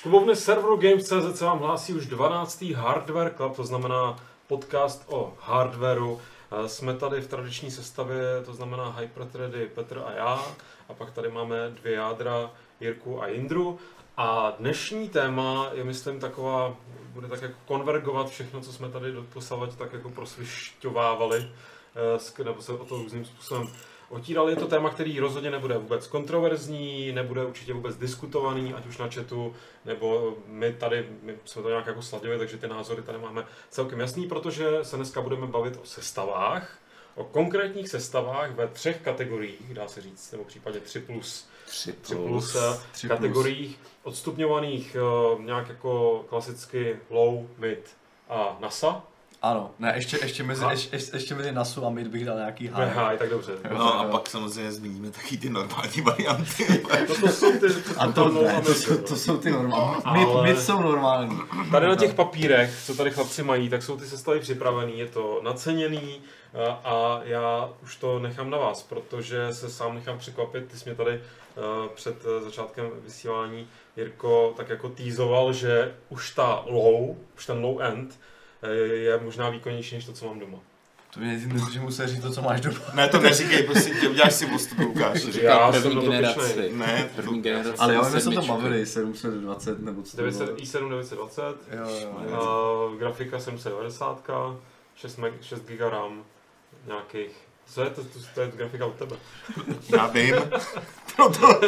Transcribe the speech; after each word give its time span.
Z 0.00 0.02
klubovny 0.02 0.36
serveru 0.36 0.76
Games.cz 0.76 1.38
se 1.38 1.44
vám 1.44 1.58
hlásí 1.58 1.94
už 1.94 2.06
12. 2.06 2.62
Hardware 2.62 3.34
Club, 3.36 3.56
to 3.56 3.64
znamená 3.64 4.16
podcast 4.46 5.04
o 5.06 5.34
hardwareu. 5.40 6.20
Eh, 6.64 6.68
Jsme 6.68 6.94
tady 6.94 7.20
v 7.20 7.28
tradiční 7.28 7.70
sestavě, 7.70 8.22
to 8.44 8.54
znamená 8.54 8.90
Hyperthready, 8.90 9.66
Petr 9.66 10.02
a 10.06 10.12
já. 10.12 10.44
A 10.88 10.94
pak 10.94 11.10
tady 11.10 11.28
máme 11.28 11.70
dvě 11.70 11.92
jádra, 11.92 12.50
Jirku 12.80 13.22
a 13.22 13.26
Jindru. 13.26 13.78
A 14.16 14.52
dnešní 14.58 15.08
téma 15.08 15.70
je, 15.72 15.84
myslím, 15.84 16.20
taková, 16.20 16.76
bude 17.12 17.28
tak 17.28 17.42
jako 17.42 17.58
konvergovat 17.66 18.30
všechno, 18.30 18.60
co 18.60 18.72
jsme 18.72 18.88
tady 18.88 19.12
doposavať 19.12 19.76
tak 19.76 19.92
jako 19.92 20.10
prosvišťovávali, 20.10 21.48
eh, 22.40 22.44
nebo 22.44 22.62
se 22.62 22.72
o 22.72 22.84
to 22.84 22.96
různým 22.96 23.24
způsobem 23.24 23.68
otírali. 24.10 24.52
Je 24.52 24.56
to 24.56 24.66
téma, 24.66 24.90
který 24.90 25.20
rozhodně 25.20 25.50
nebude 25.50 25.78
vůbec 25.78 26.06
kontroverzní, 26.06 27.12
nebude 27.12 27.44
určitě 27.44 27.72
vůbec 27.72 27.96
diskutovaný, 27.96 28.74
ať 28.74 28.86
už 28.86 28.98
na 28.98 29.08
chatu, 29.08 29.54
nebo 29.84 30.36
my 30.46 30.72
tady, 30.72 31.08
my 31.22 31.36
jsme 31.44 31.62
to 31.62 31.68
nějak 31.68 31.86
jako 31.86 32.02
sladili, 32.02 32.38
takže 32.38 32.56
ty 32.56 32.68
názory 32.68 33.02
tady 33.02 33.18
máme 33.18 33.46
celkem 33.70 34.00
jasný, 34.00 34.26
protože 34.28 34.66
se 34.82 34.96
dneska 34.96 35.20
budeme 35.20 35.46
bavit 35.46 35.78
o 35.82 35.86
sestavách, 35.86 36.78
o 37.14 37.24
konkrétních 37.24 37.88
sestavách 37.88 38.50
ve 38.54 38.68
třech 38.68 39.00
kategoriích, 39.00 39.74
dá 39.74 39.88
se 39.88 40.00
říct, 40.00 40.32
nebo 40.32 40.44
v 40.44 40.46
případě 40.46 40.80
3 40.80 41.00
plus 41.00 41.48
3 41.66 41.92
3 41.92 42.14
plus, 42.14 42.54
eh, 42.56 42.80
Tři 42.92 43.06
plus. 43.08 43.18
kategoriích 43.18 43.80
odstupňovaných 44.02 44.96
eh, 44.96 45.42
nějak 45.42 45.68
jako 45.68 46.24
klasicky 46.28 46.96
low, 47.10 47.46
mid 47.58 47.96
a 48.28 48.56
NASA. 48.60 49.02
Ano, 49.42 49.70
ne, 49.78 49.92
ještě, 49.96 50.18
ještě, 50.22 50.42
mezi, 50.42 50.64
A- 50.64 50.70
ještě, 50.72 50.96
ještě 51.12 51.34
mezi 51.34 51.52
NASu 51.52 51.86
a 51.86 51.90
mid 51.90 52.06
bych 52.06 52.24
dal 52.24 52.36
nějaký 52.36 52.68
high. 52.68 52.88
High, 52.94 53.18
tak 53.18 53.30
dobře. 53.30 53.52
No 53.78 54.00
a 54.00 54.04
pak 54.04 54.28
samozřejmě 54.28 54.72
zmíníme 54.72 55.10
taky 55.10 55.36
ty 55.36 55.50
normální 55.50 56.00
varianty. 56.02 56.82
Toto 57.06 57.28
jsou 57.28 57.52
ty, 57.52 57.66
A 57.96 58.12
to, 58.12 58.24
low 58.28 58.42
ne, 58.44 58.60
to, 58.66 58.74
jsou, 58.74 58.96
to 58.96 59.16
jsou 59.16 59.38
ty 59.38 59.50
normální. 59.50 60.02
Ale- 60.04 60.18
Mid, 60.18 60.28
mid 60.42 60.62
jsou 60.64 60.82
normální. 60.82 61.38
Tady 61.70 61.86
na 61.86 61.96
těch 61.96 62.14
papírech, 62.14 62.82
co 62.86 62.94
tady 62.94 63.10
chlapci 63.10 63.42
mají, 63.42 63.68
tak 63.68 63.82
jsou 63.82 63.96
ty 63.96 64.06
sestavy 64.06 64.40
připravený, 64.40 64.98
je 64.98 65.06
to 65.06 65.40
naceněný 65.44 66.20
a, 66.54 66.72
a 66.72 67.20
já 67.24 67.68
už 67.82 67.96
to 67.96 68.18
nechám 68.18 68.50
na 68.50 68.58
vás, 68.58 68.82
protože 68.82 69.54
se 69.54 69.70
sám 69.70 69.94
nechám 69.94 70.18
překvapit. 70.18 70.66
Ty 70.70 70.78
jsi 70.78 70.88
mě 70.88 70.94
tady 70.96 71.12
eh, 71.14 71.20
před 71.94 72.16
eh, 72.38 72.40
začátkem 72.44 72.90
vysílání 73.04 73.68
Jirko 73.96 74.54
tak 74.56 74.68
jako 74.68 74.88
týzoval, 74.88 75.52
že 75.52 75.94
už 76.08 76.30
ta 76.30 76.62
low, 76.66 77.16
už 77.36 77.46
ten 77.46 77.62
low 77.62 77.80
end 77.82 78.10
eh, 78.10 78.39
je 78.94 79.18
možná 79.22 79.50
výkonnější 79.50 79.94
než 79.94 80.04
to, 80.04 80.12
co 80.12 80.26
mám 80.26 80.38
doma. 80.38 80.58
To 81.14 81.20
mě 81.20 81.38
že 81.72 81.80
musí 81.80 82.06
říct 82.06 82.22
to, 82.22 82.30
co 82.32 82.42
máš 82.42 82.60
doma. 82.60 82.78
Ne, 82.94 83.08
to 83.08 83.20
neříkej, 83.20 83.62
prosím 83.62 83.94
tě, 84.00 84.08
uděláš 84.08 84.34
si 84.34 84.46
postup, 84.46 84.78
Lukáš. 84.78 85.24
Já 85.24 85.30
Říká 85.30 85.72
jsem 85.72 85.82
první 85.82 85.94
na 85.96 86.00
to 86.02 86.10
generaci. 86.10 86.70
Ne, 86.72 87.08
První 87.16 87.42
generace. 87.42 87.74
Ale 87.78 87.94
jo, 87.94 88.02
my 88.14 88.20
jsme 88.20 88.34
to 88.34 88.42
bavili, 88.42 88.86
720 88.86 89.78
nebo 89.80 90.02
co 90.02 90.10
to 90.10 90.16
900, 90.16 90.44
bylo. 90.46 90.56
i7 90.56 90.88
920, 90.90 91.42
Jo, 91.42 91.54
jo, 92.02 92.14
a 92.18 92.24
jo. 92.30 92.94
grafika 92.98 93.38
790, 93.40 94.30
6, 94.94 95.16
meg, 95.16 95.32
6 95.42 95.62
GB 95.62 95.80
RAM, 95.80 96.24
nějakých 96.86 97.30
co 97.66 97.82
je 97.84 97.90
to, 97.90 98.04
to, 98.04 98.18
to 98.34 98.40
je 98.40 98.52
grafika 98.56 98.86
od 98.86 98.94
tebe. 98.94 99.16
Já 99.96 100.06
vím. 100.06 100.34
Proto, 101.28 101.60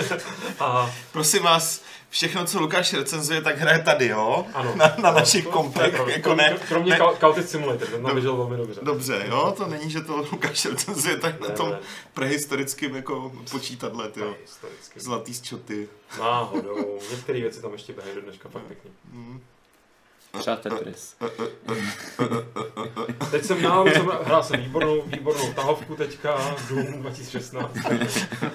A 0.61 0.91
prosím 1.13 1.43
vás, 1.43 1.83
všechno, 2.11 2.45
co 2.47 2.61
Lukáš 2.61 2.93
recenzuje, 2.93 3.43
tak 3.43 3.59
hraje 3.59 3.79
tady, 3.83 4.07
jo? 4.07 4.47
ano. 4.55 4.73
Na, 4.77 4.95
na 5.03 5.11
našich 5.11 5.47
kompech, 5.47 6.01
jako 6.07 6.35
ne. 6.35 6.59
Kromě 6.69 6.91
ne. 6.91 6.99
Caltic 7.21 7.51
Simulator, 7.51 7.89
ten 7.89 8.03
tam 8.03 8.13
běžel 8.13 8.37
velmi 8.37 8.57
dobře. 8.57 8.81
Dobře, 8.83 9.25
jo? 9.29 9.55
To 9.57 9.67
není, 9.67 9.91
že 9.91 10.01
to 10.01 10.17
Lukáš 10.17 10.65
recenzuje 10.65 11.17
tak 11.17 11.41
na 11.41 11.49
Ne, 11.49 11.55
tom 11.55 11.71
ne, 11.71 11.79
prehistorickém 12.15 12.97
jako 12.97 13.33
počítadle, 13.51 14.11
jo. 14.17 14.35
Zlatý 14.97 15.35
zčoty. 15.35 15.89
Náhodou. 16.21 16.99
Některé 17.11 17.41
věci 17.41 17.63
tam 17.63 17.73
ještě 17.73 17.93
běhají 17.93 18.15
do 18.15 18.21
dneška, 18.21 18.49
fakt 18.49 18.63
pěkně. 18.63 18.91
Hmm. 19.13 19.41
Třeba 20.39 20.57
Tetris. 20.57 21.17
Teď 23.31 23.45
jsem 23.45 23.63
na 23.63 23.85
jsem, 23.85 24.07
hrál 24.07 24.43
jsem 24.43 24.61
výbornou, 24.61 25.03
výbornou 25.03 25.53
tahovku 25.53 25.97
teďka, 25.97 26.57
Doom 26.69 27.03
2016. 27.03 27.75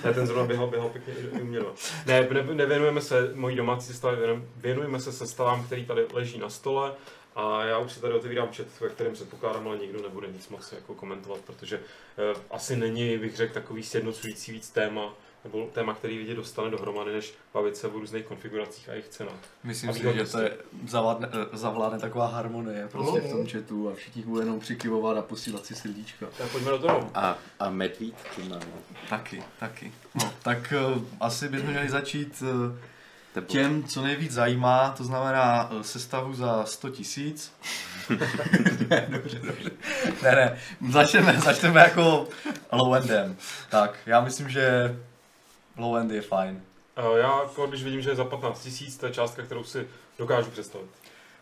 ne, 0.06 0.14
ten 0.14 0.28
zrovna 0.28 0.46
běhal, 0.46 0.68
běhal 0.68 0.90
pěkně 0.90 1.14
i 1.14 1.38
i 1.38 1.42
u 1.42 1.46
mě. 1.46 1.60
no. 1.60 1.74
Ne, 2.06 2.28
ne, 2.32 2.44
nevěnujeme 2.54 3.02
se 3.02 3.32
mojí 3.34 3.56
domácí 3.56 3.88
sestavě, 3.88 4.42
věnujeme- 4.58 5.00
se 5.00 5.12
sestavám, 5.12 5.64
který 5.66 5.86
tady 5.86 6.06
leží 6.14 6.40
na 6.40 6.50
stole. 6.50 6.94
A 7.36 7.64
já 7.64 7.78
už 7.78 7.92
si 7.92 8.02
tady 8.02 8.14
otevírám 8.14 8.48
chat, 8.54 8.68
ve 8.82 8.90
kterém 8.90 9.14
předpokládám, 9.14 9.68
ale 9.68 9.78
nikdo 9.78 10.02
nebude 10.02 10.28
nic 10.28 10.50
moc 10.50 10.72
jako 10.72 10.94
komentovat, 10.96 11.40
protože 11.46 11.80
eh, 12.18 12.40
asi 12.52 12.76
není, 12.76 13.18
bych 13.18 13.36
řekl, 13.36 13.54
takový 13.54 13.84
sjednocující 13.84 14.52
víc 14.52 14.70
téma, 14.70 15.14
nebo 15.54 15.70
téma, 15.74 15.94
který 15.94 16.18
lidi 16.20 16.36
dostane 16.36 16.72
dohromady, 16.72 17.14
než 17.14 17.34
bavit 17.54 17.78
se 17.78 17.88
o 17.88 18.00
různých 18.00 18.26
konfiguracích 18.26 18.90
a 18.90 18.92
jejich 18.92 19.08
cenách. 19.08 19.34
Myslím 19.64 19.94
si, 19.94 20.00
že 20.04 20.26
to 20.26 20.40
je 20.42 20.58
zavládne, 20.88 21.30
eh, 21.54 21.58
zavládne 21.58 22.00
taková 22.00 22.28
harmonie 22.28 22.88
prostě 22.92 23.20
v 23.22 23.30
tom 23.32 23.40
Mhm. 23.40 23.50
chatu 23.50 23.90
a 23.90 23.96
všichni 23.96 24.22
budou 24.24 24.40
jenom 24.40 24.60
přikyvovat 24.60 25.18
a 25.18 25.22
posílat 25.22 25.66
si 25.66 25.76
srdíčka. 25.76 26.26
Tak 26.38 26.48
pojďme 26.52 26.72
do 26.72 26.80
toho. 26.80 27.12
A, 27.14 27.38
a 27.60 27.70
medvídky 27.70 28.44
máme. 28.50 28.66
Taky, 29.10 29.44
taky. 29.60 29.92
No, 30.16 30.34
tak 30.44 30.74
uh, 30.96 31.02
asi 31.20 31.50
bychom 31.50 31.70
měli 31.70 31.90
začít 31.90 32.44
uh, 33.38 33.42
těm, 33.46 33.84
co 33.84 34.02
nejvíc 34.02 34.32
zajímá, 34.32 34.94
to 34.98 35.04
znamená 35.04 35.72
uh, 35.72 35.82
sestavu 35.82 36.34
za 36.34 36.66
100 36.66 36.90
tisíc. 36.90 37.54
ne, 38.90 39.08
dobře, 39.10 39.40
dobře. 39.40 39.72
Ne, 40.24 40.32
ne, 40.36 40.60
začneme, 40.92 41.40
začneme 41.40 41.82
jako 41.82 42.28
low 42.72 42.94
endem. 42.96 43.36
Tak, 43.70 43.98
já 44.06 44.22
myslím, 44.22 44.50
že 44.50 44.96
low 45.78 45.96
end 45.98 46.12
je 46.12 46.22
fajn. 46.22 46.62
Eh, 46.98 47.20
Já, 47.20 47.40
jako, 47.42 47.68
když 47.68 47.84
vidím, 47.84 48.02
že 48.02 48.10
je 48.10 48.16
za 48.16 48.26
15 48.26 48.64
tisíc, 48.64 48.98
to 48.98 49.06
je 49.06 49.12
částka, 49.12 49.42
kterou 49.44 49.64
si 49.64 49.88
dokážu 50.20 50.52
představit. 50.52 50.88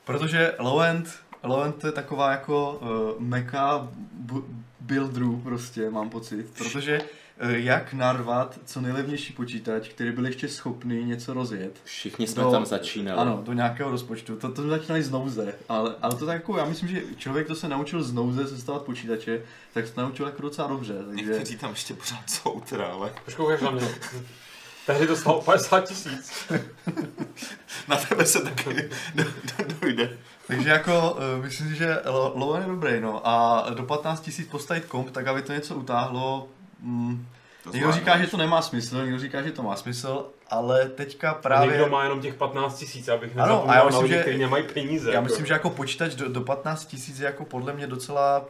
Protože 0.06 0.56
low 0.59 0.81
end, 0.81 1.09
low 1.44 1.63
end 1.63 1.75
to 1.81 1.88
je 1.88 1.94
taková 1.94 2.31
jako 2.31 2.72
uh, 2.81 3.22
meka 3.22 3.88
bu- 4.25 4.45
builderů 4.79 5.38
prostě, 5.44 5.90
mám 5.90 6.09
pocit. 6.09 6.53
Protože 6.57 7.01
jak 7.40 7.94
narvat 7.94 8.59
co 8.66 8.81
nejlevnější 8.81 9.34
počítač, 9.34 9.88
který 9.88 10.12
byl 10.12 10.25
ještě 10.25 10.47
schopný 10.50 11.03
něco 11.06 11.34
rozjet. 11.34 11.72
Všichni 11.84 12.28
jsme 12.28 12.44
Do- 12.44 12.51
tam 12.51 12.66
začínali. 12.66 13.19
Ano, 13.22 13.41
do 13.46 13.53
nějakého 13.53 13.91
rozpočtu. 13.91 14.35
To, 14.35 14.51
to 14.51 14.68
začínali 14.68 15.03
z 15.03 15.12
nouze, 15.12 15.53
ale, 15.69 15.95
ale 16.01 16.16
to 16.16 16.25
tak 16.25 16.34
jako, 16.35 16.57
já 16.57 16.66
myslím, 16.66 16.90
že 16.90 17.01
člověk, 17.18 17.45
kdo 17.45 17.56
se 17.56 17.68
naučil 17.68 18.03
z 18.03 18.13
nouze 18.13 18.47
sestavovat 18.47 18.85
počítače, 18.85 19.41
tak 19.74 19.88
se 19.88 19.94
naučil 20.01 20.25
jako 20.25 20.41
docela 20.41 20.68
dobře. 20.68 20.94
Takže 21.07 21.24
Někteří 21.31 21.57
tam 21.57 21.69
ještě 21.69 21.94
pořád 21.94 22.29
jsou, 22.29 22.62
teda, 22.69 22.85
ale 22.85 23.12
Proč 23.25 23.35
koukáš 23.35 23.62
na 23.62 23.72
mě? 23.72 23.88
Tehdy 24.85 25.07
to 25.07 25.16
stalo 25.16 25.41
50 25.41 25.88
tisíc. 25.88 26.31
na 27.88 27.95
tebe 27.95 28.25
se 28.25 28.40
taky 28.41 28.90
do, 29.16 29.24
do, 29.24 29.75
dojde. 29.81 30.18
Takže 30.47 30.69
jako, 30.69 31.12
uh, 31.38 31.44
myslím 31.45 31.69
si, 31.69 31.75
že 31.75 31.97
lo- 32.06 32.57
je 32.62 32.66
dobrý, 32.68 33.01
no. 33.01 33.28
A 33.28 33.66
do 33.74 33.84
15 33.84 34.22
tisíc 34.22 34.47
postavit 34.47 34.85
komp, 34.85 35.12
tak 35.12 35.28
aby 35.28 35.41
to 35.41 35.53
něco 35.53 35.75
utáhlo, 35.75 36.47
mm, 36.81 37.25
To 37.63 37.69
Někdo 37.72 37.88
zvládneš. 37.88 37.96
říká, 38.06 38.18
že 38.25 38.28
to 38.28 38.38
nemá 38.38 38.62
smysl, 38.62 39.02
někdo 39.03 39.19
říká, 39.19 39.41
že 39.41 39.52
to 39.52 39.63
má 39.63 39.75
smysl, 39.75 40.25
ale 40.50 40.86
teďka 40.90 41.34
Právě... 41.34 41.69
Někdo 41.72 41.88
má 41.90 42.03
jenom 42.03 42.22
těch 42.22 42.34
15 42.36 42.80
tisíc, 42.80 43.08
abych 43.08 43.38
Ano, 43.38 43.69
a 43.69 43.75
já 43.75 43.84
nezapomněl 43.84 43.84
na 43.84 43.86
myslím, 43.86 44.03
lidi, 44.03 44.13
že- 44.13 44.22
kteří 44.22 44.38
nemají 44.38 44.63
peníze. 44.74 45.09
Já 45.09 45.13
jako. 45.16 45.24
myslím, 45.25 45.46
že 45.46 45.53
jako 45.53 45.69
počítač 45.69 46.16
do, 46.16 46.30
do 46.30 46.41
15 46.41 46.86
tisíc 46.86 47.19
je 47.19 47.25
jako 47.25 47.46
podle 47.46 47.74
mě 47.74 47.88
docela 47.88 48.46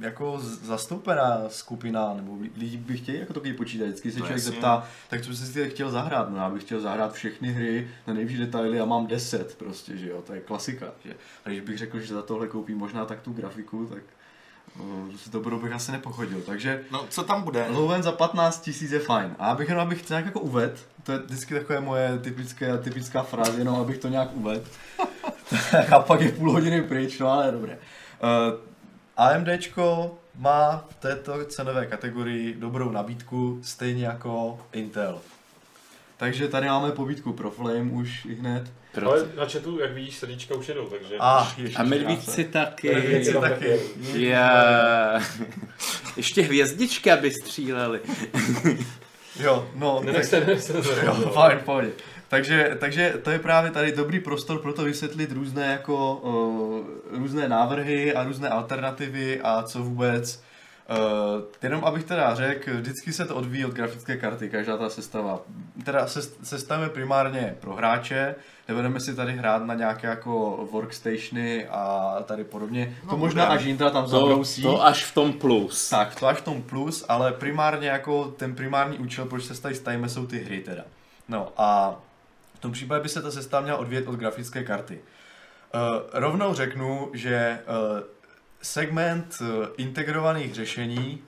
jako 0.00 0.38
zastoupená 0.40 1.40
skupina, 1.48 2.14
nebo 2.14 2.36
lidi 2.56 2.76
by 2.76 2.96
chtěli 2.96 3.18
jako 3.18 3.32
takový 3.32 3.52
počítač. 3.52 3.86
Vždycky 3.88 4.10
se 4.12 4.18
No 4.18 4.26
člověk 4.26 4.38
jasně. 4.38 4.52
zeptá, 4.52 4.86
tak 5.10 5.20
co 5.22 5.34
jsi 5.34 5.46
si 5.46 5.70
chtěl 5.70 5.90
zahrát? 5.90 6.30
No 6.30 6.36
já 6.36 6.50
bych 6.50 6.62
chtěl 6.62 6.80
zahrát 6.80 7.12
všechny 7.12 7.48
hry 7.52 7.88
na 8.06 8.14
nejvyšší 8.14 8.38
detaily 8.38 8.80
a 8.80 8.84
mám 8.84 9.06
10 9.06 9.54
prostě, 9.58 9.96
že 9.96 10.10
jo, 10.10 10.22
to 10.26 10.34
je 10.34 10.40
klasika. 10.40 10.86
Že? 11.04 11.14
A 11.44 11.48
když 11.48 11.60
bych 11.60 11.78
řekl, 11.78 12.00
že 12.00 12.14
za 12.14 12.22
tohle 12.22 12.46
koupím 12.48 12.78
možná 12.78 13.04
tak 13.04 13.20
tu 13.20 13.32
grafiku, 13.32 13.86
tak 13.86 14.02
o, 14.78 14.84
s 15.24 15.28
dobrou 15.28 15.60
bych 15.60 15.72
asi 15.72 15.92
nepochodil. 15.92 16.40
Takže 16.46 16.82
No, 16.90 17.06
co 17.08 17.22
tam 17.22 17.42
bude? 17.42 17.66
Lowen 17.70 18.02
za 18.02 18.12
15 18.12 18.60
tisíc 18.60 18.92
je 18.92 18.98
fajn. 18.98 19.36
A 19.38 19.50
abych 19.50 19.68
jenom 19.68 19.86
abych 19.86 20.02
to 20.02 20.12
nějak 20.12 20.24
jako 20.24 20.40
uved, 20.40 20.88
to 21.02 21.12
je 21.12 21.18
vždycky 21.18 21.54
takové 21.54 21.80
moje 21.80 22.18
typické, 22.18 22.78
typická 22.78 23.22
fráze, 23.22 23.58
jenom 23.58 23.74
abych 23.80 23.98
to 23.98 24.08
nějak 24.08 24.28
uved. 24.32 24.62
a 25.96 25.98
pak 26.00 26.20
je 26.20 26.32
půl 26.32 26.52
hodiny 26.52 26.82
pryč, 26.82 27.18
no 27.18 27.32
ale 27.32 27.52
dobré. 27.52 27.78
Uh, 28.22 28.60
AMDčko 29.16 30.18
má 30.34 30.84
v 30.88 30.94
této 30.94 31.44
cenové 31.44 31.86
kategorii 31.86 32.54
dobrou 32.54 32.90
nabídku, 32.90 33.58
stejně 33.62 34.06
jako 34.06 34.58
Intel. 34.72 35.20
Takže 36.20 36.48
tady 36.48 36.66
máme 36.66 36.92
pobídku 36.92 37.32
pro 37.32 37.50
Flame 37.50 37.90
už 37.92 38.24
i 38.24 38.34
hned. 38.34 38.72
Proto. 38.92 39.10
Ale 39.10 39.26
na 39.36 39.44
chatu, 39.46 39.80
jak 39.80 39.92
vidíš, 39.92 40.18
srdíčka 40.18 40.54
už 40.54 40.68
jedou, 40.68 40.86
takže... 40.86 41.14
Ah, 41.20 41.46
ježiš, 41.58 41.76
A 41.78 41.82
medvídci 41.82 42.44
taky. 42.44 42.94
Medvídci 42.94 43.32
tam 43.32 43.42
taky. 43.42 43.80
Já. 44.12 45.20
Ještě 46.16 46.42
hvězdičky, 46.42 47.10
aby 47.10 47.30
stříleli. 47.30 48.00
Jo, 49.40 49.68
no, 49.74 50.00
Nenechte, 50.04 50.40
nenechte 50.40 50.72
to 50.72 50.92
Jo, 51.04 51.14
fajn, 51.14 51.58
pohodě. 51.64 51.90
Takže, 52.28 52.76
takže 52.80 53.14
to 53.22 53.30
je 53.30 53.38
právě 53.38 53.70
tady 53.70 53.92
dobrý 53.92 54.20
prostor 54.20 54.58
pro 54.58 54.72
to 54.72 54.84
vysvětlit 54.84 55.32
různé 55.32 55.66
jako 55.66 56.14
uh, 56.16 57.18
různé 57.18 57.48
návrhy 57.48 58.14
a 58.14 58.24
různé 58.24 58.48
alternativy 58.48 59.40
a 59.40 59.62
co 59.62 59.82
vůbec 59.82 60.42
Uh, 60.90 61.42
jenom 61.62 61.84
abych 61.84 62.04
teda 62.04 62.34
řekl, 62.34 62.70
vždycky 62.74 63.12
se 63.12 63.24
to 63.24 63.36
odvíjí 63.36 63.64
od 63.64 63.72
grafické 63.72 64.16
karty, 64.16 64.48
každá 64.50 64.76
ta 64.76 64.90
sestava. 64.90 65.40
Teda 65.84 66.06
se, 66.06 66.22
sestavíme 66.42 66.88
primárně 66.88 67.56
pro 67.60 67.74
hráče, 67.74 68.34
nebudeme 68.68 69.00
si 69.00 69.14
tady 69.14 69.32
hrát 69.32 69.62
na 69.62 69.74
nějaké 69.74 70.06
jako 70.06 70.68
workstationy 70.72 71.66
a 71.68 72.16
tady 72.24 72.44
podobně. 72.44 72.96
No, 73.04 73.10
to 73.10 73.16
možná 73.16 73.44
až 73.44 73.64
Jintra 73.64 73.90
tam 73.90 74.04
To, 74.04 74.10
zabrousí. 74.10 74.62
to 74.62 74.84
až 74.84 75.04
v 75.04 75.14
tom 75.14 75.32
plus. 75.32 75.88
Tak, 75.88 76.14
to 76.20 76.26
až 76.26 76.38
v 76.38 76.44
tom 76.44 76.62
plus, 76.62 77.04
ale 77.08 77.32
primárně 77.32 77.88
jako 77.88 78.24
ten 78.24 78.54
primární 78.54 78.98
účel, 78.98 79.24
proč 79.24 79.44
se 79.44 79.62
tady 79.62 79.74
stavíme, 79.74 80.08
jsou 80.08 80.26
ty 80.26 80.38
hry 80.38 80.60
teda. 80.60 80.82
No 81.28 81.52
a 81.56 81.96
v 82.54 82.58
tom 82.58 82.72
případě 82.72 83.02
by 83.02 83.08
se 83.08 83.22
ta 83.22 83.30
sestava 83.30 83.62
měla 83.62 83.78
odvíjet 83.78 84.08
od 84.08 84.14
grafické 84.14 84.64
karty. 84.64 84.98
Uh, 85.74 85.80
rovnou 86.12 86.54
řeknu, 86.54 87.10
že 87.14 87.58
uh, 87.92 88.00
segment 88.62 89.38
uh, 89.40 89.66
integrovaných 89.76 90.54
řešení 90.54 91.18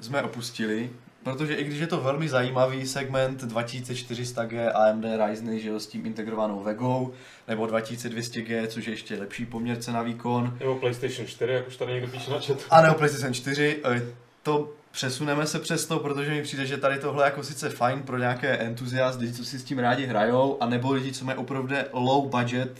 jsme 0.00 0.22
opustili, 0.22 0.90
protože 1.24 1.54
i 1.54 1.64
když 1.64 1.80
je 1.80 1.86
to 1.86 2.00
velmi 2.00 2.28
zajímavý 2.28 2.86
segment 2.86 3.42
2400G 3.42 4.72
AMD 4.74 5.04
Ryzen, 5.26 5.58
že 5.58 5.68
jo, 5.68 5.80
s 5.80 5.86
tím 5.86 6.06
integrovanou 6.06 6.62
Vegou, 6.62 7.12
nebo 7.48 7.66
2200G, 7.66 8.66
což 8.66 8.86
je 8.86 8.92
ještě 8.92 9.18
lepší 9.18 9.46
poměr 9.46 9.76
cena 9.76 10.02
výkon, 10.02 10.56
Nebo 10.60 10.74
PlayStation 10.74 11.26
4, 11.26 11.52
jak 11.52 11.68
už 11.68 11.76
tady 11.76 11.92
někdo 11.92 12.08
píše 12.08 12.30
na 12.30 12.38
chatu. 12.38 12.60
a 12.70 12.82
nebo 12.82 12.94
PlayStation 12.94 13.34
4, 13.34 13.80
eh, 13.84 14.02
to 14.42 14.72
přesuneme 14.90 15.46
se 15.46 15.58
přes 15.58 15.86
to, 15.86 15.98
protože 15.98 16.30
mi 16.30 16.42
přijde, 16.42 16.66
že 16.66 16.76
tady 16.76 16.98
tohle 16.98 17.24
je 17.24 17.26
jako 17.26 17.42
sice 17.42 17.68
fajn 17.70 18.02
pro 18.02 18.18
nějaké 18.18 18.56
entuziast, 18.56 19.20
lidi, 19.20 19.32
co 19.32 19.44
si 19.44 19.58
s 19.58 19.64
tím 19.64 19.78
rádi 19.78 20.06
hrajou, 20.06 20.58
a 20.60 20.66
nebo 20.66 20.92
lidi, 20.92 21.12
co 21.12 21.24
mají 21.24 21.38
opravdu 21.38 21.74
low 21.92 22.28
budget, 22.28 22.72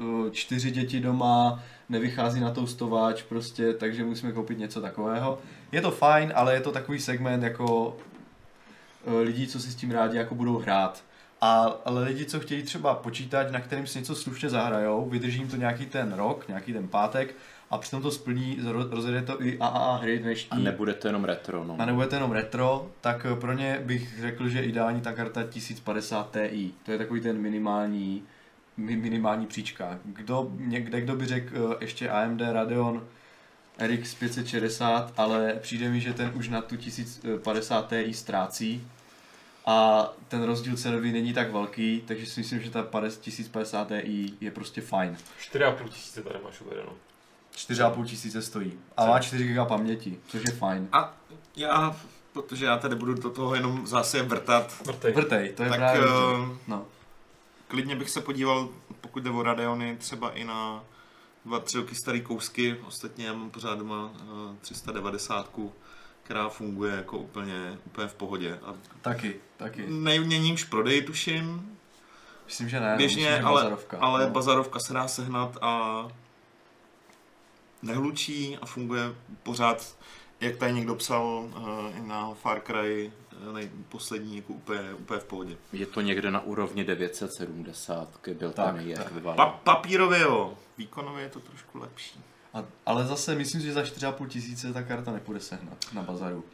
eh, 0.00 0.30
čtyři 0.30 0.70
děti 0.70 1.00
doma, 1.00 1.62
nevychází 1.88 2.40
na 2.40 2.50
toustováč 2.50 3.22
prostě, 3.22 3.72
takže 3.72 4.04
musíme 4.04 4.32
koupit 4.32 4.58
něco 4.58 4.80
takového. 4.80 5.38
Je 5.72 5.80
to 5.80 5.90
fajn, 5.90 6.32
ale 6.36 6.54
je 6.54 6.60
to 6.60 6.72
takový 6.72 7.00
segment 7.00 7.42
jako 7.42 7.96
eh, 9.06 9.20
lidí, 9.20 9.46
co 9.46 9.60
si 9.60 9.70
s 9.70 9.74
tím 9.74 9.90
rádi 9.90 10.16
jako 10.16 10.34
budou 10.34 10.58
hrát. 10.58 11.04
A, 11.40 11.76
ale 11.84 12.04
lidi, 12.04 12.24
co 12.24 12.40
chtějí 12.40 12.62
třeba 12.62 12.94
počítač, 12.94 13.46
na 13.50 13.60
kterým 13.60 13.86
si 13.86 13.98
něco 13.98 14.14
slušně 14.14 14.50
zahrajou, 14.50 15.08
vydrží 15.08 15.38
jim 15.38 15.48
to 15.48 15.56
nějaký 15.56 15.86
ten 15.86 16.12
rok, 16.12 16.48
nějaký 16.48 16.72
ten 16.72 16.88
pátek 16.88 17.34
a 17.70 17.78
přitom 17.78 18.02
to 18.02 18.10
splní, 18.10 18.58
ro- 18.62 18.90
rozjede 18.90 19.22
to 19.22 19.42
i 19.42 19.58
AAA 19.58 19.96
hry 19.96 20.18
dnešní. 20.18 20.50
A 20.50 20.58
nebude 20.58 20.94
to 20.94 21.06
jenom 21.08 21.24
retro, 21.24 21.64
no. 21.64 21.76
A 21.78 21.84
nebude 21.84 22.06
to 22.06 22.14
jenom 22.14 22.32
retro, 22.32 22.90
tak 23.00 23.26
eh, 23.32 23.40
pro 23.40 23.52
ně 23.52 23.80
bych 23.84 24.20
řekl, 24.20 24.48
že 24.48 24.62
ideální 24.64 25.00
ta 25.00 25.12
karta 25.12 25.42
1050 25.42 26.36
Ti. 26.50 26.72
To 26.82 26.92
je 26.92 26.98
takový 26.98 27.20
ten 27.20 27.38
minimální, 27.38 28.14
mi- 28.14 28.22
minimální 28.76 29.46
příčka. 29.46 29.98
Kdo, 30.04 30.50
někde, 30.56 31.00
kdo 31.00 31.16
by 31.16 31.26
řekl 31.26 31.54
eh, 31.72 31.84
ještě 31.84 32.10
AMD 32.10 32.40
Radeon 32.40 33.06
RX 33.78 34.14
560, 34.14 35.12
ale 35.16 35.52
přijde 35.52 35.88
mi, 35.88 36.00
že 36.00 36.12
ten 36.12 36.32
už 36.34 36.48
na 36.48 36.62
tu 36.62 36.76
1050 36.76 37.88
Ti 38.04 38.14
ztrácí. 38.14 38.88
A 39.66 40.08
ten 40.28 40.42
rozdíl 40.42 40.76
cenový 40.76 41.12
není 41.12 41.32
tak 41.32 41.52
velký, 41.52 42.02
takže 42.06 42.26
si 42.26 42.40
myslím, 42.40 42.60
že 42.60 42.70
ta 42.70 42.82
50 42.82 43.20
1050 43.20 43.88
Ti 43.88 44.32
je 44.40 44.50
prostě 44.50 44.80
fajn. 44.80 45.16
4,5 45.52 45.88
tisíce 45.88 46.22
tady 46.22 46.38
máš 46.44 46.60
uvedeno. 46.60 46.92
4,5 47.56 48.04
tisíce 48.04 48.42
stojí. 48.42 48.72
A 48.96 49.06
má 49.06 49.20
4 49.20 49.54
GB 49.54 49.68
paměti, 49.68 50.18
což 50.28 50.42
je 50.46 50.52
fajn. 50.52 50.88
A 50.92 51.14
já, 51.56 51.96
protože 52.32 52.64
já 52.64 52.78
tady 52.78 52.94
budu 52.96 53.14
do 53.14 53.30
toho 53.30 53.54
jenom 53.54 53.86
zase 53.86 54.22
vrtat, 54.22 54.74
Vrtej. 54.86 55.12
Vrtej, 55.12 55.52
to 55.52 55.62
je 55.62 55.68
tak 55.68 55.78
právě 55.78 56.02
eh, 56.02 56.58
No. 56.68 56.86
Klidně 57.68 57.96
bych 57.96 58.10
se 58.10 58.20
podíval, 58.20 58.68
pokud 59.00 59.22
jde 59.22 59.30
o 59.30 59.42
Radeony, 59.42 59.96
třeba 59.96 60.30
i 60.32 60.44
na 60.44 60.84
dva, 61.44 61.60
tři 61.60 61.76
roky 61.76 61.94
starý 61.94 62.20
kousky. 62.20 62.76
Ostatně 62.86 63.26
já 63.26 63.32
mám 63.32 63.50
pořád 63.50 63.78
doma 63.78 64.10
eh, 64.14 64.56
390, 64.60 65.50
která 66.22 66.48
funguje 66.48 66.96
jako 66.96 67.18
úplně, 67.18 67.78
úplně 67.86 68.08
v 68.08 68.14
pohodě. 68.14 68.58
A 68.62 68.74
Taky, 69.02 69.36
taky. 69.56 69.86
nejměnímž 69.88 70.64
prodej, 70.64 71.02
tuším, 71.02 71.70
Myslím, 72.46 72.68
že 72.68 72.80
ne. 72.80 72.94
Běžně, 72.96 73.22
myslím, 73.24 73.38
že 73.38 73.42
ale, 73.44 73.62
bazarovka. 73.62 73.98
ale 73.98 74.24
no. 74.26 74.30
bazarovka 74.30 74.78
se 74.80 74.92
dá 74.92 75.08
sehnat 75.08 75.58
a 75.60 76.08
nehlučí 77.82 78.58
a 78.62 78.66
funguje 78.66 79.02
pořád, 79.42 79.96
jak 80.40 80.56
tady 80.56 80.72
někdo 80.72 80.94
psal 80.94 81.44
i 81.96 82.00
na 82.00 82.34
Far 82.34 82.60
Cry, 82.60 83.12
nej, 83.52 83.70
poslední, 83.88 84.36
jako 84.36 84.52
úplně, 84.52 84.80
úplně 84.94 85.20
v 85.20 85.24
pohodě. 85.24 85.56
Je 85.72 85.86
to 85.86 86.00
někde 86.00 86.30
na 86.30 86.40
úrovni 86.40 86.84
970, 86.84 88.08
byl 88.38 88.50
Tak, 88.52 88.74
tak. 88.76 88.86
ekvivalent. 88.86 89.36
Pa, 89.36 89.46
papírově 89.46 90.20
jo, 90.20 90.52
výkonově 90.78 91.22
je 91.24 91.28
to 91.30 91.40
trošku 91.40 91.78
lepší. 91.78 92.20
A, 92.54 92.64
ale 92.86 93.04
zase 93.06 93.34
myslím, 93.34 93.60
že 93.62 93.72
za 93.72 93.82
4,5 93.82 94.28
tisíce 94.28 94.72
ta 94.72 94.82
karta 94.82 95.12
nepůjde 95.12 95.40
sehnat 95.40 95.78
na 95.92 96.02
bazaru. 96.02 96.44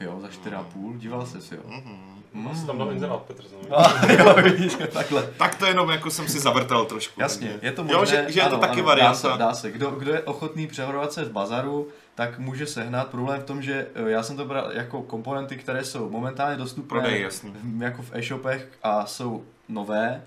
Jo, 0.00 0.18
za 0.20 0.28
4,5, 0.28 0.98
díval 0.98 1.26
jsi 1.26 1.40
si, 1.42 1.54
jo. 1.54 1.60
Mhm. 1.66 2.14
Mm. 2.32 2.48
Asi 2.48 2.66
tam 2.66 2.78
dal 2.78 2.92
inzerát, 2.92 3.22
Petr. 3.22 3.44
znovu. 3.48 3.74
A, 3.78 4.12
jo, 4.12 4.34
vidíš, 4.42 4.76
takhle. 4.92 5.22
Tak 5.38 5.54
to 5.54 5.66
jenom 5.66 5.90
jako 5.90 6.10
jsem 6.10 6.28
si 6.28 6.40
zavrtal 6.40 6.84
trošku. 6.84 7.20
Jasně, 7.20 7.58
je 7.62 7.72
to 7.72 7.82
Jo, 7.88 7.98
možné. 7.98 8.24
že, 8.26 8.32
že 8.32 8.40
je 8.40 8.44
to 8.44 8.52
ano, 8.52 8.58
taky 8.60 8.72
ano, 8.80 8.84
varianta. 8.84 9.28
Dá 9.28 9.32
se, 9.34 9.38
dá 9.38 9.54
se. 9.54 9.70
Kdo, 9.70 9.90
kdo 9.90 10.12
je 10.12 10.22
ochotný 10.22 10.66
přehodovat 10.66 11.12
se 11.12 11.24
v 11.24 11.32
bazaru, 11.32 11.88
tak 12.14 12.38
může 12.38 12.66
sehnat. 12.66 13.08
Problém 13.08 13.40
v 13.40 13.44
tom, 13.44 13.62
že 13.62 13.86
eh, 13.94 14.10
já 14.10 14.22
jsem 14.22 14.36
to 14.36 14.44
bral 14.44 14.72
jako 14.72 15.02
komponenty, 15.02 15.56
které 15.56 15.84
jsou 15.84 16.10
momentálně 16.10 16.56
dostupné 16.56 16.88
Prodej, 16.88 17.22
jasný. 17.22 17.52
v- 17.62 17.82
jako 17.82 18.02
v 18.02 18.14
e-shopech 18.14 18.68
a 18.82 19.06
jsou 19.06 19.44
nové. 19.68 20.22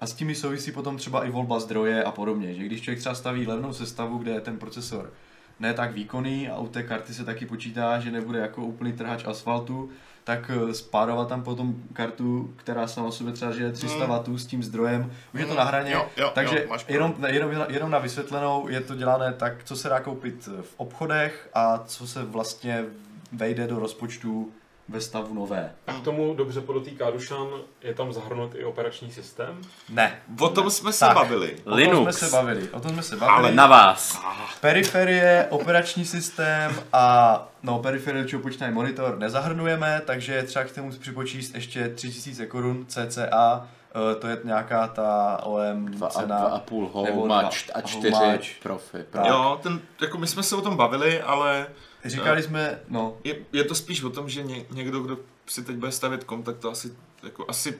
A 0.00 0.06
s 0.06 0.12
tím 0.12 0.34
souvisí 0.34 0.72
potom 0.72 0.96
třeba 0.96 1.24
i 1.24 1.30
volba 1.30 1.60
zdroje 1.60 2.04
a 2.04 2.10
podobně. 2.10 2.54
Že 2.54 2.62
když 2.64 2.80
člověk 2.82 2.98
třeba 2.98 3.14
staví 3.14 3.46
levnou 3.46 3.72
sestavu, 3.72 4.18
kde 4.18 4.30
je 4.32 4.40
ten 4.40 4.58
procesor 4.58 5.12
ne 5.60 5.74
tak 5.74 5.92
výkonný 5.94 6.48
a 6.48 6.58
u 6.58 6.68
té 6.68 6.82
karty 6.82 7.14
se 7.14 7.24
taky 7.24 7.46
počítá, 7.46 8.00
že 8.00 8.10
nebude 8.10 8.38
jako 8.38 8.62
úplný 8.62 8.92
trhač 8.92 9.24
asfaltu, 9.24 9.90
tak 10.30 10.50
eh, 10.50 10.74
spárovat 10.74 11.28
tam 11.28 11.42
potom 11.42 11.74
kartu, 11.92 12.54
která 12.56 12.86
sama 12.86 13.06
o 13.08 13.12
sobě 13.12 13.32
třeba 13.32 13.52
žije 13.52 13.72
300 13.72 14.06
Mm. 14.06 14.34
W 14.34 14.38
s 14.38 14.46
tím 14.46 14.62
zdrojem, 14.62 15.12
už 15.34 15.40
je 15.40 15.46
to 15.46 15.52
Mm, 15.52 15.58
na 15.58 15.64
hraně, 15.64 15.92
jo, 15.92 16.06
jo, 16.16 16.30
takže 16.34 16.66
jo, 16.70 16.76
jenom, 16.88 17.14
jenom, 17.26 17.50
jenom 17.68 17.90
na 17.90 17.98
vysvětlenou 17.98 18.68
je 18.68 18.80
to 18.80 18.94
dělané 18.94 19.32
tak, 19.32 19.64
co 19.64 19.76
se 19.76 19.88
dá 19.88 20.00
koupit 20.00 20.48
v 20.62 20.74
obchodech 20.76 21.48
a 21.54 21.78
co 21.86 22.06
se 22.06 22.24
vlastně 22.24 22.84
vejde 23.32 23.66
do 23.66 23.78
rozpočtu 23.78 24.52
ve 24.90 25.00
stavu 25.00 25.34
nové. 25.34 25.72
A 25.86 25.92
k 25.92 26.00
tomu 26.02 26.34
dobře 26.34 26.60
podotýká 26.60 27.10
Dušan, 27.10 27.46
je 27.82 27.94
tam 27.94 28.12
zahrnut 28.12 28.54
i 28.54 28.64
operační 28.64 29.10
systém. 29.12 29.60
Ne. 29.88 30.18
O 30.40 30.48
tom 30.48 30.70
jsme 30.70 30.92
se 30.92 31.04
Tak. 31.04 31.14
bavili. 31.14 31.56
O 31.60 31.62
tom 31.62 31.72
Linux. 31.74 32.16
jsme 32.18 32.28
se 32.28 32.36
bavili. 32.36 32.68
O 32.70 32.80
tom 32.80 32.90
jsme 32.92 33.02
se 33.02 33.16
bavili. 33.16 33.38
Ale 33.38 33.52
Na 33.52 33.66
vás. 33.66 34.20
Periferie, 34.60 35.46
operační 35.50 36.04
systém 36.04 36.74
a 36.92 37.48
no 37.62 37.78
periferie, 37.78 38.24
čeho 38.24 38.42
počítají 38.42 38.72
monitor, 38.74 39.18
nezahrnujeme, 39.18 40.02
takže 40.06 40.34
je 40.34 40.42
třeba 40.42 40.64
k 40.64 40.70
tomu 40.74 40.90
připočíst 40.98 41.54
ještě 41.54 41.88
3000 41.88 42.46
korun 42.46 42.86
cca, 42.88 43.68
eh, 44.12 44.14
to 44.14 44.26
je 44.26 44.38
nějaká 44.44 44.86
ta 44.88 45.38
OM 45.42 45.86
Dva 45.86 46.06
a, 46.06 46.10
cena. 46.10 46.38
dva 46.38 46.48
a 46.48 46.58
půl 46.58 46.82
nebo 47.04 47.16
home 47.20 47.28
dva 47.28 47.40
a, 47.40 47.50
čt- 47.50 47.70
a 47.74 47.78
a 47.78 47.80
čtyři 47.82 48.10
home 48.14 48.32
match. 48.32 48.46
profi. 48.62 48.98
Tak. 49.10 49.26
Jo, 49.26 49.58
ten, 49.62 49.80
jako 50.00 50.18
my 50.18 50.26
jsme 50.26 50.42
se 50.42 50.56
o 50.56 50.60
tom 50.60 50.76
bavili, 50.76 51.22
ale 51.22 51.66
Říkali 52.04 52.42
jsme, 52.42 52.80
no, 52.88 53.18
je, 53.24 53.36
je 53.52 53.64
to 53.64 53.74
spíš 53.74 54.02
o 54.02 54.10
tom, 54.10 54.28
že 54.28 54.42
ně, 54.42 54.66
někdo, 54.70 55.00
kdo 55.00 55.18
si 55.46 55.62
teď 55.62 55.76
bude 55.76 55.92
stavět 55.92 56.24
kom, 56.24 56.42
tak 56.42 56.58
to 56.58 56.70
asi, 56.70 56.94
jako, 57.22 57.44
asi 57.48 57.78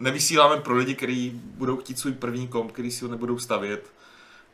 nevysíláme 0.00 0.56
pro 0.56 0.76
lidi, 0.76 0.94
kteří 0.94 1.30
budou 1.44 1.76
chtít 1.76 1.98
svůj 1.98 2.12
první 2.12 2.48
kom, 2.48 2.68
který 2.68 2.90
si 2.90 3.04
ho 3.04 3.10
nebudou 3.10 3.38
stavět, 3.38 3.92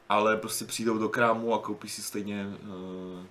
ale 0.09 0.37
prostě 0.37 0.65
přijdou 0.65 0.99
do 0.99 1.09
krámu 1.09 1.55
a 1.55 1.59
koupí 1.59 1.89
si 1.89 2.03
stejně 2.03 2.47
uh, 2.47 3.27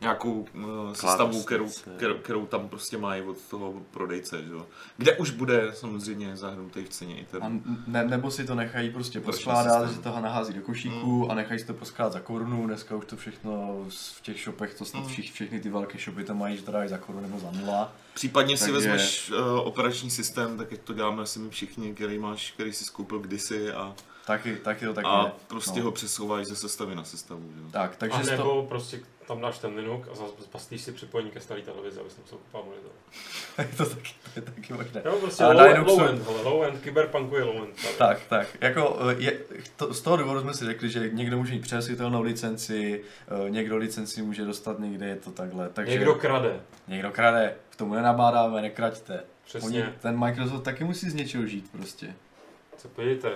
nějakou 0.00 0.32
uh, 0.54 0.92
sestavu, 0.92 1.42
kterou, 1.42 1.68
kterou, 1.96 2.14
kterou 2.18 2.46
tam 2.46 2.68
prostě 2.68 2.98
mají 2.98 3.22
od 3.22 3.36
toho 3.50 3.74
prodejce, 3.90 4.42
že 4.42 4.52
jo. 4.52 4.66
Kde 4.96 5.16
už 5.16 5.30
bude 5.30 5.72
samozřejmě 5.74 6.36
zahrnutý 6.36 6.84
v 6.84 6.88
ceně 6.88 7.20
i 7.20 7.24
ten. 7.24 7.44
a 7.44 7.50
ne, 7.86 8.04
nebo 8.04 8.30
si 8.30 8.44
to 8.44 8.54
nechají 8.54 8.90
prostě 8.90 9.20
poskládat, 9.20 9.90
že 9.92 9.98
toho 9.98 10.20
nahází 10.20 10.52
do 10.52 10.60
košíku 10.62 11.24
Mm. 11.24 11.30
a 11.30 11.34
nechají 11.34 11.60
si 11.60 11.66
to 11.66 11.74
poskládat 11.74 12.12
za 12.12 12.20
korunu, 12.20 12.66
dneska 12.66 12.96
už 12.96 13.04
to 13.04 13.16
všechno 13.16 13.84
v 14.14 14.20
těch 14.22 14.40
shopech, 14.44 14.74
to 14.74 14.84
snad 14.84 15.00
Mm. 15.02 15.08
všich, 15.08 15.32
všechny 15.32 15.60
ty 15.60 15.70
velké 15.70 15.98
shopy 15.98 16.24
to 16.24 16.34
mají, 16.34 16.56
že 16.56 16.62
to 16.62 16.72
dají 16.72 16.88
za 16.88 16.98
korunu 16.98 17.22
nebo 17.22 17.38
za 17.38 17.50
nula. 17.50 17.92
Případně 18.14 18.56
si 18.56 18.64
Takže- 18.72 18.72
vezmeš 18.88 19.30
uh, 19.30 19.58
operační 19.68 20.10
systém, 20.10 20.56
tak 20.58 20.72
jak 20.72 20.80
to 20.80 20.92
děláme 20.94 21.22
asi 21.22 21.38
my 21.38 21.50
všichni, 21.50 21.94
který 21.94 22.18
máš, 22.18 22.50
který 22.50 22.72
si 22.72 22.84
skoupil 22.84 23.18
kdysi 23.18 23.72
a, 23.72 23.94
Taky, 24.26 24.56
taky 24.56 24.84
to 24.86 24.94
tak 24.94 25.04
a 25.08 25.22
je. 25.24 25.32
prostě 25.46 25.80
no. 25.80 25.84
ho 25.86 25.92
přesouváš 25.92 26.46
ze 26.46 26.56
sestavy 26.56 26.94
na 26.94 27.04
sestavu. 27.04 27.42
Jo. 27.56 27.68
Tak, 27.70 27.96
takže 27.96 28.16
a 28.18 28.36
nebo 28.36 28.42
to... 28.62 28.66
prostě 28.68 29.00
tam 29.30 29.40
dáš 29.40 29.58
ten 29.58 29.76
Linux 29.76 30.08
a 30.12 30.14
zase 30.14 30.32
pastíš 30.52 30.80
si 30.82 30.92
připojení 30.92 31.30
ke 31.30 31.40
staré 31.40 31.62
televizi, 31.62 32.00
abys 32.00 32.18
musel 32.18 32.38
kupovat 32.38 32.66
monitor. 32.66 32.90
to, 33.76 33.86
taky, 33.94 34.10
to 34.34 34.40
je 34.40 34.42
taky 34.42 34.72
možné. 34.72 35.02
Jo, 35.04 35.16
prostě 35.20 35.44
Ale 35.44 35.54
low, 35.54 35.66
Linuxu- 35.76 35.86
low 35.98 36.08
end, 36.08 36.22
hele, 36.22 36.42
low 36.42 36.64
end, 36.64 36.80
kyberpunku 36.80 37.36
je 37.36 37.44
low 37.44 37.56
end. 37.56 37.74
tady. 37.82 37.94
Tak, 37.98 38.20
tak. 38.28 38.46
Jako, 38.60 38.98
eh, 39.10 39.14
je, 39.18 39.40
to, 39.76 39.94
z 39.94 40.00
toho 40.00 40.16
důvodu 40.16 40.40
jsme 40.40 40.54
si 40.54 40.64
řekli, 40.64 40.90
že 40.90 41.10
někdo 41.12 41.36
může 41.38 41.52
mít 41.52 41.62
přenositelnou 41.62 42.22
licenci, 42.22 43.04
eh, 43.46 43.50
někdo 43.50 43.76
licenci 43.76 44.22
může 44.22 44.44
dostat 44.44 44.78
někde, 44.78 45.06
je 45.06 45.16
to 45.16 45.30
takhle. 45.30 45.68
Takže 45.68 45.92
Někdo 45.92 46.14
krade. 46.14 46.60
někdo 46.88 47.10
krade, 47.10 47.54
k 47.70 47.76
tomu 47.76 47.94
nenabádáme, 47.94 48.62
nekraťte. 48.62 49.24
Přesně. 49.44 49.68
Oni, 49.84 49.92
ten 50.00 50.18
Microsoft 50.18 50.62
taky 50.62 50.84
musí 50.84 51.10
z 51.10 51.14
něčeho 51.14 51.46
žít 51.46 51.70
prostě. 51.72 52.14
Co 52.76 52.88
podívejte, 52.88 53.30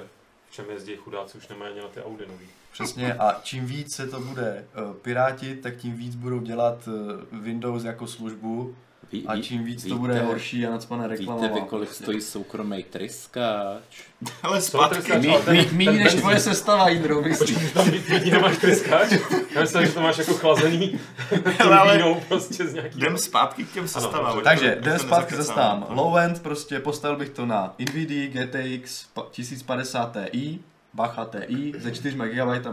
v 0.51 0.53
čem 0.53 0.71
jezdí 0.71 0.97
chudáci, 0.97 1.39
už 1.39 1.49
nemají 1.49 1.73
ani 1.73 1.81
na 1.81 1.89
ty 1.89 2.03
Audi 2.03 2.27
nový. 2.27 2.47
Přesně 2.75 3.15
a 3.15 3.41
čím 3.43 3.67
víc 3.67 3.95
se 3.95 4.07
to 4.07 4.21
bude 4.21 4.65
uh, 4.89 4.93
pirátit, 4.95 5.61
tak 5.61 5.77
tím 5.77 5.97
víc 5.97 6.15
budou 6.15 6.41
dělat 6.41 6.89
uh, 7.33 7.41
Windows 7.43 7.85
jako 7.85 8.07
službu 8.07 8.75
Ví, 9.13 9.27
a 9.27 9.37
čím 9.43 9.65
víc 9.65 9.85
víte, 9.85 9.95
to 9.95 10.01
bude 10.01 10.21
horší 10.23 10.67
a 10.67 10.71
nacpané 10.71 11.09
reklama. 11.09 11.43
Víte 11.43 11.55
vy, 11.55 11.61
kolik 11.61 11.95
stojí 11.95 12.21
soukromý 12.21 12.83
tryskáč? 12.83 13.83
Ale 14.43 14.61
zpátky. 14.61 14.95
tryskáč? 14.95 15.23
Mí, 15.23 15.29
Ale 15.29 15.43
ten- 15.43 15.57
mí, 15.57 15.65
ten 15.65 15.77
míň 15.77 15.97
než 15.97 16.15
tvoje 16.15 16.41
sestava, 16.41 16.89
Jindro, 16.89 17.23
myslíš? 17.23 17.59
Počkej, 17.59 17.71
tam 17.71 17.91
vidí 17.91 18.31
nemáš 18.31 18.59
tryskáč? 18.59 19.13
Já 19.55 19.61
myslím, 19.61 19.87
že 19.87 19.93
to 19.93 20.01
máš 20.01 20.19
jako 20.19 20.35
chlazený 20.35 21.01
ale- 21.71 22.15
prostě 22.29 22.67
z 22.67 22.75
nějaký... 22.75 22.99
Jdem 22.99 23.19
zpátky 23.19 23.65
k 23.65 23.73
těm 23.73 23.89
sestavám. 23.89 24.41
Takže 24.45 24.81
to 24.85 24.99
zpátky 24.99 25.31
se 25.31 25.39
nezakecáme. 25.39 25.85
stám. 25.87 25.97
Low 25.97 26.17
end 26.17 26.43
prostě 26.43 26.81
postavil 26.81 27.17
bych 27.17 27.29
to 27.31 27.47
na 27.47 27.75
NVIDIA 27.79 28.29
GTX 28.31 29.07
pa- 29.15 29.27
1050 29.31 30.17
Ti, 30.33 30.61
Bacha 30.95 31.31
Ti 31.47 31.73
se 31.81 31.93
4 31.93 32.17
GB, 32.17 32.67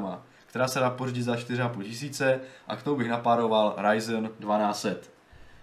která 0.47 0.67
se 0.67 0.79
dá 0.79 0.89
pořídit 0.89 1.23
za 1.23 1.35
4,5 1.35 1.83
tisíce 1.83 2.39
a 2.67 2.75
k 2.75 2.83
tomu 2.83 2.97
bych 2.97 3.09
napároval 3.09 3.75
Ryzen 3.77 4.29
1200. 4.39 4.97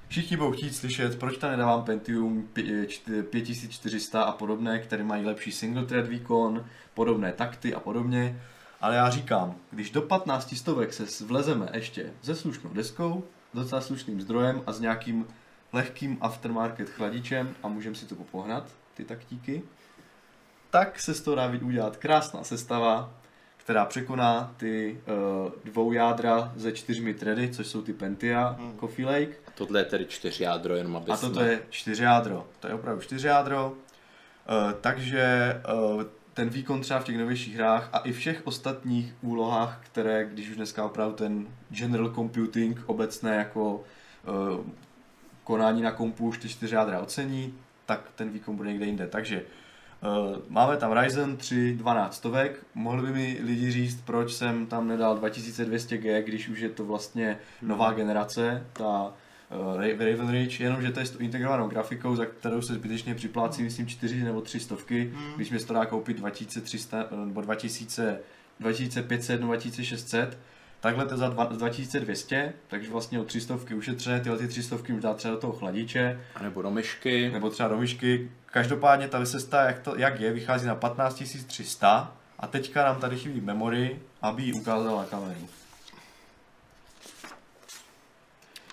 Všichni 0.08 0.36
budou 0.36 0.52
chtít 0.52 0.74
slyšet, 0.74 1.18
proč 1.18 1.36
tam 1.36 1.50
nedávám 1.50 1.84
Pentium 1.84 2.48
pě- 2.54 2.86
čty- 2.86 3.22
5400 3.22 4.22
a 4.22 4.32
podobné, 4.32 4.78
které 4.78 5.04
mají 5.04 5.24
lepší 5.24 5.52
single 5.52 5.84
thread 5.84 6.06
výkon, 6.06 6.64
podobné 6.94 7.32
takty 7.32 7.74
a 7.74 7.80
podobně. 7.80 8.42
Ale 8.80 8.96
já 8.96 9.10
říkám, 9.10 9.54
když 9.70 9.90
do 9.90 10.02
15 10.02 10.56
stovek 10.56 10.92
se 10.92 11.24
vlezeme 11.24 11.68
ještě 11.72 12.12
se 12.22 12.34
slušnou 12.34 12.70
deskou, 12.70 13.24
docela 13.54 13.80
slušným 13.80 14.20
zdrojem 14.20 14.62
a 14.66 14.72
s 14.72 14.80
nějakým 14.80 15.26
lehkým 15.72 16.18
aftermarket 16.20 16.90
chladičem 16.90 17.54
a 17.62 17.68
můžeme 17.68 17.94
si 17.94 18.06
to 18.06 18.14
popohnat, 18.14 18.68
ty 18.94 19.04
taktíky, 19.04 19.62
tak 20.70 21.00
se 21.00 21.14
z 21.14 21.20
toho 21.20 21.34
dá 21.34 21.52
udělat 21.62 21.96
krásná 21.96 22.44
sestava, 22.44 23.14
která 23.56 23.84
překoná 23.84 24.54
ty 24.56 25.00
uh, 25.44 25.52
dvou 25.64 25.92
jádra 25.92 26.52
ze 26.56 26.72
čtyřmi 26.72 27.14
thready, 27.14 27.48
což 27.48 27.66
jsou 27.66 27.82
ty 27.82 27.92
Pentia, 27.92 28.56
Hmm. 28.58 28.78
Coffee 28.80 29.06
Lake. 29.06 29.36
Tohle 29.54 29.80
je 29.80 29.84
tedy 29.84 30.06
čtyři 30.06 30.42
jádro, 30.44 30.76
jenom 30.76 30.96
aby 30.96 31.10
A 31.10 31.16
jsme... 31.16 31.28
toto 31.28 31.40
je 31.40 31.60
čtyři 31.70 32.02
jádro. 32.02 32.46
To 32.60 32.66
je 32.68 32.74
opravdu 32.74 33.02
čtyři 33.02 33.26
jádro. 33.26 33.72
Uh, 33.72 34.72
takže 34.80 35.60
uh, 35.94 36.02
ten 36.34 36.48
výkon 36.48 36.80
třeba 36.80 37.00
v 37.00 37.04
těch 37.04 37.18
novějších 37.18 37.54
hrách 37.54 37.88
a 37.92 37.98
i 37.98 38.12
všech 38.12 38.42
ostatních 38.44 39.14
úlohách, 39.22 39.80
které, 39.84 40.24
když 40.24 40.50
už 40.50 40.56
dneska 40.56 40.84
opravdu 40.84 41.14
ten 41.14 41.46
general 41.70 42.14
computing 42.14 42.82
obecné 42.86 43.36
jako 43.36 43.74
uh, 43.74 44.66
konání 45.44 45.82
na 45.82 45.90
kompu 45.92 46.26
už 46.26 46.38
ty 46.38 46.48
čtyři 46.48 46.74
jádra 46.74 47.00
ocení, 47.00 47.54
tak 47.86 48.00
ten 48.14 48.30
výkon 48.30 48.56
bude 48.56 48.68
někde 48.68 48.86
jinde. 48.86 49.06
Takže 49.06 49.40
uh, 49.40 49.46
máme 50.48 50.76
tam 50.76 50.98
Ryzen 50.98 51.36
3 51.36 51.74
12 51.74 52.16
stovek. 52.16 52.66
Mohli 52.74 53.02
by 53.02 53.12
mi 53.12 53.38
lidi 53.44 53.70
říct, 53.70 54.00
proč 54.04 54.32
jsem 54.32 54.66
tam 54.66 54.88
nedal 54.88 55.16
2200G, 55.18 56.22
když 56.22 56.48
už 56.48 56.60
je 56.60 56.68
to 56.68 56.84
vlastně 56.84 57.38
nová 57.62 57.92
generace, 57.92 58.66
ta 58.72 59.12
uh, 59.72 59.76
Raven 59.76 60.30
Ridge, 60.30 60.60
jenomže 60.60 60.92
to 60.92 61.00
je 61.00 61.06
s 61.06 61.10
tou 61.10 61.18
integrovanou 61.18 61.68
grafikou, 61.68 62.16
za 62.16 62.26
kterou 62.26 62.62
se 62.62 62.74
zbytečně 62.74 63.14
připlácí, 63.14 63.62
myslím, 63.62 63.86
4 63.86 64.24
nebo 64.24 64.40
3 64.40 64.60
stovky, 64.60 65.12
Hmm. 65.14 65.32
když 65.36 65.50
mi 65.50 65.58
to 65.58 65.74
dá 65.74 65.86
koupit 65.86 66.16
2300 66.16 67.08
nebo 67.24 67.40
2000, 67.40 68.20
2500 68.60 69.40
nebo 69.40 69.52
2600, 69.52 70.38
takhle 70.80 71.06
to 71.06 71.16
za 71.16 71.28
dva- 71.28 71.44
2200, 71.56 72.52
takže 72.68 72.90
vlastně 72.90 73.20
o 73.20 73.24
300 73.24 73.58
ušetřené, 73.76 74.20
tyhle 74.20 74.38
ty 74.38 74.48
300 74.48 74.76
už 74.76 75.02
dá 75.02 75.14
třeba 75.14 75.34
do 75.34 75.40
toho 75.40 75.52
chladiče, 75.52 76.20
A 76.34 76.42
nebo 76.42 76.62
do 76.62 76.70
myšky. 76.70 77.30
nebo 77.30 77.50
třeba 77.50 77.68
do 77.68 77.76
myšky. 77.78 78.30
Každopádně 78.46 79.08
ta 79.08 79.18
vysesta, 79.18 79.62
jak, 79.64 79.78
to, 79.78 79.96
jak 79.98 80.20
je, 80.20 80.32
vychází 80.32 80.66
na 80.66 80.74
15300 80.74 82.12
a 82.38 82.46
teďka 82.46 82.84
nám 82.84 83.00
tady 83.00 83.16
chybí 83.16 83.40
memory, 83.40 83.98
aby 84.22 84.42
ji 84.42 84.52
ukázala 84.52 85.04
kameru. 85.04 85.48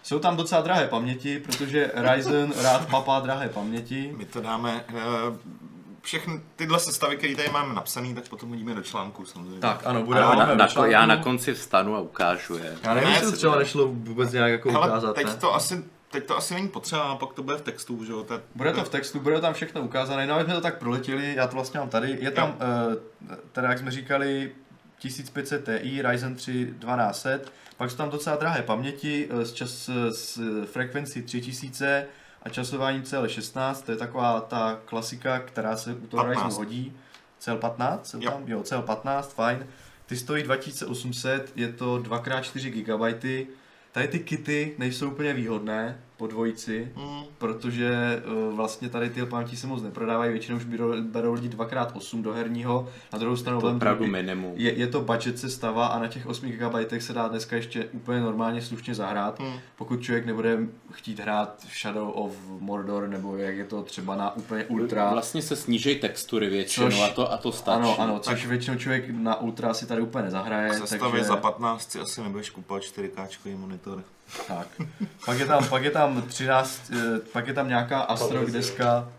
Jsou 0.03 0.19
tam 0.19 0.37
docela 0.37 0.61
drahé 0.61 0.87
paměti, 0.87 1.39
protože 1.39 1.91
Ryzen 1.95 2.53
rád 2.61 2.89
papá 2.89 3.19
drahé 3.19 3.49
paměti. 3.49 4.13
My 4.17 4.25
to 4.25 4.41
dáme, 4.41 4.83
eh, 4.89 4.93
všechny 6.05 6.41
tyhle 6.55 6.79
sestavy, 6.79 7.17
které 7.17 7.35
tady 7.35 7.49
máme 7.49 7.73
napsaný, 7.73 8.15
tak 8.15 8.27
potom 8.29 8.49
hodíme 8.49 8.75
do 8.75 8.81
článku 8.83 9.25
samozřejmě. 9.25 9.59
Tak 9.59 9.81
ano, 9.85 10.03
bude 10.03 10.19
A 10.19 10.35
na, 10.35 10.55
na, 10.55 10.67
článku. 10.67 10.91
já 10.91 11.05
na 11.05 11.17
konci 11.17 11.53
vstanu 11.53 11.95
a 11.95 11.99
ukážu 11.99 12.57
je. 12.57 12.77
Já 12.83 12.93
nevím, 12.93 13.09
Ne, 13.09 13.15
jestli 13.15 13.37
třeba 13.37 13.55
nešlo 13.55 13.87
vůbec 13.87 14.31
nějak 14.31 14.51
jako 14.51 14.71
Hele, 14.71 14.87
ukázat, 14.87 15.15
teď 15.15 15.27
ne? 15.27 15.35
to 15.35 15.55
asi 15.55 15.83
Teď 16.11 16.25
to 16.25 16.37
asi 16.37 16.53
není 16.53 16.67
potřeba, 16.67 17.01
a 17.01 17.15
pak 17.15 17.33
to 17.33 17.43
bude 17.43 17.57
v 17.57 17.61
textu, 17.61 18.05
že 18.05 18.11
jo? 18.11 18.23
To, 18.23 18.41
Bude 18.55 18.73
to 18.73 18.83
v 18.83 18.89
textu, 18.89 19.19
bude 19.19 19.41
tam 19.41 19.53
všechno 19.53 19.81
ukázané, 19.81 20.27
no 20.27 20.43
jsme 20.43 20.53
to 20.53 20.61
tak 20.61 20.77
proletěli, 20.77 21.35
já 21.35 21.47
to 21.47 21.55
vlastně 21.55 21.79
mám 21.79 21.89
tady, 21.89 22.17
je 22.21 22.31
tam, 22.31 22.49
uh, 22.49 22.95
teda 23.51 23.69
jak 23.69 23.79
jsme 23.79 23.91
říkali, 23.91 24.51
1500 24.97 25.69
Ti, 25.81 26.01
Ryzen 26.01 26.35
3 26.35 26.51
1200, 26.79 27.41
pak 27.77 27.91
jsou 27.91 27.97
tam 27.97 28.09
docela 28.09 28.35
drahé 28.35 28.61
paměti 28.61 29.27
eh, 29.29 29.45
s, 29.45 29.53
čas, 29.53 29.89
s 30.09 30.39
frekvencí 30.65 31.21
3000 31.21 32.07
a 32.45 32.49
časování 32.49 33.01
CL16, 33.01 33.75
to 33.85 33.91
je 33.91 33.97
taková 33.97 34.41
ta 34.41 34.79
klasika, 34.85 35.39
která 35.39 35.77
se 35.77 35.93
u 35.93 36.07
toho 36.07 36.23
15. 36.23 36.43
Ryzenu 36.45 36.55
hodí. 36.65 36.93
CL15, 37.41 37.99
jsou 38.03 38.19
Jo. 38.21 38.31
tam? 38.31 38.43
Jo, 38.47 38.61
CL15, 38.61 39.21
fajn. 39.21 39.67
Ty 40.05 40.17
stojí 40.17 40.43
2800, 40.43 41.51
je 41.55 41.73
to 41.73 41.97
2x4 41.97 42.71
GB. 42.83 43.47
Tady 43.91 44.07
ty 44.07 44.19
kity 44.19 44.75
nejsou 44.77 45.07
úplně 45.11 45.33
výhodné 45.33 45.99
po 46.17 46.27
dvojici, 46.27 46.91
mm, 46.95 47.23
protože 47.37 48.21
uh, 48.49 48.55
vlastně 48.55 48.89
tady 48.89 49.09
ty 49.09 49.25
paměti 49.25 49.57
se 49.57 49.67
moc 49.67 49.83
neprodávají, 49.83 50.31
většinou 50.31 50.57
už 50.57 50.63
berou, 50.65 51.01
berou 51.01 51.33
lidi 51.33 51.49
2x8 51.49 52.21
do 52.21 52.33
herního, 52.33 52.87
na 53.13 53.19
druhou 53.19 53.35
stranu 53.35 53.61
To 53.61 53.67
vem 53.67 53.75
opravdu 53.75 54.03
druhý- 54.05 54.11
minimum. 54.11 54.53
je, 54.55 54.73
je 54.73 54.87
to 54.87 55.01
budget 55.01 55.39
sestava 55.39 55.87
a 55.87 55.99
na 55.99 56.07
těch 56.07 56.25
8 56.25 56.49
GB 56.51 56.75
se 57.01 57.13
dá 57.13 57.27
dneska 57.27 57.55
ještě 57.55 57.85
úplně 57.85 58.19
normálně 58.19 58.61
slušně 58.61 58.95
zahrát, 58.95 59.39
mm. 59.39 59.53
pokud 59.75 60.01
člověk 60.01 60.25
nebude 60.25 60.57
chtít 60.91 61.19
hrát 61.19 61.65
Shadow 61.81 62.11
of 62.13 62.31
Mordor, 62.59 63.07
nebo 63.07 63.37
jak 63.37 63.55
je 63.57 63.65
to 63.65 63.81
třeba 63.81 64.15
na 64.15 64.35
úplně 64.35 64.65
ultra. 64.65 65.11
Vlastně 65.11 65.41
se 65.41 65.55
sníží 65.55 65.95
textury 65.95 66.49
většinou 66.49 66.87
Což- 66.87 67.03
a 67.03 67.09
to, 67.13 67.31
a 67.31 67.37
to 67.37 67.51
stačí. 67.51 67.79
Ano, 67.79 67.99
ano, 67.99 68.19
což 68.19 68.45
většinou 68.45 68.77
člověk 68.77 69.05
na 69.09 69.41
ultra 69.41 69.73
si 69.73 69.85
tady 69.87 70.01
úplně 70.01 70.23
nezahraje, 70.25 70.73
Sestavě 70.73 71.11
takže... 71.11 71.23
za 71.23 71.35
15 71.37 71.91
si 71.91 71.99
asi 71.99 72.21
nebudeš 72.21 72.49
kupovat 72.49 72.83
4K 72.83 73.57
monitor. 73.57 74.03
Tak. 74.47 74.67
Pak 75.25 75.39
je 75.39 75.45
tam, 75.45 75.67
pak 75.69 75.83
je 75.83 75.91
tam 75.91 76.21
13, 76.21 76.91
eh, 76.91 77.19
pak 77.31 77.47
je 77.47 77.53
tam 77.53 77.67
nějaká 77.67 77.99
Astro 77.99 78.45
deska 78.45 79.09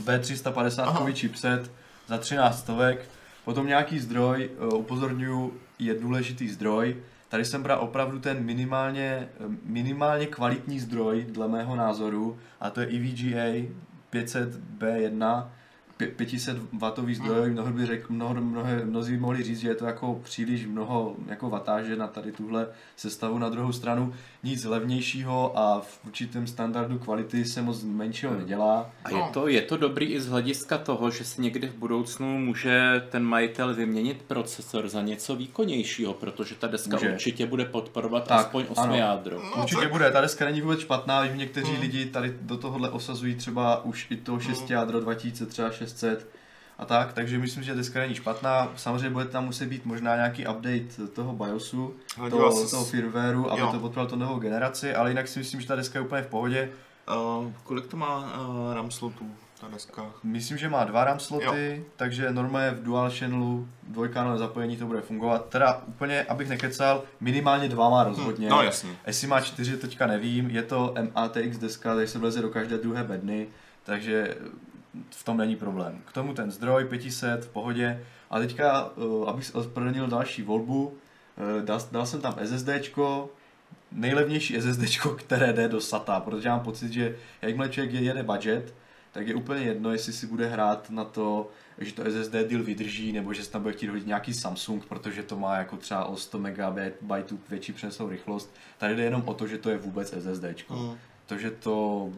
B350 0.00 1.14
chipset 1.14 1.70
za 2.06 2.18
13 2.18 2.58
stovek. 2.58 3.08
Potom 3.44 3.66
nějaký 3.66 3.98
zdroj, 3.98 4.50
eh, 4.52 4.74
upozorňuji, 4.74 5.60
je 5.78 5.94
důležitý 5.94 6.48
zdroj. 6.48 6.96
Tady 7.28 7.44
jsem 7.44 7.62
bral 7.62 7.80
opravdu 7.80 8.18
ten 8.18 8.44
minimálně, 8.44 9.28
minimálně 9.64 10.26
kvalitní 10.26 10.80
zdroj, 10.80 11.26
dle 11.28 11.48
mého 11.48 11.76
názoru, 11.76 12.38
a 12.60 12.70
to 12.70 12.80
je 12.80 12.86
EVGA 12.86 13.68
500B1, 14.10 15.50
pě- 15.98 16.06
500 16.16 16.56
watový 16.78 17.14
zdroj, 17.14 17.50
mnoho 17.50 17.72
by 17.72 17.86
řek, 17.86 18.10
mnoho, 18.10 18.34
mnoho, 18.34 18.68
mnozí 18.84 19.12
by 19.12 19.18
mohli 19.18 19.42
říct, 19.42 19.60
že 19.60 19.68
je 19.68 19.74
to 19.74 19.84
jako 19.86 20.20
příliš 20.24 20.66
mnoho 20.66 21.16
jako 21.26 21.50
vatáže 21.50 21.96
na 21.96 22.06
tady 22.06 22.32
tuhle 22.32 22.66
sestavu. 22.96 23.38
Na 23.38 23.48
druhou 23.48 23.72
stranu 23.72 24.14
nic 24.42 24.64
levnějšího 24.64 25.58
a 25.58 25.80
v 25.80 25.98
určitém 26.06 26.46
standardu 26.46 26.98
kvality 26.98 27.44
se 27.44 27.62
moc 27.62 27.82
menšího 27.84 28.34
nedělá. 28.34 28.90
A 29.04 29.10
je 29.10 29.22
to, 29.32 29.48
je 29.48 29.62
to 29.62 29.76
dobrý 29.76 30.06
i 30.06 30.20
z 30.20 30.26
hlediska 30.28 30.78
toho, 30.78 31.10
že 31.10 31.24
si 31.24 31.42
někdy 31.42 31.66
v 31.68 31.74
budoucnu 31.74 32.38
může 32.38 33.02
ten 33.10 33.22
majitel 33.24 33.74
vyměnit 33.74 34.22
procesor 34.22 34.88
za 34.88 35.02
něco 35.02 35.36
výkonnějšího, 35.36 36.14
protože 36.14 36.54
ta 36.54 36.66
deska 36.66 36.96
Může. 36.96 37.12
určitě 37.12 37.46
bude 37.46 37.64
podporovat 37.64 38.28
Tak, 38.28 38.38
aspoň 38.46 38.64
8 38.68 38.82
ano. 38.84 38.94
jádro. 38.94 39.42
No, 39.56 39.62
Určitě 39.62 39.80
tak- 39.80 39.92
bude, 39.92 40.10
ta 40.10 40.20
deska 40.20 40.44
není 40.44 40.60
vůbec 40.60 40.80
špatná, 40.80 41.20
vím, 41.22 41.38
někteří 41.38 41.72
Hmm. 41.72 41.80
lidi 41.80 42.06
tady 42.06 42.34
do 42.40 42.56
tohohle 42.56 42.90
osazují 42.90 43.34
třeba 43.34 43.84
už 43.84 44.06
i 44.10 44.16
to 44.16 44.40
6 44.40 44.70
jádro 44.70 45.00
2000, 45.00 45.46
třeba 45.46 45.70
600 45.94 46.26
a 46.78 46.84
tak, 46.84 47.12
takže 47.12 47.38
myslím, 47.38 47.62
že 47.64 47.74
deska 47.74 48.00
není 48.00 48.14
špatná. 48.14 48.72
Samozřejmě 48.76 49.10
bude 49.10 49.24
tam 49.24 49.44
muset 49.44 49.66
být 49.66 49.84
možná 49.84 50.16
nějaký 50.16 50.46
update 50.46 51.06
toho 51.12 51.32
BIOSu, 51.32 51.94
dělal 52.16 52.30
toho, 52.30 52.52
jsi- 52.52 52.70
toho 52.70 52.84
firmwareu, 52.84 53.50
aby 53.50 53.60
Jo. 53.60 53.66
to 53.66 53.78
podporovalo 53.78 54.10
to 54.10 54.16
novou 54.16 54.38
generaci, 54.38 54.94
ale 54.94 55.10
jinak 55.10 55.28
si 55.28 55.38
myslím, 55.38 55.60
že 55.60 55.66
ta 55.68 55.76
deska 55.76 55.98
je 55.98 56.04
úplně 56.04 56.22
v 56.22 56.26
pohodě. 56.26 56.70
Uh, 57.38 57.52
kolik 57.64 57.86
to 57.86 57.96
má 57.96 58.18
uh, 58.18 58.74
RAM 58.74 58.90
slotů, 58.90 59.30
ta 59.60 59.68
deska? 59.68 60.10
Myslím, 60.22 60.58
že 60.58 60.68
má 60.68 60.84
dva 60.84 61.04
RAM 61.04 61.20
sloty, 61.20 61.84
takže 61.96 62.32
normálně 62.32 62.70
v 62.70 62.82
dual 62.82 63.10
channelu 63.18 63.68
dvojkanové 63.82 64.38
zapojení 64.38 64.76
to 64.76 64.86
bude 64.86 65.00
fungovat. 65.00 65.48
Teda 65.48 65.82
úplně, 65.86 66.22
abych 66.22 66.48
nekecal, 66.48 67.02
minimálně 67.20 67.68
dva 67.68 67.88
má 67.90 68.04
rozhodně. 68.04 68.48
No 68.48 68.62
jasně. 68.62 68.90
Jestli 69.06 69.26
má 69.26 69.40
čtyři, 69.40 69.76
teďka 69.76 70.06
nevím, 70.06 70.50
je 70.50 70.62
to 70.62 70.94
MATX 71.14 71.58
deska, 71.58 71.94
takže 71.94 72.12
se 72.12 72.18
vleze 72.18 72.42
do 72.42 72.48
každé 72.48 72.78
druhé 72.78 73.04
bedny, 73.04 73.46
takže 73.84 74.36
v 75.10 75.24
tom 75.24 75.36
není 75.36 75.56
problém. 75.56 76.02
K 76.04 76.12
tomu 76.12 76.34
ten 76.34 76.50
zdroj 76.50 76.84
500 76.84 77.44
v 77.44 77.48
pohodě. 77.48 78.04
A 78.30 78.38
teďka, 78.38 78.92
eh, 78.96 79.30
abych 79.30 79.54
ospravedlnil 79.54 80.06
další 80.06 80.42
volbu, 80.42 80.96
eh, 81.58 81.62
dal, 81.62 81.80
dal 81.92 82.06
jsem 82.06 82.20
tam 82.20 82.34
SSDčko, 82.38 83.30
nejlevnější 83.92 84.56
SSDčko, 84.56 85.10
které 85.10 85.52
jde 85.52 85.68
do 85.68 85.80
SATA, 85.80 86.20
protože 86.20 86.48
mám 86.48 86.60
pocit, 86.60 86.92
že 86.92 87.16
jakmile 87.42 87.68
člověk 87.68 87.92
jede 87.92 88.22
budget, 88.22 88.74
tak 89.12 89.28
je 89.28 89.34
úplně 89.34 89.62
jedno, 89.62 89.92
jestli 89.92 90.12
si 90.12 90.26
bude 90.26 90.46
hrát 90.46 90.90
na 90.90 91.04
to, 91.04 91.50
že 91.78 91.92
to 91.92 92.02
SSD 92.04 92.32
deal 92.32 92.62
vydrží, 92.62 93.12
nebo 93.12 93.32
že 93.32 93.44
se 93.44 93.50
tam 93.50 93.62
bude 93.62 93.74
chtít 93.74 93.88
hodit 93.88 94.06
nějaký 94.06 94.34
Samsung, 94.34 94.86
protože 94.86 95.22
to 95.22 95.36
má 95.36 95.56
jako 95.56 95.76
třeba 95.76 96.04
o 96.04 96.16
100 96.16 96.38
MB 96.38 97.40
větší 97.48 97.72
přenosovou 97.72 98.10
rychlost. 98.10 98.54
Tady 98.78 98.96
jde 98.96 99.02
jenom 99.02 99.22
o 99.26 99.34
to, 99.34 99.46
že 99.46 99.58
to 99.58 99.70
je 99.70 99.78
vůbec 99.78 100.12
SSD. 100.12 100.70
Mm. 100.70 100.96
To, 101.26 101.38
že 101.38 101.50
to 101.50 102.12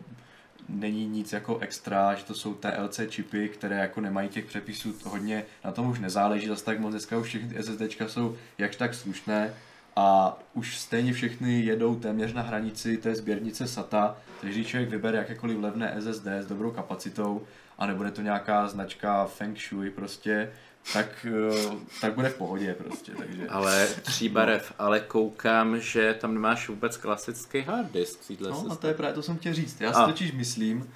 není 0.69 1.07
nic 1.07 1.33
jako 1.33 1.59
extra, 1.59 2.15
že 2.15 2.25
to 2.25 2.35
jsou 2.35 2.55
TLC 2.55 3.01
čipy, 3.09 3.49
které 3.49 3.77
jako 3.77 4.01
nemají 4.01 4.29
těch 4.29 4.45
přepisů 4.45 4.95
hodně, 5.05 5.45
na 5.65 5.73
tom 5.73 5.91
už 5.91 5.99
nezáleží 5.99 6.47
zase 6.47 6.65
tak 6.65 6.81
moc, 6.81 6.91
dneska 6.91 7.19
už 7.19 7.27
všechny 7.27 7.63
SSDčka 7.63 8.09
jsou 8.09 8.37
jakž 8.59 8.77
tak 8.77 8.95
slušné 8.95 9.55
a 9.97 10.39
už 10.55 10.79
stejně 10.79 11.13
všechny 11.13 11.61
jedou 11.61 11.95
téměř 11.95 12.33
na 12.33 12.43
hranici 12.43 12.97
té 12.97 13.15
sběrnice 13.15 13.67
SATA, 13.67 14.17
takže 14.41 14.59
když 14.59 14.69
člověk 14.69 14.91
vybere 14.91 15.19
jakékoliv 15.19 15.59
levné 15.59 15.97
SSD 16.01 16.27
s 16.27 16.47
dobrou 16.47 16.71
kapacitou 16.71 17.43
a 17.79 17.87
nebude 17.87 18.11
to 18.11 18.23
nějaká 18.23 18.69
značka 18.69 19.27
Feng 19.27 19.59
Shui 19.59 19.91
prostě, 19.91 20.53
tak, 20.93 21.27
eh, 21.27 21.77
tak 22.01 22.15
bude 22.15 22.29
v 22.29 22.35
pohodě 22.35 22.75
prostě, 22.75 23.13
takže... 23.13 23.49
Ale 23.49 23.89
tří 24.03 24.29
barev, 24.29 24.73
ale 24.79 25.01
koukám, 25.01 25.81
že 25.81 26.15
tam 26.15 26.35
nemáš 26.35 26.69
vůbec 26.69 26.97
klasický 26.97 27.61
hard 27.61 27.93
disk. 27.93 28.21
No 28.41 28.49
a 28.49 28.55
systému. 28.55 28.77
to 28.77 28.87
je 28.87 28.95
právě, 28.95 29.15
to 29.15 29.23
jsem 29.23 29.39
chtěl 29.39 29.55
říct. 29.55 29.81
Já 29.81 29.93
si 29.93 29.99
A. 29.99 30.07
totiž 30.07 30.33
myslím, 30.33 30.91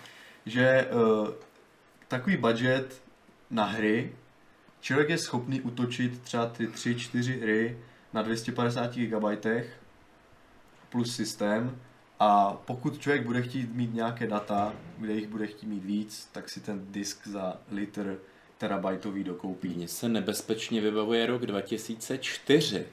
že 0.47 0.89
uh, 0.93 1.29
takový 2.09 2.37
budget 2.37 3.03
na 3.51 3.65
hry, 3.65 4.13
člověk 4.81 5.09
je 5.09 5.19
schopný 5.19 5.61
utočit 5.61 6.23
třeba 6.23 6.47
ty 6.47 6.67
3-4 6.67 7.41
hry 7.41 7.79
na 8.13 8.23
250 8.23 8.95
GB 8.95 9.45
plus 10.91 11.17
systém 11.17 11.81
a 12.21 12.53
pokud 12.65 12.99
člověk 12.99 13.27
bude 13.27 13.43
chtít 13.43 13.75
mít 13.75 13.95
nějaké 13.95 14.27
data, 14.27 14.73
kde 14.99 15.13
jich 15.13 15.29
bude 15.29 15.47
chtít 15.47 15.67
mít 15.67 15.85
víc, 15.85 16.29
tak 16.33 16.49
si 16.49 16.61
ten 16.61 16.87
disk 16.91 17.27
za 17.27 17.57
litr 17.71 18.19
terabajtový 18.61 19.25
dokoupí. 19.25 19.69
Mně 19.69 19.89
se 19.89 20.09
nebezpečně 20.09 20.81
vybavuje 20.81 21.27
rok 21.27 21.47
2004, 21.47 22.87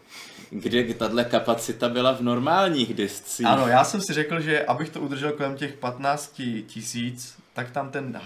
kde 0.49 0.93
tahle 0.93 1.25
kapacita 1.25 1.89
byla 1.89 2.11
v 2.11 2.21
normálních 2.21 2.93
discích. 2.93 3.45
Ano, 3.45 3.67
já 3.67 3.83
jsem 3.83 4.01
si 4.01 4.13
řekl, 4.13 4.41
že 4.41 4.65
abych 4.65 4.89
to 4.89 5.01
udržel 5.01 5.31
kolem 5.31 5.55
těch 5.55 5.73
15 5.73 6.41
tisíc, 6.67 7.37
tak 7.53 7.71
tam 7.71 7.89
ten 7.89 8.21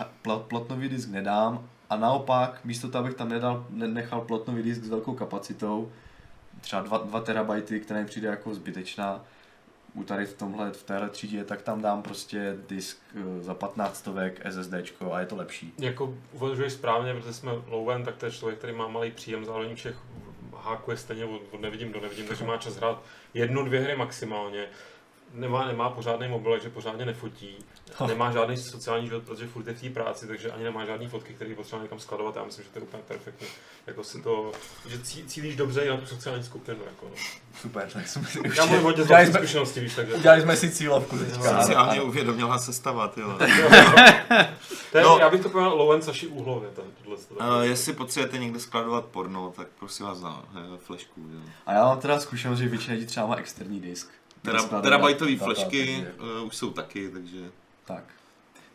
plotnový 0.47 0.89
disk 0.89 1.09
nedám 1.09 1.69
a 1.89 1.95
naopak, 1.97 2.59
místo 2.63 2.89
toho, 2.89 3.03
abych 3.03 3.15
tam 3.17 3.29
nedal, 3.29 3.65
ne- 3.69 3.87
nechal 3.87 4.21
plotnový 4.21 4.63
disk 4.63 4.83
s 4.83 4.89
velkou 4.89 5.13
kapacitou, 5.13 5.91
třeba 6.61 6.81
2, 6.81 6.97
2 6.97 7.19
terabajty, 7.19 7.79
která 7.79 7.99
mi 7.99 8.05
přijde 8.05 8.27
jako 8.27 8.55
zbytečná, 8.55 9.25
tady 10.05 10.25
v 10.25 10.33
tomhle, 10.33 10.71
v 10.71 10.83
téhle 10.83 11.09
třídě, 11.09 11.43
tak 11.43 11.61
tam 11.61 11.81
dám 11.81 12.01
prostě 12.01 12.57
disk 12.69 12.97
eh, 13.15 13.43
za 13.43 13.53
15 13.53 13.97
stovek 13.97 14.41
SSDčko 14.49 15.13
a 15.13 15.19
je 15.19 15.25
to 15.25 15.35
lepší. 15.35 15.73
Jako 15.79 16.17
uvažuješ 16.33 16.73
správně, 16.73 17.13
protože 17.13 17.33
jsme 17.33 17.51
low 17.67 18.03
tak 18.05 18.15
to 18.15 18.25
je 18.25 18.31
člověk, 18.31 18.57
který 18.57 18.73
má 18.73 18.87
malý 18.87 19.11
příjem, 19.11 19.45
zároveň 19.45 19.75
všech 19.75 19.95
hákuje 20.57 20.97
stejně 20.97 21.25
od, 21.25 21.41
od 21.51 21.61
nevidím 21.61 21.91
do 21.91 22.01
nevidím, 22.01 22.27
takže 22.27 22.45
má 22.45 22.57
čas 22.57 22.75
hrát 22.75 23.03
jednu, 23.33 23.65
dvě 23.65 23.79
hry 23.79 23.95
maximálně. 23.95 24.67
Nemá, 25.33 25.67
nemá 25.67 25.89
pořádný 25.89 26.27
mobil, 26.27 26.51
takže 26.51 26.69
pořádně 26.69 27.05
nefotí. 27.05 27.55
Nemá 28.07 28.31
žádný 28.31 28.57
sociální 28.57 29.07
život, 29.07 29.23
protože 29.23 29.47
furt 29.47 29.67
je 29.67 29.73
v 29.73 29.81
té 29.81 29.89
práci, 29.89 30.27
takže 30.27 30.51
ani 30.51 30.63
nemá 30.63 30.85
žádný 30.85 31.07
fotky, 31.07 31.33
které 31.33 31.55
potřeba 31.55 31.81
někam 31.81 31.99
skladovat. 31.99 32.35
Já 32.35 32.43
myslím, 32.43 32.63
že 32.65 32.69
to 32.71 32.79
je 32.79 32.83
úplně 32.83 33.03
perfektní. 33.07 33.47
Jako 33.87 34.03
si 34.03 34.21
to, 34.21 34.51
že 34.89 34.97
cí- 34.97 35.25
cílíš 35.25 35.55
dobře 35.55 35.81
i 35.81 35.89
na 35.89 35.97
tu 35.97 36.05
sociální 36.05 36.43
skupinu. 36.43 36.77
Jako, 36.85 37.05
no. 37.05 37.15
Super, 37.61 37.89
tak 37.93 38.07
jsme 38.07 38.23
si 38.25 38.39
Já 38.57 38.65
mluvím 38.65 38.83
hodně 38.83 39.03
udělali, 39.03 39.25
jsme, 39.27 39.39
zkušenosti, 39.39 39.79
víš, 39.79 39.95
takže... 39.95 40.13
udělali 40.13 40.41
jsme 40.41 40.55
si 40.57 40.69
cílovku 40.71 41.17
teďka. 41.17 41.43
Jsem 41.43 41.61
si 41.63 41.73
hlavně 41.73 42.01
uvědomila. 42.01 42.57
To 44.91 44.97
je, 44.97 45.03
No. 45.03 45.17
Já 45.19 45.29
bych 45.29 45.41
to 45.41 45.49
pojmenoval 45.49 45.77
low 45.77 45.93
end 45.93 46.03
Saši 46.03 46.27
úhlově, 46.27 46.69
to- 46.69 46.83
tohle. 47.03 47.17
to- 47.17 47.33
Uh, 47.35 47.61
jestli 47.61 47.93
potřebujete 47.93 48.37
někde 48.37 48.59
skladovat 48.59 49.05
porno, 49.05 49.53
tak 49.55 49.67
prosím 49.79 50.05
vás 50.05 50.21
na 50.21 50.45
eh, 50.55 50.77
flešku. 50.77 51.21
Jo. 51.33 51.39
A 51.65 51.73
já 51.73 51.83
mám 51.83 51.99
teda 51.99 52.19
zkušenost, 52.19 52.59
že 52.59 52.67
většina 52.67 52.93
lidí 52.95 53.05
třeba 53.05 53.25
má 53.25 53.35
externí 53.35 53.79
disk. 53.79 54.09
Tera, 54.41 54.63
terabajtové 54.81 55.35
flešky 55.37 56.07
uh, 56.41 56.47
už 56.47 56.55
jsou 56.55 56.69
taky, 56.71 57.09
takže 57.09 57.37
Tak. 57.85 58.03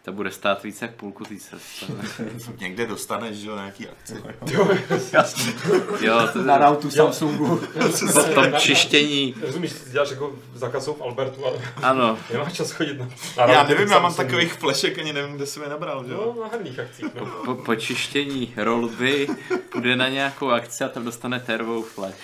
To 0.04 0.12
bude 0.12 0.30
stát 0.30 0.62
víc 0.62 0.82
jak 0.82 0.94
půlku 0.94 1.24
té 1.24 1.36
cesty. 1.36 1.86
někde 2.60 2.86
dostaneš, 2.86 3.36
že 3.36 3.48
jo, 3.48 3.56
nějaký 3.56 3.88
akci. 3.88 4.22
Jo, 4.50 4.68
Jasně. 5.12 5.52
Jo, 6.00 6.28
to, 6.32 6.42
Na 6.42 6.58
routu 6.58 6.90
Samsungu. 6.90 7.56
po 8.12 8.22
tom 8.22 8.52
čištění, 8.58 9.34
Rozumíš, 9.40 9.72
ty 9.72 9.90
děláš 9.90 10.10
jako 10.10 10.34
za 10.54 10.68
kasou 10.68 10.94
v 10.94 11.02
Albertu, 11.02 11.46
ale 11.46 11.58
ano. 11.82 12.18
nemáš 12.32 12.52
čas 12.52 12.70
chodit 12.72 12.98
na, 12.98 13.08
na 13.36 13.52
Já 13.52 13.62
nevím, 13.62 13.88
já 13.88 13.98
mám 13.98 14.12
Samsungu. 14.12 14.28
takových 14.30 14.52
flešek, 14.52 14.98
ani 14.98 15.12
nevím, 15.12 15.36
kde 15.36 15.46
jsem 15.46 15.62
je 15.62 15.68
nabral, 15.68 16.04
že 16.04 16.12
jo. 16.12 16.32
No, 16.36 16.42
na 16.42 16.48
herních 16.48 16.78
akcích, 16.78 17.14
no. 17.14 17.26
Po, 17.44 17.54
po 17.54 17.74
čištění 17.74 18.54
rolby 18.56 19.28
půjde 19.72 19.96
na 19.96 20.08
nějakou 20.08 20.50
akci 20.50 20.84
a 20.84 20.88
tam 20.88 21.04
dostane 21.04 21.40
tervou 21.40 21.82
flash. 21.82 22.16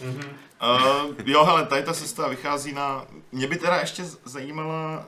Mhm. 0.00 0.22
Uh, 0.62 1.14
jo, 1.24 1.44
hele, 1.44 1.66
tady 1.66 1.82
ta 1.82 1.94
sestava 1.94 2.28
vychází 2.28 2.72
na... 2.72 3.04
Mě 3.32 3.46
by 3.46 3.56
teda 3.56 3.76
ještě 3.76 4.04
zajímala, 4.24 5.06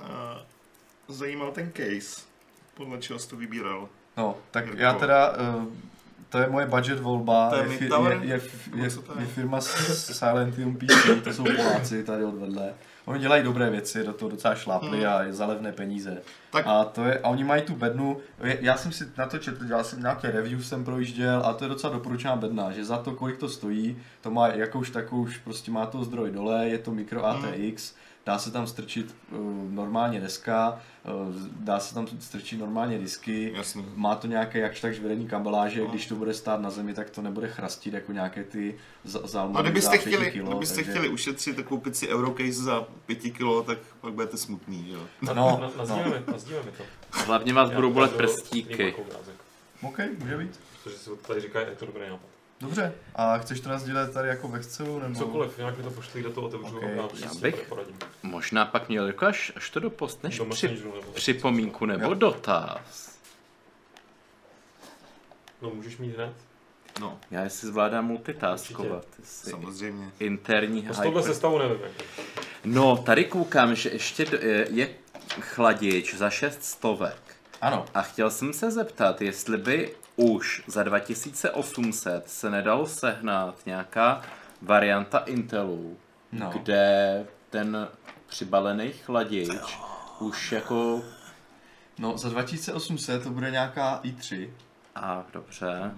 uh, 1.08 1.14
zajímal 1.16 1.50
ten 1.52 1.72
case, 1.72 2.22
podle 2.74 2.98
čeho 2.98 3.18
jsi 3.18 3.28
to 3.28 3.36
vybíral. 3.36 3.88
No, 4.16 4.36
tak 4.50 4.66
Jirko. 4.66 4.82
já 4.82 4.94
teda, 4.94 5.30
uh, 5.30 5.64
to 6.28 6.38
je 6.38 6.46
moje 6.48 6.66
budget 6.66 7.00
volba, 7.00 7.50
To 7.50 7.56
je 7.56 7.62
je, 7.62 7.68
je, 7.72 7.88
je, 8.22 8.40
je, 8.74 8.90
je? 9.18 9.26
firma 9.26 9.60
Silentium 9.60 10.76
PC, 10.76 11.24
to 11.24 11.32
jsou 11.32 11.44
Poláci 11.56 12.04
tady 12.04 12.24
odvedle. 12.24 12.74
Oni 13.04 13.20
dělají 13.20 13.42
dobré 13.44 13.70
věci, 13.70 14.04
do 14.04 14.12
toho 14.12 14.30
docela 14.30 14.54
šlápli 14.54 14.98
Hmm. 14.98 15.06
a 15.08 15.22
je 15.22 15.32
za 15.32 15.46
levné 15.46 15.72
peníze. 15.72 16.22
Tak- 16.52 16.66
A, 16.66 16.84
to 16.84 17.04
je, 17.04 17.18
a 17.18 17.28
oni 17.28 17.44
mají 17.44 17.62
tu 17.62 17.74
bednu, 17.74 18.16
já 18.40 18.76
jsem 18.76 18.92
si 18.92 19.04
na 19.18 19.26
to 19.26 19.38
četl, 19.38 19.64
dělal 19.64 19.84
jsem 19.84 20.00
nějaké 20.00 20.30
review, 20.30 20.62
jsem 20.64 20.84
projížděl 20.84 21.42
a 21.46 21.52
to 21.52 21.64
je 21.64 21.68
docela 21.68 21.92
doporučená 21.92 22.36
bedna, 22.36 22.72
že 22.72 22.84
za 22.84 22.96
to, 22.98 23.12
kolik 23.12 23.36
to 23.38 23.48
stojí, 23.48 23.98
to 24.20 24.30
má 24.30 24.48
jakouž 24.48 24.90
takovouž, 24.90 25.38
prostě 25.38 25.70
má 25.70 25.86
to 25.86 26.04
zdroj 26.04 26.30
dole, 26.30 26.68
je 26.68 26.78
to 26.78 26.90
micro 26.90 27.24
ATX, 27.26 27.94
dá 28.26 28.38
se 28.38 28.50
tam 28.50 28.66
strčit 28.66 29.14
uh, 29.30 29.38
normálně 29.72 30.20
deska, 30.20 30.80
uh, 31.28 31.34
dá 31.60 31.80
se 31.80 31.94
tam 31.94 32.06
strčit 32.20 32.60
normálně 32.60 32.98
disky, 32.98 33.52
Jasný. 33.56 33.84
má 33.94 34.14
to 34.14 34.26
nějaké 34.26 34.58
jakž 34.58 34.80
takž 34.80 34.98
vedený 34.98 35.26
kabeláže, 35.28 35.86
když 35.86 36.06
to 36.06 36.14
bude 36.14 36.34
stát 36.34 36.60
na 36.60 36.70
zemi, 36.70 36.94
tak 36.94 37.10
to 37.10 37.22
nebude 37.22 37.48
chrastit 37.48 37.94
jako 37.94 38.12
nějaké 38.12 38.44
ty 38.44 38.74
z- 39.04 39.20
zalmový 39.24 39.58
A 39.58 39.62
kdybyste, 39.62 39.86
za 39.96 40.02
pěti 40.02 40.08
chtěli, 40.16 40.30
kilo, 40.30 40.50
kdybyste 40.50 40.74
takže- 40.76 40.90
chtěli 40.90 41.08
ušetřit 41.08 41.58
a 41.58 41.62
koupit 41.62 41.96
si 41.96 42.08
Eurocase 42.08 42.52
za 42.52 42.86
5 43.06 43.30
kilo, 43.30 43.62
tak 43.62 43.78
pak 44.00 44.12
budete 44.12 44.36
smutný, 44.36 44.86
že 44.88 44.92
jo. 44.94 45.06
No, 45.22 45.34
no. 45.34 45.72
nazdíleme, 45.78 46.22
nazdíleme 46.32 46.70
to. 46.76 46.82
Hlavně 47.10 47.52
vás 47.52 47.68
Já 47.70 47.74
budou 47.76 47.92
bolet 47.92 48.12
prstíky. 48.16 48.94
OK, 49.82 49.98
může 50.18 50.36
být. 50.38 50.60
Protože 50.84 50.96
si 50.98 51.10
tady 51.26 51.40
říkají, 51.40 51.66
je 51.70 51.76
to 51.76 51.86
dobrý 51.86 52.02
nápad. 52.08 52.31
Dobře, 52.62 52.92
a 53.14 53.38
chceš 53.38 53.60
to 53.60 53.78
sdílet 53.78 54.12
tady 54.12 54.28
jako 54.28 54.48
ve 54.48 54.58
chcelu, 54.60 54.98
nebo? 54.98 55.18
Cokoliv, 55.18 55.58
nějak 55.58 55.76
mi 55.76 55.82
to 55.82 55.90
pošli, 55.90 56.22
do 56.22 56.30
toho 56.32 56.46
otevřu 56.46 56.76
Ok, 56.76 56.82
a 56.82 56.86
já 56.86 57.02
já 57.22 57.28
si 57.30 57.38
bych- 57.40 57.54
to 57.56 57.62
poradím. 57.68 57.98
Možná 58.22 58.64
pak 58.64 58.88
měl 58.88 59.06
jako 59.06 59.26
až, 59.26 59.52
až 59.56 59.70
to 59.70 59.80
dopostneš 59.80 60.38
Do 60.38 60.44
při, 60.44 60.68
nebo 60.68 61.12
připomínku 61.14 61.86
nebo 61.86 62.04
Jo. 62.04 62.14
dotaz. 62.14 63.18
No 65.62 65.70
můžeš 65.70 65.96
mít 65.96 66.16
hned. 66.16 66.32
No, 67.00 67.18
Já 67.30 67.48
si 67.48 67.66
zvládám 67.66 68.06
multitaskovat. 68.06 69.06
Samozřejmě. 69.24 70.10
Interní 70.18 70.82
No 70.88 70.94
s 70.94 70.98
hyper- 71.00 71.22
sestavu 71.22 71.58
nevím. 71.58 71.78
No, 72.64 72.96
tady 72.96 73.24
koukám, 73.24 73.74
že 73.74 73.90
ještě 73.90 74.26
je- 74.40 74.66
je 74.70 74.90
chladič 75.40 76.14
za 76.14 76.30
6 76.30 76.62
stovek. 76.64 77.16
Ano, 77.60 77.84
A 77.94 78.02
chtěl 78.02 78.30
jsem 78.30 78.52
se 78.52 78.70
zeptat, 78.70 79.22
jestli 79.22 79.58
by 79.58 79.94
už 80.22 80.62
za 80.66 80.82
2800 80.82 82.28
se 82.30 82.50
nedalo 82.50 82.86
sehnat 82.86 83.66
nějaká 83.66 84.22
varianta 84.62 85.18
Intelu, 85.18 85.96
no. 86.32 86.50
kde 86.54 87.26
ten 87.50 87.88
přibalený 88.26 88.92
chladič 88.92 89.78
už 90.20 90.52
jako... 90.52 91.02
No, 91.98 92.18
za 92.18 92.28
2800 92.28 93.22
to 93.22 93.30
bude 93.30 93.50
nějaká 93.50 94.00
i3, 94.02 94.50
A 94.94 95.24
dobře. 95.32 95.90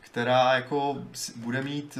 která 0.00 0.54
jako 0.54 1.04
bude 1.36 1.62
mít 1.62 1.98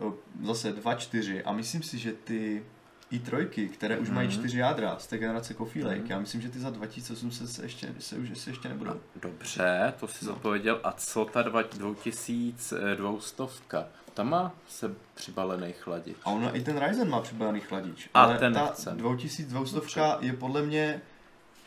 uh, 0.00 0.06
uh, 0.08 0.14
zase 0.42 0.72
2.4 0.72 1.42
a 1.44 1.52
myslím 1.52 1.82
si, 1.82 1.98
že 1.98 2.12
ty 2.12 2.64
i3, 3.12 3.68
které 3.68 3.98
už 3.98 4.10
mají 4.10 4.28
Mhm. 4.28 4.36
4 4.38 4.58
jádra 4.58 4.96
z 4.98 5.06
té 5.06 5.18
generace 5.18 5.54
Coffee 5.54 5.84
Lake, 5.86 6.02
já 6.08 6.18
myslím, 6.18 6.40
že 6.40 6.48
ty 6.48 6.58
za 6.58 6.70
2800 6.70 7.50
se 7.50 7.62
ještě, 7.62 7.88
se 7.98 8.16
už 8.16 8.38
se 8.38 8.50
ještě 8.50 8.68
nebudou. 8.68 9.00
Dobře, 9.22 9.92
to 10.00 10.08
si 10.08 10.24
zodpověděl. 10.24 10.80
A 10.84 10.92
co 10.92 11.24
ta 11.24 11.42
dva- 11.42 11.62
2200? 11.62 13.88
Ta 14.14 14.22
má 14.22 14.52
se 14.68 14.94
přibalený 15.14 15.72
chladič. 15.72 16.16
A 16.24 16.30
ono 16.30 16.56
i 16.56 16.60
ten 16.60 16.78
Ryzen 16.86 17.08
má 17.10 17.20
přibalený 17.20 17.60
chladič. 17.60 18.08
A 18.14 18.22
ale 18.22 18.38
ten 18.38 18.54
ta 18.54 18.64
nechcem. 18.64 18.96
2200 18.96 20.00
je 20.20 20.32
podle 20.32 20.62
mě, 20.62 21.00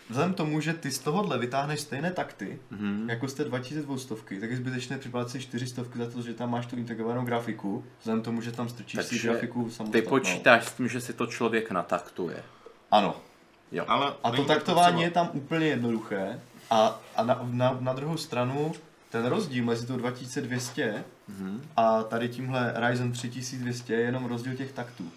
vzhledem 0.10 0.34
k 0.34 0.38
tomu, 0.38 0.62
že 0.62 0.74
ty 0.74 0.92
z 0.92 1.00
tohohle 1.00 1.38
vytáhneš 1.38 1.80
stejné 1.82 2.12
takty, 2.12 2.60
Mhm. 2.72 3.10
jako 3.10 3.28
z 3.28 3.34
té 3.34 3.44
2200, 3.44 4.40
tak 4.40 4.50
je 4.52 4.58
zbytečné 4.58 4.98
připadat 4.98 5.30
si 5.30 5.40
400 5.40 5.84
za 5.96 6.10
to, 6.12 6.22
že 6.22 6.34
tam 6.34 6.52
máš 6.52 6.66
tu 6.66 6.76
integrovanou 6.76 7.26
grafiku, 7.26 7.84
vzhledem 8.00 8.22
k 8.22 8.26
tomu, 8.26 8.42
že 8.42 8.52
tam 8.52 8.70
strčíš 8.70 9.02
si 9.04 9.10
Takže 9.10 9.28
grafiku 9.28 9.64
Ty 9.66 9.72
samostatnou. 9.72 10.10
počítáš 10.10 10.66
s 10.66 10.74
tím, 10.74 10.88
že 10.88 11.02
si 11.02 11.14
to 11.14 11.28
člověk 11.28 11.72
nataktuje. 11.72 12.44
Ano. 12.92 13.16
Jo. 13.72 13.86
Ale 13.88 14.14
A 14.24 14.32
to 14.32 14.44
taktování 14.46 14.86
potřeba. 14.94 15.02
je 15.06 15.12
tam 15.12 15.30
úplně 15.34 15.66
jednoduché. 15.68 16.40
A, 16.72 17.00
a 17.16 17.24
na, 17.24 17.40
na, 17.52 17.78
na 17.80 17.94
druhou 17.94 18.18
stranu, 18.18 18.72
ten 19.10 19.26
rozdíl 19.26 19.66
mezi 19.66 19.88
tou 19.88 19.98
2200 19.98 21.04
Mhm. 21.28 21.62
a 21.78 22.04
tady 22.04 22.30
tímhle 22.30 22.74
Ryzen 22.76 23.12
3200 23.12 23.94
je 23.94 24.00
jenom 24.00 24.26
rozdíl 24.26 24.56
těch 24.56 24.72
taktů. 24.72 25.12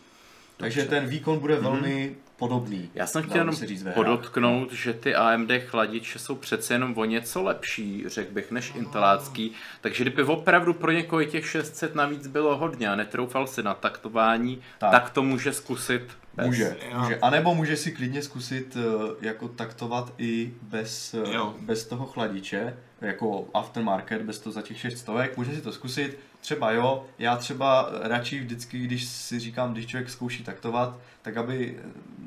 Takže 0.56 0.84
ten 0.84 1.06
výkon 1.06 1.38
bude 1.38 1.56
velmi 1.56 2.14
podobný. 2.36 2.90
Já 2.94 3.06
jsem 3.06 3.22
chtěl 3.22 3.36
jenom 3.36 3.54
říct 3.54 3.86
podotknout, 3.94 4.72
že 4.72 4.92
ty 4.92 5.14
AMD 5.14 5.50
chladiče 5.66 6.18
jsou 6.18 6.34
přece 6.34 6.74
jenom 6.74 6.98
o 6.98 7.04
něco 7.04 7.42
lepší, 7.42 8.04
řekl 8.06 8.32
bych, 8.34 8.50
než 8.50 8.72
intelácký. 8.74 9.52
Takže 9.80 10.04
kdyby 10.04 10.22
opravdu 10.22 10.74
pro 10.74 10.90
někoho 10.90 11.24
těch 11.24 11.50
600 11.50 11.94
navíc 11.94 12.26
bylo 12.26 12.56
hodně 12.56 12.88
a 12.88 12.96
netroufal 12.96 13.46
si 13.46 13.62
na 13.62 13.74
taktování, 13.74 14.62
tak, 14.78 14.90
Tak. 14.90 15.10
to 15.10 15.22
může 15.22 15.52
zkusit 15.52 16.02
bez. 16.34 16.46
Může, 16.46 16.76
může. 16.98 17.18
A 17.18 17.30
nebo 17.30 17.54
může 17.54 17.76
si 17.76 17.92
klidně 17.92 18.22
zkusit 18.22 18.76
eh, 18.76 19.14
jako 19.26 19.48
taktovat 19.48 20.12
i 20.18 20.54
bez, 20.62 21.14
eh, 21.14 21.34
Jo. 21.34 21.54
bez 21.60 21.86
toho 21.86 22.06
chladiče, 22.06 22.76
jako 23.00 23.48
aftermarket, 23.54 24.22
bez 24.22 24.38
toho 24.38 24.52
za 24.52 24.62
těch 24.62 24.78
6 24.80 24.98
stovek, 24.98 25.36
může 25.36 25.54
si 25.54 25.60
to 25.60 25.72
zkusit, 25.72 26.18
třeba 26.40 26.70
jo, 26.72 27.04
já 27.18 27.36
třeba 27.36 27.90
radši 28.02 28.40
vždycky, 28.40 28.78
když 28.78 29.04
si 29.04 29.38
říkám, 29.38 29.72
když 29.72 29.86
člověk 29.86 30.10
zkouší 30.10 30.44
taktovat, 30.44 30.98
tak 31.22 31.36
aby 31.36 31.78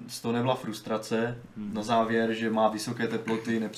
z 0.08 0.22
toho 0.22 0.32
nebyla 0.32 0.56
frustrace 0.56 1.38
na 1.74 1.84
závěr, 1.84 2.34
že 2.34 2.50
má 2.50 2.68
vysoké 2.68 3.08
teploty, 3.08 3.70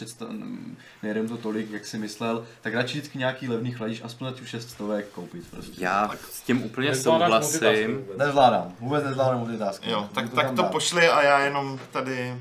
nejedem 1.03 1.27
to 1.27 1.37
tolik, 1.37 1.71
jak 1.71 1.85
si 1.85 1.97
myslel, 1.97 2.45
tak 2.61 2.73
radši 2.73 2.97
vždycky 2.97 3.17
nějaký 3.17 3.47
levný 3.47 3.71
chladič, 3.71 4.01
aspoň 4.03 4.27
za 4.27 4.33
těch 4.33 4.49
6 4.49 4.69
stovek 4.69 5.09
koupit 5.09 5.43
prostě. 5.51 5.73
Já 5.77 6.11
s 6.31 6.41
tím 6.41 6.63
úplně 6.63 6.95
souhlasím. 6.95 8.05
Nezvládám, 8.17 8.73
vůbec 8.79 9.03
nezvládám 9.03 9.39
multitasking. 9.39 9.91
Jo, 9.91 10.09
tak, 10.13 10.33
tak 10.33 10.49
to 10.49 10.61
dát. 10.61 10.71
pošli 10.71 11.09
a 11.09 11.21
já 11.23 11.39
jenom 11.39 11.79
tady 11.91 12.35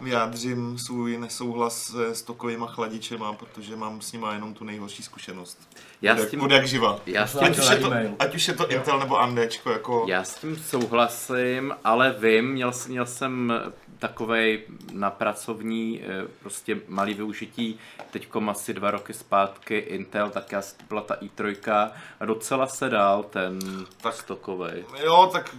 vyjádřím 0.00 0.78
svůj 0.78 1.18
nesouhlas 1.18 1.82
se 1.82 2.14
stokovýma 2.14 2.66
chladičema, 2.66 3.32
protože 3.32 3.76
mám 3.76 4.00
s 4.00 4.12
nima 4.12 4.32
jenom 4.32 4.54
tu 4.54 4.64
nejhorší 4.64 5.02
zkušenost. 5.02 5.58
Já 6.02 6.16
s 6.16 6.30
tím, 6.30 6.40
jak 6.50 6.66
živa. 6.66 7.00
já 7.06 7.26
s 7.26 7.32
tím, 7.38 7.44
Ať 7.48 7.58
už, 7.58 7.70
je 7.70 7.76
to, 7.76 7.92
ať 8.18 8.34
už 8.34 8.48
je 8.48 8.54
to 8.54 8.70
Intel 8.70 8.98
nebo 8.98 9.20
AMDčko, 9.20 9.70
jako... 9.70 10.04
já 10.08 10.24
s 10.24 10.34
tím 10.34 10.56
souhlasím, 10.56 11.74
ale 11.84 12.16
vím, 12.18 12.44
měl, 12.52 12.72
jsem- 12.72 12.90
měl 12.90 13.06
jsem 13.06 13.52
takovej 13.98 14.62
na 14.92 15.10
pracovní 15.10 16.02
eh, 16.02 16.26
prostě 16.40 16.78
malý 16.88 17.14
využití 17.14 17.78
teďko 18.10 18.42
asi 18.50 18.74
dva 18.74 18.90
roky 18.90 19.12
zpátky 19.12 19.76
Intel, 19.78 20.30
tak 20.30 20.52
já 20.52 20.62
byla 20.88 21.00
ta 21.00 21.14
i3 21.14 21.90
a 22.20 22.24
docela 22.24 22.66
se 22.66 22.88
dal 22.88 23.22
ten 23.22 23.58
Tak- 23.60 24.02
tak 24.02 24.14
stokovej. 24.14 24.84
Jo, 25.04 25.28
tak 25.32 25.56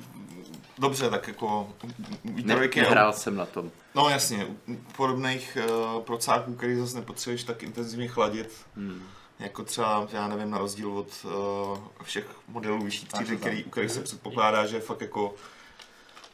dobře, 0.80 1.10
tak 1.10 1.28
jako 1.28 1.70
Ne, 2.24 2.56
trojky, 2.56 2.82
nehrál 2.82 3.14
jsem 3.14 3.36
na 3.36 3.46
tom. 3.46 3.72
No 3.96 4.10
jasně, 4.10 4.46
u 4.46 4.76
podobných 4.98 5.58
uh, 5.96 6.02
procáků, 6.02 6.56
který 6.56 6.76
zase 6.76 6.96
nepotřebuješ 6.96 7.44
tak 7.44 7.64
intenzivně 7.64 8.08
chladit, 8.08 8.52
Hmm. 8.76 9.04
jako 9.40 9.64
třeba, 9.64 10.08
já 10.12 10.28
nevím, 10.28 10.50
na 10.50 10.58
rozdíl 10.58 10.98
od 10.98 11.08
uh, 11.24 11.78
všech 12.04 12.26
modelů 12.48 12.84
vyšší 12.84 13.06
třídy, 13.06 13.38
který, 13.38 13.64
u 13.64 13.70
kterých 13.70 13.92
se 13.92 14.02
předpokládá, 14.02 14.66
že 14.66 14.80
fakt 14.80 15.02
jako 15.02 15.34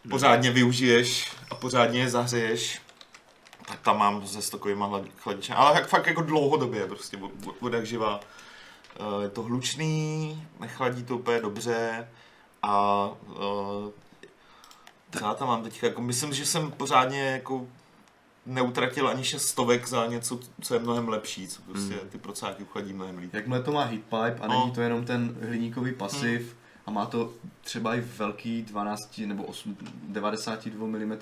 pořádně 0.09 0.51
využiješ 0.51 1.31
a 1.49 1.55
pořádně 1.55 1.99
je 1.99 2.09
zahřeješ, 2.09 2.81
tak 3.67 3.79
tam 3.81 3.97
mám 3.99 4.27
se 4.27 4.41
stokovýma 4.41 4.87
hlad- 4.87 5.07
chladičem. 5.17 5.55
Ale 5.57 5.75
jak, 5.75 5.87
fakt 5.87 6.07
jako 6.07 6.21
dlouhodobě, 6.21 6.87
prostě 6.87 7.17
od, 7.17 7.31
od, 7.47 7.55
od 7.59 7.73
jak 7.73 7.85
živá. 7.85 8.19
Uh, 8.99 9.21
je 9.23 9.29
to 9.29 9.41
hlučný, 9.41 10.47
nechladí 10.59 11.03
to 11.03 11.17
úplně 11.17 11.39
dobře 11.41 12.07
a 12.63 13.07
uh, 13.27 13.35
co 15.19 15.25
já 15.25 15.33
tam 15.33 15.47
mám 15.47 15.63
teďka, 15.63 15.87
jako 15.87 16.01
myslím, 16.01 16.33
že 16.33 16.45
jsem 16.45 16.71
pořádně 16.71 17.21
jako 17.21 17.67
neutratil 18.45 19.07
ani 19.07 19.23
šest 19.23 19.47
stovek 19.47 19.87
za 19.87 20.05
něco, 20.05 20.39
co 20.61 20.73
je 20.73 20.79
mnohem 20.79 21.09
lepší, 21.09 21.47
co 21.47 21.61
prostě 21.61 21.93
ty 21.93 22.17
procáky 22.17 22.65
chladí 22.71 22.93
mnohem 22.93 23.17
líp. 23.17 23.33
Jakmile 23.33 23.63
to 23.63 23.71
má 23.71 23.83
heat 23.83 24.01
pipe 24.01 24.39
a 24.41 24.47
No. 24.47 24.59
není 24.59 24.71
to 24.71 24.81
jenom 24.81 25.05
ten 25.05 25.35
hliníkový 25.41 25.91
pasiv 25.93 26.55
a 26.85 26.91
má 26.91 27.05
to 27.05 27.33
třeba 27.61 27.95
i 27.95 28.01
velký 28.01 28.61
12 28.61 29.25
nebo 29.25 29.43
8, 29.43 29.77
92 30.07 30.87
mm 30.87 31.17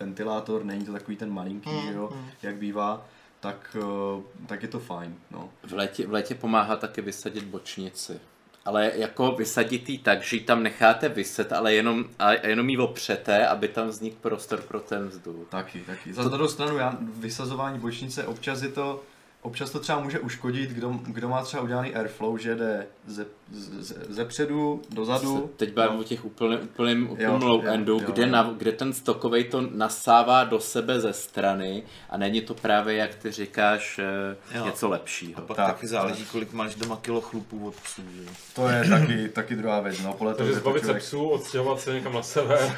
ventilátor, 0.00 0.64
není 0.64 0.84
to 0.84 0.92
takový 0.92 1.16
ten 1.16 1.30
malinký, 1.32 1.70
Mm, 1.70 1.82
že 1.86 1.92
jo, 1.92 2.10
mm. 2.14 2.26
jak 2.42 2.54
bývá, 2.56 3.04
tak, 3.40 3.76
eh, 3.80 4.22
tak 4.46 4.62
je 4.62 4.68
to 4.68 4.78
fajn. 4.80 5.14
No. 5.30 5.48
V 5.62 5.72
létě, 5.72 6.06
v 6.06 6.12
létě 6.12 6.34
pomáhá 6.34 6.76
taky 6.76 7.00
vysadit 7.00 7.44
bočnici. 7.44 8.20
Ale 8.66 8.92
jako 8.94 9.32
vysadit 9.32 9.88
ji 9.88 9.98
tak, 9.98 10.22
že 10.22 10.36
ji 10.36 10.42
tam 10.42 10.62
necháte 10.62 11.08
vyset, 11.08 11.52
ale 11.52 11.74
jenom, 11.74 12.04
a 12.18 12.32
jenom 12.32 12.68
ji 12.68 12.78
opřete, 12.78 13.46
aby 13.46 13.68
tam 13.68 13.88
vznikl 13.88 14.16
prostor 14.20 14.60
pro 14.60 14.80
ten 14.80 15.08
vzduch. 15.08 15.48
Taky, 15.48 15.80
taky. 15.80 16.12
Za 16.12 16.28
druhou 16.28 16.48
stranu 16.48 16.76
já, 16.76 16.98
vysazování 17.00 17.78
bočnice, 17.78 18.26
občas 18.26 18.62
je 18.62 18.68
to, 18.68 19.02
občas 19.46 19.70
to 19.70 19.80
třeba 19.80 20.00
může 20.00 20.18
uškodit, 20.20 20.70
kdo, 20.70 20.88
kdo 21.06 21.28
má 21.28 21.42
třeba 21.42 21.62
udělaný 21.62 21.94
airflow, 21.94 22.38
že 22.38 22.54
jde 22.54 22.86
ze, 23.06 23.26
ze, 23.52 23.94
ze 24.08 24.24
předu, 24.24 24.82
dozadu. 24.90 25.50
Teď 25.56 25.72
bavím 25.74 25.94
no. 25.94 26.00
o 26.00 26.04
těch 26.04 26.24
úplně, 26.24 26.56
úplným, 26.58 27.06
Jo, 27.06 27.12
úplným 27.12 27.42
low 27.42 27.64
jo, 27.64 27.70
endu, 27.72 27.92
jo, 27.92 28.06
kde, 28.06 28.22
jo. 28.22 28.28
na, 28.28 28.52
kde 28.56 28.72
ten 28.72 28.92
stokovej 28.92 29.44
to 29.44 29.60
nasává 29.60 30.44
do 30.44 30.60
sebe 30.60 31.00
ze 31.00 31.12
strany 31.12 31.82
a 32.10 32.16
není 32.16 32.40
to 32.40 32.54
právě, 32.54 32.96
jak 32.96 33.14
ty 33.14 33.32
říkáš, 33.32 33.98
eh, 33.98 34.36
Jo. 34.58 34.64
něco 34.64 34.88
lepšího. 34.88 35.42
Pak 35.42 35.56
Tak, 35.56 35.66
taky 35.66 35.86
záleží, 35.86 36.24
kolik 36.24 36.52
máš 36.52 36.74
doma 36.74 36.96
kilo 37.02 37.20
chlupů 37.20 37.66
od 37.68 37.74
psů, 37.74 38.02
že? 38.16 38.30
To 38.54 38.68
je 38.68 38.88
taky, 38.88 39.28
taky 39.28 39.54
druhá 39.56 39.80
věc. 39.80 40.02
No, 40.02 40.12
podle 40.12 40.34
Takže 40.34 40.54
zbavit 40.54 40.80
se 40.80 40.86
člověk- 40.86 41.02
psů, 41.02 41.28
odstěhovat 41.28 41.80
se 41.80 41.94
někam 41.94 42.12
na 42.12 42.22
sever 42.22 42.76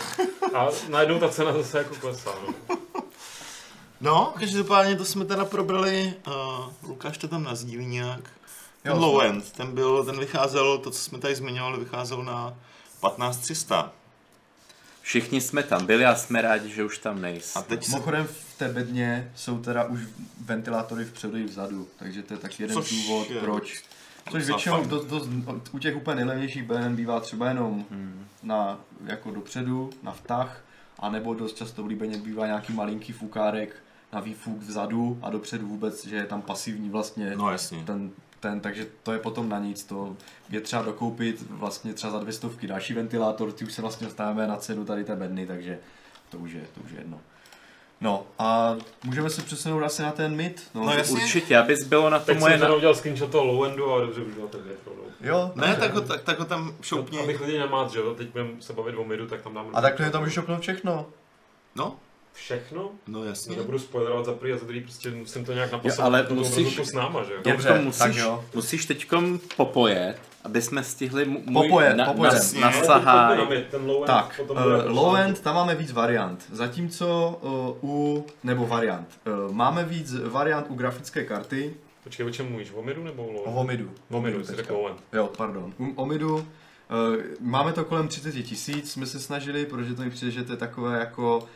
a 0.55 0.69
najednou 0.91 1.19
ta 1.19 1.29
cena 1.29 1.53
zase 1.53 1.79
jako 1.79 1.95
klesá. 1.95 2.31
No. 2.47 2.77
No, 4.01 4.35
každopádně 4.39 4.97
to 4.97 5.05
jsme 5.05 5.25
teda 5.25 5.45
probrali, 5.45 6.15
uh, 6.27 6.33
Lukáš 6.89 7.19
to 7.19 7.29
tam 7.29 7.45
nazdílí 7.45 7.87
nějak. 7.87 8.31
Ten 8.83 8.93
Jo, 8.93 8.99
low 8.99 9.21
end, 9.21 9.53
ten 9.53 9.75
byl, 9.75 10.05
ten 10.05 10.19
vycházel, 10.19 10.79
to 10.79 10.91
co 10.91 10.99
jsme 11.01 11.19
tady 11.19 11.35
zmiňovali, 11.35 11.79
vycházel 11.79 12.23
na 12.23 12.55
15300. 13.01 13.93
Všichni 15.03 15.41
jsme 15.41 15.63
tam 15.63 15.87
byli 15.87 16.05
a 16.07 16.15
jsme 16.17 16.43
rádi, 16.43 16.71
že 16.71 16.85
už 16.85 16.99
tam 16.99 17.21
nejsme. 17.21 17.61
A 17.61 17.65
teď 17.65 17.85
se, 17.85 17.91
Mimochodem 17.91 18.27
v 18.27 18.59
té 18.59 18.69
bedně 18.69 19.33
jsou 19.37 19.59
teda 19.59 19.85
už 19.85 20.01
ventilátory 20.45 21.05
vpředu 21.05 21.37
i 21.37 21.45
vzadu, 21.45 21.89
takže 21.99 22.23
to 22.23 22.35
je 22.35 22.39
taky 22.39 22.63
jeden 22.63 22.75
Což 22.77 22.91
důvod, 22.91 23.31
je 23.31 23.41
proč. 23.41 23.85
Což 24.31 24.45
většinou 24.45 24.85
dost, 24.85 25.05
dost, 25.05 25.29
u 25.73 25.79
těch 25.79 25.97
úplně 25.97 26.17
nejlevnějších 26.17 26.63
beden 26.63 26.97
bývá 26.97 27.21
třeba 27.21 27.49
jenom 27.49 27.85
Hmm. 27.91 28.27
na, 28.43 28.81
jako 29.05 29.31
dopředu, 29.31 29.91
na 30.03 30.13
vtah, 30.13 30.61
anebo 30.99 31.35
dost 31.35 31.57
často 31.57 31.83
oblíbeně 31.83 32.19
bývá 32.19 32.47
nějaký 32.47 32.73
malinký 32.73 33.13
fukárek 33.13 33.77
na 34.13 34.21
výfuk 34.21 34.59
vzadu 34.59 35.19
a 35.23 35.31
dopředu 35.31 35.67
vůbec, 35.67 36.07
že 36.07 36.17
je 36.17 36.27
tam 36.27 36.43
pasivní 36.43 36.91
vlastně 36.91 37.33
no 37.37 37.51
jasně. 37.51 37.83
ten, 37.87 38.11
ten, 38.41 38.61
takže 38.61 38.87
to 39.03 39.13
je 39.13 39.19
potom 39.19 39.49
na 39.49 39.59
nic, 39.59 39.85
to 39.85 40.17
je 40.51 40.61
třeba 40.61 40.83
dokoupit 40.83 41.45
vlastně 41.51 41.95
třeba 41.95 42.13
za 42.13 42.19
dvě 42.19 42.33
stovky 42.33 42.67
další 42.67 42.95
ventilátor, 42.95 43.53
ty 43.53 43.65
už 43.65 43.73
se 43.73 43.83
vlastně 43.83 44.07
dostáváme 44.07 44.47
na 44.47 44.57
cenu 44.57 44.85
tady 44.85 45.05
té 45.05 45.17
bedny, 45.17 45.47
takže 45.47 45.79
to 46.31 46.39
už 46.39 46.53
je, 46.53 46.65
to 46.75 46.81
už 46.85 46.91
je 46.91 46.99
jedno. 46.99 47.21
No 48.01 48.27
a 48.39 48.77
můžeme 49.05 49.31
se 49.31 49.43
přesunout 49.43 49.83
asi 49.83 50.03
na 50.03 50.13
ten 50.13 50.37
mid. 50.37 50.71
No, 50.75 50.85
No 50.85 50.93
jasně. 50.93 51.23
Určitě, 51.23 51.59
abys 51.59 51.85
bylo 51.85 52.11
na 52.11 52.19
to 52.19 52.25
Teď 52.25 52.39
moje... 52.39 52.53
jsem 52.53 52.61
Na... 52.61 52.67
teda 52.67 52.77
udělal 52.77 52.95
screenshot 52.95 53.31
toho 53.31 53.45
low 53.45 53.65
endu 53.65 53.93
a 53.95 54.01
dobře 54.01 54.21
už 54.21 54.35
ten 54.51 54.61
rovnou. 54.87 55.03
Jo, 55.21 55.53
Ne, 55.55 55.77
tak 55.77 55.95
ho, 55.95 56.01
tak, 56.01 56.23
tak 56.23 56.39
ho 56.39 56.45
tam 56.45 56.75
šoupni. 56.83 57.19
Abych 57.19 57.41
lidi 57.41 57.59
nemát, 57.59 57.91
že 57.91 57.99
jo, 57.99 58.15
teď 58.15 58.29
budeme 58.29 58.51
se 58.61 58.73
bavit 58.73 58.97
o 58.97 59.05
midu, 59.05 59.27
tak 59.27 59.43
tam 59.43 59.55
dám... 59.55 59.71
a 59.73 59.81
takhle 59.81 60.11
tam 60.11 60.21
můžeš 60.21 60.35
šopnout 60.35 60.61
všechno. 60.61 61.07
No, 61.75 61.97
Všechno? 62.39 62.91
no 63.07 63.25
jasně. 63.25 63.57
Nebudu 63.57 63.79
spoilerovat 63.79 64.25
za 64.25 64.33
prvý 64.33 64.53
a 64.53 64.57
za 64.57 64.65
druhý, 64.65 64.81
prostě 64.81 65.11
musím 65.11 65.45
to 65.45 65.53
nějak 65.53 65.73
napasovat 65.73 66.07
ale 66.07 66.27
musíš- 66.31 66.81
s 66.81 66.93
náma, 66.93 67.23
že 67.23 67.33
jo. 67.33 67.39
Dobře, 67.45 67.69
Jirko, 67.69 67.85
musíš, 67.85 67.99
tak 67.99 68.15
jo. 68.17 68.45
musíš 68.55 68.87
teďkom 68.87 69.41
popojet, 69.57 70.17
aby 70.45 70.63
jsme 70.63 70.85
stihli 70.85 71.25
můj 71.25 71.43
Popojet, 71.53 71.97
na, 71.97 72.05
popojet. 72.05 72.55
na, 72.61 72.71
na 72.71 73.35
na 73.35 73.45
mid, 73.45 73.67
ten 73.69 73.87
low 73.87 73.97
end 73.97 74.07
Tak, 74.07 74.37
potom 74.37 74.57
uh, 74.57 74.97
low 74.97 75.17
end, 75.17 75.41
tam 75.41 75.55
máme 75.55 75.75
víc 75.75 75.93
variant. 75.93 76.45
Zatímco 76.53 77.39
uh, 77.83 77.91
u, 77.91 78.27
nebo 78.45 78.67
variant, 78.67 79.09
uh, 79.47 79.55
máme 79.55 79.85
víc 79.85 80.15
variant 80.25 80.67
u 80.69 80.75
grafické 80.75 81.25
karty, 81.25 81.75
Počkej, 82.05 82.27
o 82.27 82.31
čem 82.31 82.49
mluvíš? 82.51 82.73
O 82.75 82.83
midu 82.83 83.05
nebo 83.05 83.27
o 83.27 83.33
low 83.33 83.43
o? 83.47 83.51
Vomidu. 83.51 83.91
O 84.11 84.21
midu, 84.21 84.41
jsi 84.41 84.47
teďka. 84.47 84.63
řekl 84.63 84.75
low 84.75 84.89
end. 84.89 84.99
Jo, 85.13 85.31
pardon. 85.37 85.73
U 85.79 85.93
Omidu 85.95 86.35
uh, 86.35 86.43
máme 87.41 87.73
to 87.73 87.85
kolem 87.85 88.09
30 88.09 88.33
tisíc, 88.33 88.93
jsme 88.93 89.07
se 89.07 89.21
snažili, 89.21 89.67
protože 89.67 89.95
to 89.95 90.03
mi 90.03 90.11
přijde, 90.11 90.33
že 90.33 90.45
to 90.45 90.53
je 90.53 90.57
takové 90.59 90.99
jako, 90.99 91.47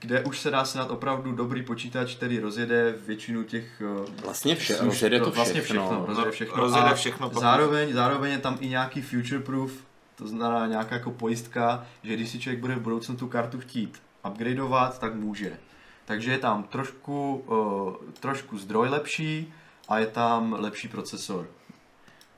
kde 0.00 0.24
už 0.24 0.40
se 0.40 0.50
dá 0.50 0.64
snad 0.64 0.90
opravdu 0.90 1.32
dobrý 1.32 1.62
počítač, 1.62 2.14
který 2.14 2.38
rozjede 2.38 2.94
většinu 3.06 3.42
těch... 3.44 3.82
Uh, 4.00 4.06
Vlastně 4.24 4.54
vše, 4.56 4.74
služ- 4.74 4.84
rozjede 4.86 5.20
to 5.20 5.30
vlastně 5.30 5.60
všechno. 5.60 5.86
všechno, 5.86 6.06
rozjede 6.06 6.30
všechno. 6.30 6.56
Rozjede 6.56 6.94
všechno, 6.94 7.30
Zároveň, 7.40 7.92
zároveň 7.92 8.32
je 8.32 8.38
tam 8.38 8.58
i 8.60 8.68
nějaký 8.68 9.02
future 9.02 9.40
proof, 9.40 9.72
to 10.16 10.28
znamená 10.28 10.66
nějaká 10.66 10.94
jako 10.94 11.10
pojistka, 11.10 11.86
že 12.02 12.14
když 12.14 12.30
si 12.30 12.38
člověk 12.40 12.60
bude 12.60 12.74
v 12.74 12.80
budoucnu 12.80 13.16
tu 13.16 13.28
kartu 13.28 13.60
chtít 13.60 14.02
upgradeovat, 14.28 14.98
tak 14.98 15.14
může. 15.14 15.56
Takže 16.04 16.32
je 16.32 16.38
tam 16.38 16.62
trošku, 16.62 17.44
uh, 17.46 18.12
trošku 18.20 18.58
zdroj 18.58 18.88
lepší 18.88 19.52
a 19.88 19.98
je 19.98 20.06
tam 20.06 20.56
lepší 20.58 20.88
procesor. 20.88 21.46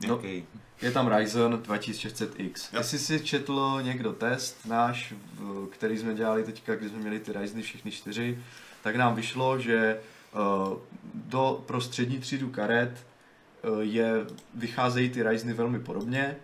No, 0.07 0.15
Jaký? 0.15 0.45
Je 0.81 0.91
tam 0.91 1.15
Ryzen 1.15 1.53
2600X. 1.53 2.69
Jo. 2.73 2.79
Jestli 2.79 2.99
si 2.99 3.19
četl 3.19 3.79
někdo 3.81 4.13
test 4.13 4.65
náš, 4.65 5.13
který 5.69 5.97
jsme 5.97 6.13
dělali 6.13 6.43
teďka, 6.43 6.75
když 6.75 6.91
jsme 6.91 6.99
měli 6.99 7.19
ty 7.19 7.33
Ryzeny 7.33 7.61
všechny 7.61 7.91
čtyři, 7.91 8.39
tak 8.83 8.95
nám 8.95 9.15
vyšlo, 9.15 9.59
že 9.59 9.99
Uh, 10.35 10.77
do, 11.13 11.63
pro 11.65 11.81
střední 11.81 12.19
třídu 12.19 12.49
karet 12.49 13.05
uh, 13.63 13.79
je, 13.79 14.11
vycházejí 14.55 15.09
ty 15.09 15.23
Ryzeny 15.23 15.53
velmi 15.53 15.79
podobně 15.79 16.35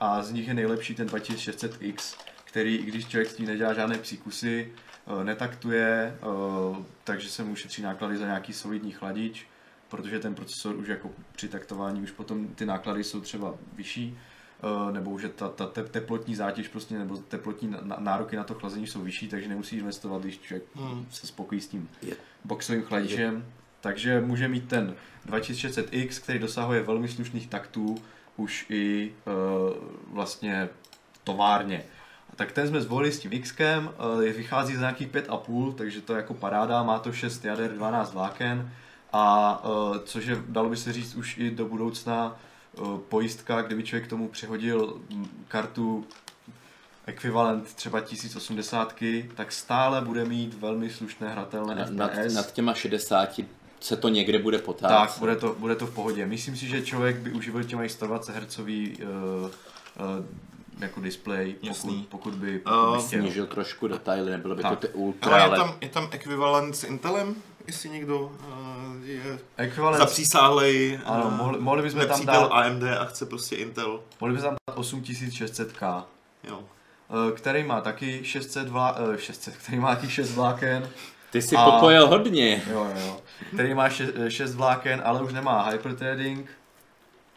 a 0.00 0.22
z 0.22 0.32
nich 0.32 0.48
je 0.48 0.54
nejlepší 0.54 0.94
ten 0.94 1.06
2600X, 1.06 2.16
který, 2.44 2.76
i 2.76 2.82
když 2.82 3.08
člověk 3.08 3.30
s 3.30 3.34
tím 3.34 3.46
nedělá 3.46 3.74
žádné 3.74 3.98
příkusy, 3.98 4.72
uh, 5.06 5.24
netaktuje, 5.24 6.18
takže 7.04 7.28
se 7.28 7.44
mu 7.44 7.52
ušetří 7.52 7.82
náklady 7.82 8.16
za 8.16 8.26
nějaký 8.26 8.52
solidní 8.52 8.92
chladič, 8.92 9.46
protože 9.88 10.18
ten 10.18 10.34
procesor 10.34 10.76
už 10.76 10.88
jako 10.88 11.10
při 11.36 11.48
taktování 11.48 12.02
už 12.02 12.10
potom 12.10 12.48
ty 12.48 12.66
náklady 12.66 13.04
jsou 13.04 13.20
třeba 13.20 13.54
vyšší, 13.76 14.18
eh, 14.88 14.92
nebo 14.92 15.10
už 15.10 15.22
je 15.22 15.28
ta, 15.28 15.48
ta 15.48 15.66
te- 15.66 15.84
teplotní 15.84 16.34
zátěž 16.34 16.68
prostě, 16.68 16.98
nebo 16.98 17.16
teplotní 17.16 17.74
nároky 17.98 18.36
na 18.36 18.44
to 18.44 18.54
chlazení 18.54 18.86
jsou 18.86 19.00
vyšší, 19.02 19.28
takže 19.28 19.48
nemusí 19.48 19.76
investovat, 19.76 20.22
když 20.22 20.38
člověk 20.38 20.64
Hmm. 20.74 21.06
se 21.10 21.26
spokojí 21.26 21.60
s 21.60 21.68
tím 21.68 21.88
boxovým 22.44 22.82
chladičem. 22.82 23.44
Takže 23.80 24.20
může 24.20 24.48
mít 24.48 24.68
ten 24.68 24.94
2600X, 25.26 26.20
který 26.22 26.38
dosahuje 26.38 26.82
velmi 26.82 27.08
slušných 27.08 27.46
taktů, 27.48 27.96
už 28.36 28.66
i 28.68 29.12
uh, 29.26 29.34
vlastně 30.14 30.68
továrně. 31.24 31.82
Tak 32.36 32.52
ten 32.52 32.68
jsme 32.68 32.80
zvolili 32.80 33.12
s 33.12 33.18
tím 33.20 33.42
Xkem, 33.42 33.90
uh, 34.14 34.20
vychází 34.22 34.74
z 34.74 34.78
nějakých 34.78 35.08
5,5, 35.08 35.74
takže 35.74 36.00
to 36.00 36.12
je 36.12 36.16
jako 36.16 36.34
paráda, 36.34 36.82
má 36.82 36.98
to 36.98 37.12
6 37.12 37.44
jader, 37.44 37.72
12 37.72 38.12
vláken, 38.12 38.72
a 39.12 39.64
uh, 39.64 39.96
což 40.04 40.26
je, 40.26 40.42
dalo 40.48 40.68
by 40.68 40.76
se 40.76 40.92
říct, 40.92 41.14
už 41.14 41.38
i 41.38 41.50
do 41.50 41.64
budoucna 41.64 42.36
uh, 42.80 42.98
pojistka, 42.98 43.62
kdyby 43.62 43.82
člověk 43.82 44.06
k 44.06 44.10
tomu 44.10 44.28
přihodil 44.28 45.00
kartu 45.48 46.04
ekvivalent 47.06 47.74
třeba 47.74 48.00
1080, 48.00 48.94
tak 49.34 49.52
stále 49.52 50.00
bude 50.00 50.24
mít 50.24 50.54
velmi 50.54 50.90
slušné 50.90 51.28
hratelné 51.28 51.74
Na- 51.74 51.84
FPS. 52.08 52.16
Nad, 52.16 52.32
nad 52.34 52.52
těma 52.52 52.74
60 52.74 53.40
se 53.80 53.96
to 53.96 54.08
někde 54.08 54.38
bude 54.38 54.56
Tak, 54.58 54.64
potácet. 54.66 55.18
bude 55.18 55.36
to, 55.36 55.54
bude 55.58 55.74
to 55.76 55.86
v 55.86 55.94
pohodě. 55.94 56.26
Myslím 56.26 56.56
si, 56.56 56.66
že 56.66 56.82
člověk 56.82 57.16
by 57.16 57.32
uživil 57.32 57.64
těma 57.64 57.84
i 57.84 57.88
120 57.88 58.36
Hz 58.36 58.58
uh, 58.58 58.64
uh, 58.66 59.50
jako 60.80 61.00
display, 61.00 61.54
Jasný. 61.62 62.06
pokud, 62.10 62.30
pokud 62.30 62.34
by, 62.40 62.58
pokud 62.58 62.90
by 62.90 62.98
Uh. 62.98 62.98
Snížil 62.98 63.46
trošku 63.46 63.88
detaily, 63.88 64.30
nebylo 64.30 64.54
by 64.54 64.62
Tak. 64.62 64.78
to 64.78 64.86
ty 64.86 64.92
ultra, 64.94 65.32
Ale 65.44 65.54
je 65.54 65.58
tam, 65.58 65.74
je 65.80 65.88
tam 65.88 66.08
ekvivalent 66.10 66.76
s 66.76 66.84
Intelem, 66.84 67.34
jestli 67.68 67.88
někdo 67.90 68.18
uh, 68.20 68.32
je 69.04 69.38
Ekvivalent, 69.56 69.98
zapřísáhlej 69.98 71.00
ano, 71.04 71.24
uh, 71.26 71.32
mohli, 71.36 71.60
mohli 71.60 71.82
bychom 71.82 72.06
tam 72.06 72.26
dát, 72.26 72.48
AMD 72.52 72.82
a 72.82 73.04
chce 73.04 73.26
prostě 73.26 73.56
Intel. 73.56 74.00
mohli 74.20 74.34
bychom 74.36 74.48
tam 74.50 74.56
dát 74.68 74.76
8600K, 74.82 76.04
Jo. 76.44 76.58
uh, 76.58 77.30
který 77.36 77.62
má 77.62 77.80
taky 77.80 78.24
600, 78.24 78.68
vlá, 78.68 78.96
uh, 79.00 79.16
600 79.16 79.56
který 79.56 79.78
má 79.78 79.94
taky 79.94 80.10
6 80.10 80.30
vláken, 80.34 80.88
ty 81.30 81.42
si 81.42 81.56
A- 81.56 81.70
popojil 81.70 82.06
hodně. 82.06 82.62
jo, 82.70 82.84
jo, 82.94 83.06
jo, 83.06 83.20
který 83.54 83.74
má 83.74 83.88
6 84.28 84.54
vláken, 84.54 85.02
ale 85.04 85.22
už 85.22 85.32
nemá 85.32 85.68
hyperthreading, 85.70 86.50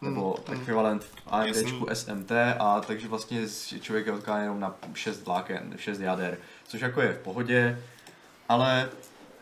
nebo 0.01 0.37
Hmm, 0.47 0.57
ekvivalent 0.61 1.05
Jasný. 1.45 1.85
SMT 1.93 2.31
a 2.59 2.81
takže 2.87 3.07
vlastně 3.07 3.41
člověk 3.81 4.05
je 4.05 4.11
odkázán 4.11 4.41
jenom 4.41 4.59
na 4.59 4.75
6 4.93 5.25
vláken, 5.25 5.73
6 5.77 5.99
jader, 5.99 6.37
což 6.67 6.81
jako 6.81 7.01
je 7.01 7.13
v 7.13 7.17
pohodě, 7.17 7.79
ale 8.49 8.89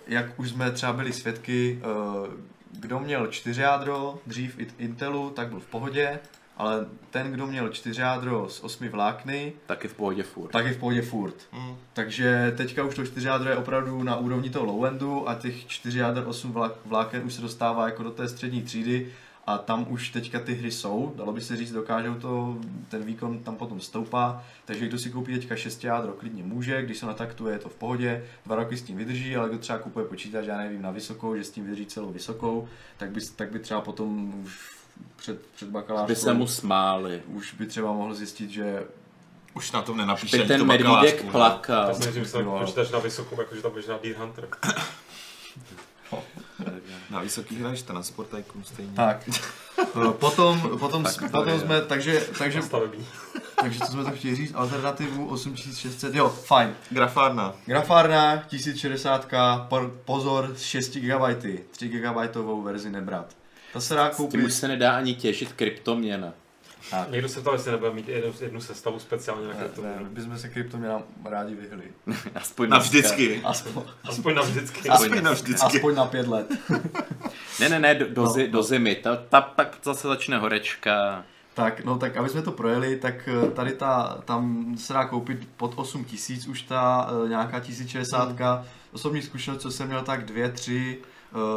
jak 0.09 0.39
už 0.39 0.49
jsme 0.49 0.71
třeba 0.71 0.93
byli 0.93 1.13
svědky, 1.13 1.79
eh, 1.81 2.29
kdo 2.71 2.99
měl 2.99 3.27
4 3.27 3.61
jádro 3.61 4.19
dřív 4.27 4.59
i 4.59 4.67
Intelu, 4.77 5.29
tak 5.29 5.47
byl 5.49 5.59
v 5.59 5.65
pohodě, 5.65 6.19
ale 6.57 6.85
ten, 7.09 7.31
kdo 7.31 7.47
měl 7.47 7.69
4 7.69 8.01
jádro 8.01 8.49
z 8.49 8.59
8 8.63 8.89
vlákny, 8.89 9.53
Taky 9.65 9.87
v 9.87 9.93
pohodě 9.93 10.23
furt. 10.23 10.49
tak 10.51 10.65
je 10.65 10.73
v 10.73 10.77
pohodě 10.77 11.01
furt. 11.01 11.35
Hmm. 11.51 11.75
Takže 11.93 12.53
teďka 12.57 12.83
už 12.83 12.95
to 12.95 13.05
4 13.05 13.27
jádro 13.27 13.49
je 13.49 13.55
opravdu 13.55 14.03
na 14.03 14.15
úrovni 14.15 14.49
toho 14.49 14.65
low-endu 14.65 15.23
a 15.29 15.35
těch 15.35 15.67
4 15.67 15.99
jáder 15.99 16.23
8 16.27 16.53
vlá- 16.53 16.71
vláken 16.85 17.21
už 17.25 17.33
se 17.33 17.41
dostává 17.41 17.85
jako 17.85 18.03
do 18.03 18.11
té 18.11 18.29
střední 18.29 18.61
třídy 18.61 19.07
a 19.49 19.57
tam 19.57 19.85
už 19.89 20.09
teďka 20.09 20.39
ty 20.39 20.53
hry 20.53 20.71
jsou, 20.71 21.13
dalo 21.15 21.33
by 21.33 21.41
se 21.41 21.57
říct, 21.57 21.71
dokážou 21.71 22.15
to, 22.15 22.57
ten 22.89 23.03
výkon 23.03 23.39
tam 23.39 23.55
potom 23.55 23.79
stoupá, 23.79 24.43
takže 24.65 24.87
kdo 24.87 24.99
si 24.99 25.09
koupí 25.09 25.33
teďka 25.33 25.55
6 25.55 25.83
jádro, 25.83 26.13
klidně 26.13 26.43
může, 26.43 26.81
když 26.81 26.97
se 26.97 27.05
nataktuje, 27.05 27.55
je 27.55 27.59
to 27.59 27.69
v 27.69 27.75
pohodě, 27.75 28.25
dva 28.45 28.55
roky 28.55 28.77
s 28.77 28.81
tím 28.81 28.97
vydrží, 28.97 29.35
ale 29.35 29.49
kdo 29.49 29.57
třeba 29.57 29.79
kupuje 29.79 30.05
počítač, 30.05 30.45
já 30.45 30.57
nevím, 30.57 30.81
na 30.81 30.91
vysokou, 30.91 31.35
že 31.35 31.43
s 31.43 31.51
tím 31.51 31.63
vydrží 31.63 31.85
celou 31.85 32.11
vysokou, 32.11 32.67
tak 32.97 33.11
by, 33.11 33.21
tak 33.35 33.51
by 33.51 33.59
třeba 33.59 33.81
potom 33.81 34.33
už 34.43 34.75
před, 35.15 35.45
před 35.45 35.65
By 35.65 35.71
bakalářskou 35.71 36.15
se 36.15 36.33
mu 36.33 36.47
smáli. 36.47 37.21
už 37.27 37.53
by 37.53 37.65
třeba 37.65 37.93
mohl 37.93 38.13
zjistit, 38.13 38.49
že 38.49 38.83
Už 39.53 39.71
na 39.71 39.81
tom 39.81 39.97
nenapíše 39.97 40.37
By 40.37 40.47
ten 40.47 40.59
to 40.59 40.65
medvídek 40.65 41.31
plakal. 41.31 41.87
Já 41.87 41.93
si 41.93 42.19
myslím, 42.19 42.25
že 42.25 42.49
počítač 42.59 42.91
na 42.91 42.99
vysokou, 42.99 43.41
jakože 43.41 43.61
tam 43.61 43.71
běžná 43.71 43.99
Deer 44.03 44.17
Hunter. 44.17 44.47
Na 47.09 47.19
vysoký 47.21 47.55
hraješ 47.55 47.81
to 47.81 47.93
na 47.93 48.03
Sport 48.03 48.29
Tycoon 48.29 48.63
stejně. 48.63 48.91
Tak. 48.95 49.29
Eh, 49.79 50.11
potom, 50.11 50.77
potom, 50.79 51.03
Tak 51.03 51.15
to 51.17 51.27
potom 51.29 51.59
jsme, 51.59 51.81
takže, 51.81 52.21
takže, 52.37 52.61
takže 53.61 53.79
co 53.79 53.85
jsme 53.85 54.03
to 54.03 54.11
chtěli 54.11 54.35
říct, 54.35 54.51
alternativu 54.55 55.27
8600, 55.27 56.15
jo, 56.15 56.29
fajn. 56.29 56.75
Grafárna. 56.89 57.53
Grafárna 57.65 58.37
1060, 58.37 59.27
por- 59.69 59.91
pozor, 60.05 60.51
s 60.55 60.61
6 60.61 60.97
GB, 60.97 61.21
3 61.71 61.87
GB 61.87 62.35
verzi 62.63 62.89
nebrat. 62.89 63.35
Ta 63.73 63.79
se 63.79 63.95
dá 63.95 64.03
Tím 64.09 64.11
už 64.11 64.17
koupit. 64.17 64.51
se 64.51 64.67
nedá 64.67 64.91
ani 64.97 65.15
těšit 65.15 65.53
kryptoměna. 65.53 66.33
Tak. 66.91 67.11
Někdo 67.11 67.29
se 67.29 67.41
ptal, 67.41 67.53
jestli 67.53 67.71
nebude 67.71 67.91
mít 67.91 68.07
jednu, 68.09 68.33
jednu 68.41 68.61
sestavu 68.61 68.99
speciálně 68.99 69.47
na 69.47 69.53
Ne, 69.53 69.59
krypto. 69.59 69.81
ne, 69.81 69.95
my 69.99 70.09
bychom 70.09 70.37
se 70.37 70.49
kryptoměnám 70.49 71.03
rádi 71.25 71.55
vyhli. 71.55 71.83
Aspoň 72.35 72.67
dneska. 72.67 72.77
Navždycky. 72.79 73.41
Aspoň, 73.43 73.83
Aspoň 74.03 74.35
navždycky. 74.35 74.89
Aspoň 74.89 75.23
navždycky. 75.23 75.65
aspoň 75.77 75.95
na 75.95 76.05
pět 76.05 76.27
let. 76.27 76.47
Ne, 77.59 77.69
ne, 77.69 77.79
ne, 77.79 77.95
do, 77.95 78.05
do, 78.09 78.21
No, 78.23 78.29
zi, 78.29 78.47
do 78.47 78.63
zimy. 78.63 78.95
Ta, 78.95 79.15
ta, 79.15 79.41
pak 79.41 79.77
zase 79.83 80.07
začne 80.07 80.37
horečka. 80.37 81.25
Tak, 81.53 81.85
no 81.85 81.97
tak 81.97 82.17
aby 82.17 82.29
jsme 82.29 82.41
to 82.41 82.51
projeli, 82.51 82.97
tak 82.97 83.29
eh, 83.47 83.51
tady 83.51 83.71
ta, 83.71 84.21
tam 84.25 84.73
se 84.77 84.93
dá 84.93 85.05
koupit 85.05 85.47
pod 85.57 85.73
8 85.75 86.03
tisíc 86.05 86.47
už 86.47 86.61
ta 86.61 87.11
uh, 87.11 87.29
nějaká 87.29 87.59
1060. 87.59 88.35
Osobní 88.91 89.21
zkušenost, 89.21 89.61
co 89.61 89.71
jsem 89.71 89.87
měl, 89.87 90.01
tak 90.01 90.25
dvě, 90.25 90.49
tři. 90.49 90.97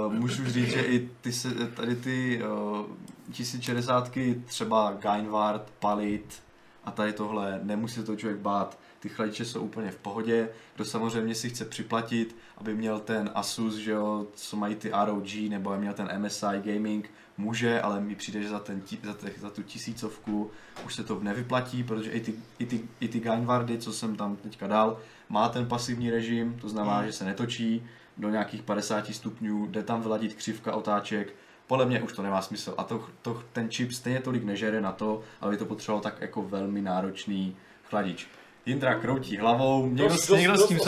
Uh, 0.06 0.12
můžu 0.12 0.44
říct, 0.44 0.68
že 0.68 0.82
i 0.82 1.10
ty, 1.20 1.32
se, 1.32 1.54
tady 1.66 1.96
ty 1.96 2.42
uh, 2.42 2.86
1060 3.32 4.10
třeba 4.44 4.96
Gainward, 5.00 5.70
Palit 5.78 6.42
a 6.84 6.90
tady 6.90 7.12
tohle, 7.12 7.60
nemusí 7.62 7.94
se 7.94 8.02
to 8.02 8.16
člověk 8.16 8.40
bát. 8.40 8.78
Ty 9.00 9.08
chladiče 9.08 9.44
jsou 9.44 9.60
úplně 9.60 9.90
v 9.90 9.96
pohodě. 9.96 10.48
Kdo 10.74 10.84
samozřejmě 10.84 11.34
si 11.34 11.50
chce 11.50 11.64
připlatit, 11.64 12.36
aby 12.58 12.74
měl 12.74 13.00
ten 13.00 13.30
Asus, 13.34 13.74
že 13.74 13.90
jo, 13.90 14.26
co 14.34 14.56
mají 14.56 14.74
ty 14.74 14.92
ROG, 15.04 15.34
nebo 15.48 15.70
aby 15.70 15.80
měl 15.80 15.92
ten 15.92 16.08
MSI 16.18 16.46
Gaming, 16.64 17.10
může, 17.38 17.80
ale 17.80 18.00
mi 18.00 18.14
přijde, 18.14 18.42
že 18.42 18.48
za, 18.48 18.58
ten, 18.58 18.82
za, 19.02 19.14
těch, 19.14 19.40
za 19.40 19.50
tu 19.50 19.62
tisícovku 19.62 20.50
už 20.86 20.94
se 20.94 21.04
to 21.04 21.20
nevyplatí, 21.20 21.84
protože 21.84 22.10
i 22.10 22.20
ty, 22.20 22.34
i 22.58 22.66
ty, 22.66 22.88
i 23.00 23.08
ty 23.08 23.20
Gainwardy, 23.20 23.78
co 23.78 23.92
jsem 23.92 24.16
tam 24.16 24.36
teďka 24.36 24.66
dal, 24.66 24.98
má 25.28 25.48
ten 25.48 25.66
pasivní 25.66 26.10
režim, 26.10 26.58
to 26.60 26.68
znamená, 26.68 26.96
Hmm. 26.96 27.06
že 27.06 27.12
se 27.12 27.24
netočí 27.24 27.86
do 28.16 28.30
nějakých 28.30 28.62
50 28.62 29.06
stupňů, 29.06 29.66
jde 29.66 29.82
tam 29.82 30.02
vyladit 30.02 30.34
křivka 30.34 30.72
otáček, 30.72 31.34
podle 31.66 31.86
mě 31.86 32.02
už 32.02 32.12
to 32.12 32.22
nemá 32.22 32.42
smysl 32.42 32.74
a 32.78 32.84
to, 32.84 33.08
to, 33.22 33.42
ten 33.52 33.70
čip 33.70 33.92
stejně 33.92 34.20
tolik 34.20 34.44
nežere 34.44 34.80
na 34.80 34.92
to, 34.92 35.22
aby 35.40 35.56
to 35.56 35.64
potřeboval 35.64 36.02
tak 36.02 36.20
jako 36.20 36.42
velmi 36.42 36.82
náročný 36.82 37.56
chladič. 37.84 38.28
Jindra 38.66 38.94
kroutí 38.94 39.36
hlavou, 39.36 39.86
někdo, 39.86 40.08
dost, 40.08 40.28
někdo 40.28 40.52
dost, 40.52 40.64
s 40.64 40.68
tím 40.68 40.76
dost 40.76 40.84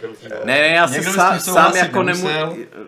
kroutí. 0.00 0.26
Ne, 0.44 0.54
ne, 0.54 0.68
já 0.68 0.88
se 0.88 1.02
s 1.02 1.14
sám, 1.14 1.32
tím 1.38 1.54
sám 1.54 1.76
jako 1.76 2.02
nemůžu, 2.02 2.28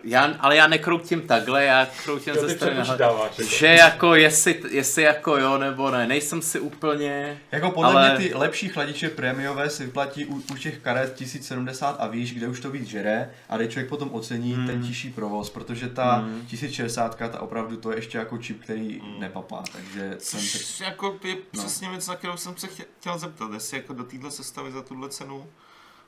já, 0.03 0.33
ale 0.39 0.55
já 0.55 0.67
nekroutím 0.67 1.21
takhle, 1.21 1.65
já 1.65 1.87
kroutím 2.03 2.33
ze 2.33 2.49
strany 2.49 2.77
jako. 2.77 3.43
Že 3.43 3.67
jako 3.67 4.15
jestli, 4.15 4.61
jestli 4.69 5.03
jako 5.03 5.37
jo 5.37 5.57
nebo 5.57 5.91
ne, 5.91 6.07
nejsem 6.07 6.41
si 6.41 6.59
úplně... 6.59 7.41
Jako 7.51 7.71
podle 7.71 7.91
Ale- 7.91 8.09
mě 8.17 8.27
ty 8.29 8.33
lepší 8.35 8.69
chladiče 8.69 9.09
prémiové 9.09 9.69
se 9.69 9.85
vyplatí 9.85 10.25
u, 10.25 10.35
u 10.51 10.55
těch 10.57 10.77
karet 10.77 11.13
1070 11.15 11.95
a 11.99 12.07
výš, 12.07 12.33
kde 12.33 12.47
už 12.47 12.59
to 12.59 12.71
víc 12.71 12.87
žere 12.87 13.29
a 13.49 13.57
kde 13.57 13.67
člověk 13.67 13.89
potom 13.89 14.09
ocení 14.13 14.53
Hmm. 14.53 14.67
ten 14.67 14.81
tižší 14.83 15.09
provoz, 15.11 15.49
protože 15.49 15.89
ta 15.89 16.13
Hmm. 16.13 16.45
1060 16.49 17.15
ta 17.29 17.41
opravdu 17.41 17.77
to 17.77 17.91
je 17.91 17.97
ještě 17.97 18.17
jako 18.17 18.37
čip, 18.37 18.63
který 18.63 18.99
Hmm. 18.99 19.19
nepapá, 19.19 19.63
takže 19.73 20.15
Což 20.19 20.79
jako 20.79 21.15
je 21.23 21.33
No. 21.35 21.39
přesně 21.63 21.89
věc, 21.89 22.07
na 22.07 22.15
kterou 22.15 22.37
jsem 22.37 22.57
se 22.57 22.67
chtě- 22.67 22.85
chtěl 22.99 23.17
zeptat, 23.17 23.49
jestli 23.53 23.77
jako 23.77 23.93
do 23.93 24.03
téhle 24.17 24.31
sestavy 24.31 24.71
za 24.71 24.81
tuhle 24.81 25.09
cenu 25.09 25.47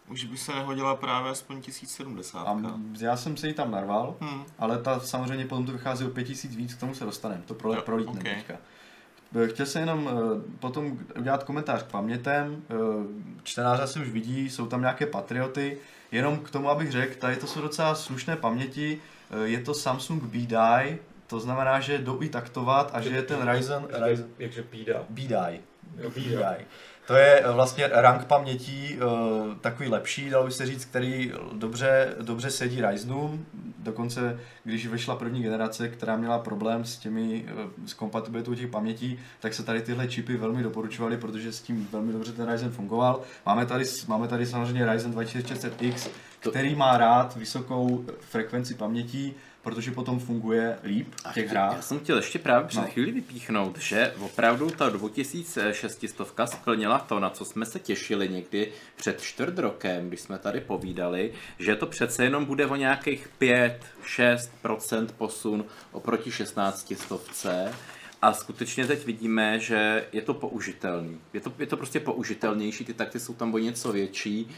už 0.10 0.24
by 0.24 0.38
se 0.38 0.56
nehodila 0.56 0.96
právě 0.96 1.32
aspoň 1.32 1.62
1070. 1.62 2.48
a 2.48 2.60
já 3.00 3.18
jsem 3.18 3.38
se 3.38 3.48
jí 3.48 3.54
tam 3.54 3.72
narval, 3.72 4.16
Hmm. 4.20 4.44
ale 4.60 4.78
ta 4.82 5.00
samozřejmě 5.00 5.46
potom 5.46 5.66
to 5.66 5.72
vychází 5.72 6.06
o 6.06 6.10
5000 6.10 6.56
víc, 6.56 6.74
k 6.74 6.80
tomu 6.80 6.96
se 6.96 7.06
dostaneme, 7.06 7.42
to 7.46 7.54
pro, 7.54 7.74
Jo, 7.74 7.82
prolítne 7.82 8.14
ok. 8.20 8.24
teďka. 8.24 8.54
Eh, 9.44 9.48
Chtěl 9.48 9.66
jsem 9.66 9.80
jenom 9.82 10.10
eh, 10.10 10.52
potom 10.60 11.00
udělat 11.20 11.44
komentář 11.44 11.84
k 11.84 11.92
pamětem, 11.92 12.64
eh, 12.70 12.74
čtenář 13.44 13.80
asi 13.80 14.00
už 14.00 14.10
vidí, 14.10 14.50
jsou 14.50 14.68
tam 14.68 14.82
nějaké 14.82 15.06
patrioty, 15.06 15.78
jenom 16.12 16.38
k 16.40 16.52
tomu, 16.52 16.70
abych 16.70 16.92
řekl, 16.92 17.16
tady 17.20 17.36
to 17.36 17.48
jsou 17.48 17.62
docela 17.62 17.96
slušné 17.96 18.36
paměti, 18.36 19.02
je 19.44 19.60
to 19.64 19.74
Samsung 19.74 20.24
B-Die, 20.24 21.00
to 21.28 21.40
znamená, 21.40 21.80
že 21.80 21.98
jdou 21.98 22.22
i 22.22 22.30
taktovat 22.30 22.92
a 22.94 23.02
že 23.02 23.10
je 23.10 23.22
ten 23.22 23.50
Ryzen, 23.52 23.88
Ryzen 24.06 24.28
Jakže 24.40 24.60
Jo, 24.62 24.68
pída. 24.70 25.06
B-Die. 25.10 26.66
To 27.08 27.16
je 27.16 27.40
eh, 27.40 27.52
vlastně 27.52 27.90
rank 27.92 28.26
pamětí 28.26 28.98
uh, 28.98 29.56
takový 29.56 29.90
lepší, 29.90 30.30
dalo 30.30 30.46
by 30.46 30.52
se 30.52 30.66
říct, 30.66 30.86
který 30.86 31.34
dobře, 31.54 32.16
dobře 32.22 32.52
sedí 32.52 32.82
Ryzenům. 32.82 33.46
Dokonce, 33.80 34.40
když 34.64 34.88
vyšla 34.88 35.16
první 35.16 35.44
generace, 35.44 35.90
která 35.90 36.18
měla 36.18 36.40
problém 36.40 36.86
s 36.86 36.98
těmi, 36.98 37.46
uh, 37.54 37.86
s 37.86 37.94
kompatibilitou 37.94 38.56
těch 38.56 38.70
pamětí, 38.70 39.20
tak 39.40 39.54
se 39.54 39.64
tady 39.64 39.82
tyhle 39.82 40.08
čipy 40.08 40.38
velmi 40.38 40.64
doporučovaly, 40.64 41.18
protože 41.18 41.52
s 41.52 41.62
tím 41.62 41.88
velmi 41.92 42.14
dobře 42.14 42.32
ten 42.32 42.52
Ryzen 42.52 42.72
fungoval. 42.72 43.22
Máme 43.46 43.66
tady, 43.66 43.84
máme 44.08 44.28
tady 44.28 44.46
samozřejmě 44.46 44.92
Ryzen 44.92 45.14
2600X, 45.14 46.10
který 46.40 46.76
má 46.76 46.98
rád 46.98 47.36
vysokou 47.36 48.06
frekvenci 48.20 48.74
pamětí, 48.74 49.36
protože 49.66 49.92
potom 49.92 50.20
funguje 50.20 50.78
líp 50.84 51.08
v 51.30 51.34
těch 51.34 51.50
hrách. 51.50 51.76
Já 51.76 51.82
jsem 51.82 52.00
chtěl 52.00 52.18
ještě 52.18 52.40
právě 52.40 52.68
před 52.68 52.80
No. 52.82 52.88
chvíli 52.88 53.12
vypíchnout, 53.12 53.78
že 53.78 54.14
opravdu 54.20 54.70
ta 54.70 54.90
2600 54.90 56.32
splnila 56.46 57.00
to, 57.00 57.20
na 57.20 57.30
co 57.30 57.46
jsme 57.46 57.66
se 57.66 57.80
těšili 57.80 58.30
někdy 58.30 58.72
před 58.96 59.22
čtvrt 59.22 59.60
rokem, 59.60 60.08
když 60.08 60.22
jsme 60.22 60.38
tady 60.38 60.62
povídali, 60.62 61.34
že 61.60 61.76
to 61.76 61.86
přece 61.86 62.24
jenom 62.24 62.46
bude 62.46 62.66
o 62.66 62.76
nějakých 62.76 63.30
5-6% 63.42 65.08
posun 65.18 65.66
oproti 65.92 66.32
16 66.32 66.94
stovce. 66.98 67.74
A 68.22 68.34
skutečně 68.34 68.88
teď 68.88 69.06
vidíme, 69.06 69.60
že 69.60 70.06
je 70.12 70.22
to 70.22 70.34
použitelný. 70.34 71.20
Je 71.34 71.40
to, 71.42 71.54
je 71.60 71.66
to 71.68 71.78
prostě 71.78 72.00
použitelnější, 72.00 72.86
ty 72.86 72.94
takty 72.94 73.20
jsou 73.20 73.34
tam 73.34 73.54
o 73.54 73.58
něco 73.58 73.92
větší, 73.92 74.50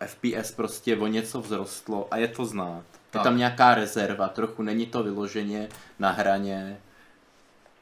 eh, 0.00 0.06
FPS 0.06 0.52
prostě 0.52 0.96
o 0.96 1.06
něco 1.06 1.42
vzrostlo 1.42 2.08
a 2.10 2.16
je 2.16 2.28
to 2.28 2.44
znát. 2.44 2.84
Je 3.12 3.18
Tak. 3.18 3.22
tam 3.22 3.36
nějaká 3.36 3.74
rezerva, 3.74 4.28
trochu 4.28 4.62
není 4.62 4.86
to 4.86 5.02
vyloženě 5.02 5.68
na 5.98 6.10
hraně. 6.10 6.76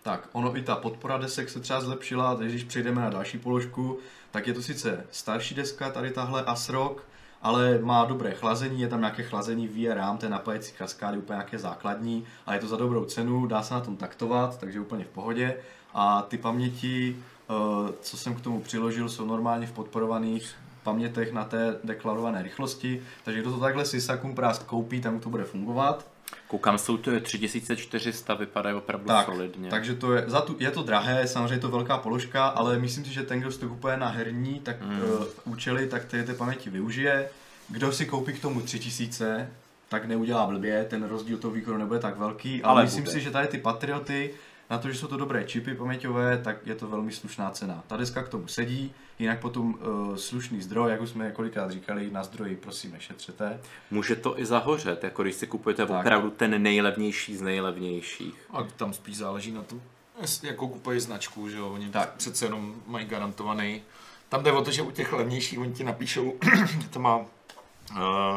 Tak, 0.03 0.29
ono 0.33 0.57
i 0.57 0.63
ta 0.63 0.77
podpora 0.77 1.19
desek 1.19 1.51
se 1.51 1.61
třeba 1.61 1.81
zlepšila, 1.81 2.35
takže 2.35 2.55
když 2.55 2.65
přejdeme 2.65 3.01
na 3.01 3.11
další 3.11 3.39
položku, 3.39 3.99
tak 4.31 4.47
je 4.47 4.55
to 4.55 4.63
sice 4.63 5.07
starší 5.11 5.55
deska, 5.55 5.91
tady 5.91 6.11
tahle 6.11 6.43
ASRock, 6.45 7.03
ale 7.43 7.79
má 7.79 8.05
dobré 8.05 8.35
chlazení, 8.35 8.81
je 8.81 8.89
tam 8.89 9.01
nějaké 9.01 9.23
chlazení 9.23 9.69
VRAM, 9.69 10.19
té 10.19 10.29
napájecí 10.29 10.73
kaskády, 10.73 11.19
úplně 11.19 11.37
nějaké 11.37 11.59
základní, 11.59 12.25
a 12.47 12.55
je 12.55 12.61
to 12.61 12.69
za 12.69 12.77
dobrou 12.77 13.05
cenu, 13.05 13.47
dá 13.47 13.63
se 13.63 13.75
na 13.75 13.81
tom 13.81 13.97
taktovat, 13.97 14.59
takže 14.61 14.81
úplně 14.81 15.05
v 15.05 15.09
pohodě. 15.09 15.57
A 15.95 16.23
ty 16.23 16.39
paměti, 16.39 17.17
eh, 17.17 17.53
co 18.01 18.17
jsem 18.17 18.35
k 18.35 18.41
tomu 18.41 18.61
přiložil, 18.61 19.09
jsou 19.09 19.27
normálně 19.27 19.67
v 19.67 19.73
podporovaných 19.73 20.55
pamětech 20.91 21.33
na 21.33 21.45
té 21.45 21.77
deklarované 21.85 22.43
rychlosti, 22.43 23.03
takže 23.25 23.41
kdo 23.41 23.53
to 23.53 23.61
takhle 23.61 23.85
si 23.85 24.01
Sakum 24.01 24.35
Prásk 24.35 24.65
koupí, 24.67 25.01
tam 25.01 25.21
to 25.21 25.29
bude 25.29 25.45
fungovat. 25.45 26.07
Koukám, 26.49 26.79
jsou 26.79 26.97
to 26.97 27.21
3400, 27.21 28.35
vypadají 28.35 28.77
opravdu 28.77 29.07
Tak, 29.07 29.27
solidně. 29.27 29.71
takže 29.71 29.95
to 29.95 30.13
je, 30.15 30.25
za 30.27 30.41
tu, 30.41 30.57
je 30.59 30.71
to 30.71 30.83
drahé, 30.83 31.27
samozřejmě 31.27 31.55
je 31.55 31.59
to 31.59 31.69
velká 31.69 31.99
položka, 31.99 32.47
ale 32.47 32.79
myslím 32.79 33.05
si, 33.05 33.13
že 33.13 33.23
ten, 33.23 33.41
kdo 33.41 33.53
si 33.53 33.59
to 33.59 33.69
kupuje 33.69 33.97
na 33.97 34.09
herní 34.09 34.61
tak, 34.61 34.81
mm. 34.83 35.01
uh, 35.01 35.25
účely, 35.45 35.87
tak 35.87 36.05
ty, 36.05 36.23
ty 36.23 36.33
paměti 36.33 36.71
využije. 36.71 37.29
Kdo 37.69 37.93
si 37.93 38.07
koupí 38.07 38.33
k 38.33 38.43
tomu 38.43 38.61
3000, 38.61 39.49
tak 39.89 40.05
neudělá 40.05 40.47
blbě, 40.47 40.85
ten 40.85 41.03
rozdíl 41.03 41.39
toho 41.39 41.55
výkonu 41.55 41.79
nebude 41.79 42.01
tak 42.01 42.19
velký, 42.19 42.63
ale, 42.63 42.73
Ale 42.73 42.83
myslím 42.83 43.05
bude. 43.05 43.13
si, 43.13 43.21
že 43.21 43.31
tady 43.31 43.49
ty 43.49 43.59
Patrioty, 43.59 44.31
na 44.71 44.79
to, 44.79 44.89
že 44.91 44.99
jsou 44.99 45.07
to 45.07 45.17
dobré 45.17 45.45
čipy 45.45 45.75
paměťové, 45.75 46.39
tak 46.39 46.67
je 46.67 46.75
to 46.75 46.87
velmi 46.89 47.13
slušná 47.13 47.51
cena. 47.51 47.85
Ta 47.87 47.97
deska 47.97 48.23
k 48.23 48.29
tomu 48.29 48.47
sedí, 48.47 48.95
jinak 49.19 49.41
potom 49.41 49.75
uh, 49.75 50.17
slušný 50.17 50.63
zdroj, 50.63 50.91
jak 50.91 51.01
už 51.01 51.09
jsme 51.11 51.25
několikrát 51.25 51.71
říkali, 51.71 52.11
na 52.11 52.25
zdroji 52.25 52.57
prosím 52.57 52.93
nešetřete. 52.93 53.61
Může 53.91 54.17
to 54.17 54.41
i 54.41 54.47
zahořet, 54.47 55.05
jako 55.05 55.23
když 55.23 55.35
si 55.35 55.47
kupujete 55.47 55.87
Tak. 55.87 56.01
opravdu 56.01 56.31
ten 56.31 56.63
nejlevnější 56.63 57.37
z 57.37 57.43
nejlevnějších. 57.43 58.35
A 58.51 58.63
tam 58.63 58.93
spíš 58.93 59.17
záleží 59.17 59.53
na 59.53 59.63
tom, 59.63 59.81
jestli- 60.21 60.49
jakou 60.49 60.69
kupují 60.69 61.01
značku, 61.01 61.49
že 61.49 61.57
jo, 61.59 61.69
oni 61.73 61.91
Tak. 61.91 62.07
tak. 62.09 62.15
přece 62.17 62.45
jenom 62.47 62.75
mají 62.87 63.07
garantovaný. 63.07 63.83
Tam 64.29 64.43
jde 64.43 64.53
o 64.53 64.63
to, 64.65 64.71
že 64.71 64.83
u 64.83 64.91
těch 64.91 65.13
levnějších 65.13 65.59
oni 65.59 65.73
ti 65.73 65.85
napíšou, 65.85 66.35
že 66.83 66.89
to 66.89 66.99
má, 67.01 67.17
uh, 67.17 67.25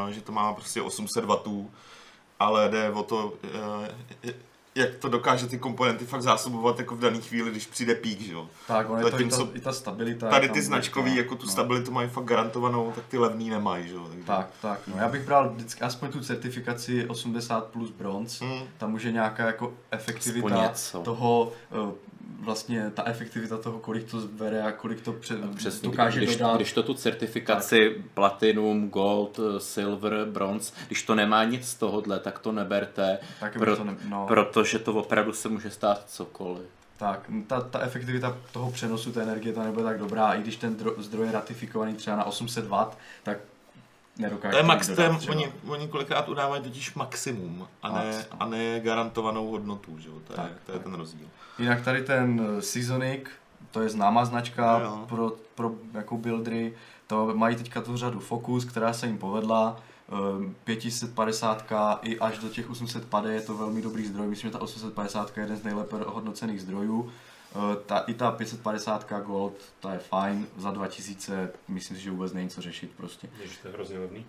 že 0.09 0.21
to 0.21 0.31
má 0.31 0.53
prostě 0.53 0.81
800 0.81 1.25
W, 1.25 1.69
ale 2.39 2.69
jde 2.69 2.89
o 2.89 3.03
to, 3.03 3.33
uh, 4.23 4.31
jak 4.75 4.95
to 4.95 5.09
dokáže 5.09 5.47
ty 5.47 5.57
komponenty 5.59 6.05
fakt 6.05 6.21
zásobovat 6.21 6.79
jako 6.79 6.95
v 6.95 6.99
dané 6.99 7.21
chvíli, 7.21 7.51
když 7.51 7.65
přijde 7.67 7.95
pík, 7.95 8.21
že 8.21 8.33
jo. 8.33 8.47
Tak, 8.67 8.89
ono 8.89 8.99
je 8.99 9.01
to 9.03 9.07
i 9.07 9.11
ta, 9.11 9.17
Zatímco 9.17 9.49
i 9.53 9.59
ta 9.59 9.73
stabilita. 9.73 10.29
Tady 10.29 10.49
ty 10.49 10.61
značkový, 10.61 11.05
velká, 11.11 11.21
jako 11.21 11.35
tu 11.35 11.45
no. 11.45 11.51
stabilitu 11.51 11.91
mají 11.91 12.09
fakt 12.09 12.25
garantovanou, 12.25 12.91
tak 12.95 13.05
ty 13.05 13.17
levný 13.17 13.49
nemají, 13.49 13.87
že 13.87 13.93
jo. 13.93 14.05
Takže... 14.09 14.23
Tak, 14.25 14.49
tak, 14.61 14.79
no 14.87 14.97
já 14.97 15.07
bych 15.09 15.25
bral 15.25 15.49
vždycky 15.49 15.81
aspoň 15.81 16.09
tu 16.09 16.19
certifikaci 16.21 17.07
80 17.07 17.65
plus 17.65 17.89
bronze, 17.91 18.45
Mm. 18.45 18.61
tam 18.77 18.93
už 18.93 19.03
je 19.03 19.11
nějaká 19.11 19.45
jako 19.45 19.73
efektivita 19.91 20.63
něco. 20.63 20.99
toho, 20.99 21.51
eh, 21.71 21.91
vlastně 22.39 22.91
ta 22.93 23.03
efektivita 23.05 23.57
toho, 23.57 23.79
kolik 23.79 24.11
to 24.11 24.19
zbere 24.21 24.63
a 24.63 24.71
kolik 24.71 25.01
to 25.01 25.13
pře- 25.13 25.35
Přesně, 25.55 25.89
dokáže 25.89 26.17
když, 26.19 26.35
dodat. 26.37 26.55
když 26.55 26.73
to 26.73 26.83
tu 26.83 26.93
certifikaci 26.93 28.03
Platinum, 28.13 28.89
Gold, 28.89 29.39
Silver, 29.57 30.25
Bronze, 30.25 30.73
když 30.87 31.03
to 31.03 31.15
nemá 31.15 31.43
nic 31.43 31.67
z 31.67 31.75
tohohle, 31.75 32.19
tak 32.19 32.39
to 32.39 32.51
neberte, 32.51 33.19
tak 33.39 33.57
pro- 33.57 33.75
to 33.77 33.83
ne, 33.83 33.95
no, 34.09 34.25
protože 34.27 34.79
to 34.79 34.93
opravdu 34.93 35.33
se 35.33 35.49
může 35.49 35.69
stát 35.69 36.03
cokoliv. 36.09 36.65
tak, 36.97 37.29
ta, 37.47 37.61
ta 37.61 37.79
efektivita 37.79 38.37
toho 38.51 38.71
přenosu 38.71 39.11
té 39.11 39.21
energie 39.21 39.53
ta 39.53 39.63
nebude 39.63 39.83
tak 39.83 39.99
dobrá, 39.99 40.33
i 40.33 40.41
když 40.41 40.55
ten 40.55 40.75
dro, 40.75 40.93
zdroj 40.97 41.25
je 41.25 41.31
ratifikovaný 41.31 41.93
třeba 41.93 42.15
na 42.17 42.23
800 42.23 42.65
W, 42.65 42.87
tak 43.23 43.37
nedokáže 44.17 44.51
To 44.51 44.57
je 44.57 44.63
max, 44.63 44.87
dodat 44.87 44.95
to 45.21 45.25
je, 45.25 45.29
oni, 45.29 45.53
oni 45.67 45.87
kolikrát 45.87 46.29
udávají 46.29 46.63
totiž 46.63 46.93
maximum 46.93 47.67
a 47.83 47.89
ne, 47.89 48.05
Max, 48.05 48.27
no. 48.31 48.41
a 48.41 48.45
ne 48.45 48.79
garantovanou 48.79 49.47
hodnotu, 49.51 49.99
že 49.99 50.09
jo? 50.09 50.15
To 50.27 50.33
je, 50.33 50.37
Tak, 50.37 50.51
to 50.65 50.71
je 50.71 50.77
tak. 50.77 50.83
ten 50.83 50.93
rozdíl. 50.93 51.27
Jinak 51.59 51.81
tady 51.81 52.01
ten 52.03 52.47
eh, 52.57 52.61
Seasonic, 52.61 53.23
to 53.71 53.81
je 53.81 53.89
známá 53.89 54.25
značka 54.25 54.79
Jo. 54.79 55.05
pro, 55.09 55.31
pro 55.55 55.71
jako 55.93 56.17
buildry, 56.17 56.73
to 57.07 57.31
mají 57.35 57.55
teďka 57.55 57.81
tu 57.81 57.97
řadu 57.97 58.19
Focus, 58.19 58.65
která 58.65 58.93
se 58.93 59.07
jim 59.07 59.17
povedla, 59.17 59.77
eh, 60.09 60.53
550 60.63 61.65
i 62.01 62.19
až 62.19 62.37
do 62.37 62.49
těch 62.49 62.69
850 62.69 63.29
je 63.33 63.41
to 63.41 63.57
velmi 63.57 63.81
dobrý 63.81 64.05
zdroj, 64.05 64.27
myslím, 64.27 64.47
že 64.49 64.51
ta 64.57 64.61
850 64.61 65.37
je 65.37 65.43
jeden 65.43 65.57
z 65.57 65.63
nejlépe 65.63 65.95
hodnocených 66.05 66.61
zdrojů. 66.61 67.11
Eh, 67.55 67.75
Ta, 67.85 67.97
I 67.99 68.13
ta 68.13 68.31
550 68.31 69.21
Gold, 69.25 69.53
ta 69.79 69.93
je 69.93 69.99
fajn, 69.99 70.47
za 70.57 70.71
2000 70.71 71.51
myslím 71.67 71.97
si, 71.97 72.03
že 72.03 72.11
vůbec 72.11 72.33
není 72.33 72.49
co 72.49 72.61
řešit 72.61 72.91
prostě. 72.97 73.29
Ježiš, 73.41 73.57
to 73.57 73.67
je 73.67 73.73
hrozně 73.73 73.99
levný. 73.99 74.25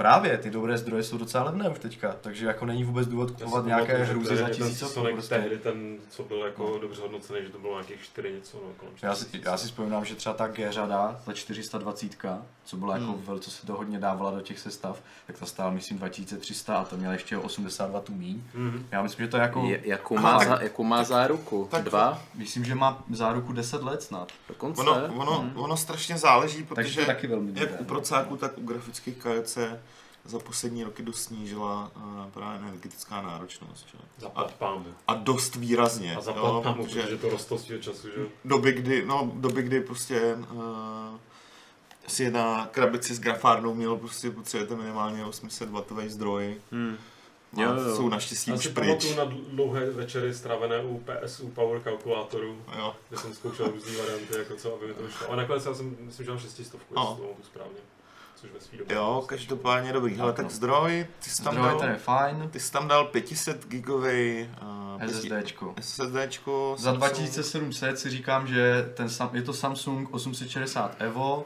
Právě, 0.00 0.38
ty 0.38 0.50
dobré 0.50 0.78
zdroje 0.78 1.02
jsou 1.02 1.18
docela 1.18 1.44
levné 1.44 1.68
už 1.68 1.78
teďka, 1.78 2.16
takže 2.20 2.46
jako 2.46 2.66
není 2.66 2.84
vůbec 2.84 3.08
důvod 3.08 3.30
kupovat 3.30 3.66
nějaké 3.66 4.06
to 4.06 4.24
za 4.24 4.34
je 4.34 4.42
ten 4.42 4.50
tisícovku. 4.54 5.00
Prostě. 5.12 5.34
tehdy 5.34 5.58
ten, 5.58 5.96
co 6.10 6.22
byl 6.22 6.38
jako 6.38 6.78
dobře 6.80 7.02
hodnocený, 7.02 7.38
že 7.42 7.48
to 7.48 7.58
bylo 7.58 7.72
nějakých 7.72 8.02
4 8.02 8.32
něco, 8.32 8.56
no, 8.56 8.72
kolem 8.76 8.94
Já 9.02 9.14
si, 9.14 9.24
4 9.24 9.42
já 9.46 9.56
si 9.56 9.66
vzpomínám, 9.66 10.04
že 10.04 10.14
třeba 10.14 10.34
ta 10.34 10.46
G 10.46 10.72
řada, 10.72 11.20
ta 11.24 11.32
420, 11.32 12.16
co 12.64 12.76
byla 12.76 12.92
jako 12.96 13.12
Hmm. 13.12 13.22
vel, 13.26 13.38
co 13.38 13.50
se 13.50 13.66
to 13.66 13.72
hodně 13.72 13.98
dávala 13.98 14.30
do 14.30 14.40
těch 14.40 14.58
sestav, 14.58 14.98
tak 15.26 15.38
ta 15.38 15.46
stála 15.46 15.70
myslím 15.70 15.98
2300 15.98 16.76
a 16.76 16.84
to 16.84 16.96
měla 16.96 17.12
ještě 17.12 17.36
o 17.36 17.40
80 17.42 17.90
W 18.08 18.08
míň. 18.08 18.42
Mhm. 18.54 18.86
Já 18.92 19.02
myslím, 19.02 19.26
že 19.26 19.30
to 19.30 19.36
je 19.36 19.42
jako, 19.42 19.64
Je, 19.64 19.80
jakou, 19.84 20.16
Aha, 20.18 20.32
má 20.32 20.38
tak- 20.38 20.48
za, 20.48 20.60
jakou 20.62 20.84
má 20.84 21.04
záruku? 21.04 21.68
tak- 21.70 21.84
Dva? 21.84 22.22
myslím, 22.34 22.64
že 22.64 22.74
má 22.74 23.04
záruku 23.10 23.52
10 23.52 23.82
let 23.82 24.02
snad. 24.02 24.28
Dokonce? 24.48 24.80
Ono, 24.80 25.14
ono, 25.16 25.42
Hm. 25.42 25.52
ono 25.60 25.76
strašně 25.76 26.18
záleží, 26.18 26.62
protože 26.64 27.00
je 27.00 27.06
taky 27.06 27.26
velmi 27.26 27.46
dobré. 27.46 27.62
jak 27.70 27.80
u 27.80 27.84
procáků, 27.84 28.36
tak 28.36 28.58
u 28.58 28.62
grafických 28.66 29.16
karece 29.16 29.80
za 30.24 30.38
poslední 30.38 30.84
roky 30.84 31.02
dost 31.02 31.22
snížila 31.22 31.90
uh, 31.96 32.30
právě 32.30 32.58
energetická 32.58 33.22
náročnost. 33.22 33.86
Že? 33.92 34.26
A, 34.34 34.46
a 35.06 35.14
dost 35.14 35.56
výrazně. 35.56 36.10
A 36.12 36.14
jo, 36.14 36.22
zaplať 36.22 36.62
pámu, 36.62 36.84
protože 36.84 37.02
protože 37.02 37.16
to 37.16 37.28
rostlo 37.30 37.58
svého 37.58 37.82
času, 37.82 38.08
že? 38.08 38.26
doby, 38.44 38.72
kdy, 38.72 39.06
no, 39.06 39.30
doby, 39.34 39.62
kdy 39.62 39.80
prostě 39.80 40.34
uh, 40.52 40.60
si 42.06 42.30
na 42.30 42.66
krabici 42.66 43.14
s 43.14 43.20
grafárnou 43.20 43.74
měl 43.74 43.96
prostě 43.96 44.30
potřebujete 44.30 44.76
minimálně 44.76 45.24
800 45.24 45.68
W 45.70 46.08
zdroj. 46.08 46.60
Hm. 46.72 46.96
A 47.56 47.62
Jo, 47.62 47.74
jo. 47.74 47.96
jsou 47.96 48.08
naštěstí 48.08 48.50
Já 48.50 48.56
už 48.56 48.62
si 48.64 48.68
pryč. 48.70 48.86
pamatuju 48.88 49.16
na 49.16 49.24
dlouhé 49.52 49.90
večery 49.90 50.34
strávené 50.34 50.82
u 50.84 51.04
PSU 51.24 51.48
Power 51.48 51.80
kalkulátoru, 51.80 52.62
Jo. 52.78 52.94
kde 53.08 53.18
jsem 53.18 53.34
zkoušel 53.34 53.66
různé 53.70 53.96
varianty, 53.98 54.34
jako 54.38 54.54
co, 54.56 54.74
aby 54.74 54.86
mi 54.86 54.94
to 54.94 55.02
vyšlo. 55.02 55.30
A 55.30 55.36
nakonec 55.36 55.66
já 55.66 55.74
jsem, 55.74 55.96
myslím, 56.00 56.24
že 56.24 56.30
mám 56.30 56.40
šestistovku, 56.40 56.94
No. 56.94 57.00
jestli 57.02 57.16
to 57.16 57.22
pamatuju 57.22 57.44
správně. 57.44 57.78
Což 58.34 58.50
ve 58.50 58.60
svý 58.60 58.78
době. 58.78 58.96
Jo, 58.96 59.24
každopádně 59.26 59.92
dobrý. 59.92 60.14
Hele, 60.14 60.32
tak 60.32 60.44
no. 60.44 60.50
zdroj, 60.50 61.06
ty 61.24 61.30
jsi 61.30 61.42
tam 61.42 61.54
Zdroj 61.54 61.70
ten 61.70 61.80
dal, 61.80 61.88
je 61.90 61.96
fajn, 61.96 62.48
ty 62.50 62.60
jsi 62.60 62.72
tam 62.72 62.88
dal 62.88 63.04
500 63.04 63.66
gigový 63.68 64.48
uh, 64.62 65.06
SSDčko. 65.06 65.74
SSDčko. 65.80 66.74
Za 66.78 66.84
Samsung. 66.84 66.98
2700 66.98 67.98
si 67.98 68.10
říkám, 68.10 68.46
že 68.46 68.90
ten, 68.94 69.08
sam- 69.08 69.30
je 69.32 69.42
to 69.42 69.52
Samsung 69.52 70.14
860 70.14 70.96
Evo, 70.98 71.44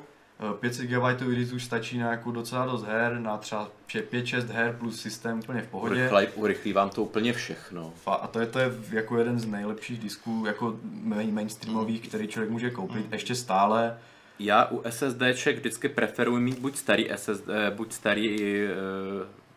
eh, 0.50 0.54
500 0.60 0.86
GB 0.86 1.20
disc 1.34 1.52
už 1.52 1.64
stačí 1.64 1.98
na 1.98 2.10
jako 2.10 2.30
docela 2.30 2.66
dost 2.66 2.84
her, 2.84 3.18
na 3.18 3.36
třeba 3.38 3.68
5-6 3.86 4.50
her 4.50 4.76
plus 4.78 5.00
systém 5.00 5.38
úplně 5.38 5.62
v 5.62 5.68
pohodě. 5.68 5.94
Urychlej, 5.94 6.28
urychlí 6.34 6.72
vám 6.72 6.90
to 6.90 7.02
úplně 7.02 7.32
všechno. 7.32 7.92
A 8.06 8.26
to 8.26 8.40
je, 8.40 8.46
to 8.46 8.58
je 8.58 8.72
jako 8.90 9.18
jeden 9.18 9.40
z 9.40 9.46
nejlepších 9.46 9.98
disků 9.98 10.44
jako 10.46 10.76
main, 11.02 11.34
mainstreamových, 11.34 12.08
který 12.08 12.28
člověk 12.28 12.50
může 12.50 12.70
koupit 12.70 13.12
ještě 13.12 13.34
stále. 13.34 13.98
Já 14.38 14.68
u 14.70 14.82
SSDček 14.90 15.56
vždycky 15.56 15.88
preferuji 15.88 16.40
mít 16.40 16.58
buď 16.58 16.76
starý 16.76 17.08
SSD, 17.16 17.48
buď 17.70 17.92
starý 17.92 18.62
eh, 18.62 18.68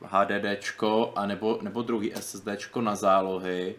HDDčko 0.01 1.13
a 1.15 1.25
nebo, 1.25 1.82
druhý 1.82 2.13
SSDčko 2.15 2.82
na 2.82 2.95
zálohy, 2.95 3.75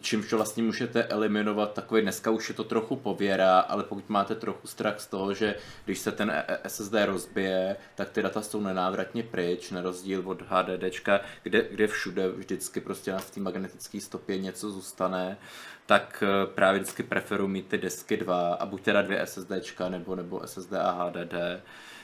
čímž 0.00 0.32
vlastně 0.32 0.62
můžete 0.62 1.04
eliminovat 1.04 1.72
takový, 1.72 2.02
dneska 2.02 2.30
už 2.30 2.48
je 2.48 2.54
to 2.54 2.64
trochu 2.64 2.96
pověra, 2.96 3.58
ale 3.58 3.84
pokud 3.84 4.08
máte 4.08 4.34
trochu 4.34 4.66
strach 4.66 5.00
z 5.00 5.06
toho, 5.06 5.34
že 5.34 5.54
když 5.84 5.98
se 5.98 6.12
ten 6.12 6.30
e- 6.30 6.58
SSD 6.68 6.94
rozbije, 7.06 7.76
tak 7.94 8.10
ty 8.10 8.22
data 8.22 8.42
jsou 8.42 8.60
nenávratně 8.60 9.22
pryč, 9.22 9.70
na 9.70 9.82
rozdíl 9.82 10.22
od 10.24 10.42
HDDčka, 10.42 11.20
kde, 11.42 11.68
kde 11.70 11.86
všude 11.86 12.28
vždycky 12.28 12.80
prostě 12.80 13.12
na 13.12 13.18
té 13.18 13.40
magnetické 13.40 14.00
stopě 14.00 14.38
něco 14.38 14.70
zůstane, 14.70 15.38
tak 15.86 16.24
eh, 16.26 16.46
právě 16.46 16.80
vždycky 16.80 17.02
preferuji 17.02 17.48
mít 17.48 17.66
ty 17.66 17.78
desky 17.78 18.16
dva 18.16 18.54
a 18.54 18.66
buď 18.66 18.82
teda 18.82 19.02
dvě 19.02 19.26
SSDčka 19.26 19.88
nebo, 19.88 20.16
nebo 20.16 20.46
SSD 20.46 20.72
a 20.72 20.90
HDD. 20.90 21.34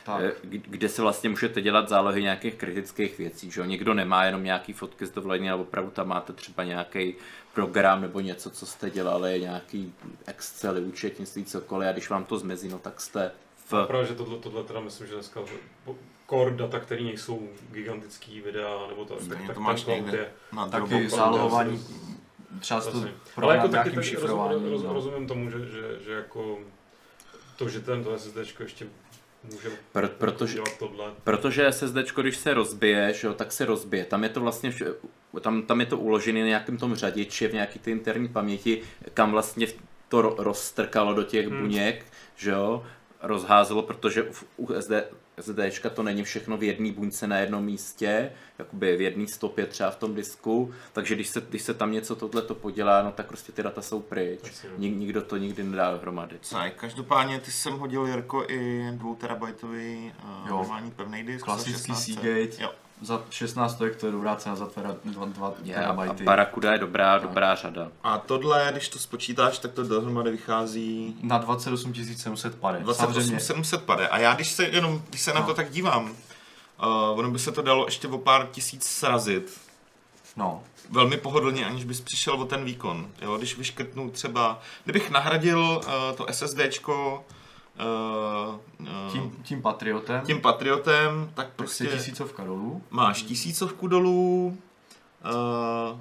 Tak. 0.05 0.23
Eh, 0.23 0.33
kde 0.49 0.89
se 0.89 1.03
vlastně 1.03 1.31
můžete 1.31 1.63
dělat 1.63 1.89
zálohy 1.89 2.23
nějakých 2.23 2.55
kritických 2.55 3.19
věcí, 3.19 3.51
že 3.51 3.61
jo? 3.61 3.67
Někdo 3.67 3.95
nemá 3.95 4.25
jenom 4.25 4.45
nějaký 4.45 4.73
fotky 4.73 5.07
z 5.07 5.11
dovolení, 5.11 5.51
ale 5.51 5.61
opravdu 5.61 5.91
tam 5.91 6.09
máte 6.09 6.33
třeba 6.33 6.65
nějaký 6.65 7.15
program 7.55 8.01
nebo 8.01 8.21
něco, 8.21 8.51
co 8.51 8.67
jste 8.67 8.91
dělali, 8.91 9.41
nějaký 9.41 9.95
Excel, 10.27 10.85
účetnictví, 10.85 11.45
cokoliv 11.45 11.89
a 11.89 11.93
když 11.93 12.11
vám 12.11 12.25
to 12.25 12.39
zmizí, 12.39 12.69
no 12.69 12.79
tak 12.79 13.01
jste 13.01 13.31
v... 13.71 13.87
Právě, 13.87 14.07
že 14.07 14.15
tohle, 14.15 14.39
tohle 14.39 14.65
teda 14.65 14.81
myslím, 14.81 15.07
že 15.07 15.15
dneska 15.15 15.41
core 16.31 16.51
data, 16.57 16.81
které 16.81 17.03
nejsou 17.03 17.49
gigantický 17.71 18.41
videa, 18.41 18.87
nebo 18.89 19.05
to, 19.05 19.17
tak 19.29 19.55
to 19.55 19.61
máš 19.61 19.83
cloud 19.83 19.97
někde. 19.97 20.19
je 20.19 20.33
Na 20.53 20.69
Taky 20.69 21.09
zálohování, 21.09 21.85
třeba 22.61 22.81
to. 22.81 23.05
Ale 23.37 23.57
jako 23.57 23.69
taky, 23.69 23.73
nějakým 23.91 23.95
taky 23.95 24.27
rozum, 24.27 24.71
roz, 24.71 24.83
no. 24.83 24.93
rozumím 24.93 25.27
tomu, 25.29 25.51
že, 25.51 25.59
že, 25.59 25.99
že 26.05 26.13
jako 26.13 26.59
to, 27.57 27.69
že 27.69 27.81
tento 27.81 28.19
SSD 28.19 28.37
ještě 28.61 28.87
může 29.45 29.69
Pr- 29.95 30.09
protože, 30.09 30.55
dělat 30.55 30.79
tohle. 30.79 31.13
Protože 31.25 31.73
SSD, 31.73 31.97
když 32.23 32.37
se 32.37 32.55
rozbije, 32.55 33.13
že 33.15 33.27
jo, 33.27 33.35
tak 33.35 33.53
se 33.53 33.65
rozbije. 33.65 34.05
Tam 34.05 34.23
je 34.23 34.29
to 34.29 34.41
vlastně, 34.41 34.73
tam, 35.41 35.63
tam 35.63 35.81
je 35.81 35.87
to 35.87 35.99
uložené 35.99 36.41
na 36.41 36.47
nějakém 36.47 36.77
tom 36.77 36.95
řadiči, 36.95 37.49
v 37.49 37.53
nějaký 37.55 37.79
ty 37.79 37.91
interní 37.91 38.29
paměti, 38.29 38.83
kam 39.15 39.31
vlastně 39.31 39.67
to 40.09 40.23
ro- 40.23 40.35
rozstrkalo 40.39 41.15
do 41.15 41.23
těch 41.23 41.47
Hmm. 41.47 41.61
buněk, 41.61 42.07
že 42.37 42.51
jo, 42.51 42.87
rozházelo, 43.23 43.83
protože 43.83 44.23
v- 44.23 44.45
u 44.57 44.73
SD, 44.73 44.91
SSDčka 45.43 45.91
to 45.91 46.03
není 46.03 46.25
všechno 46.25 46.57
v 46.57 46.63
jedné 46.63 46.93
buňce 46.93 47.27
na 47.27 47.39
jednom 47.39 47.65
místě, 47.65 48.33
jakoby 48.59 48.97
v 48.97 49.01
jedné 49.01 49.27
stopě 49.27 49.67
třeba 49.67 49.91
v 49.91 49.97
tom 49.97 50.15
disku, 50.15 50.73
takže 50.93 51.15
když 51.15 51.29
se, 51.29 51.41
když 51.49 51.63
se 51.63 51.75
tam 51.75 51.93
něco 51.93 52.17
tohle 52.17 52.43
to 52.43 52.55
podělá, 52.55 53.03
no 53.03 53.13
tak 53.13 53.27
prostě 53.27 53.53
ty 53.53 53.63
data 53.63 53.83
jsou 53.83 54.01
pryč. 54.01 54.41
Nik, 54.79 54.97
nikdo 54.97 55.23
to 55.23 55.37
nikdy 55.37 55.65
nedá 55.65 55.93
dohromady. 55.93 56.39
Ne, 56.53 56.71
každopádně 56.71 57.41
ty 57.41 57.51
jsem 57.51 57.79
hodil 57.79 58.07
Jirko 58.07 58.45
i 58.49 58.89
2 58.93 59.15
terabajtový 59.15 60.13
uh, 60.25 60.49
normální 60.49 60.91
pevný 60.91 61.23
disk. 61.25 61.45
Klasický 61.45 61.73
16. 61.73 62.05
Seagate, 62.05 62.63
Jo. 62.63 62.71
Za 63.01 63.23
16 63.31 63.73
stojek 63.73 63.97
to 63.97 64.07
je 64.07 64.13
dobrá 64.13 64.37
cena 64.37 64.57
za 64.57 64.69
2 65.05 65.53
Je, 65.63 65.75
a, 65.75 65.79
a 65.79 65.83
terabajty. 65.83 66.25
Barakuda 66.25 66.73
je 66.73 66.79
dobrá, 66.79 67.19
dobrá 67.19 67.55
řada. 67.55 67.89
A 68.03 68.19
tohle, 68.19 68.69
když 68.73 68.89
to 68.89 68.99
spočítáš, 68.99 69.59
tak 69.59 69.73
to 69.73 69.83
dohromady 69.85 70.31
vychází 70.31 71.17
Na 71.23 71.39
28 71.39 71.95
700 71.95 72.55
pade. 72.55 72.79
28 72.79 73.15
Samozřejmě, 73.15 73.41
700 73.41 73.83
pade. 73.83 74.09
A 74.09 74.19
já 74.19 74.35
když 74.35 74.49
se 74.53 74.65
jenom, 74.65 75.03
když 75.09 75.21
se 75.21 75.33
na 75.33 75.41
No. 75.41 75.47
to 75.47 75.55
tak 75.55 75.71
dívám, 75.71 76.05
uh, 76.05 77.19
ono 77.19 77.31
by 77.31 77.39
se 77.39 77.53
to 77.53 77.63
dalo 77.63 77.85
ještě 77.85 78.09
o 78.09 78.19
pár 78.19 78.47
tisíc 78.53 78.85
srazit. 78.85 79.61
no, 80.37 80.63
Velmi 80.91 81.17
pohodlně, 81.17 81.67
aniž 81.67 81.85
bys 81.85 82.01
přišel 82.01 82.35
o 82.35 82.45
ten 82.45 82.65
výkon. 82.65 83.11
Jo, 83.23 83.37
když 83.39 83.59
vyškrtnu 83.59 84.11
třeba, 84.11 84.61
kdybych 84.85 85.11
nahradil 85.11 85.61
uh, 85.87 86.17
to 86.17 86.27
SSDčko 86.33 87.25
uh, 87.81 88.89
tím, 89.13 89.33
tím 89.43 89.63
Patriotem, 89.63 90.21
tím 90.27 90.41
Patriotem, 90.41 91.31
tak 91.35 91.47
prostě 91.57 91.85
prostě 91.85 91.99
tisícovka 91.99 92.45
dolů. 92.45 92.83
máš 92.91 93.23
tisícovku 93.23 93.87
dolů, 93.87 94.59
uh, 95.25 96.01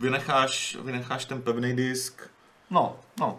vynecháš, 0.00 0.76
vynecháš 0.84 1.24
ten 1.24 1.42
pevný 1.42 1.76
disk, 1.76 2.22
No, 2.70 2.96
no. 3.20 3.38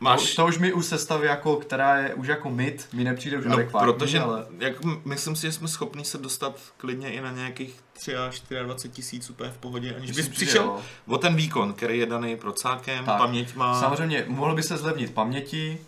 máš... 0.00 0.34
To 0.34 0.46
už 0.46 0.58
mi 0.58 0.72
u 0.72 0.82
sestavy, 0.82 1.26
jako, 1.26 1.56
která 1.56 1.96
je 1.98 2.14
už 2.14 2.26
jako 2.26 2.50
mid, 2.50 2.88
mi 2.92 3.04
nepřijde 3.04 3.38
už 3.38 3.44
No, 3.46 3.52
adekvátní, 3.54 3.92
protože 3.92 4.20
ale 4.20 4.46
jak, 4.58 4.74
myslím 5.04 5.36
si, 5.36 5.42
že 5.46 5.52
jsme 5.52 5.68
schopni 5.68 6.04
se 6.04 6.18
dostat 6.18 6.54
klidně 6.76 7.12
i 7.12 7.20
na 7.20 7.32
nějakých 7.32 7.80
3 7.92 8.16
až 8.16 8.40
24 8.40 8.94
tisíc 8.94 9.30
úplně 9.30 9.50
v 9.50 9.58
pohodě, 9.58 9.94
aniž 9.94 10.10
bys 10.10 10.28
přišel 10.28 10.64
jo. 10.64 10.80
o 11.06 11.18
ten 11.18 11.36
výkon, 11.36 11.72
který 11.72 11.98
je 11.98 12.06
daný 12.06 12.36
procákem, 12.36 13.04
Tak. 13.04 13.18
paměť 13.18 13.54
má... 13.54 13.80
Samozřejmě, 13.80 14.24
mohlo 14.28 14.54
by 14.54 14.62
se 14.62 14.76
zlevnit 14.76 15.14
paměti, 15.14 15.78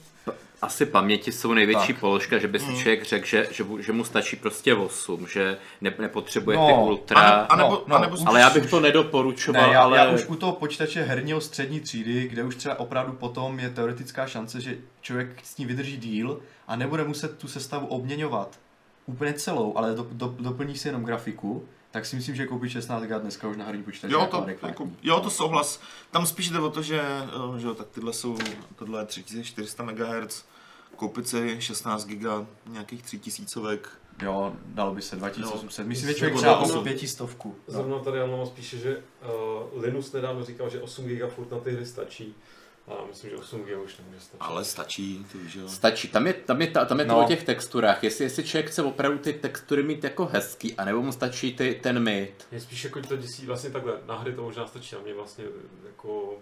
Asi 0.63 0.87
paměti 0.87 1.33
jsou 1.33 1.53
největší 1.55 1.93
Tak. 1.93 2.01
položka, 2.01 2.39
že 2.39 2.49
by 2.49 2.59
si 2.59 2.67
Mm. 2.67 2.77
člověk 2.77 3.05
řekl, 3.05 3.27
že, 3.27 3.49
že, 3.51 3.65
mu- 3.65 3.81
že 3.81 3.93
mu 3.93 4.05
stačí 4.05 4.37
prostě 4.37 4.75
8, 4.75 5.27
že 5.27 5.57
ne, 5.81 5.95
nepotřebuje 5.99 6.57
No, 6.57 6.67
ty 6.67 6.73
ultra. 6.73 7.21
A, 7.21 7.31
ne, 7.41 7.47
a 7.47 7.57
nebo, 7.57 7.71
no, 7.71 7.85
no, 7.87 7.97
a 7.97 8.01
nebo 8.01 8.17
už- 8.17 8.23
ale 8.27 8.41
já 8.41 8.51
bych 8.51 8.71
to 8.71 8.81
nedoporučoval, 8.81 9.67
Ne, 9.67 9.73
já, 9.73 9.83
ale... 9.83 9.99
já 9.99 10.11
už 10.11 10.25
u 10.29 10.37
toho 10.37 10.53
počítače 10.53 11.03
herního 11.03 11.41
střední 11.41 11.81
třídy, 11.81 12.29
kde 12.29 12.45
už 12.45 12.57
třeba 12.57 12.81
opravdu 12.81 13.13
potom 13.13 13.59
je 13.59 13.71
teoretická 13.71 14.27
šance, 14.27 14.61
že 14.61 14.77
člověk 15.01 15.29
s 15.45 15.57
ní 15.57 15.67
vydrží 15.67 15.97
díl 15.97 16.41
a 16.69 16.77
nebude 16.77 17.05
muset 17.05 17.39
tu 17.39 17.49
sestavu 17.49 17.87
obměňovat 17.87 18.59
úplně 19.07 19.33
celou, 19.33 19.77
ale 19.77 19.95
do, 19.95 20.07
do, 20.13 20.35
doplní 20.39 20.77
si 20.79 20.89
jenom 20.89 21.05
grafiku, 21.05 21.65
tak 21.91 22.07
si 22.07 22.17
myslím, 22.17 22.35
že 22.37 22.47
koupit 22.47 22.69
16 22.71 23.03
GB 23.03 23.21
dneska 23.23 23.49
už 23.49 23.57
na 23.57 23.65
herní 23.65 23.83
počítač 23.83 24.11
Jo, 24.11 24.21
jako 24.21 24.41
to, 24.61 24.67
jako, 24.67 24.89
jo, 25.03 25.21
to 25.21 25.31
souhlas. 25.31 25.81
Tam 26.11 26.27
spíš 26.27 26.49
jde 26.51 26.59
o 26.61 26.71
to, 26.71 26.83
že, 26.83 27.01
eh, 27.57 27.61
že 27.61 27.67
jo, 27.67 27.75
tak 27.75 27.87
tyhle 27.89 28.13
jsou, 28.13 28.39
tohle 28.77 29.03
je 29.03 29.07
3400 29.07 29.83
MHz, 29.85 30.45
koupit 31.03 31.29
si 31.29 31.61
16 31.61 32.05
GB 32.07 32.47
nějakých 32.67 33.03
3000 33.03 33.61
Jo, 34.23 34.57
dalo 34.65 34.95
by 34.95 35.03
se 35.03 35.17
2800. 35.17 35.87
Myslím, 35.87 36.09
že 36.09 36.15
člověk 36.15 36.37
třeba 36.37 36.59
osm. 36.59 36.79
o 36.79 36.83
pětistovku. 36.83 37.49
No. 37.69 37.75
Zrovna 37.75 37.99
tady 37.99 38.19
Jan 38.19 38.31
píše, 38.55 38.77
že 38.79 38.97
uh, 39.77 39.83
Linus 39.83 40.13
nedávno 40.13 40.45
říkal, 40.45 40.71
že 40.71 40.81
8 40.81 41.05
GB 41.05 41.31
furt 41.33 41.51
na 41.51 41.59
ty 41.59 41.71
hry 41.73 41.87
stačí. 41.87 42.35
A 42.89 42.91
já 42.95 43.05
myslím, 43.09 43.31
že 43.31 43.37
8 43.37 43.61
GB 43.63 43.85
už 43.85 43.99
nemůže 43.99 44.21
stačit. 44.21 44.37
Ale 44.41 44.65
stačí, 44.65 45.27
ty 45.33 45.39
víš, 45.39 45.55
jo. 45.55 45.69
Stačí, 45.69 46.09
tam 46.09 46.27
je, 46.27 46.33
tam 46.33 46.61
je, 46.61 46.67
ta- 46.67 46.85
tam 46.85 46.99
je 47.01 47.05
to 47.07 47.13
No. 47.13 47.25
o 47.25 47.29
těch 47.29 47.45
texturách, 47.45 48.05
jestli, 48.05 48.25
jestli 48.25 48.45
člověk 48.45 48.71
chce 48.71 48.83
opravdu 48.83 49.19
ty 49.19 49.33
textury 49.33 49.83
mít 49.83 50.05
jako 50.05 50.27
hezký, 50.27 50.75
anebo 50.75 51.03
mu 51.03 51.13
stačí 51.13 51.57
ty, 51.57 51.81
ten 51.83 52.01
mid. 52.03 52.47
Mě 52.51 52.61
spíš 52.61 52.85
jako 52.85 53.01
to 53.01 53.17
děsí 53.17 53.47
vlastně 53.47 53.71
takhle, 53.71 53.93
na 54.07 54.17
hry 54.19 54.33
to 54.33 54.43
možná 54.43 54.67
stačí, 54.67 54.97
a 54.97 55.01
mě 55.01 55.15
vlastně 55.15 55.45
jako 55.87 56.35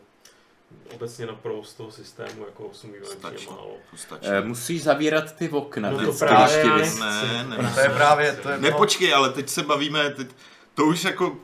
obecně 0.94 1.26
na 1.26 1.32
pro 1.34 1.64
z 1.64 1.74
toho 1.74 1.90
systému 1.90 2.44
jako 2.46 2.64
8 2.64 2.90
GB 2.92 3.06
Stačí. 3.06 3.44
je 3.44 3.50
málo. 3.50 3.74
To 3.90 3.96
stačí. 3.96 4.26
E, 4.26 4.40
musíš 4.40 4.82
zavírat 4.82 5.36
ty 5.36 5.48
okna 5.48 5.90
No 5.90 6.06
to 6.06 6.12
právě 6.12 6.58
já 6.58 6.76
nechci. 6.76 7.00
Ne, 7.00 7.44
ne, 7.48 7.56
Prostě- 7.56 7.74
To 7.74 7.80
je 7.80 7.88
právě, 7.88 8.32
to 8.32 8.48
je 8.50 8.58
Ne, 8.58 8.70
počkej, 8.72 9.14
ale 9.14 9.30
teď 9.30 9.48
se 9.48 9.62
bavíme, 9.62 10.10
teď, 10.10 10.28
to 10.74 10.84
už 10.84 11.04
jako 11.04 11.36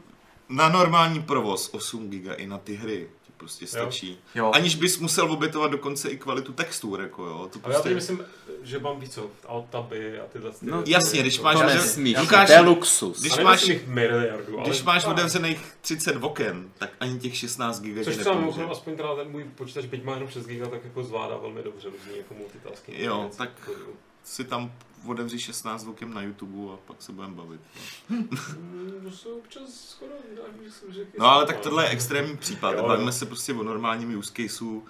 na 0.49 0.69
normální 0.69 1.23
provoz 1.23 1.69
8 1.73 2.11
GB 2.11 2.35
i 2.37 2.47
na 2.47 2.59
ty 2.59 2.75
hry 2.75 3.09
prostě 3.37 3.67
stačí. 3.67 4.19
Jo. 4.35 4.51
Aniž 4.55 4.75
bys 4.75 4.99
musel 4.99 5.33
obětovat 5.33 5.71
dokonce 5.71 6.09
i 6.11 6.17
kvalitu 6.17 6.53
textur, 6.53 7.01
jako 7.01 7.25
jo. 7.25 7.49
To 7.53 7.59
Ale 7.63 7.75
já 7.75 7.81
prostě... 7.81 7.95
myslím, 7.95 8.25
že 8.63 8.79
mám 8.79 9.01
víc 9.01 9.15
co, 9.15 9.31
alt-taby 9.49 10.21
a 10.21 10.25
tyhle 10.27 10.51
ty 10.51 10.57
No, 10.63 10.83
jasně, 10.87 11.21
když 11.21 11.41
máš- 11.41 11.57
to 11.57 11.63
nesmíš, 11.67 12.19
Lukáš, 12.19 12.47
to 12.47 12.53
je 12.53 12.61
luxus. 12.61 13.21
když 13.21 13.39
máš- 13.39 13.71
miliardu, 13.87 14.59
ale... 14.59 14.69
Když 14.69 14.83
máš 14.83 15.05
otevřených 15.05 15.61
30 15.81 16.17
oken, 16.21 16.71
tak 16.79 16.91
ani 17.01 17.19
těch 17.19 17.37
16 17.37 17.81
GB 17.81 18.05
Což 18.05 18.17
třeba 18.17 18.35
mimochodem 18.35 18.71
aspoň 18.71 18.97
teda 18.97 19.17
ten 19.17 19.29
můj 19.31 19.45
počítač, 19.45 19.85
byť 19.85 20.05
má 20.05 20.15
jenom 20.15 20.29
6 20.29 20.47
GB, 20.47 20.71
tak 20.71 20.85
jako 20.85 21.05
zvládá 21.05 21.37
velmi 21.37 21.63
dobře 21.63 21.89
různý 21.89 22.19
jako 22.19 22.35
multitasking. 22.35 22.99
Jo, 22.99 23.31
tak- 23.37 23.71
Si 24.27 24.45
tam 24.45 24.73
otevři 25.07 25.39
16 25.39 25.87
oken 25.87 26.15
na 26.15 26.23
YouTube 26.23 26.73
a 26.73 26.77
pak 26.87 27.03
se 27.03 27.13
budeme 27.13 27.35
bavit. 27.35 27.61
To 29.05 29.11
se 29.11 29.29
občas 29.29 29.63
skoro. 29.91 30.13
No 31.19 31.27
ale 31.27 31.47
tak 31.47 31.61
tohle 31.61 31.85
je 31.85 31.89
extrémní 31.91 32.37
případ. 32.37 32.73
Jo. 32.77 32.87
Bavíme 32.89 33.13
se 33.13 33.27
prostě 33.27 33.53
o 33.55 33.63
normálním 33.63 34.19
use 34.19 34.33
caseu, 34.37 34.85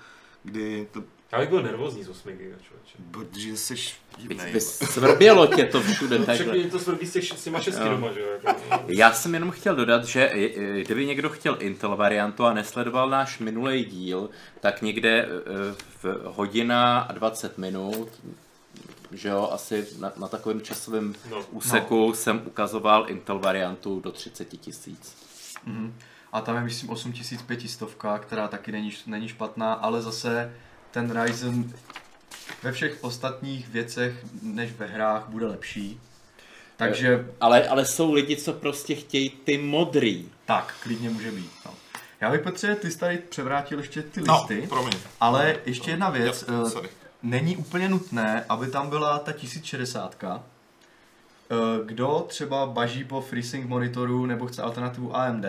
kdy 0.45 0.89
to, 0.93 1.03
Já 1.33 1.39
bych 1.41 1.49
byl 1.49 1.63
nervózní 1.63 2.05
z 2.05 2.09
8 2.09 2.29
GB, 2.33 2.39
člověče. 2.39 2.97
protože 3.11 3.57
jsi 3.57 3.75
divnej. 4.19 4.61
Svrbělo 4.61 5.47
tě 5.47 5.65
to 5.65 5.81
všude 5.83 6.19
takhle. 6.19 6.35
Všechny 6.55 6.71
to 6.71 6.79
svrbí 6.79 7.07
s, 7.07 7.13
těch, 7.13 7.25
s 7.25 7.45
těma 7.45 7.61
6 7.61 7.79
Jo. 7.79 7.89
doma, 7.89 8.13
že 8.13 8.21
jo? 8.21 8.27
Jako, 8.45 8.61
no. 8.71 8.81
Já 8.89 9.13
jsem 9.13 9.35
jenom 9.35 9.51
chtěl 9.51 9.77
dodat, 9.77 10.05
že 10.05 10.25
i- 10.27 10.45
i- 10.45 10.85
kdyby 10.85 11.07
někdo 11.07 11.29
chtěl 11.31 11.57
Intel 11.61 11.97
variantu 11.97 12.45
a 12.45 12.53
nesledoval 12.55 13.11
náš 13.11 13.39
minulý 13.39 13.85
díl, 13.85 14.31
tak 14.61 14.83
někde 14.83 15.29
eh, 15.29 15.29
v 16.03 16.23
hodina 16.25 16.99
a 17.01 17.13
20 17.13 17.59
minut, 17.59 18.09
že 19.13 19.29
jo, 19.29 19.49
asi 19.53 19.87
na, 19.99 20.13
na 20.17 20.29
takovém 20.29 20.61
časovém 20.61 21.15
No. 21.31 21.45
úseku 21.51 22.13
jsem 22.15 22.43
ukazoval 22.47 23.11
Intel 23.11 23.39
variantu 23.39 24.01
do 24.01 24.13
30 24.13 24.45
tisíc. 24.45 25.17
Mhm. 25.67 25.95
A 26.33 26.41
tam 26.41 26.57
je 26.57 26.63
myslím 26.63 26.91
8500, 26.91 27.89
která 28.21 28.49
taky 28.49 28.73
není, 28.73 28.93
není 29.07 29.29
špatná, 29.29 29.73
ale 29.73 30.03
zase 30.03 30.53
ten 30.91 31.23
Ryzen 31.23 31.73
ve 32.63 32.73
všech 32.73 32.99
ostatních 33.01 33.69
věcech 33.69 34.25
než 34.43 34.73
ve 34.73 34.87
hrách 34.87 35.29
bude 35.29 35.47
lepší. 35.47 36.01
Takže 36.77 37.27
Ale, 37.41 37.69
ale 37.69 37.85
jsou 37.85 38.13
lidi, 38.13 38.37
co 38.37 38.53
prostě 38.53 38.95
chtějí 38.95 39.31
ty 39.31 39.59
modrý. 39.59 40.29
tak, 40.45 40.75
klidně 40.83 41.11
může 41.11 41.33
být. 41.33 41.51
No. 41.67 41.75
Já 42.21 42.31
bych 42.31 42.41
Petře, 42.41 42.75
ty 42.75 42.91
jsi 42.91 42.99
tady 42.99 43.19
převrátil 43.19 43.79
ještě 43.79 44.03
ty 44.03 44.21
No, 44.21 44.35
listy, 44.39 44.67
promiň. 44.69 44.93
ale 45.21 45.57
ještě 45.67 45.91
jedna 45.91 46.11
věc. 46.11 46.45
Jo, 46.49 46.65
eh, 46.67 46.71
sorry. 46.71 46.89
Není 47.23 47.57
úplně 47.57 47.89
nutné, 47.89 48.45
aby 48.49 48.67
tam 48.67 48.89
byla 48.91 49.19
ta 49.19 49.33
1060, 49.33 50.17
Eh, 51.51 51.85
Kdo 51.85 52.25
třeba 52.29 52.67
baží 52.67 53.05
po 53.05 53.21
FreeSync 53.21 53.69
monitoru 53.69 54.27
nebo 54.27 54.47
chce 54.47 54.63
alternativu 54.63 55.17
AMD, 55.17 55.45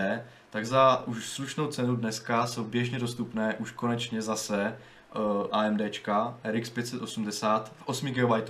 tak 0.50 0.66
za 0.66 1.04
už 1.08 1.26
slušnou 1.30 1.68
cenu 1.68 1.96
dneska 1.96 2.48
jsou 2.48 2.64
běžně 2.64 3.00
dostupné 3.00 3.56
už 3.60 3.72
konečně 3.72 4.22
zase 4.22 4.78
uh, 5.16 5.48
AMDčka 5.52 6.38
RX 6.44 6.70
580 6.70 7.70
v 7.76 7.84
8 7.86 8.08
GB 8.08 8.50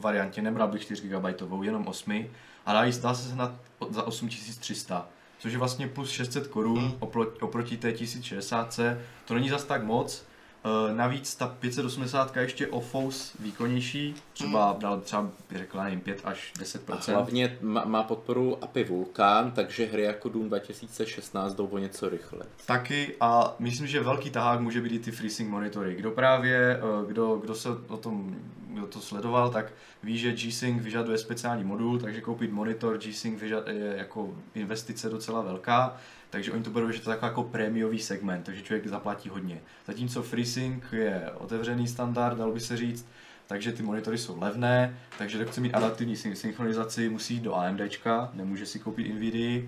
variantě, 0.00 0.42
nebral 0.42 0.68
bych 0.68 0.82
4 0.82 1.08
GB, 1.08 1.24
jenom 1.62 1.86
8 1.86 2.26
a 2.66 2.72
dá, 2.72 2.84
dá 3.02 3.14
se 3.14 3.28
sehnat 3.28 3.52
za 3.90 4.02
8300 4.02 5.08
což 5.38 5.52
je 5.52 5.58
vlastně 5.58 5.88
plus 5.88 6.10
600 6.10 6.46
korun 6.46 6.78
Hmm. 6.78 6.94
oproti, 7.00 7.40
oproti 7.40 7.76
té 7.76 7.92
1060. 7.92 8.80
To 9.24 9.34
není 9.34 9.48
zas 9.48 9.64
tak 9.64 9.84
moc. 9.84 10.24
Eh, 10.64 10.94
Navíc 10.94 11.34
ta 11.34 11.46
580 11.46 12.36
je 12.36 12.42
ještě 12.42 12.66
o 12.66 12.80
fous 12.80 13.32
výkonnější, 13.40 14.14
třeba 14.32 14.76
dal 14.78 15.00
třeba 15.00 15.22
bych 15.50 15.58
řekl, 15.58 15.78
nevím, 15.78 16.00
5 16.00 16.20
až 16.24 16.52
10 16.58 16.90
A 16.90 17.12
hlavně 17.12 17.58
má, 17.60 18.02
podporu 18.02 18.64
API 18.64 18.84
Vulkan, 18.84 19.50
takže 19.50 19.86
hry 19.86 20.02
jako 20.02 20.28
Doom 20.28 20.48
2016 20.48 21.54
jdou 21.54 21.66
o 21.66 21.78
něco 21.78 22.08
rychle. 22.08 22.46
Taky 22.66 23.14
a 23.20 23.54
myslím, 23.58 23.86
že 23.86 24.00
velký 24.00 24.30
tahák 24.30 24.60
může 24.60 24.80
být 24.80 24.92
i 24.92 24.98
ty 24.98 25.10
FreeSync 25.10 25.50
monitory. 25.50 25.94
Kdo 25.94 26.10
právě, 26.10 26.76
eh, 26.76 27.06
kdo, 27.06 27.36
kdo 27.36 27.54
se 27.54 27.68
o 27.88 27.96
tom, 27.96 28.36
kdo 28.68 28.86
to 28.86 29.00
sledoval, 29.00 29.50
tak 29.50 29.72
ví, 30.02 30.18
že 30.18 30.32
G-Sync 30.32 30.82
vyžaduje 30.82 31.18
speciální 31.18 31.64
modul, 31.64 31.98
takže 31.98 32.20
koupit 32.20 32.52
monitor 32.52 32.98
G-Sync 32.98 33.40
vyžad- 33.42 33.68
je 33.68 33.94
jako 33.96 34.34
investice 34.54 35.08
docela 35.08 35.40
velká, 35.42 35.96
takže 36.34 36.52
oni 36.52 36.62
to 36.62 36.70
berou, 36.70 36.90
že 36.90 37.00
to 37.00 37.10
je 37.10 37.16
takový 37.16 37.30
jako 37.30 37.42
prémiový 37.42 37.98
segment, 37.98 38.42
takže 38.42 38.62
člověk 38.62 38.86
zaplatí 38.86 39.28
hodně. 39.28 39.60
Zatímco 39.86 40.22
FreeSync 40.22 40.84
je 40.92 41.30
otevřený 41.34 41.88
standard, 41.88 42.38
dalo 42.38 42.52
by 42.52 42.60
se 42.60 42.76
říct, 42.76 43.06
takže 43.46 43.72
ty 43.72 43.82
monitory 43.82 44.18
jsou 44.18 44.40
levné, 44.40 44.98
takže 45.18 45.38
kdo 45.38 45.46
chce 45.46 45.60
mít 45.60 45.74
adaptivní 45.74 46.16
syn- 46.16 46.32
synchronizaci, 46.32 47.08
musí 47.08 47.34
jít 47.34 47.42
do 47.42 47.54
AMDčka, 47.54 48.30
nemůže 48.34 48.66
si 48.66 48.78
koupit 48.78 49.14
NVIDIA, 49.14 49.62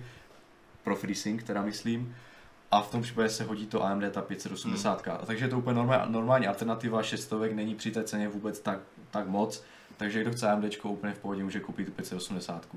pro 0.83 0.95
FreeSync 0.95 1.43
teda 1.43 1.61
myslím, 1.61 2.15
a 2.71 2.81
v 2.81 2.91
tom 2.91 3.01
případě 3.01 3.29
se 3.29 3.43
hodí 3.43 3.67
to 3.67 3.83
AMD 3.83 4.03
ta 4.11 4.21
580. 4.21 5.07
Hmm. 5.07 5.17
Takže 5.25 5.45
je 5.45 5.49
to 5.49 5.57
úplně 5.57 5.75
normální, 5.75 6.13
normální 6.13 6.47
alternativa, 6.47 7.03
600 7.03 7.55
není 7.55 7.75
při 7.75 7.91
té 7.91 8.03
ceně 8.03 8.27
vůbec 8.27 8.59
tak, 8.59 8.79
tak 9.11 9.27
moc, 9.27 9.63
takže 9.97 10.21
kdo 10.21 10.31
chce 10.31 10.49
AMD 10.49 10.75
úplně 10.83 11.13
v 11.13 11.19
pohodě 11.19 11.43
může 11.43 11.59
koupit 11.59 11.85
tu 11.85 11.91
580. 11.91 12.67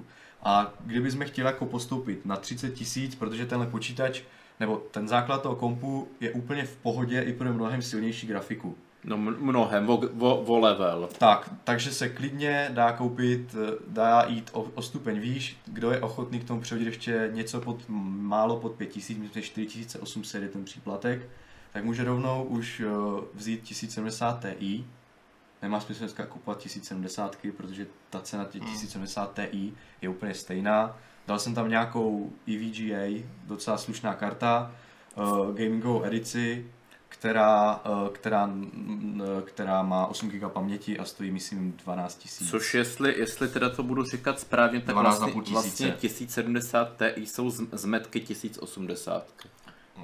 A 0.43 0.73
kdybychom 0.81 1.25
chtěli 1.25 1.47
jako 1.47 1.67
postoupit 1.67 2.27
na 2.27 2.37
30 2.37 2.71
tisíc, 2.71 3.15
protože 3.15 3.47
tenhle 3.47 3.67
počítač 3.67 4.23
nebo 4.61 4.77
ten 4.77 5.09
základ 5.09 5.43
toho 5.43 5.57
kompu 5.57 6.09
je 6.21 6.31
úplně 6.31 6.65
v 6.65 6.77
pohodě 6.77 7.23
i 7.23 7.33
pro 7.33 7.53
mnohem 7.53 7.83
silnější 7.83 8.27
grafiku. 8.27 8.77
No 9.05 9.17
mnohem, 9.17 9.91
o, 9.91 10.03
o, 10.19 10.37
o 10.41 10.59
level. 10.59 11.09
Tak, 11.19 11.51
takže 11.65 11.93
se 11.93 12.09
klidně 12.09 12.71
dá 12.73 12.93
koupit, 12.93 13.55
eh, 13.55 13.73
dá 13.89 14.25
jít 14.29 14.51
o, 14.53 14.63
o 14.63 14.83
stupeň 14.83 15.21
výš, 15.21 15.57
kdo 15.67 15.91
je 15.91 16.01
ochotný 16.01 16.41
k 16.41 16.45
tomu 16.45 16.61
přihodit 16.61 16.87
ještě 16.87 17.31
něco 17.33 17.61
pod, 17.61 17.85
málo 17.89 18.57
pod 18.57 18.73
5000, 18.73 19.19
myslím, 19.19 19.43
že 19.43 19.49
4800 19.49 20.43
je 20.43 20.49
ten 20.49 20.65
příplatek, 20.65 21.29
tak 21.73 21.85
může 21.85 22.05
rovnou 22.05 22.43
už 22.43 22.81
eh, 22.81 22.91
vzít 23.35 23.63
1070 23.63 24.47
Ti. 24.59 24.85
Nemá 25.63 25.81
smysl 25.81 26.01
dneska 26.01 26.27
kupovat 26.27 26.59
1070, 26.59 27.37
protože 27.57 27.87
ta 28.11 28.21
cena 28.21 28.45
těch 28.45 28.63
1070 28.63 29.35
Ti 29.51 29.73
je 30.03 30.09
úplně 30.09 30.35
stejná. 30.35 30.97
Dal 31.27 31.39
jsem 31.39 31.55
tam 31.55 31.69
nějakou 31.69 32.33
EVGA, 32.49 33.25
docela 33.45 33.79
slušná 33.79 34.15
karta, 34.15 34.73
uh, 35.17 35.55
gamingovou 35.55 36.05
edici, 36.05 36.67
která, 37.09 37.81
uh, 37.85 38.09
která, 38.09 38.51
eh, 39.21 39.43
která 39.43 39.83
má 39.83 40.07
8 40.07 40.29
GB 40.31 40.49
paměti 40.53 40.99
a 40.99 41.05
stojí, 41.05 41.31
myslím, 41.31 41.73
12 41.73 42.29
000. 42.41 42.51
Což 42.51 42.75
jestli, 42.75 43.19
jestli 43.19 43.49
teda 43.49 43.71
to 43.71 43.83
budu 43.83 44.05
říkat 44.05 44.41
správně, 44.41 44.81
tak 44.81 44.95
12 44.95 45.19
vlastně, 45.19 45.35
500. 45.43 45.53
vlastně 45.53 45.91
1070 45.91 47.03
Ti 47.15 47.17
jsou 47.17 47.51
z- 47.51 47.69
zmetky 47.73 48.21
1080. 48.21 49.27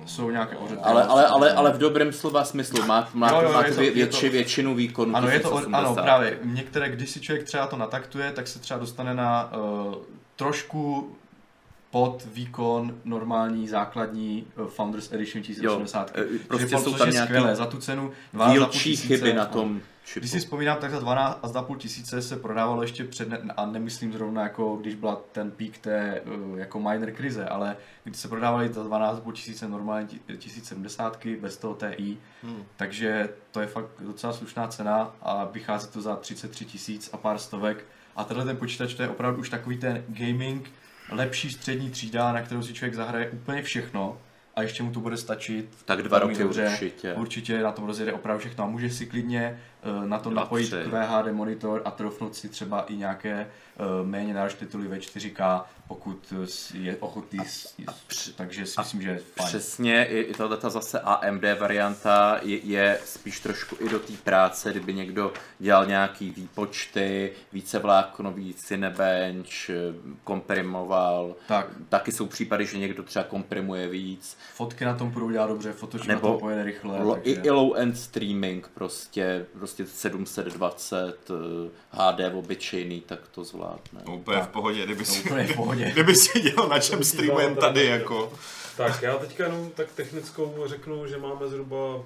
Jsou 0.06 0.30
nějaké 0.30 0.56
ořady. 0.56 0.80
Ale, 0.80 1.04
ale, 1.04 1.26
ale, 1.26 1.52
ale 1.52 1.72
v 1.72 1.78
dobrém 1.78 2.12
slova 2.12 2.44
smyslu, 2.44 2.86
má, 2.86 3.08
má, 3.14 3.30
Jo, 3.30 3.40
jo, 3.42 3.52
má 3.52 3.62
to 3.62 3.74
vě, 3.74 3.90
větši, 3.90 4.26
to- 4.26 4.32
většinu 4.32 4.74
výkonu 4.74 5.16
Ano, 5.16 5.28
je 5.28 5.40
to, 5.40 5.48
1080. 5.48 5.78
ano, 5.78 5.94
právě. 6.02 6.38
Některé, 6.44 6.88
když 6.88 7.10
si 7.10 7.20
člověk 7.20 7.46
třeba 7.46 7.66
to 7.66 7.76
nataktuje, 7.76 8.32
tak 8.32 8.48
se 8.48 8.58
třeba 8.58 8.80
dostane 8.80 9.14
na 9.14 9.52
uh, 9.86 9.94
trošku 10.36 11.10
pod 11.90 12.22
výkon 12.34 12.94
normální 13.04 13.68
základní 13.68 14.46
uh, 14.60 14.66
Founders 14.66 15.12
Edition 15.12 15.42
1080. 15.44 16.12
Jo, 16.16 16.24
eh, 16.34 16.38
prostě 16.48 16.74
je- 16.74 16.78
jsou 16.80 16.94
tam 16.94 17.06
je 17.08 17.12
nějaký 17.12 17.28
skvělé, 17.28 17.56
za 17.56 17.66
tu 17.66 17.76
cenu 17.78 18.12
12,5 18.34 18.52
Dílčí 18.52 18.96
chyby 18.96 19.32
na 19.32 19.44
no. 19.44 19.50
tom 19.50 19.80
čipu. 20.06 20.20
Když 20.20 20.30
si 20.30 20.38
vzpomínám, 20.38 20.76
tak 20.80 20.90
za 20.90 20.98
12,5 21.00 21.76
tisíce 21.76 22.22
se 22.22 22.36
prodávalo 22.36 22.82
ještě 22.82 23.04
před, 23.04 23.28
a 23.56 23.66
nemyslím 23.66 24.12
zrovna 24.12 24.42
jako 24.42 24.76
když 24.76 24.94
byla 24.94 25.20
ten 25.32 25.50
pík 25.50 25.78
té 25.78 26.20
uh, 26.20 26.58
jako 26.58 26.80
minor 26.80 27.10
krize, 27.10 27.44
ale 27.44 27.76
když 28.04 28.16
se 28.16 28.28
prodávaly 28.28 28.68
za 28.72 28.84
12,5 28.84 29.32
tisíce 29.32 29.68
normální 29.68 30.08
ti- 30.08 30.20
1070 30.38 31.26
bez 31.40 31.56
toho 31.56 31.74
TI, 31.74 32.18
Hmm. 32.42 32.62
takže 32.76 33.28
to 33.50 33.60
je 33.60 33.66
fakt 33.66 33.88
docela 34.00 34.32
slušná 34.32 34.68
cena 34.68 35.16
a 35.22 35.44
vychází 35.44 35.88
to 35.88 36.00
za 36.00 36.16
33 36.16 36.64
tisíc 36.64 37.10
a 37.12 37.16
pár 37.16 37.38
stovek. 37.38 37.84
A 38.16 38.24
tenhle 38.24 38.44
ten 38.46 38.56
počítač 38.56 38.94
to 38.94 39.02
je 39.02 39.08
opravdu 39.08 39.40
už 39.40 39.48
takový 39.50 39.78
ten 39.78 40.04
gaming, 40.08 40.70
lepší 41.10 41.50
střední 41.52 41.90
třída, 41.90 42.32
na 42.32 42.42
kterou 42.42 42.62
si 42.62 42.74
člověk 42.74 42.94
zahraje 42.94 43.30
úplně 43.30 43.62
všechno 43.62 44.18
a 44.56 44.62
ještě 44.62 44.82
mu 44.82 44.92
to 44.92 45.00
bude 45.00 45.16
stačit. 45.16 45.68
Tak 45.84 46.02
dva 46.02 46.18
roky 46.18 46.38
dobře. 46.38 46.68
určitě. 46.72 47.14
Určitě 47.14 47.62
na 47.62 47.72
tom 47.72 47.86
rozjede 47.86 48.12
opravdu 48.12 48.40
všechno 48.40 48.64
a 48.64 48.66
může 48.66 48.90
si 48.90 49.06
klidně 49.06 49.60
eh, 49.82 50.06
na 50.08 50.18
to 50.18 50.30
napojit. 50.30 50.70
QHD 50.70 51.32
monitor 51.32 51.82
a 51.84 51.90
trofnout 51.90 52.36
si 52.36 52.48
třeba 52.48 52.80
i 52.80 52.96
nějaké 52.96 53.46
méně 54.04 54.34
náročné 54.34 54.58
tituly 54.58 54.88
ve 54.88 54.98
4K, 54.98 55.62
pokud 55.88 56.32
eh, 56.44 56.78
je 56.78 56.96
ochotný. 56.96 57.38
s- 57.46 57.74
s- 58.08 58.28
Takže 58.36 58.66
si 58.66 58.74
myslím, 58.80 59.02
že 59.02 59.10
je 59.10 59.18
fajn. 59.18 59.48
Přesně, 59.48 60.04
i, 60.06 60.18
i 60.20 60.34
tato 60.34 60.70
zase 60.70 61.00
AMD 61.00 61.42
varianta 61.60 62.38
je, 62.42 62.58
je 62.58 62.98
spíš 63.04 63.40
trošku 63.40 63.76
i 63.80 63.88
do 63.88 63.98
té 63.98 64.12
práce, 64.24 64.70
kdyby 64.70 64.94
někdo 64.94 65.32
dělal 65.58 65.86
nějaký 65.86 66.30
výpočty, 66.30 67.32
více 67.52 67.78
vláknový 67.78 68.54
Cinebench, 68.54 69.70
eh, 69.70 69.74
komprimoval. 70.24 71.34
Tak, 71.48 71.66
Taky 71.88 72.12
jsou 72.12 72.26
případy, 72.26 72.66
že 72.66 72.78
někdo 72.78 73.02
třeba 73.02 73.24
komprimuje 73.24 73.88
víc. 73.88 74.36
fotky 74.54 74.84
na 74.84 74.94
tom 74.94 75.10
budou 75.10 75.30
dělat 75.30 75.46
dobře, 75.46 75.72
Photoshop 75.72 76.08
na 76.08 76.18
tom 76.20 76.38
pojede 76.40 76.62
rychle. 76.62 77.02
Lo, 77.02 77.16
i, 77.28 77.34
takže... 77.34 77.40
I 77.48 77.50
low 77.50 77.72
end 77.76 77.98
streaming 77.98 78.68
prostě, 78.74 79.46
prostě 79.52 79.86
720 79.86 81.16
eh, 81.30 81.70
HD 81.90 82.34
obyčejný, 82.34 83.00
tak 83.00 83.18
to 83.30 83.44
zvládne. 83.66 84.00
No, 84.06 84.14
úplně 84.16 84.38
Tak. 84.38 84.48
v 84.48 84.52
pohodě, 84.52 84.84
kdyby 84.84 85.04
To 85.04 85.10
si, 85.12 85.20
úplně 85.20 85.44
v 85.46 85.56
pohodě. 85.56 85.84
kdyby 85.92 86.14
si 86.14 86.40
dělal 86.40 86.68
na 86.68 86.78
čem 86.78 87.04
streamujem 87.04 87.56
tady, 87.56 87.84
jako. 87.86 88.32
Tak 88.76 89.02
já 89.02 89.16
teďka 89.16 89.44
jenom 89.44 89.70
tak 89.70 89.86
technickou 89.94 90.64
řeknu, 90.66 91.06
že 91.06 91.16
máme 91.18 91.48
zhruba 91.48 92.02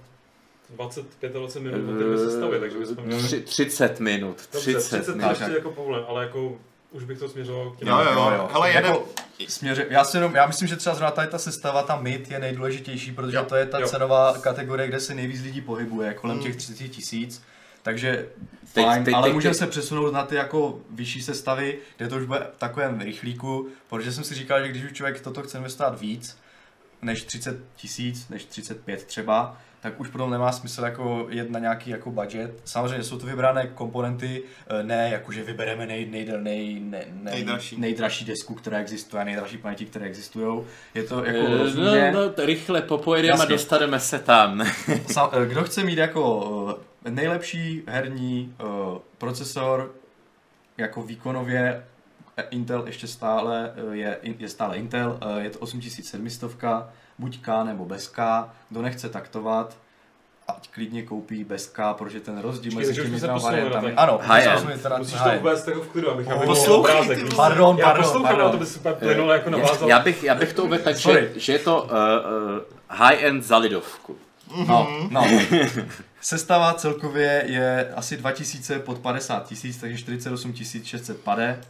25-20 0.79 1.61
minut 1.61 1.91
na 1.91 1.99
té 1.99 2.19
sestavě, 2.19 2.61
takže 2.61 2.79
bychom 2.79 3.05
měli... 3.05 3.23
Tři, 3.23 3.41
30 3.41 4.01
minut, 4.01 4.37
Dobře, 4.53 4.75
30, 4.75 4.97
30 4.99 5.17
minut. 5.17 5.31
ještě 5.31 5.53
jako 5.53 5.71
povolen, 5.71 6.05
ale 6.09 6.23
jako 6.25 6.59
už 6.93 7.05
bych 7.05 7.19
to 7.19 7.29
směřoval 7.29 7.71
k 7.71 7.77
těm... 7.79 7.89
Jo, 7.89 7.99
jo, 8.15 8.49
hele, 8.53 8.69
jedem, 8.71 8.85
Jako, 8.93 9.07
směře, 9.49 9.87
já, 9.91 10.05
si 10.05 10.17
jenom, 10.17 10.35
já 10.35 10.47
myslím, 10.47 10.69
že 10.69 10.77
třeba 10.77 10.95
zrovna 10.95 11.11
tady 11.11 11.29
ta 11.29 11.39
sestava, 11.39 11.83
ta 11.83 11.97
mid 11.97 12.31
je 12.31 12.39
nejdůležitější, 12.39 13.13
protože 13.13 13.37
Jo, 13.37 13.45
to 13.45 13.57
je 13.57 13.67
ta 13.67 13.79
jo. 13.79 13.89
cenová 13.89 14.39
kategorie, 14.39 14.89
kde 14.89 15.01
se 15.01 15.15
nejvíc 15.15 15.43
lidí 15.43 15.61
pohybuje, 15.61 16.15
kolem 16.15 16.37
Hmm. 16.37 16.47
těch 16.47 16.57
30 16.57 16.89
tisíc. 16.89 17.43
Takže 17.83 18.29
Teď- 18.73 18.85
fajn, 18.85 19.05
teď- 19.05 19.15
ale 19.15 19.27
teď- 19.29 19.35
můžeme 19.35 19.55
teď- 19.55 19.59
se 19.59 19.67
přesunout 19.67 20.13
na 20.13 20.25
ty 20.27 20.35
jako 20.35 20.79
vyšší 20.91 21.23
sestavy, 21.23 21.79
kde 21.97 22.09
to 22.09 22.17
už 22.17 22.25
bude 22.25 22.41
v 22.55 22.59
takovém 22.59 23.01
rychlíku, 23.01 23.69
protože 23.89 24.13
jsem 24.13 24.25
si 24.25 24.35
říkal, 24.35 24.63
že 24.63 24.69
když 24.69 24.85
už 24.85 24.93
člověk 24.93 25.21
toto 25.21 25.43
chce 25.43 25.59
investovat 25.59 26.01
víc, 26.01 26.39
než 27.03 27.25
30 27.25 27.57
tisíc, 27.77 28.29
než 28.29 28.45
35 28.45 29.05
třeba, 29.05 29.57
tak 29.81 30.01
už 30.01 30.09
potom 30.09 30.31
nemá 30.31 30.53
smysl 30.53 30.83
jako 30.85 31.27
jet 31.31 31.51
na 31.51 31.59
nějaký 31.59 31.91
jako 31.91 32.11
budget. 32.11 32.61
Samozřejmě 32.65 33.05
jsou 33.05 33.19
to 33.19 33.27
vybrané 33.27 33.67
komponenty, 33.67 34.43
eh, 34.69 34.83
ne 34.83 35.09
jako 35.13 35.33
že 35.33 35.43
vybereme 35.43 35.87
nej, 35.87 36.07
nej, 36.11 36.27
nej, 36.27 36.39
nej, 36.39 36.81
nej, 36.81 37.05
Nejdražší. 37.35 37.81
nejdražší 37.81 38.25
desku, 38.25 38.55
která 38.55 38.79
existuje, 38.79 39.25
nejdražší 39.25 39.59
paměti, 39.59 39.87
které 39.87 40.07
existují. 40.07 40.63
Je 40.95 41.03
to 41.03 41.25
jako 41.25 41.57
rozumně. 41.57 42.11
No, 42.15 42.21
no, 42.23 42.31
to 42.31 42.47
rychle 42.47 42.83
popojedeme 42.83 43.43
a 43.43 43.45
dostaneme 43.45 44.01
se 44.01 44.19
tam. 44.19 44.61
Eh, 44.63 45.47
Kdo 45.47 45.65
chce 45.65 45.85
mít 45.85 45.99
jako 45.99 46.79
nejlepší 47.09 47.83
herní 47.87 48.55
eh, 48.61 48.65
procesor, 49.19 49.93
jako 50.79 51.03
výkonově, 51.03 51.85
eh, 52.37 52.43
Intel 52.51 52.83
ještě 52.87 53.07
stále 53.07 53.73
eh, 53.93 53.97
je, 53.97 54.19
je 54.23 54.49
stále 54.49 54.77
Intel, 54.77 55.19
eh, 55.39 55.41
je 55.43 55.51
to 55.51 55.59
8700, 55.59 56.57
buď 57.19 57.39
K 57.41 57.65
nebo 57.65 57.85
bez 57.85 58.09
K, 58.09 58.49
kdo 58.71 58.83
nechce 58.83 59.09
taktovat, 59.09 59.77
ať 60.49 60.69
klidně 60.71 61.03
koupí 61.03 61.45
bez 61.45 61.67
K, 61.67 61.95
protože 61.95 62.21
ten 62.21 62.39
rozdíl 62.39 62.73
mezi 62.75 62.87
takže 62.89 63.03
už 63.03 63.07
těmi 63.07 63.19
jsme 63.21 63.21
se 63.21 63.27
dvěma 63.27 63.51
variantami. 63.51 63.87
ten 63.89 63.95
Ano, 64.01 64.19
high 64.23 64.47
end. 64.47 64.83
teda 64.83 64.99
Musíš 64.99 65.15
high 65.15 65.25
to 65.25 65.31
end. 65.31 65.41
uvést 65.41 65.69
jako 65.69 65.81
v 65.81 65.89
klidu, 65.89 66.11
abych 66.11 66.27
Oh, 66.27 66.71
obrázek. 66.79 67.19
ty 67.19 67.25
víš? 67.25 67.35
Pardon, 67.35 67.77
Já 67.79 67.85
pardon, 67.87 68.05
poslouchám, 68.05 68.31
pardon. 68.37 68.53
to 68.53 68.59
by 68.59 68.67
super 68.67 68.95
plynulo 68.95 69.33
jako 69.33 69.51
já, 69.51 69.57
navázal. 69.57 69.89
já, 69.89 69.99
bych, 70.01 70.23
já 70.25 70.35
bych 70.35 70.53
to 70.53 70.65
uvedl 70.65 70.85
tak, 70.85 70.97
že, 70.97 71.33
že 71.37 71.53
je 71.53 71.59
to 71.59 71.83
uh, 71.83 71.91
uh, 71.91 72.61
high-end 72.89 73.45
za 73.45 73.57
lidovku. 73.59 74.17
No, 74.69 75.09
no. 75.11 75.27
Sestava 76.21 76.75
celkově 76.75 77.45
je 77.47 77.93
asi 77.97 78.17
2000 78.17 78.79
pod 78.79 78.99
50 78.99 79.47
tisíc, 79.47 79.77
takže 79.77 79.99
48 79.99 80.55
600 80.85 81.21
pade. 81.21 81.61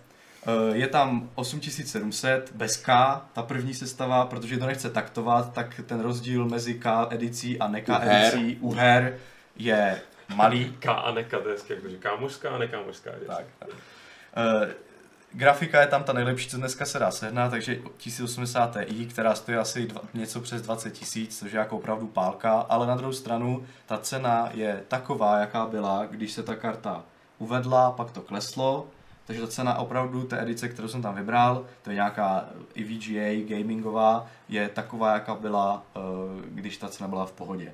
Eh, 0.46 0.76
Je 0.76 0.86
tam 0.88 1.28
8700 1.34 2.52
bez 2.54 2.76
K, 2.76 3.20
ta 3.32 3.42
první 3.42 3.74
sestava, 3.74 4.26
protože 4.26 4.56
to 4.58 4.66
nechce 4.66 4.90
taktovat, 4.90 5.52
tak 5.52 5.80
ten 5.86 6.00
rozdíl 6.00 6.44
mezi 6.48 6.74
K 6.74 7.06
edicí 7.10 7.58
a 7.60 7.68
ne 7.68 7.80
K 7.80 7.88
U 7.96 8.00
her. 8.00 8.34
edicí 8.34 8.56
u 8.60 8.72
her 8.72 9.18
je 9.56 10.00
malý. 10.34 10.76
K 10.78 10.86
a 10.88 11.12
neka, 11.14 11.38
to 11.40 11.48
je 11.48 11.54
hezky, 11.54 11.72
jak 11.72 11.82
to 11.82 11.90
říká 11.90 12.16
mužská 12.16 12.50
a 12.50 12.58
nekámožská. 12.58 13.10
Tak, 13.26 13.44
tak. 13.58 13.68
Grafika 15.32 15.80
je 15.80 15.86
tam 15.86 16.04
ta 16.04 16.12
nejlepší, 16.12 16.48
co 16.48 16.56
dneska 16.56 16.84
se 16.84 16.98
dá 16.98 17.10
sehnat, 17.10 17.50
takže 17.50 17.78
1080 17.96 18.76
Ti, 18.84 19.06
která 19.06 19.34
stojí 19.34 19.58
asi 19.58 19.86
dva, 19.86 20.00
něco 20.14 20.40
přes 20.40 20.62
20 20.62 20.90
tisíc, 20.90 21.38
což 21.38 21.52
je 21.52 21.58
jako 21.58 21.76
opravdu 21.76 22.06
pálka, 22.06 22.52
ale 22.52 22.86
na 22.86 22.96
druhou 22.96 23.12
stranu 23.12 23.64
ta 23.86 23.98
cena 23.98 24.50
je 24.54 24.82
taková, 24.88 25.38
jaká 25.38 25.66
byla, 25.66 26.06
když 26.06 26.32
se 26.32 26.42
ta 26.42 26.54
karta 26.54 27.04
uvedla, 27.38 27.90
pak 27.90 28.10
to 28.10 28.20
kleslo, 28.20 28.86
takže 29.26 29.42
ta 29.42 29.48
cena 29.48 29.78
opravdu 29.78 30.22
té 30.22 30.42
edice, 30.42 30.68
kterou 30.68 30.88
jsem 30.88 31.02
tam 31.02 31.14
vybral, 31.14 31.66
to 31.82 31.90
je 31.90 31.94
nějaká 31.94 32.48
i 32.74 32.84
VGA 32.84 33.56
gamingová, 33.56 34.26
je 34.48 34.68
taková, 34.68 35.14
jaká 35.14 35.34
byla, 35.34 35.82
eh, 35.96 36.00
když 36.48 36.76
ta 36.76 36.88
cena 36.88 37.08
byla 37.08 37.26
v 37.26 37.32
pohodě. 37.32 37.72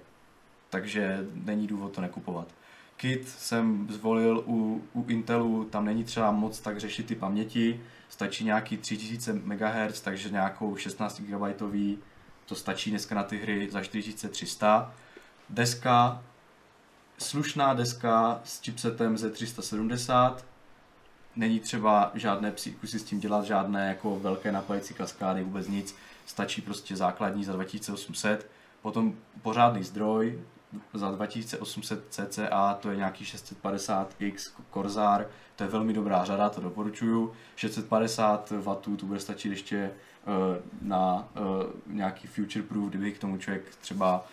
Takže 0.70 1.26
není 1.34 1.66
důvod 1.66 1.92
to 1.92 2.00
nekupovat. 2.00 2.48
Kit 2.97 3.28
jsem 3.28 3.86
zvolil 3.90 4.44
u, 4.47 4.82
u 4.92 5.05
Intelu, 5.09 5.64
tam 5.64 5.84
není 5.84 6.05
třeba 6.05 6.30
moc 6.30 6.61
tak 6.61 6.80
řešit 6.80 7.07
ty 7.07 7.14
paměti, 7.14 7.80
stačí 8.09 8.44
nějaký 8.44 8.76
3000 8.76 9.32
MHz, 9.32 10.01
takže 10.01 10.30
nějakou 10.30 10.76
16 10.76 11.20
GB, 11.20 11.61
to 12.47 12.55
stačí 12.55 12.90
dneska 12.90 13.14
na 13.14 13.22
ty 13.22 13.38
hry 13.38 13.68
za 13.70 13.82
4300. 13.82 14.94
Deska, 15.51 16.22
slušná 17.18 17.74
deska 17.74 18.40
s 18.44 18.62
chipsetem 18.62 19.14
Z370, 19.14 20.36
není 21.36 21.61
třeba 21.61 22.11
žádné 22.14 22.53
kusy 22.80 22.99
s 22.99 23.05
tím 23.05 23.20
dělat, 23.20 23.44
žádné 23.44 23.88
jako 23.88 24.20
velké 24.20 24.53
napájecí 24.53 24.94
kaskády, 24.94 25.42
vůbec 25.42 25.68
nic, 25.68 25.97
stačí 26.26 26.62
prostě 26.62 26.97
základní 26.97 27.44
za 27.44 27.53
2800, 27.53 28.51
potom 28.82 29.14
pořádný 29.42 29.84
zdroj, 29.84 30.40
za 30.94 31.10
2800 31.10 32.04
cca, 32.10 32.74
to 32.80 32.90
je 32.90 32.96
nějaký 32.96 33.24
650X 33.24 34.34
Corsair, 34.72 35.26
to 35.56 35.64
je 35.64 35.70
velmi 35.70 35.92
dobrá 35.92 36.24
řada, 36.24 36.48
to 36.48 36.60
doporučuju. 36.60 37.32
650 37.56 38.50
W 38.50 38.74
to 38.96 39.06
bude 39.06 39.20
stačit 39.20 39.50
ještě 39.50 39.90
uh, 40.26 40.34
na 40.82 41.28
uh, 41.40 41.94
nějaký 41.96 42.26
future 42.26 42.62
proof, 42.62 42.88
kdyby 42.88 43.12
k 43.12 43.18
tomu 43.18 43.38
člověk 43.38 43.62
třeba, 43.80 44.26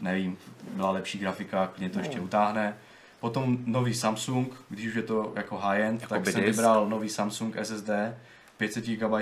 nevím, 0.00 0.38
byla 0.72 0.90
lepší 0.90 1.18
grafika, 1.18 1.66
klidně 1.66 1.90
to 1.90 1.98
ještě 1.98 2.20
utáhne. 2.20 2.76
Potom 3.20 3.58
nový 3.64 3.94
Samsung, 3.94 4.64
když 4.68 4.86
už 4.86 4.94
je 4.94 5.02
to 5.02 5.32
jako 5.36 5.56
high-end, 5.56 6.00
Jako 6.00 6.14
tak 6.14 6.26
jsem 6.26 6.34
disk. 6.34 6.46
vybral 6.46 6.88
nový 6.88 7.08
Samsung 7.08 7.56
SSD, 7.62 7.90
500 8.56 8.84
GB 8.84 9.12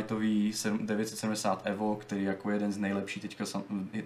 970 0.80 1.66
Evo, 1.66 1.96
který 1.96 2.24
jako 2.24 2.50
jeden 2.50 2.72
z 2.72 2.78
nejlepších 2.78 3.22
teďka 3.22 3.44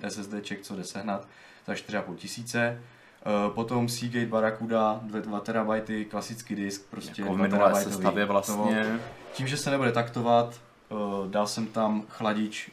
SSDček, 0.08 0.62
co 0.62 0.76
jde 0.76 0.84
sehnat, 0.84 1.28
za 1.66 1.74
4,5 1.74 2.14
tisíce. 2.16 2.80
Eh, 3.22 3.50
Potom 3.54 3.88
Seagate 3.88 4.26
Barracuda 4.26 5.00
2 5.02 5.40
TB, 5.40 6.04
klasický 6.10 6.54
disk, 6.54 6.86
prostě 6.90 7.22
Jako 7.22 7.32
v 7.34 7.36
2 7.36 7.42
minulé 7.46 7.58
terabajtový. 7.60 7.94
sestavě 7.94 8.24
vlastně. 8.24 9.00
Tím, 9.32 9.46
že 9.46 9.56
se 9.56 9.70
nebude 9.70 9.92
taktovat, 9.92 10.60
eh, 10.90 10.94
dal 11.30 11.46
jsem 11.46 11.66
tam 11.66 12.02
chladič 12.08 12.70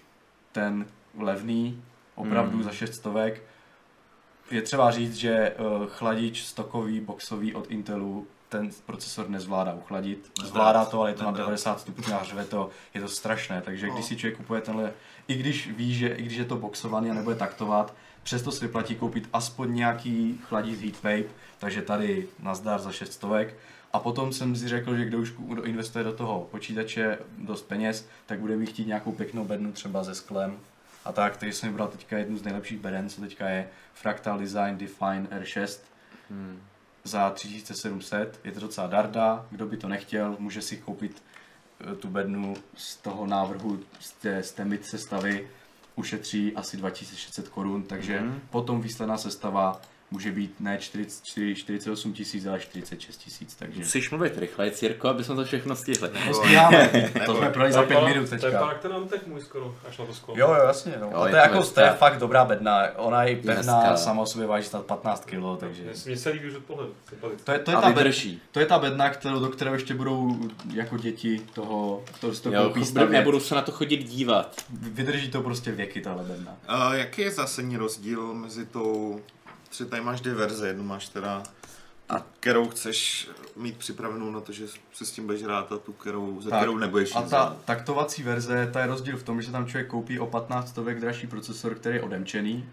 ten 0.51 0.85
levný, 1.17 1.83
opravdu 2.15 2.51
Hmm. 2.51 2.63
za 2.63 2.71
6 2.71 2.93
stovek. 2.95 3.43
Je 4.51 4.61
třeba 4.61 4.91
říct, 4.91 5.15
že 5.15 5.31
eh, 5.33 5.53
chladič 5.87 6.43
stokový, 6.43 6.99
boxový 6.99 7.55
od 7.55 7.71
Intelu 7.71 8.27
ten 8.49 8.69
procesor 8.85 9.29
nezvládá 9.29 9.73
uchladit. 9.73 10.31
Zvládá 10.43 10.85
to, 10.85 11.01
ale 11.01 11.09
je 11.09 11.13
to 11.13 11.23
na 11.23 11.31
Nebrat. 11.31 11.45
90 11.45 11.79
stupňů 11.79 12.13
a 12.13 12.23
řve 12.23 12.45
to, 12.45 12.69
je 12.93 13.01
to 13.01 13.07
strašné. 13.07 13.61
Takže 13.61 13.89
když 13.89 14.05
si 14.05 14.15
člověk 14.17 14.37
kupuje 14.37 14.61
tenhle, 14.61 14.93
i 15.27 15.35
když 15.35 15.67
ví, 15.71 15.95
že 15.95 16.07
i 16.07 16.23
když 16.23 16.37
je 16.37 16.45
to 16.45 16.55
boxovaný 16.55 17.11
a 17.11 17.13
nebude 17.13 17.35
taktovat, 17.35 17.93
přesto 18.27 18.51
si 18.51 18.65
vyplatí 18.65 18.95
koupit 18.95 19.29
aspoň 19.33 19.75
nějaký 19.75 20.41
chladíc 20.43 20.81
heat 20.81 20.95
tape, 20.95 21.33
takže 21.59 21.81
tady 21.81 22.27
nazdar 22.39 22.79
za 22.79 22.91
6 22.91 23.13
stovek. 23.13 23.55
A 23.93 23.99
potom 23.99 24.33
jsem 24.33 24.55
si 24.55 24.67
řekl, 24.67 24.95
že 24.95 25.05
kdo 25.05 25.17
už 25.17 25.33
kdo 25.37 25.63
investuje 25.63 26.03
do 26.03 26.13
toho 26.13 26.47
počítače 26.51 27.17
dost 27.37 27.61
peněz, 27.61 28.07
tak 28.25 28.39
bude 28.39 28.57
mít 28.57 28.69
chtít 28.69 28.87
nějakou 28.87 29.11
pěknou 29.11 29.45
bednu 29.45 29.71
třeba 29.71 30.03
ze 30.03 30.15
sklem. 30.15 30.59
A 31.05 31.11
tak, 31.11 31.37
takže 31.37 31.53
jsem 31.53 31.69
vybral 31.69 31.87
teďka 31.87 32.17
jednu 32.17 32.37
z 32.37 32.43
nejlepších 32.43 32.79
beden, 32.79 33.09
co 33.09 33.21
teďka 33.21 33.49
je 33.49 33.69
Fractal 33.93 34.39
Design 34.39 34.77
Define 34.77 35.27
R6 35.41 35.79
Hmm. 36.29 36.61
za 37.03 37.29
3700. 37.29 38.39
Je 38.43 38.51
to 38.51 38.59
docela 38.59 38.87
darda, 38.87 39.45
kdo 39.51 39.65
by 39.65 39.77
to 39.77 39.87
nechtěl, 39.87 40.35
může 40.39 40.61
si 40.61 40.77
koupit 40.77 41.23
eh, 41.91 41.95
tu 41.95 42.07
bednu 42.07 42.55
z 42.75 42.95
toho 42.95 43.27
návrhu, 43.27 43.79
z 43.99 44.11
té, 44.11 44.43
z 44.43 44.51
té 44.51 44.65
mid 44.65 44.85
sestavy, 44.85 45.47
ušetří 45.97 46.55
asi 46.55 46.77
2600 46.77 47.49
korun, 47.49 47.83
takže 47.83 48.21
Mhm. 48.21 48.41
potom 48.49 48.81
výsledná 48.81 49.17
sestava 49.17 49.81
může 50.11 50.31
být 50.31 50.55
ne 50.59 50.77
44, 50.77 51.55
48 51.55 52.13
tisíc, 52.13 52.45
ale 52.45 52.59
46 52.59 53.17
tisíc, 53.17 53.55
takže... 53.55 53.79
Musíš 53.79 54.09
mluvit 54.09 54.37
rychleji, 54.37 54.73
Jirko, 54.81 55.07
aby 55.07 55.23
jsme 55.23 55.35
to 55.35 55.45
všechno 55.45 55.75
stihli. 55.75 56.09
To 56.27 56.33
stíháme, 56.33 57.11
to 57.25 57.35
jsme 57.35 57.49
projeli 57.49 57.73
za 57.73 57.83
pět 57.83 58.01
minut 58.01 58.29
To 58.29 58.35
je 58.35 58.41
teďka. 58.41 58.59
pak 58.59 58.79
ten 58.79 58.93
Antech 58.93 59.27
můj 59.27 59.41
skoro, 59.41 59.75
až 59.87 59.97
na 59.97 60.05
to 60.05 60.13
sklo. 60.13 60.33
Jo, 60.37 60.47
jo, 60.47 60.67
jasně, 60.67 60.93
no. 60.99 61.09
Jo, 61.11 61.19
to 61.19 61.27
je 61.27 61.35
jako, 61.35 61.57
hezká. 61.57 61.73
to 61.73 61.81
je 61.81 61.93
fakt 61.93 62.17
dobrá 62.17 62.45
bedna, 62.45 62.83
ona 62.95 63.23
je 63.23 63.35
pevná, 63.35 63.97
sama 63.97 64.21
o 64.21 64.25
sobě 64.25 64.47
váží 64.47 64.67
snad 64.67 64.85
15 64.85 65.25
kg, 65.25 65.59
takže... 65.59 65.83
Mně 66.05 66.17
se 66.17 66.29
líbí 66.29 66.47
už 66.47 66.55
od 66.55 66.63
pohledu. 66.63 66.93
To 67.19 67.51
je, 67.51 67.59
to 67.59 67.71
je, 67.71 67.77
ta, 67.77 67.81
bed, 67.81 67.97
vydrží. 67.97 68.41
to 68.51 68.59
je 68.59 68.65
ta 68.65 68.79
bedna, 68.79 69.09
kterou, 69.09 69.39
do 69.39 69.49
které 69.49 69.71
ještě 69.71 69.93
budou 69.93 70.39
jako 70.73 70.97
děti 70.97 71.41
toho, 71.53 72.03
to, 72.21 72.39
to 72.39 72.53
Jo, 72.53 72.63
koupí 72.63 72.81
nebudu 73.09 73.39
se 73.39 73.55
na 73.55 73.61
to 73.61 73.71
chodit 73.71 73.97
dívat. 73.97 74.55
Vydrží 74.69 75.31
to 75.31 75.41
prostě 75.41 75.71
věky, 75.71 76.01
tahle 76.01 76.23
bedna. 76.23 76.57
A 76.67 76.93
jaký 76.93 77.21
je 77.21 77.31
zásadní 77.31 77.77
rozdíl 77.77 78.33
mezi 78.33 78.65
tou, 78.65 79.21
protože 79.69 79.85
tady 79.85 80.01
máš 80.01 80.21
dvě 80.21 80.35
verze, 80.35 80.67
jednu 80.67 80.83
máš 80.83 81.09
teda, 81.09 81.43
a 82.09 82.21
kterou 82.39 82.69
chceš 82.69 83.29
mít 83.55 83.77
připravenou 83.77 84.31
na 84.31 84.41
to, 84.41 84.51
že 84.51 84.65
se 84.93 85.05
s 85.05 85.11
tím 85.11 85.25
budeš 85.25 85.43
hrát 85.43 85.71
a 85.71 85.77
tu, 85.77 85.93
kterou, 85.93 86.41
za 86.41 86.49
Tak, 86.49 86.59
kterou 86.59 86.77
nebudeš 86.77 87.15
A 87.15 87.21
ta 87.21 87.27
za- 87.27 87.55
taktovací 87.65 88.23
verze, 88.23 88.69
ta 88.73 88.79
je 88.81 88.87
rozdíl 88.87 89.17
v 89.17 89.23
tom, 89.23 89.41
že 89.41 89.51
tam 89.51 89.67
člověk 89.67 89.87
koupí 89.87 90.19
o 90.19 90.25
15 90.25 90.69
stovek 90.69 90.99
dražší 90.99 91.27
procesor, 91.27 91.75
který 91.75 91.95
je 91.95 92.01
odemčený. 92.01 92.65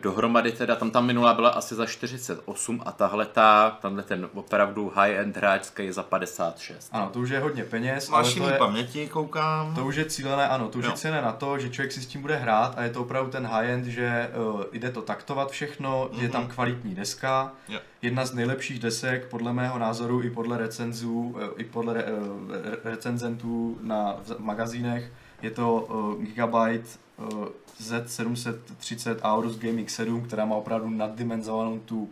Dohromady 0.00 0.52
teda, 0.52 0.76
tam 0.76 0.90
ta 0.90 1.00
minulá 1.00 1.34
byla 1.34 1.48
asi 1.50 1.74
za 1.74 1.86
48 1.86 2.82
a 2.86 2.92
tahle 2.92 3.26
ta, 3.26 3.78
tenhle 3.82 4.02
ten 4.02 4.28
opravdu 4.34 4.92
high-end 4.96 5.36
hráčský 5.36 5.84
je 5.84 5.92
za 5.92 6.02
56. 6.02 6.88
Ano, 6.92 7.10
to 7.12 7.18
už 7.20 7.28
je 7.30 7.38
hodně 7.40 7.64
peněz, 7.64 8.08
Máš 8.08 8.24
ale 8.26 8.34
to 8.34 8.38
jiný 8.40 8.48
je, 8.52 8.58
paměti, 8.58 9.08
koukám. 9.08 9.74
to 9.74 9.84
už 9.86 9.96
je 9.96 10.04
cílené, 10.04 10.48
ano, 10.48 10.68
to 10.68 10.78
už 10.78 10.84
je 10.84 10.90
Jo. 10.90 10.96
cílené 10.96 11.22
na 11.22 11.32
to, 11.32 11.58
že 11.58 11.70
člověk 11.70 11.92
si 11.92 12.00
s 12.02 12.06
tím 12.06 12.20
bude 12.22 12.36
hrát 12.36 12.74
a 12.78 12.82
je 12.82 12.90
to 12.90 13.00
opravdu 13.00 13.30
ten 13.30 13.46
high-end, 13.46 13.84
že 13.86 14.30
uh, 14.52 14.62
jde 14.72 14.90
to 14.92 15.02
taktovat 15.02 15.50
všechno, 15.50 16.10
je 16.12 16.28
tam 16.28 16.46
kvalitní 16.48 16.94
deska, 16.94 17.52
Jo. 17.68 17.80
Jedna 18.02 18.26
z 18.26 18.34
nejlepších 18.34 18.78
desek 18.78 19.26
podle 19.28 19.52
mého 19.52 19.78
názoru 19.78 20.22
i 20.22 20.30
podle 20.30 20.58
recenzů, 20.58 21.36
eh, 21.38 21.62
i 21.62 21.64
podle 21.64 21.94
re, 21.94 22.04
eh, 22.04 22.90
recenzentů 22.90 23.78
na 23.82 24.16
v 24.22 24.38
magazínech. 24.38 25.12
Je 25.42 25.50
to 25.50 25.74
uh, 25.74 26.22
Gigabyte 26.24 26.88
uh, 27.16 27.46
Z730 27.80 29.16
Aorus 29.22 29.58
Gaming 29.58 29.90
7, 29.90 30.22
která 30.22 30.44
má 30.44 30.56
opravdu 30.56 30.90
naddimenzovanou 30.90 31.78
tu 31.78 32.10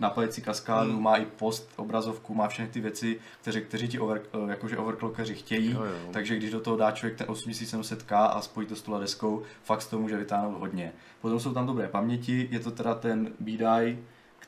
napájecí 0.00 0.42
kaskádu, 0.42 0.92
Hmm. 0.92 1.02
má 1.02 1.16
i 1.16 1.24
post, 1.24 1.72
obrazovku, 1.76 2.34
má 2.34 2.48
všechny 2.48 2.72
ty 2.72 2.80
věci, 2.80 3.20
kteří, 3.40 3.60
kteří 3.60 3.88
ti 3.88 3.98
over, 3.98 4.22
jakože 4.48 4.76
overclockeři 4.76 5.34
chtějí. 5.34 5.70
Jo, 5.70 5.84
jo. 5.84 6.10
Takže 6.10 6.36
když 6.36 6.50
do 6.50 6.60
toho 6.60 6.76
dá 6.76 6.90
člověk 6.90 7.18
ten 7.18 7.26
8700K 7.26 8.28
a 8.32 8.40
spojí 8.40 8.66
to 8.66 8.76
s 8.76 8.82
tuhle 8.82 9.00
deskou, 9.00 9.42
fakt 9.62 9.82
z 9.82 9.86
toho 9.86 10.02
může 10.02 10.16
vytáhnout 10.16 10.60
hodně. 10.60 10.92
Potom 11.20 11.40
jsou 11.40 11.54
tam 11.54 11.66
dobré 11.66 11.88
paměti, 11.88 12.48
je 12.50 12.60
to 12.60 12.70
teda 12.70 12.94
ten 12.94 13.32
BDI, 13.40 13.98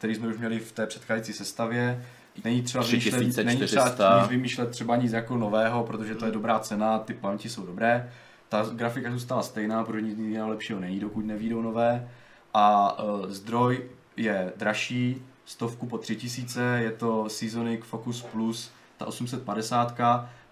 který 0.03 0.15
jsme 0.15 0.29
už 0.29 0.39
měli 0.39 0.59
v 0.59 0.73
té 0.73 0.87
předcházející 0.87 1.33
sestavě. 1.33 2.05
Není 2.45 2.63
třeba, 2.63 2.85
vymýšlet, 2.85 3.19
není 3.19 3.31
3400. 3.31 3.91
třeba 3.91 4.21
nic 4.21 4.31
vymýšlet 4.31 4.71
třeba 4.71 4.97
nic 4.97 5.13
jako 5.13 5.37
nového, 5.37 5.85
protože 5.85 6.15
to 6.15 6.27
je 6.27 6.33
dobrá 6.33 6.59
cena, 6.59 6.99
ty 6.99 7.15
paměti 7.15 7.49
jsou 7.49 7.67
dobré. 7.67 8.13
Ta 8.49 8.67
grafika 8.73 9.11
zůstala 9.11 9.43
stejná, 9.43 9.85
protože 9.85 10.03
nic 10.03 10.19
jiného 10.19 10.49
lepšího 10.49 10.81
není, 10.81 11.01
dokud 11.01 11.25
nevídou 11.25 11.63
nové. 11.63 12.09
A 12.55 12.99
uh, 13.03 13.27
zdroj 13.27 13.83
je 14.17 14.53
dražší, 14.57 15.23
stovku 15.45 15.87
po 15.87 15.99
3000, 15.99 16.63
je 16.63 16.91
to 16.91 17.29
Seasonic 17.29 17.85
Focus 17.85 18.23
Plus, 18.23 18.73
ta 18.97 19.07
850. 19.07 19.99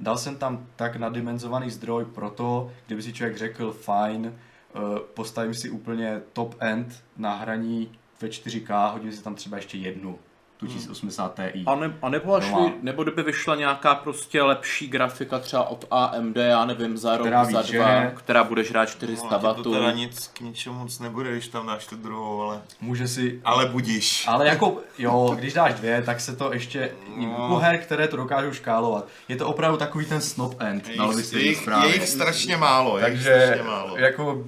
Dal 0.01 0.19
jsem 0.19 0.37
tam 0.37 0.67
tak 0.77 0.97
nadimenzovaný 0.97 1.71
zdroj 1.71 2.05
proto, 2.05 2.71
kdyby 2.87 3.03
si 3.03 3.13
člověk 3.13 3.37
řekl 3.37 3.73
fajn, 3.73 4.33
eh, 4.35 4.79
postavím 5.15 5.55
si 5.55 5.71
úplně 5.71 6.23
top 6.33 6.55
end 6.61 7.03
na 7.17 7.35
hraní 7.35 7.91
ve 8.21 8.29
4K, 8.29 8.93
hodím 8.93 9.13
si 9.13 9.25
tam 9.25 9.35
třeba 9.35 9.57
ještě 9.57 9.79
jednu. 9.79 10.19
Tu 10.61 10.67
1080 10.67 11.35
Ti. 11.53 11.63
A, 11.67 11.75
ne, 11.75 11.93
a 12.03 12.09
nebo, 12.09 12.35
až 12.35 12.51
No 12.53 12.65
vy, 12.65 12.73
nebo 12.83 13.03
kdyby 13.03 13.23
vyšla 13.23 13.55
nějaká 13.55 13.95
prostě 13.95 14.43
lepší 14.43 14.89
grafika 14.89 15.39
třeba 15.39 15.69
od 15.69 15.85
AMD, 15.91 16.37
já 16.37 16.65
nevím, 16.65 16.99
za 16.99 17.17
rok, 17.17 17.27
Která 17.27 17.45
za 17.45 17.61
víc, 17.63 17.71
dva, 17.73 18.01
že? 18.03 18.13
která 18.17 18.45
bude 18.45 18.65
žrát 18.65 18.87
400 18.87 19.41
No, 19.43 19.55
to 19.55 19.71
teda 19.73 19.91
nic 19.93 20.29
k 20.29 20.41
ničemu 20.41 20.79
moc 20.79 20.99
nebude, 20.99 21.33
když 21.33 21.49
tam 21.49 21.67
dáš 21.67 21.87
tu 21.87 21.97
druhou, 21.97 22.43
ale, 22.43 22.61
Může 22.81 23.09
si... 23.09 23.41
ale 23.45 23.67
budíš. 23.67 24.25
Ale 24.29 24.49
jako, 24.49 24.77
jo, 24.99 25.35
když 25.39 25.53
dáš 25.53 25.75
dvě, 25.75 26.03
tak 26.03 26.21
se 26.21 26.37
to 26.37 26.53
ještě... 26.53 26.91
No. 27.17 27.49
U 27.53 27.57
her, 27.57 27.79
které 27.79 28.09
to 28.09 28.17
dokážou 28.17 28.53
škálovat. 28.53 29.07
Je 29.29 29.37
to 29.37 29.49
opravdu 29.49 29.77
takový 29.79 30.07
ten 30.07 30.21
snop 30.21 30.55
end 30.59 30.85
na 30.85 30.91
Je 30.91 30.93
jich, 30.93 31.01
logistické 31.01 31.39
je 31.45 31.49
jich, 31.49 31.59
zprávě. 31.59 31.89
je 31.91 31.95
jich 31.95 32.09
strašně 32.09 32.57
málo, 32.57 32.99
Takže 33.01 33.23
strašně 33.45 33.63
málo. 33.63 33.97
jako, 33.97 34.45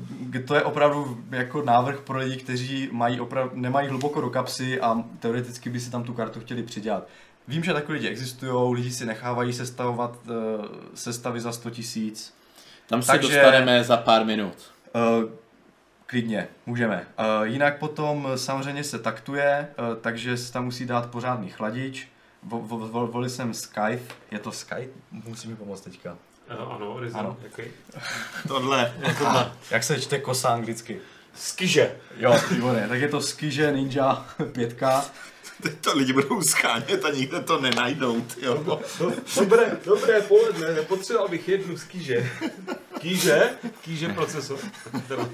to 0.46 0.54
je 0.54 0.62
opravdu 0.62 1.18
jako 1.30 1.62
návrh 1.62 2.00
pro 2.00 2.18
lidi, 2.18 2.36
kteří 2.36 2.88
mají 2.92 3.20
opravdu, 3.20 3.50
nemají 3.54 3.88
hluboko 3.88 4.20
do 4.20 4.30
kapsy 4.30 4.80
a 4.80 5.02
teoreticky 5.20 5.70
by 5.70 5.80
si 5.80 5.90
tam 5.90 6.01
tu 6.04 6.14
kartu 6.14 6.40
chtěli 6.40 6.62
přidělat. 6.62 7.06
Vím, 7.48 7.64
že 7.64 7.72
takový 7.72 7.98
lidi 7.98 8.08
existují, 8.08 8.74
lidi 8.74 8.90
si 8.90 9.06
nechávají 9.06 9.52
sestavovat 9.52 10.18
uh, 10.26 10.34
sestavy 10.94 11.40
za 11.40 11.52
100 11.52 11.70
tisíc. 11.70 12.34
Tam 12.86 13.02
se 13.02 13.12
Takže- 13.12 13.28
dostaneme 13.28 13.84
za 13.84 13.96
pár 13.96 14.24
minut. 14.24 14.54
Uh, 14.94 15.30
klidně, 16.06 16.48
můžeme. 16.66 17.06
Uh, 17.18 17.46
jinak 17.46 17.78
potom 17.78 18.28
samozřejmě 18.36 18.84
se 18.84 18.98
taktuje, 18.98 19.68
uh, 19.78 19.96
takže 20.00 20.36
se 20.36 20.52
tam 20.52 20.64
musí 20.64 20.86
dát 20.86 21.10
pořádný 21.10 21.50
chladič. 21.50 22.08
Vo, 22.42 22.58
vo, 22.60 22.78
vo, 22.78 23.06
volil 23.06 23.30
jsem 23.30 23.54
Skype, 23.54 24.02
je 24.30 24.38
to 24.38 24.52
Skype? 24.52 24.88
Musí 25.10 25.48
mi 25.48 25.56
pomoct 25.56 25.80
teďka. 25.80 26.16
Eh, 26.48 26.54
Ano, 26.56 27.00
Rizin, 27.00 27.18
Ano. 27.20 27.36
jaký? 27.42 27.70
Tohle. 28.48 28.92
Jak 29.70 29.82
se 29.82 30.00
čte 30.00 30.18
kosa 30.18 30.48
anglicky? 30.48 30.98
Skiže. 31.34 31.96
Jo, 32.16 32.38
výborně. 32.50 32.88
Tak 32.88 33.00
je 33.00 33.08
to 33.08 33.20
Skije 33.20 33.72
Ninja 33.72 34.26
5. 34.52 34.76
Teď 35.62 35.72
to 35.80 35.96
lidi 35.98 36.12
budou 36.12 36.42
schánět 36.42 37.04
a 37.04 37.10
nikde 37.10 37.40
to 37.40 37.60
nenajdou, 37.60 38.24
jo. 38.42 38.80
Dobré, 39.36 39.76
dobré 39.84 40.20
poledne, 40.20 40.74
nepotřeboval 40.74 41.28
bych 41.28 41.48
jednu 41.48 41.76
skýže. 41.76 42.30
Kýže? 42.98 43.50
Kýže 43.82 44.08
procesor. 44.08 44.58
Teda, 45.08 45.28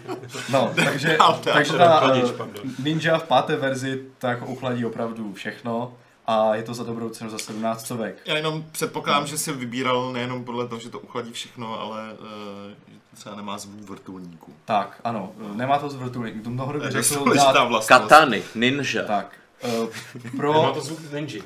No, 0.52 0.72
takže, 0.84 1.18
takže 1.44 1.72
ta 1.72 1.98
chladič, 2.00 2.30
eh, 2.30 2.36
pardon. 2.36 2.62
Ninja 2.78 3.18
v 3.18 3.22
páté 3.22 3.56
verzi 3.56 4.02
tak 4.18 4.42
ochladí 4.42 4.84
opravdu 4.84 5.32
všechno 5.32 5.94
a 6.26 6.54
je 6.54 6.62
to 6.62 6.74
za 6.74 6.84
dobrou 6.84 7.08
cenu 7.08 7.30
za 7.30 7.38
17 7.38 7.84
stovek. 7.84 8.16
Já 8.26 8.36
jenom 8.36 8.64
předpokládám, 8.72 9.26
že 9.26 9.38
si 9.38 9.52
vybíral 9.52 10.12
nejenom 10.12 10.44
podle 10.44 10.68
toho, 10.68 10.80
že 10.80 10.90
to 10.90 10.98
uchladí 11.00 11.32
všechno, 11.32 11.80
ale 11.80 12.12
uh, 12.12 12.70
že 12.88 12.98
to 13.10 13.16
třeba 13.16 13.36
nemá 13.36 13.58
zvuk 13.58 13.88
vrtulníku. 13.88 14.52
Tak, 14.64 15.00
ano, 15.04 15.32
nemá 15.54 15.78
to 15.78 15.90
zvrtulník, 15.90 16.44
to 16.44 16.50
mnoho 16.50 16.72
To 16.72 16.78
by 16.78 16.84
je 16.84 17.02
řekl 17.02 17.34
dát. 17.34 17.86
Katany, 17.86 18.42
ninja. 18.54 19.02
tak, 19.06 19.38
eh, 19.62 19.78
Má 20.24 20.30
pro, 20.36 20.70
to 20.74 20.80
zvuk 20.80 21.12
ninja. 21.12 21.42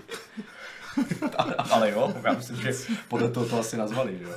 ale 1.71 1.91
jo, 1.91 2.15
já 2.25 2.33
myslím, 2.33 2.57
že 2.57 2.73
podle 3.09 3.29
toho 3.31 3.47
to 3.47 3.59
asi 3.61 3.77
nazvali, 3.77 4.19
že 4.19 4.25
jo. 4.25 4.35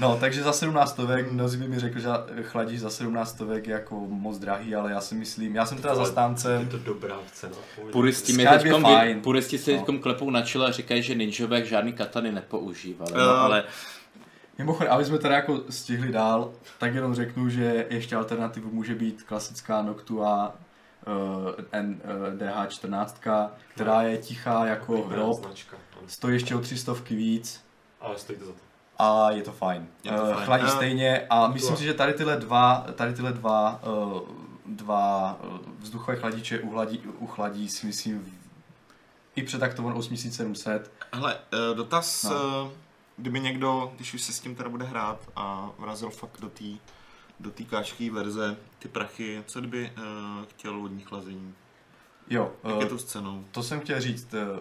No, 0.00 0.16
takže 0.20 0.42
za 0.42 0.52
17 0.52 0.90
stovek, 0.90 1.32
mnozí 1.32 1.58
by 1.58 1.68
mi 1.68 1.78
řekl, 1.78 1.98
že 2.00 2.08
chladíš 2.42 2.80
za 2.80 2.90
17 2.90 3.30
stovek 3.30 3.66
je 3.66 3.72
jako 3.72 4.00
moc 4.00 4.38
drahý, 4.38 4.74
ale 4.74 4.90
já 4.90 5.00
si 5.00 5.14
myslím, 5.14 5.54
já 5.56 5.66
jsem 5.66 5.78
teda 5.78 5.94
zastáncem, 5.94 6.60
Je 6.60 6.66
to 6.66 6.78
dobrá 6.78 7.16
cena. 7.32 7.56
Puristi, 7.92 8.32
mi 8.32 8.46
teďkom, 8.46 8.84
vy- 8.84 9.14
puristi 9.22 9.58
si 9.58 9.72
No. 9.72 9.78
teďkom 9.78 9.98
klepou 9.98 10.30
na 10.30 10.42
čele 10.42 10.66
a 10.68 10.72
říkají, 10.72 11.02
že 11.02 11.14
ninjové 11.14 11.64
žádný 11.64 11.92
katany 11.92 12.32
nepoužívali. 12.32 13.12
Eh, 13.14 13.18
No, 13.18 13.30
ale 13.36 13.64
Mimochodem, 14.58 14.92
aby 14.92 15.04
jsme 15.04 15.18
teda 15.18 15.34
jako 15.34 15.60
stihli 15.70 16.12
dál, 16.12 16.52
tak 16.78 16.94
jenom 16.94 17.14
řeknu, 17.14 17.48
že 17.48 17.86
ještě 17.90 18.16
alternativou 18.16 18.70
může 18.70 18.94
být 18.94 19.22
klasická 19.22 19.82
Noctua 19.82 20.54
DH14, 22.38 23.50
která 23.74 24.02
je 24.02 24.18
tichá 24.18 24.66
jako 24.66 25.02
hrob, 25.02 25.46
stojí 26.06 26.34
ještě 26.34 26.54
o 26.54 26.60
300 26.60 26.94
víc 27.10 27.64
Ale 28.00 28.18
stojí 28.18 28.38
to 28.38 28.44
za 28.44 28.52
to. 28.52 28.58
a 28.98 29.30
je 29.30 29.42
to 29.42 29.52
fajn. 29.52 29.86
Je 30.04 30.10
to 30.12 30.24
Eh, 30.26 30.34
fajn. 30.34 30.44
Chladí 30.46 30.64
Eh, 30.66 30.70
stejně 30.70 31.26
a 31.30 31.46
myslím 31.48 31.76
si, 31.76 31.84
že 31.84 31.94
tady 31.94 32.12
tyhle 32.12 32.36
dva, 32.36 32.86
tady 32.94 33.14
tyhle 33.14 33.32
dva, 33.32 33.80
uh, 33.86 34.20
dva 34.66 35.38
uh, 35.44 35.58
vzduchové 35.78 36.16
chladiče 36.16 36.60
uchladí, 36.60 36.98
uchladí 37.18 37.68
si 37.68 37.86
myslím 37.86 38.18
v- 38.20 38.42
i 39.36 39.42
přetaktovanou 39.42 39.96
8700. 39.98 40.90
Hele, 41.12 41.36
eh, 41.52 41.74
dotaz, 41.74 42.22
No. 42.22 42.30
no. 42.50 42.72
kdyby 43.16 43.40
někdo, 43.40 43.92
když 43.96 44.14
už 44.14 44.22
se 44.22 44.32
s 44.32 44.40
tím 44.40 44.54
teda 44.54 44.68
bude 44.68 44.84
hrát 44.84 45.18
a 45.36 45.70
vrazil 45.78 46.10
fakt 46.10 46.40
do 46.40 46.48
té 46.48 46.64
do 47.42 47.50
té 47.50 47.62
káčkové 47.64 48.10
verze 48.10 48.56
ty 48.78 48.88
prachy, 48.88 49.42
co 49.46 49.60
kdyby 49.60 49.90
uh, 49.96 50.02
chtěl 50.48 50.80
vodní 50.80 51.00
chlazení? 51.00 51.54
Jo, 52.30 52.52
Jak 52.64 52.74
eh, 52.80 52.84
je 52.84 52.86
to 52.86 52.98
s 52.98 53.04
cenou? 53.04 53.44
To 53.50 53.62
jsem 53.62 53.80
chtěl 53.80 54.00
říct, 54.00 54.34
eh, 54.34 54.60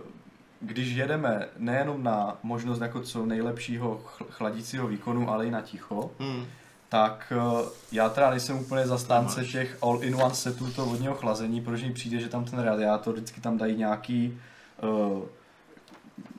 když 0.61 0.93
jedeme 0.95 1.47
nejenom 1.57 2.03
na 2.03 2.37
možnost 2.43 2.79
jako 2.81 3.01
co 3.01 3.25
nejlepšího 3.25 4.01
chl- 4.05 4.25
chladícího 4.29 4.87
výkonu, 4.87 5.29
ale 5.31 5.45
i 5.47 5.51
na 5.51 5.61
ticho, 5.61 6.11
Hmm. 6.19 6.45
tak 6.89 7.33
eh, 7.35 7.65
já 7.91 8.09
teda 8.09 8.29
nejsem 8.29 8.57
úplně 8.59 8.87
zastánce 8.87 9.45
těch 9.45 9.77
all-in-one 9.81 10.35
setů 10.35 10.71
toho 10.71 10.89
vodního 10.89 11.15
chlazení, 11.15 11.61
protože 11.61 11.85
mi 11.87 11.93
přijde, 11.93 12.19
že 12.19 12.29
tam 12.29 12.45
ten 12.45 12.59
radiátor 12.59 13.13
vždycky 13.13 13.41
tam 13.41 13.57
dají 13.57 13.75
nějaký 13.77 14.39
eh, 14.83 15.27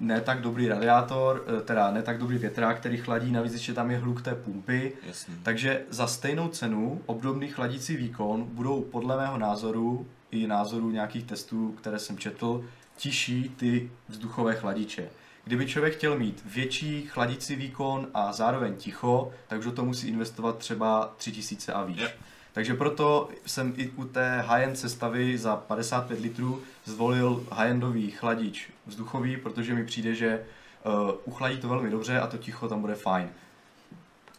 ne 0.00 0.20
tak 0.20 0.40
dobrý 0.40 0.68
radiátor, 0.68 1.44
eh, 1.46 1.60
teda 1.60 1.90
ne 1.90 2.02
tak 2.02 2.18
dobrý 2.18 2.38
větrák, 2.38 2.76
který 2.76 2.96
chladí, 2.96 3.32
navíc 3.32 3.52
ještě 3.52 3.74
tam 3.74 3.90
je 3.90 3.98
hluk 3.98 4.22
té 4.22 4.34
pumpy, 4.34 4.92
Jasně. 5.06 5.34
takže 5.42 5.82
za 5.90 6.06
stejnou 6.06 6.48
cenu 6.48 7.02
obdobný 7.06 7.48
chladící 7.48 7.96
výkon 7.96 8.44
budou 8.44 8.82
podle 8.82 9.16
mého 9.16 9.38
názoru 9.38 10.06
i 10.30 10.46
názoru 10.46 10.90
nějakých 10.90 11.24
testů, 11.24 11.72
které 11.72 11.98
jsem 11.98 12.18
četl, 12.18 12.64
tiší 12.96 13.48
ty 13.56 13.90
vzduchové 14.08 14.54
chladiče. 14.54 15.08
Kdyby 15.44 15.66
člověk 15.66 15.96
chtěl 15.96 16.18
mít 16.18 16.42
větší 16.44 17.02
chladící 17.02 17.56
výkon 17.56 18.08
a 18.14 18.32
zároveň 18.32 18.74
ticho, 18.76 19.30
tak 19.48 19.58
už 19.58 19.64
do 19.64 19.72
toho 19.72 19.86
musí 19.86 20.08
investovat 20.08 20.58
třeba 20.58 21.14
3000 21.16 21.72
a 21.72 21.84
víc. 21.84 21.98
Yep. 22.00 22.12
Takže 22.52 22.74
proto 22.74 23.28
jsem 23.46 23.72
i 23.76 23.88
u 23.96 24.04
té 24.04 24.44
high-end 24.48 24.78
sestavy 24.78 25.38
za 25.38 25.56
55 25.56 26.20
litrů 26.20 26.60
zvolil 26.84 27.46
high-endový 27.50 28.10
chladič 28.10 28.70
vzduchový, 28.86 29.36
protože 29.36 29.74
mi 29.74 29.84
přijde, 29.84 30.14
že 30.14 30.40
uh, 30.84 31.10
uchladí 31.24 31.56
to 31.58 31.68
velmi 31.68 31.90
dobře 31.90 32.20
a 32.20 32.26
to 32.26 32.38
ticho 32.38 32.68
tam 32.68 32.80
bude 32.80 32.94
fajn. 32.94 33.28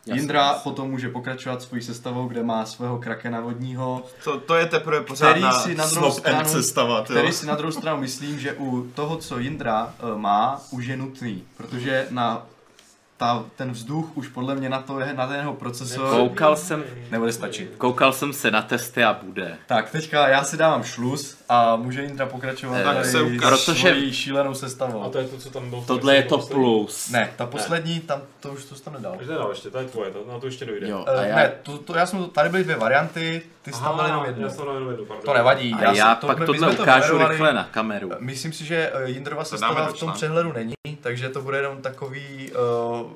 Jasně, 0.06 0.22
Jindra 0.22 0.46
jasně. 0.46 0.62
potom 0.64 0.90
může 0.92 1.10
pokračovat 1.10 1.62
svojí 1.62 1.82
sestavou, 1.82 2.28
kde 2.28 2.44
má 2.44 2.66
svého 2.66 2.98
krakena 3.00 3.42
vodního, 3.42 4.06
To, 4.24 4.40
to 4.40 4.56
je 4.56 4.66
teprve 4.66 5.02
pořád 5.02 5.30
Který 5.32 5.52
si 5.52 5.76
na 5.76 5.88
druhou 5.88 6.12
stranu- 6.12 6.50
sestava, 6.50 6.98
jo. 6.98 7.04
který 7.04 7.32
si 7.32 7.46
na 7.46 7.56
druhou 7.56 7.72
stranu 7.72 8.02
myslím, 8.02 8.40
že 8.40 8.54
u 8.54 8.88
toho, 8.96 9.18
co 9.18 9.40
Jindra 9.40 9.94
eh, 10.00 10.18
má, 10.18 10.62
už 10.72 10.86
je 10.86 10.98
nutný, 10.98 11.44
protože 11.58 12.08
na 12.10 12.46
ta, 13.18 13.46
ten 13.56 13.72
vzduch 13.72 14.18
už 14.18 14.28
podle 14.28 14.56
mě 14.56 14.70
na, 14.70 14.80
to, 14.82 15.00
na 15.16 15.28
ten 15.28 15.36
jeho 15.36 15.54
procesor 15.54 16.10
Koukal 16.10 16.56
jsem, 16.56 16.84
nebude 17.12 17.32
stačit. 17.34 17.72
koukal 17.78 18.14
jsem 18.14 18.34
se 18.34 18.52
na 18.52 18.62
testy 18.62 19.04
a 19.04 19.20
bude. 19.24 19.58
Tak, 19.68 19.90
teďka 19.92 20.28
já 20.28 20.44
si 20.44 20.58
dávám 20.58 20.84
šlus 20.84 21.38
a 21.50 21.76
může 21.76 22.02
Jindra 22.04 22.26
pokračovat 22.26 22.78
Eh, 22.78 22.84
tady 22.84 23.06
se 23.06 23.22
ukáž. 23.22 23.50
Protože- 23.66 23.80
svojí 23.90 24.14
šílenou 24.14 24.54
sestavou. 24.54 25.04
A 25.04 25.10
to 25.10 25.18
je 25.18 25.24
to, 25.28 25.38
co 25.38 25.50
tam 25.50 25.70
bylo. 25.70 25.84
Tohle 25.88 26.16
je 26.16 26.24
to 26.24 26.38
posledním. 26.38 26.64
plus. 26.64 27.10
Ne, 27.10 27.30
ta 27.36 27.46
poslední, 27.46 28.00
tam 28.00 28.22
to 28.40 28.50
už 28.50 28.66
to 28.66 28.76
jsi 28.76 28.84
tam 28.84 28.94
nedal. 28.94 29.16
Nedal 29.28 29.50
ještě, 29.50 29.70
to 29.70 29.78
je 29.78 29.86
tvoje, 29.86 30.12
to, 30.12 30.20
na 30.34 30.40
to 30.40 30.46
ještě 30.46 30.66
dojde. 30.66 30.90
Jo, 30.90 31.00
Uh, 31.00 31.10
a 31.20 31.24
já, 31.26 31.36
Ne, 31.36 31.52
to, 31.64 31.78
to, 31.78 31.96
já 31.98 32.06
jsem, 32.06 32.26
tady 32.30 32.50
byly 32.50 32.64
dvě 32.64 32.76
varianty, 32.76 33.42
ty 33.62 33.74
jsi 33.74 33.82
tam 33.82 34.00
jenom 34.06 34.26
jednu. 34.26 34.44
já 34.44 34.50
jsem 34.50 34.66
jenom 34.74 34.90
jednu, 34.90 35.06
pardon. 35.06 35.26
To 35.26 35.34
nevadí. 35.34 35.74
a 35.74 35.84
já 35.94 36.16
jsem- 36.20 36.28
pak 36.28 36.46
tohle 36.46 36.72
ukážu 36.72 37.28
rychle 37.28 37.54
na 37.54 37.64
kameru. 37.72 38.12
Myslím 38.20 38.54
si, 38.54 38.66
že 38.66 38.92
eh, 38.94 39.10
Jindrova 39.10 39.44
sestava 39.44 39.88
v 39.88 40.00
tom 40.00 40.12
přehledu 40.12 40.54
není, 40.54 40.74
takže 41.04 41.30
to 41.30 41.42
bude 41.42 41.58
jenom 41.58 41.82
takový, 41.82 42.52
uh, 43.02 43.12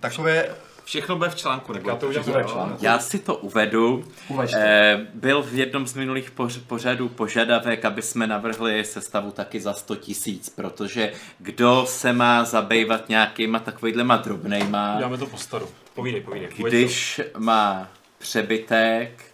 takové, 0.00 0.48
Všechno 0.84 1.16
bude 1.16 1.30
v 1.30 1.34
článku, 1.34 1.72
Já 1.72 1.78
nebo 1.78 1.96
to 1.96 2.06
udělám 2.08 2.24
bude 2.26 2.38
dál. 2.38 2.48
článek. 2.52 2.82
Já 2.82 2.98
si 2.98 3.18
to 3.18 3.34
uvedu. 3.34 4.04
uvažte. 4.28 4.58
Eh, 4.64 5.06
byl 5.14 5.42
v 5.42 5.54
jednom 5.54 5.86
z 5.86 5.94
minulých 5.94 6.30
poř- 6.30 6.60
pořadů 6.66 7.08
požadavek, 7.08 7.84
aby 7.84 8.02
jsme 8.02 8.26
navrhli 8.26 8.84
sestavu 8.84 9.30
taky 9.30 9.60
za 9.60 9.74
100 9.74 9.96
tisíc, 9.96 10.48
protože 10.48 11.12
kdo 11.38 11.86
se 11.88 12.12
má 12.12 12.44
zabývat 12.44 13.08
nějakýma 13.08 13.58
takovýhlema 13.58 14.16
drobnejma, 14.16 14.94
Uděláme 14.94 15.18
to 15.18 15.26
po 15.26 15.36
staru. 15.36 15.68
Povídej, 15.94 16.20
povídej. 16.20 16.48
Když 16.58 17.20
má 17.38 17.88
přebytek 18.18 19.24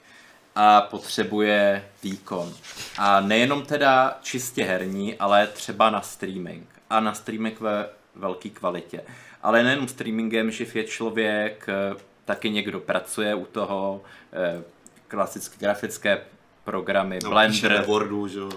a 0.54 0.80
potřebuje 0.80 1.84
výkon. 2.02 2.52
A 2.98 3.20
nejenom 3.20 3.62
teda 3.62 4.18
čistě 4.22 4.64
herní, 4.64 5.14
ale 5.18 5.46
třeba 5.46 5.90
na 5.90 6.00
streaming. 6.00 6.68
A 6.92 7.00
na 7.00 7.14
streaming 7.14 7.60
ve 7.60 7.86
velké 8.14 8.48
kvalitě. 8.48 9.00
Ale 9.42 9.62
nejenom 9.62 9.88
streamingem 9.88 10.50
živ 10.50 10.76
je 10.76 10.84
člověk, 10.84 11.66
eh, 11.68 11.96
taky 12.24 12.50
někdo 12.50 12.80
pracuje 12.80 13.34
u 13.34 13.44
toho, 13.44 14.02
eh, 14.32 14.62
klasické 15.08 15.56
grafické 15.58 16.18
programy, 16.64 17.18
No, 17.24 17.30
Blender, 17.30 17.84
Wordu, 17.86 18.28
že 18.28 18.38
jo. 18.38 18.50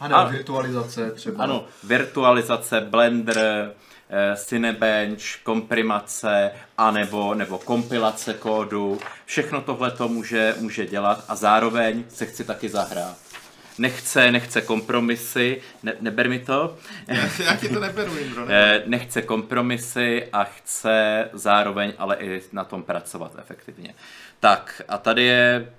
A 0.00 0.08
nebo 0.08 0.20
a- 0.20 0.24
virtualizace 0.28 1.10
třeba. 1.10 1.44
ano, 1.44 1.64
virtualizace, 1.84 2.80
Blender, 2.80 3.72
eh, 4.10 4.36
Cinebench, 4.36 5.22
komprimace, 5.42 6.50
anebo, 6.78 7.34
nebo 7.34 7.58
kompilace 7.58 8.34
kódu. 8.34 8.98
Všechno 9.24 9.60
tohle 9.60 9.90
to 9.90 10.08
může, 10.08 10.54
může 10.60 10.86
dělat 10.86 11.24
a 11.28 11.34
zároveň 11.34 12.04
se 12.08 12.26
chci 12.26 12.44
taky 12.44 12.68
zahrát. 12.68 13.16
Nechce, 13.78 14.32
nechce 14.32 14.60
kompromisy, 14.60 15.62
ne, 15.82 15.92
neber 16.00 16.28
mi 16.28 16.38
to, 16.38 16.76
Já 17.44 17.56
ti 17.56 17.68
to 17.68 17.80
neberu, 17.80 18.18
Indro. 18.18 18.46
ne? 18.46 18.54
Eh, 18.76 18.82
nechce 18.86 19.22
kompromisy 19.22 20.28
a 20.32 20.44
chce 20.44 21.28
zároveň 21.32 21.92
ale 21.98 22.16
i 22.16 22.42
na 22.52 22.64
tom 22.64 22.82
pracovat 22.82 23.32
efektivně. 23.38 23.94
Tak 24.40 24.82
a 24.88 24.98
tady 24.98 25.24
je 25.24 25.72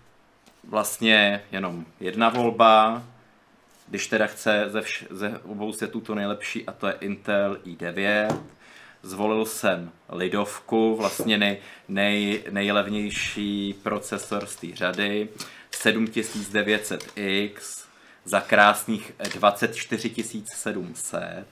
vlastně 0.64 1.42
jenom 1.52 1.86
jedna 2.00 2.30
volba, 2.30 3.04
když 3.90 4.08
teda 4.08 4.28
chce 4.28 4.64
ze, 4.68 4.80
vš- 4.80 5.06
ze 5.10 5.40
obou 5.44 5.74
setů 5.74 6.02
to 6.02 6.16
nejlepší 6.16 6.66
a 6.66 6.72
to 6.72 6.88
je 6.88 6.94
Intel 7.00 7.58
i9. 7.66 8.38
Zvolil 9.04 9.46
jsem 9.46 9.92
Lidovku, 10.10 10.96
vlastně 10.96 11.38
nej, 11.38 11.58
nej, 11.88 12.44
nejlevnější 12.52 13.76
procesor 13.84 14.46
z 14.46 14.56
té 14.56 14.68
řady, 14.74 15.30
7900X 15.72 17.52
za 18.28 18.42
krásných 18.42 19.14
24 19.34 20.14
700. 20.46 21.48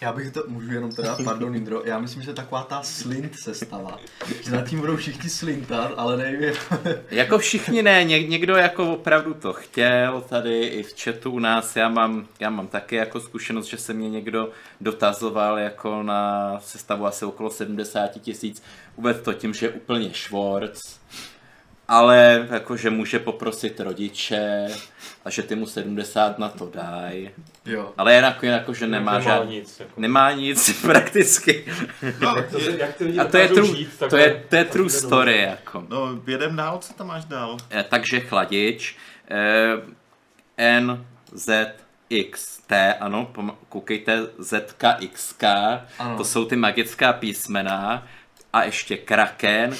Já 0.00 0.12
bych 0.12 0.32
to, 0.32 0.42
můžu 0.48 0.72
jenom 0.72 0.92
teda, 0.92 1.16
pardon 1.24 1.56
Indro, 1.56 1.82
já 1.84 1.98
myslím, 1.98 2.22
že 2.22 2.32
taková 2.32 2.62
ta 2.62 2.82
slint 2.82 3.38
sestava, 3.38 3.98
že 4.44 4.50
nad 4.50 4.68
tím 4.68 4.80
budou 4.80 4.96
všichni 4.96 5.30
slintat, 5.30 5.92
ale 5.96 6.16
nevím, 6.16 6.52
Jako 7.10 7.38
všichni 7.38 7.82
ne, 7.82 8.04
Ně, 8.04 8.22
někdo 8.22 8.56
jako 8.56 8.92
opravdu 8.92 9.34
to 9.34 9.52
chtěl, 9.52 10.20
tady 10.28 10.60
i 10.66 10.82
v 10.82 11.02
chatu 11.02 11.30
u 11.30 11.38
nás, 11.38 11.76
já 11.76 11.88
mám, 11.88 12.26
já 12.40 12.50
mám 12.50 12.66
taky 12.66 12.96
jako 12.96 13.20
zkušenost, 13.20 13.66
že 13.66 13.76
se 13.76 13.92
mě 13.92 14.10
někdo 14.10 14.50
dotazoval 14.80 15.58
jako 15.58 16.02
na 16.02 16.60
sestavu 16.60 17.06
asi 17.06 17.24
okolo 17.24 17.50
70 17.50 18.08
tisíc, 18.08 18.62
uvedl 18.96 19.22
to 19.22 19.32
tím, 19.32 19.54
že 19.54 19.66
je 19.66 19.72
úplně 19.72 20.14
švorc, 20.14 20.80
ale 21.88 22.46
jakože 22.50 22.90
může 22.90 23.18
poprosit 23.18 23.80
rodiče 23.80 24.66
a 25.24 25.30
že 25.30 25.42
ty 25.42 25.54
mu 25.54 25.66
70 25.66 26.38
na 26.38 26.48
to 26.48 26.70
dají. 26.74 27.30
jo. 27.66 27.92
Ale 27.98 28.14
jako, 28.14 28.46
jako 28.46 28.74
že 28.74 28.86
nemá, 28.86 29.12
nemá 29.12 29.20
žádný, 29.24 29.56
nic. 29.56 29.80
Jako. 29.80 30.00
nemá 30.00 30.32
nic 30.32 30.82
prakticky. 30.82 31.64
No, 32.20 32.36
Jak, 32.36 32.50
to, 32.50 32.58
je, 32.58 32.78
jak 32.78 32.94
ty 32.96 33.04
lidi 33.04 33.18
A 33.18 33.24
to 33.24 33.36
je 33.38 33.48
true, 33.48 33.66
žít, 33.76 33.88
to 34.10 34.16
je, 34.16 34.44
to 34.48 34.56
je 34.56 34.64
true 34.64 34.90
story 34.90 35.38
jako. 35.40 35.84
no, 35.88 36.08
jedem 36.26 36.56
dál, 36.56 36.78
co 36.78 36.94
tam 36.94 37.06
máš 37.06 37.24
dál? 37.24 37.56
Eh, 37.70 37.84
takže 37.88 38.20
chladič 38.20 38.96
eh, 39.30 40.80
NZXT, 40.80 42.72
ano, 43.00 43.30
pom- 43.34 43.56
koukejte 43.68 44.18
ZKXK, 44.38 45.44
Ano. 45.98 46.16
to 46.16 46.24
jsou 46.24 46.44
ty 46.44 46.56
magická 46.56 47.12
písmena 47.12 48.06
a 48.52 48.64
ještě 48.64 48.96
Kraken 48.96 49.76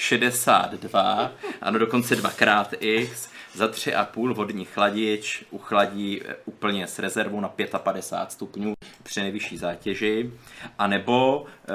X62, 0.00 1.30
ano, 1.60 1.78
dokonce 1.78 2.16
dvakrát 2.16 2.74
X, 2.80 3.28
za 3.54 3.66
3,5 3.66 4.34
vodní 4.34 4.64
chladič 4.64 5.44
uchladí 5.50 6.22
eh, 6.24 6.36
úplně 6.44 6.86
s 6.86 6.98
rezervou 6.98 7.40
na 7.40 7.48
55 7.48 8.32
stupňů 8.32 8.74
při 9.02 9.20
nejvyšší 9.20 9.56
zátěži, 9.56 10.32
anebo 10.78 11.46
e, 11.46 11.72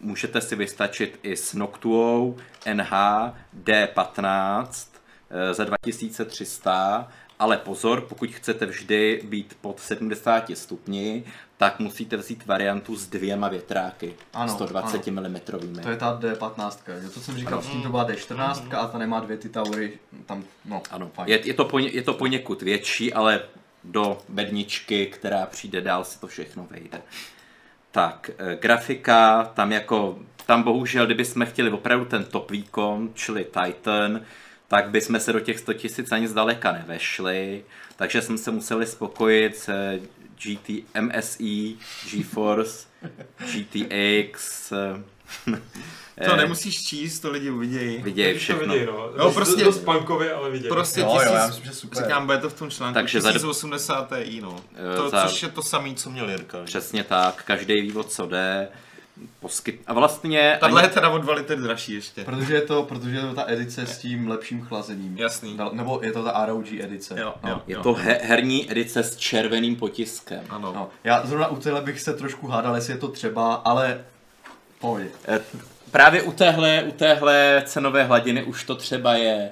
můžete 0.00 0.40
si 0.40 0.56
vystačit 0.56 1.18
i 1.22 1.36
s 1.36 1.54
Noctuou 1.54 2.36
NH 2.74 2.92
D15 3.64 4.88
e, 5.30 5.54
za 5.54 5.64
2300, 5.64 7.08
ale 7.38 7.56
pozor, 7.56 8.00
pokud 8.00 8.30
chcete 8.30 8.66
vždy 8.66 9.20
být 9.24 9.56
pod 9.60 9.80
70 9.80 10.50
stupni, 10.54 11.24
tak 11.56 11.78
musíte 11.78 12.16
vzít 12.16 12.46
variantu 12.46 12.96
s 12.96 13.06
dvěma 13.06 13.48
větráky, 13.48 14.14
Ano, 14.34 14.52
120 14.52 14.96
ano. 14.96 15.02
mm. 15.62 15.82
To 15.82 15.90
je 15.90 15.96
ta 15.96 16.20
D15, 16.20 16.78
že 17.02 17.08
to 17.08 17.20
jsem 17.20 17.36
říkal, 17.36 17.62
s 17.62 17.66
tím 17.66 17.82
to 17.82 17.88
byla 17.88 18.08
D14 18.08 18.78
a 18.78 18.86
ta 18.86 18.98
nemá 18.98 19.20
dvě 19.20 19.36
ty 19.36 19.48
taury, 19.48 19.98
tam, 20.26 20.44
no, 20.64 20.82
Ano, 20.90 21.10
fajn. 21.14 21.28
je, 21.28 21.46
je, 21.46 21.54
to 21.54 21.64
poně, 21.64 21.88
je 21.88 22.02
to 22.02 22.14
poněkud 22.14 22.62
větší, 22.62 23.12
ale 23.12 23.40
do 23.84 24.18
bedničky, 24.28 25.06
která 25.06 25.46
přijde 25.46 25.80
dál, 25.80 26.04
si 26.04 26.20
to 26.20 26.26
všechno 26.26 26.66
vejde. 26.70 27.02
Tak, 27.90 28.30
eh, 28.38 28.56
grafika, 28.56 29.44
tam 29.54 29.72
jako, 29.72 30.18
tam 30.46 30.62
bohužel, 30.62 31.06
kdybychom 31.06 31.46
chtěli 31.46 31.70
opravdu 31.70 32.04
ten 32.04 32.24
top 32.24 32.50
výkon, 32.50 33.10
čili 33.14 33.44
Titan, 33.44 34.20
tak 34.68 34.90
bychom 34.90 35.20
se 35.20 35.32
do 35.32 35.40
těch 35.40 35.58
100 35.58 35.72
000 35.72 35.82
ani 36.10 36.28
zdaleka 36.28 36.72
nevešli, 36.72 37.64
takže 37.96 38.22
jsme 38.22 38.38
se 38.38 38.50
museli 38.50 38.86
spokojit 38.86 39.56
s 39.56 39.68
eh, 39.68 40.00
GT, 40.42 40.84
MSI, 41.00 41.76
GeForce, 42.10 42.86
GTX, 43.52 44.72
eh, 44.72 45.02
To 46.28 46.36
nemusíš 46.36 46.82
číst, 46.82 47.20
to 47.20 47.30
lidi 47.30 47.50
uvidějí. 47.50 48.02
vidějí 48.02 48.34
To 48.34 48.40
všechno. 48.40 48.72
viděj, 48.72 48.86
no. 48.86 49.10
No, 49.16 49.24
dost, 49.24 49.34
prostě- 49.34 49.64
dost 49.64 49.78
punkově, 49.78 50.32
ale 50.34 50.50
viděj. 50.50 50.68
Prostě 50.68 51.00
Jo, 51.00 51.06
jo, 51.06 51.14
tisíc, 51.18 51.32
já 51.34 51.46
myslím, 51.46 51.64
že 51.64 51.72
super. 51.72 52.02
říkám, 52.02 52.26
bude 52.26 52.38
to 52.38 52.50
v 52.50 52.54
tom 52.54 52.70
článku, 52.70 52.94
Takže 52.94 53.20
Takže 53.22 53.38
za- 53.38 53.48
1080 53.48 54.08
Ti, 54.24 54.40
no. 54.40 54.48
Jo, 54.50 55.02
To, 55.02 55.10
za- 55.10 55.28
což 55.28 55.42
je 55.42 55.48
to 55.48 55.62
samý, 55.62 55.94
co 55.94 56.10
měl 56.10 56.30
Jirka. 56.30 56.58
že? 56.58 56.64
Přesně 56.64 57.04
tak, 57.04 57.42
každý 57.44 57.80
ví, 57.80 57.92
o 57.92 58.02
co 58.02 58.26
jde. 58.26 58.68
Poskyt... 59.40 59.82
A 59.86 59.92
vlastně... 59.92 60.56
Tahle 60.60 60.80
je 60.82 60.86
ani- 60.86 60.94
teda 60.94 61.08
o 61.08 61.18
2 61.18 61.34
litry 61.34 61.56
dražší 61.56 61.92
ještě. 61.92 62.24
Protože 62.24 62.54
je 62.54 62.62
to, 62.62 62.82
protože 62.82 63.16
je 63.16 63.22
to 63.22 63.34
ta 63.34 63.44
edice 63.48 63.86
s 63.86 63.98
tím 63.98 64.28
lepším 64.28 64.62
chlazením. 64.66 65.18
Jasný. 65.18 65.58
Nebo 65.72 66.00
je 66.02 66.12
to 66.12 66.24
ta 66.24 66.46
ROG 66.46 66.72
edice. 66.72 67.20
Jo, 67.20 67.34
no. 67.42 67.50
jo. 67.50 67.62
Je 67.66 67.76
to 67.76 67.94
he- 67.94 68.20
herní 68.22 68.70
edice 68.70 69.02
s 69.02 69.16
červeným 69.16 69.76
potiskem. 69.76 70.44
Ano. 70.50 70.72
No, 70.72 70.88
já 71.04 71.26
zrovna 71.26 71.48
u 71.48 71.56
téhle 71.56 71.80
bych 71.80 72.00
se 72.00 72.12
trošku 72.14 72.46
hádal, 72.46 72.74
jestli 72.74 72.92
je 72.92 72.98
to 72.98 73.08
třeba, 73.08 73.54
ale 73.54 74.04
pohodě. 74.78 75.08
Eh, 75.28 75.40
Právě 75.90 76.22
u 76.22 76.32
téhle, 76.32 76.82
u 76.82 76.90
téhle 76.90 77.62
cenové 77.66 78.04
hladiny 78.04 78.42
už 78.44 78.64
to 78.64 78.74
třeba 78.74 79.14
je. 79.14 79.50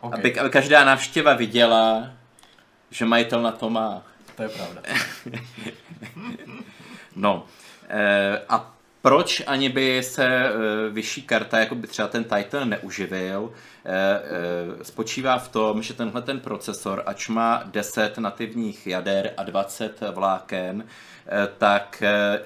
Okay. 0.00 0.20
Aby, 0.20 0.38
aby 0.38 0.50
každá 0.50 0.84
návštěva 0.84 1.34
viděla, 1.34 2.10
že 2.90 3.04
majitel 3.04 3.42
na 3.42 3.52
to 3.52 3.70
má. 3.70 4.02
To 4.36 4.42
je 4.42 4.48
pravda. 4.48 4.82
No. 7.16 7.46
Eh, 7.88 8.42
a 8.48 8.73
proč 9.04 9.42
ani 9.46 9.68
by 9.68 10.02
se 10.02 10.26
eh, 10.26 10.52
vyšší 10.90 11.22
karta, 11.22 11.58
jako 11.58 11.74
by 11.74 11.86
třeba 11.86 12.08
ten 12.08 12.24
Titan 12.24 12.68
neuživil, 12.68 13.52
eh, 13.84 13.90
eh, 13.90 14.84
spočívá 14.84 15.38
v 15.38 15.48
tom, 15.48 15.82
že 15.82 15.94
tenhle 15.94 16.22
ten 16.22 16.40
procesor, 16.40 17.02
ač 17.06 17.28
má 17.28 17.62
10 17.66 18.18
nativních 18.18 18.86
jader 18.86 19.34
a 19.36 19.42
20 19.42 20.00
vláken, 20.10 20.86
tak 21.58 22.02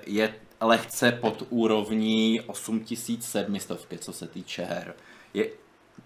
je 0.07 0.35
lehce 0.61 1.13
pod 1.13 1.43
úrovní 1.51 2.41
8700, 2.41 3.87
co 3.99 4.13
se 4.13 4.27
týče 4.27 4.65
her. 4.65 4.95
Je 5.35 5.47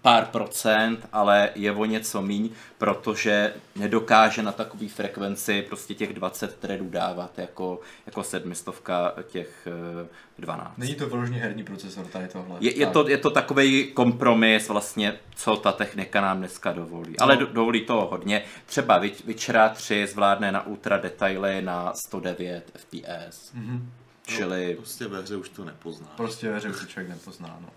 pár 0.03 0.25
procent, 0.25 1.07
ale 1.11 1.49
je 1.55 1.71
o 1.71 1.85
něco 1.85 2.21
míň, 2.21 2.49
protože 2.77 3.53
nedokáže 3.75 4.43
na 4.43 4.51
takový 4.51 4.89
frekvenci 4.89 5.61
prostě 5.61 5.93
těch 5.93 6.13
20 6.13 6.55
threadů 6.55 6.89
dávat 6.89 7.39
jako, 7.39 7.79
jako 8.05 8.23
sedmistovka 8.23 9.13
těch 9.27 9.67
eh, 10.03 10.07
12. 10.39 10.77
Není 10.77 10.95
to 10.95 11.07
vyloženě 11.09 11.39
herní 11.39 11.63
procesor 11.63 12.05
tady 12.05 12.27
tohle. 12.27 12.57
Je, 12.59 12.77
je, 12.77 12.87
to, 12.87 13.09
je 13.09 13.17
to 13.17 13.29
takový 13.29 13.91
kompromis 13.91 14.69
vlastně, 14.69 15.19
co 15.35 15.55
ta 15.55 15.71
technika 15.71 16.21
nám 16.21 16.37
dneska 16.37 16.71
dovolí. 16.71 17.19
Ale 17.19 17.37
do, 17.37 17.45
dovolí 17.45 17.85
toho 17.85 18.07
hodně. 18.07 18.43
Třeba 18.65 19.01
Witch- 19.01 19.25
Witchera 19.25 19.69
3 19.69 20.07
zvládne 20.07 20.51
na 20.51 20.65
ultra 20.67 20.97
detaily 20.97 21.61
na 21.61 21.93
109 21.93 22.71
fps. 22.75 23.51
Mhm. 23.53 23.91
Čili 24.25 24.75
Prostě 24.75 25.07
ve 25.07 25.21
hře 25.21 25.35
už 25.35 25.49
to 25.49 25.65
nepozná. 25.65 26.07
Prostě 26.17 26.49
ve 26.49 26.57
hře 26.57 26.69
už 26.69 26.79
to 26.79 26.85
člověk 26.85 27.09
nepozná, 27.09 27.57
no. 27.61 27.69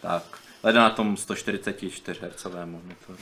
tak. 0.00 0.22
Leda 0.62 0.80
na 0.82 0.90
tom 0.90 1.16
144 1.16 2.20
Hz 2.20 2.44
monitoru. 2.64 3.18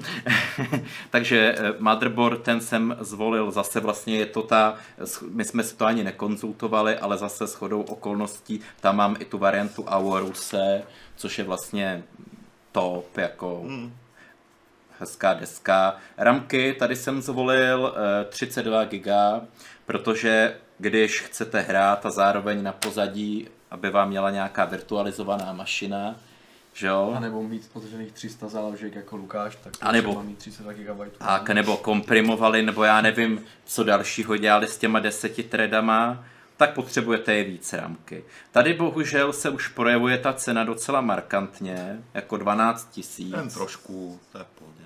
Takže 1.10 1.54
eh, 1.58 1.72
motherboard 1.78 2.42
ten 2.42 2.60
jsem 2.60 2.96
zvolil 3.00 3.50
zase 3.50 3.80
vlastně 3.80 4.16
je 4.16 4.26
to 4.26 4.42
ta, 4.42 4.76
my 5.30 5.44
jsme 5.44 5.62
si 5.62 5.76
to 5.76 5.86
ani 5.86 6.04
nekonzultovali, 6.04 6.98
ale 6.98 7.18
zase 7.18 7.46
s 7.46 7.54
chodou 7.54 7.82
okolností, 7.82 8.60
tam 8.80 8.96
mám 8.96 9.16
i 9.18 9.24
tu 9.24 9.38
variantu 9.38 9.84
Aoruse, 9.88 10.82
což 11.16 11.38
je 11.38 11.44
vlastně 11.44 12.02
top, 12.72 13.18
jako 13.18 13.62
Hmm. 13.66 13.96
hezká 14.98 15.34
deska. 15.34 15.96
Ramky, 16.16 16.76
tady 16.78 16.96
jsem 16.96 17.22
zvolil 17.22 17.94
eh, 17.96 18.24
32 18.24 18.84
GB, 18.84 19.06
protože 19.86 20.56
když 20.78 21.20
chcete 21.20 21.60
hrát 21.60 22.06
a 22.06 22.10
zároveň 22.10 22.62
na 22.62 22.72
pozadí, 22.72 23.48
aby 23.70 23.90
vám 23.90 24.08
měla 24.08 24.30
nějaká 24.30 24.64
virtualizovaná 24.64 25.52
mašina, 25.52 26.16
že 26.76 26.86
jo? 26.86 27.14
A 27.16 27.20
nebo 27.20 27.42
mít 27.42 27.70
otevřených 27.72 28.12
300 28.12 28.48
záložek 28.48 28.94
jako 28.94 29.16
Lukáš, 29.16 29.56
tak 29.56 29.72
A 29.80 29.92
nebo- 29.92 30.22
mít 30.22 30.38
32 30.38 30.72
GB. 30.72 31.12
Tak, 31.18 31.50
nebo 31.50 31.76
komprimovali, 31.76 32.62
nebo 32.62 32.84
já 32.84 33.00
nevím, 33.00 33.44
co 33.64 33.84
dalšího 33.84 34.36
dělali 34.36 34.66
s 34.66 34.78
těma 34.78 35.00
deseti 35.00 35.42
threadama, 35.42 36.24
tak 36.56 36.74
potřebujete 36.74 37.34
je 37.34 37.44
víc 37.44 37.72
ramky. 37.72 38.24
Tady 38.52 38.74
bohužel 38.74 39.32
se 39.32 39.50
už 39.50 39.68
projevuje 39.68 40.18
ta 40.18 40.32
cena 40.32 40.64
docela 40.64 41.00
markantně, 41.00 42.02
jako 42.14 42.36
12 42.36 42.90
tisíc. 42.90 43.34
Jen 43.36 43.48
trošku, 43.48 44.20
to 44.32 44.38
je 44.38 44.44
pohodě. 44.58 44.82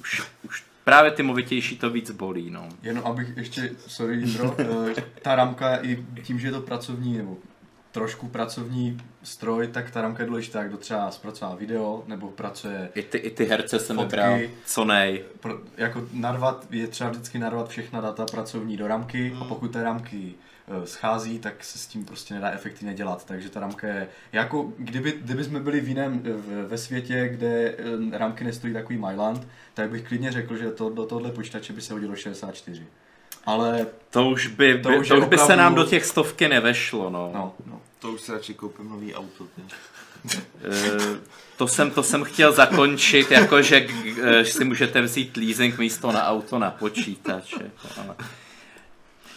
Už, 0.00 0.22
už 0.44 0.64
právě 0.84 1.10
ty 1.10 1.22
movitější 1.22 1.78
to 1.78 1.90
víc 1.90 2.10
bolí, 2.10 2.50
no. 2.50 2.68
Jenom 2.82 3.06
abych 3.06 3.36
ještě, 3.36 3.70
sorry 3.86 4.14
Indro, 4.22 4.56
eh, 4.98 5.04
ta 5.22 5.34
ramka 5.34 5.76
i 5.76 6.04
tím, 6.22 6.38
že 6.40 6.48
je 6.48 6.52
to 6.52 6.60
pracovní, 6.60 7.18
nebo 7.18 7.36
trošku 7.92 8.28
pracovní 8.28 8.98
stroj, 9.22 9.68
tak 9.68 9.90
ta 9.90 10.02
ramka 10.02 10.22
je 10.22 10.26
důležitá, 10.28 10.64
kdo 10.64 10.76
třeba 10.76 11.10
zpracová 11.10 11.54
video, 11.54 12.04
nebo 12.06 12.28
pracuje 12.28 12.88
I 12.94 13.02
ty, 13.02 13.18
I 13.18 13.30
ty 13.30 13.44
herce 13.44 13.78
jsem 13.78 13.96
Fotky. 13.96 14.16
vybral, 14.16 14.38
co 14.66 14.84
nej. 14.84 15.24
pro, 15.40 15.60
jako 15.76 16.04
narvat, 16.12 16.66
je 16.70 16.86
třeba 16.86 17.10
vždycky 17.10 17.38
narvat 17.38 17.68
všechna 17.68 18.00
data 18.00 18.26
pracovní 18.26 18.76
do 18.76 18.86
ramky 18.88 19.28
Hmm. 19.30 19.42
a 19.42 19.44
pokud 19.44 19.72
té 19.72 19.82
ramky 19.82 20.34
eh, 20.68 20.86
schází, 20.86 21.38
tak 21.38 21.64
se 21.64 21.78
s 21.78 21.86
tím 21.86 22.04
prostě 22.04 22.34
nedá 22.34 22.50
efektivně 22.50 22.94
dělat, 22.94 23.24
takže 23.24 23.48
ta 23.50 23.60
ramka 23.60 23.86
je, 23.88 24.08
jako 24.32 24.72
kdyby, 24.78 25.12
kdyby 25.22 25.44
jsme 25.44 25.60
byli 25.60 25.80
v 25.80 25.88
jiném, 25.88 26.18
v, 26.18 26.66
ve 26.68 26.78
světě, 26.78 27.28
kde 27.28 27.74
eh, 28.12 28.18
ramky 28.18 28.44
nestojí 28.44 28.72
takový 28.72 28.98
Myland, 28.98 29.48
tak 29.74 29.90
bych 29.90 30.02
klidně 30.08 30.32
řekl, 30.32 30.56
že 30.56 30.70
to, 30.70 30.90
do 30.90 31.06
tohohle 31.06 31.30
počítače 31.32 31.72
by 31.72 31.80
se 31.80 31.92
hodilo 31.92 32.16
64. 32.16 32.86
Ale, 33.46 33.86
To 34.10 34.28
už 34.28 34.46
by, 34.46 34.78
To 34.82 34.88
by, 34.88 34.98
už 34.98 35.08
to 35.08 35.16
už 35.16 35.24
by 35.24 35.38
se 35.38 35.56
nám 35.56 35.74
do 35.74 35.84
těch 35.84 36.04
stovky 36.04 36.48
nevešlo, 36.48 37.10
no. 37.10 37.30
no, 37.34 37.54
no. 37.66 37.80
To 37.98 38.12
už 38.12 38.20
si 38.20 38.32
radši 38.32 38.54
koupím 38.54 38.88
nový 38.88 39.14
auto. 39.14 39.44
Ty. 39.44 39.62
Eh, 40.64 41.18
to, 41.56 41.68
jsem, 41.68 41.90
to 41.90 42.02
jsem 42.02 42.24
chtěl 42.24 42.52
zakončit, 42.52 43.30
jako 43.30 43.62
že 43.62 43.86
eh, 44.22 44.44
si 44.44 44.64
můžete 44.64 45.02
vzít 45.02 45.36
leasing 45.36 45.78
místo 45.78 46.12
na 46.12 46.26
auto 46.26 46.58
na 46.58 46.70
počítač. 46.70 47.52
Jako, 47.52 48.00
ale... 48.00 48.14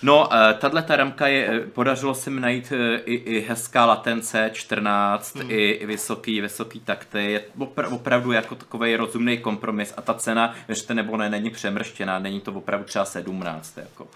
No, 0.03 0.29
tahle 0.59 0.81
ta 0.83 0.95
ramka 0.95 1.27
je, 1.27 1.47
eh, 1.49 1.59
podařilo 1.67 2.15
se 2.15 2.29
mi 2.29 2.41
najít 2.41 2.71
eh, 2.75 2.97
i, 3.05 3.13
i 3.15 3.39
hezká 3.41 3.85
latence 3.85 4.49
14, 4.53 5.35
hmm. 5.35 5.51
i, 5.51 5.69
i 5.69 5.85
vysoký, 5.85 6.41
vysoký 6.41 6.79
takty. 6.79 7.31
Je 7.31 7.41
opra, 7.57 7.87
opravdu 7.89 8.31
jako 8.31 8.55
takový 8.55 8.95
rozumný 8.95 9.37
kompromis 9.37 9.93
a 9.97 10.01
ta 10.01 10.13
cena, 10.13 10.55
věřte 10.67 10.93
nebo 10.93 11.17
ne, 11.17 11.29
není 11.29 11.49
přemrštěná, 11.49 12.19
není 12.19 12.41
to 12.41 12.51
opravdu 12.53 12.85
třeba 12.85 13.05
17. 13.05 13.77
Jako. 13.77 14.07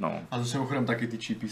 No. 0.00 0.20
A 0.30 0.44
jsou 0.44 0.56
mimochodem 0.58 0.86
taky 0.86 1.06
ty 1.06 1.18
čipy, 1.18 1.46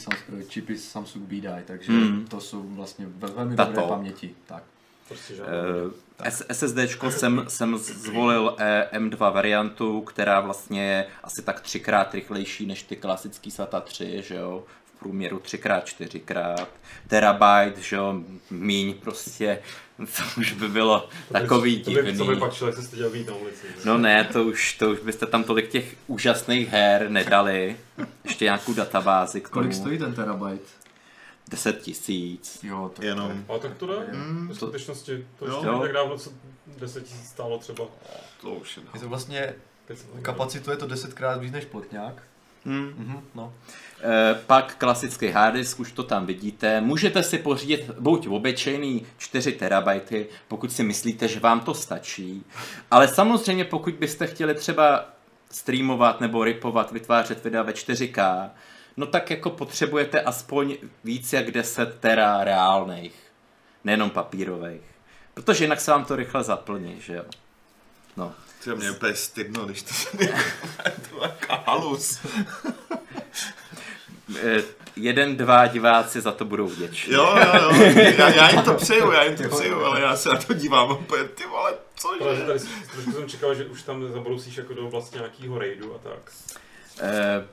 čipy 0.49 0.79
Samsung 0.79 1.25
BDI, 1.25 1.49
takže 1.65 1.93
Hmm. 1.93 2.27
to 2.27 2.41
jsou 2.41 2.63
vlastně 2.63 3.07
ve- 3.09 3.29
velmi 3.29 3.57
Tato. 3.57 3.71
dobré 3.73 3.89
paměti. 3.89 4.35
Tak. 4.47 4.63
Prostě. 5.13 5.35
Eh, 6.25 6.31
S- 6.31 6.45
SSDčko 6.53 7.11
jsem, 7.11 7.45
jsem 7.49 7.79
zvolil 7.79 8.57
eh, 8.59 8.89
M2 8.99 9.33
variantu, 9.33 10.01
která 10.01 10.41
vlastně 10.41 10.85
je 10.85 11.07
asi 11.25 11.43
tak 11.43 11.61
třikrát 11.61 12.15
rychlejší 12.15 12.67
než 12.67 12.83
ty 12.83 12.97
klasický 12.97 13.51
SATA 13.51 13.81
3, 13.81 14.23
že 14.29 14.35
jo, 14.35 14.65
v 14.95 14.99
průměru 14.99 15.39
třikrát, 15.39 15.85
čtyřikrát, 15.87 16.69
terabyte, 17.09 17.81
že 17.83 17.97
jo, 17.97 18.15
míň 18.51 18.95
prostě, 18.95 19.59
to 19.99 20.23
už 20.41 20.53
by 20.53 20.69
bylo 20.69 21.01
To 21.01 21.09
by- 21.35 21.41
takový 21.41 21.83
to 21.85 21.91
by, 21.91 21.97
Co 21.97 22.03
by 22.03 22.13
divný. 22.13 22.41
pak 22.41 22.53
člověk 22.55 22.77
se 22.77 22.83
styděl 22.83 23.11
být 23.11 23.27
na 23.29 23.35
ulici. 23.35 23.67
že? 23.83 23.89
No 23.89 23.99
ne, 23.99 24.25
to 24.33 24.45
už, 24.45 24.75
to 24.75 24.91
už 24.91 24.99
byste 24.99 25.27
tam 25.27 25.45
tolik 25.45 25.69
těch 25.69 25.95
úžasných 26.07 26.69
her 26.69 27.11
nedali. 27.11 27.77
Ještě 28.25 28.45
nějakou 28.45 28.75
databázi 28.75 29.41
k 29.41 29.49
tomu. 29.49 29.53
Kolik 29.63 29.75
stojí 29.75 29.99
ten 29.99 30.15
terabyte? 30.15 30.65
10 31.53 31.81
tisíc. 31.83 32.59
Jo, 32.63 32.91
to 32.97 33.05
Jenom. 33.05 33.45
Ale 33.49 33.59
tak 33.59 33.77
to 33.79 33.87
dá. 33.87 33.95
Mm, 34.13 34.49
Ve 34.49 34.55
skutečnosti 34.55 35.27
to 35.39 35.47
Jo. 35.47 35.55
ještě 35.55 35.83
tak 35.83 35.93
dávno, 35.93 36.19
co 36.19 36.31
10 36.79 37.11
000 37.11 37.23
stálo 37.25 37.59
třeba 37.59 37.85
To 38.41 38.51
už 38.51 38.77
je 38.77 38.83
Je 38.95 39.01
to 39.01 39.09
vlastně, 39.09 39.55
500 39.87 40.07
kapacitu 40.23 40.71
je 40.71 40.77
to 40.77 40.87
desetkrát 40.87 41.41
víc 41.41 41.53
než 41.53 41.65
plotňák. 41.65 42.23
Hmm. 42.65 42.95
Mhm, 42.99 43.21
no. 43.35 43.53
Eh, 44.01 44.35
pak 44.47 44.77
klasický 44.77 45.29
hard 45.29 45.55
disk, 45.55 45.81
už 45.81 45.93
to 45.93 46.03
tam 46.03 46.27
vidíte. 46.27 46.81
Můžete 46.81 47.23
si 47.23 47.39
pořídit 47.39 47.91
buď 48.01 48.29
obyčejný 48.29 49.07
4 49.19 49.53
terabajty, 49.53 50.27
pokud 50.49 50.73
si 50.73 50.83
myslíte, 50.83 51.29
že 51.29 51.41
vám 51.41 51.61
to 51.61 51.75
stačí. 51.75 52.45
Ale 52.91 53.09
samozřejmě, 53.09 53.65
pokud 53.65 53.95
byste 53.95 54.27
chtěli 54.27 54.55
třeba 54.55 55.05
streamovat 55.51 56.21
nebo 56.21 56.45
ripovat, 56.45 56.93
vytvářet 56.93 57.45
videa 57.45 57.63
ve 57.63 57.73
4K, 57.73 58.51
no 58.97 59.07
tak 59.07 59.31
jako 59.31 59.51
potřebujete 59.51 60.21
aspoň 60.21 60.77
víc 61.05 61.33
jak 61.33 61.51
10 61.51 62.01
tera 62.01 62.45
reálných, 62.45 63.15
nejenom 63.85 64.11
papírových. 64.11 64.83
Protože 65.35 65.65
jinak 65.65 65.81
se 65.81 65.91
vám 65.91 66.05
to 66.05 66.17
rychle 66.17 66.45
zaplní, 66.45 67.01
že 67.01 67.15
jo. 67.15 67.25
No. 68.17 68.35
Třeba 68.61 68.77
mě 68.77 68.87
je 68.87 68.91
úplně 68.91 69.15
stydno, 69.15 69.65
když 69.65 69.83
to 69.83 69.95
se 69.95 70.17
to 71.11 71.21
taková 71.21 71.65
halus. 71.67 72.21
Eh, 74.37 74.63
jeden, 74.97 75.37
dva 75.37 75.67
diváci 75.67 76.21
za 76.21 76.33
to 76.33 76.45
budou 76.45 76.67
vděční. 76.67 77.13
Jo, 77.13 77.37
jo, 77.37 77.61
jo. 77.63 77.93
Já, 78.19 78.31
já 78.31 78.51
jim 78.51 78.63
to 78.63 78.75
přeju, 78.85 79.11
já 79.11 79.25
jim 79.25 79.37
to 79.37 79.49
přeju, 79.49 79.85
ale 79.85 80.01
já 80.01 80.17
se 80.17 80.29
na 80.29 80.37
to 80.37 80.55
dívám 80.55 80.91
a 80.91 80.95
úplně, 80.95 81.25
ty 81.25 81.47
vole, 81.47 81.75
cože? 81.97 82.47
tady 82.47 82.61
trošku 82.93 83.13
jsem 83.13 83.29
čekal, 83.29 83.55
že 83.55 83.65
už 83.65 83.83
tam 83.83 84.13
zabrousíš 84.13 84.57
jako 84.57 84.75
do 84.75 84.89
vlastně 84.89 85.19
nějakého 85.19 85.59
raidu 85.59 85.95
a 85.95 85.99
tak. 85.99 86.33
Eh, 87.01 87.45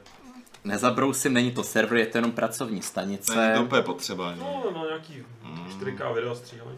nezabrousím, 0.69 1.33
není 1.33 1.51
to 1.51 1.63
server, 1.63 1.97
je 1.97 2.05
to 2.05 2.17
jenom 2.17 2.31
pracovní 2.31 2.81
stanice. 2.81 3.35
Není 3.35 3.53
to 3.57 3.63
úplně 3.63 3.81
potřeba. 3.81 4.33
že? 4.33 4.39
No, 4.39 4.63
no 4.73 4.85
nějaký 4.85 5.23
4K 5.79 6.13
video 6.15 6.35
stříhání. 6.35 6.77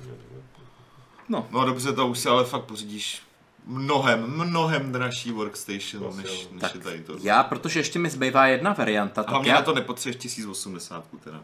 no, 1.30 1.48
No 1.52 1.66
dobře, 1.66 1.94
to 1.94 2.08
už 2.08 2.20
si 2.20 2.30
ale 2.30 2.46
fakt 2.46 2.64
pořídíš 2.66 3.22
mnohem, 3.66 4.28
mnohem 4.28 4.92
dražší 4.92 5.32
workstation, 5.32 6.08
Asi 6.08 6.18
než, 6.18 6.48
než 6.52 6.62
Tak 6.62 6.76
je 6.76 6.82
tady 6.82 7.04
to. 7.04 7.16
Já, 7.22 7.44
protože 7.44 7.80
ještě 7.80 8.00
mi 8.00 8.10
zbývá 8.10 8.48
jedna 8.48 8.74
varianta, 8.74 9.22
A 9.22 9.24
tak 9.24 9.32
hlavně 9.32 9.50
já, 9.52 9.56
na 9.56 9.62
to 9.62 9.74
nepotřebuješ 9.74 10.16
1080 10.16 11.06
teda. 11.24 11.44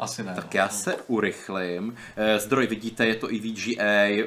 Asi 0.00 0.22
ne. 0.22 0.32
tak 0.34 0.44
no. 0.44 0.58
já 0.58 0.68
se 0.68 0.96
urychlím. 1.06 1.96
Eh, 2.16 2.38
Zdroj 2.38 2.66
vidíte, 2.66 3.06
je 3.06 3.14
to 3.14 3.32
i 3.32 3.38
VGA, 3.38 3.82
eh, 3.82 4.26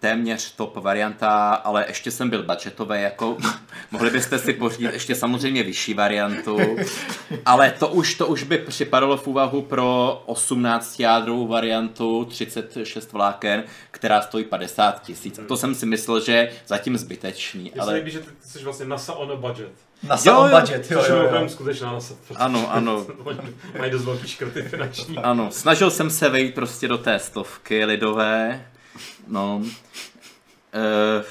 téměř 0.00 0.52
top 0.52 0.76
varianta, 0.76 1.54
ale 1.54 1.84
ještě 1.88 2.10
jsem 2.10 2.30
byl 2.30 2.42
budgetový, 2.42 3.02
jako 3.02 3.36
mohli 3.90 4.10
byste 4.10 4.38
si 4.38 4.52
pořídit 4.52 4.92
ještě 4.92 5.14
samozřejmě 5.14 5.62
vyšší 5.62 5.94
variantu, 5.94 6.58
ale 7.44 7.70
to 7.70 7.88
už, 7.88 8.14
to 8.14 8.26
už 8.26 8.42
by 8.42 8.58
připadalo 8.58 9.16
v 9.16 9.26
úvahu 9.26 9.62
pro 9.62 10.22
18 10.26 11.00
jádrovou 11.00 11.46
variantu 11.46 12.24
36 12.24 13.12
vláken, 13.12 13.64
která 13.90 14.20
stojí 14.20 14.44
50 14.44 15.02
tisíc. 15.02 15.40
To 15.48 15.56
jsem 15.56 15.74
si 15.74 15.86
myslel, 15.86 16.20
že 16.20 16.32
je 16.32 16.52
zatím 16.66 16.96
zbytečný, 16.96 17.72
se 17.74 17.80
ale 17.80 17.94
líbí, 17.94 18.10
že 18.10 18.20
ty, 18.20 18.30
ty 18.30 18.48
jsi 18.48 18.64
vlastně 18.64 18.86
NASA 18.86 19.12
on 19.12 19.32
a 19.32 19.36
budget. 19.36 19.72
Na 20.02 20.16
Jo, 20.24 20.46
jo. 20.46 20.60
budget, 20.60 20.90
jo, 20.90 20.98
Což 21.00 21.08
je 21.08 21.14
jo, 21.16 21.30
jo. 21.40 21.48
skutečná 21.48 21.92
NASA. 21.92 22.14
ano, 22.36 22.72
ano. 22.72 23.06
Mají 23.78 23.90
dost 23.90 24.04
velký 24.04 24.28
škrty 24.28 24.62
finanční. 24.62 25.18
Ano, 25.18 25.50
snažil 25.50 25.90
jsem 25.90 26.10
se 26.10 26.28
vejít 26.28 26.54
prostě 26.54 26.88
do 26.88 26.98
té 26.98 27.18
stovky 27.18 27.84
lidové. 27.84 28.66
No. 29.28 29.56
Uh, 29.56 31.24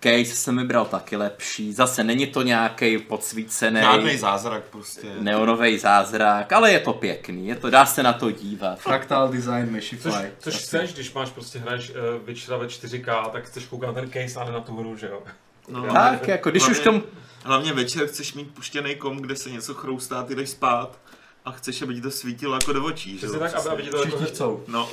case 0.00 0.24
jsem 0.36 0.58
vybral 0.58 0.84
taky 0.84 1.16
lepší. 1.16 1.72
Zase 1.72 2.04
není 2.04 2.26
to 2.26 2.42
nějaký 2.42 2.98
podsvícený 2.98 3.80
Žádný 3.80 4.16
zázrak 4.16 4.62
prostě. 4.70 5.06
neonový 5.18 5.78
zázrak, 5.78 6.52
ale 6.52 6.72
je 6.72 6.80
to 6.80 6.92
pěkný, 6.92 7.48
je 7.48 7.56
to, 7.56 7.70
dá 7.70 7.86
se 7.86 8.02
na 8.02 8.12
to 8.12 8.30
dívat. 8.30 8.78
Fractal 8.78 9.28
design 9.28 9.64
Což, 9.64 9.72
Meshify. 9.72 10.10
což 10.38 10.54
chceš, 10.54 10.92
když 10.94 11.12
máš 11.12 11.30
prostě 11.30 11.58
hraješ 11.58 11.90
uh, 11.90 11.96
Witchera 12.26 12.56
ve 12.56 12.66
4K, 12.66 13.30
tak 13.30 13.44
chceš 13.44 13.64
koukat 13.66 13.94
na 13.94 14.00
ten 14.00 14.10
case 14.10 14.40
a 14.40 14.44
ne 14.44 14.52
na 14.52 14.60
tu 14.60 14.76
hru, 14.76 14.96
že 14.96 15.06
jo? 15.06 15.22
No, 15.68 15.92
Tak, 15.92 16.28
jako 16.28 16.50
když 16.50 16.68
už 16.68 16.80
tomu... 16.80 17.02
Hlavně 17.44 17.72
večer 17.72 18.06
chceš 18.06 18.34
mít 18.34 18.54
puštěný 18.54 18.94
kom, 18.94 19.16
kde 19.16 19.36
se 19.36 19.50
něco 19.50 19.74
chroustá, 19.74 20.22
ty 20.22 20.34
jdeš 20.34 20.50
spát 20.50 20.98
a 21.44 21.52
chceš, 21.52 21.82
aby 21.82 21.94
ti 21.94 22.00
to 22.00 22.10
svítilo 22.10 22.54
jako 22.54 22.72
do 22.72 22.84
očí, 22.84 23.18
že 23.18 23.28
tak, 23.28 23.54
aby, 23.54 23.68
aby 23.68 23.82
ti 23.82 23.90
to 23.90 23.96
jako... 23.96 24.08
Všichni 24.08 24.26
chcou. 24.26 24.64
No, 24.68 24.88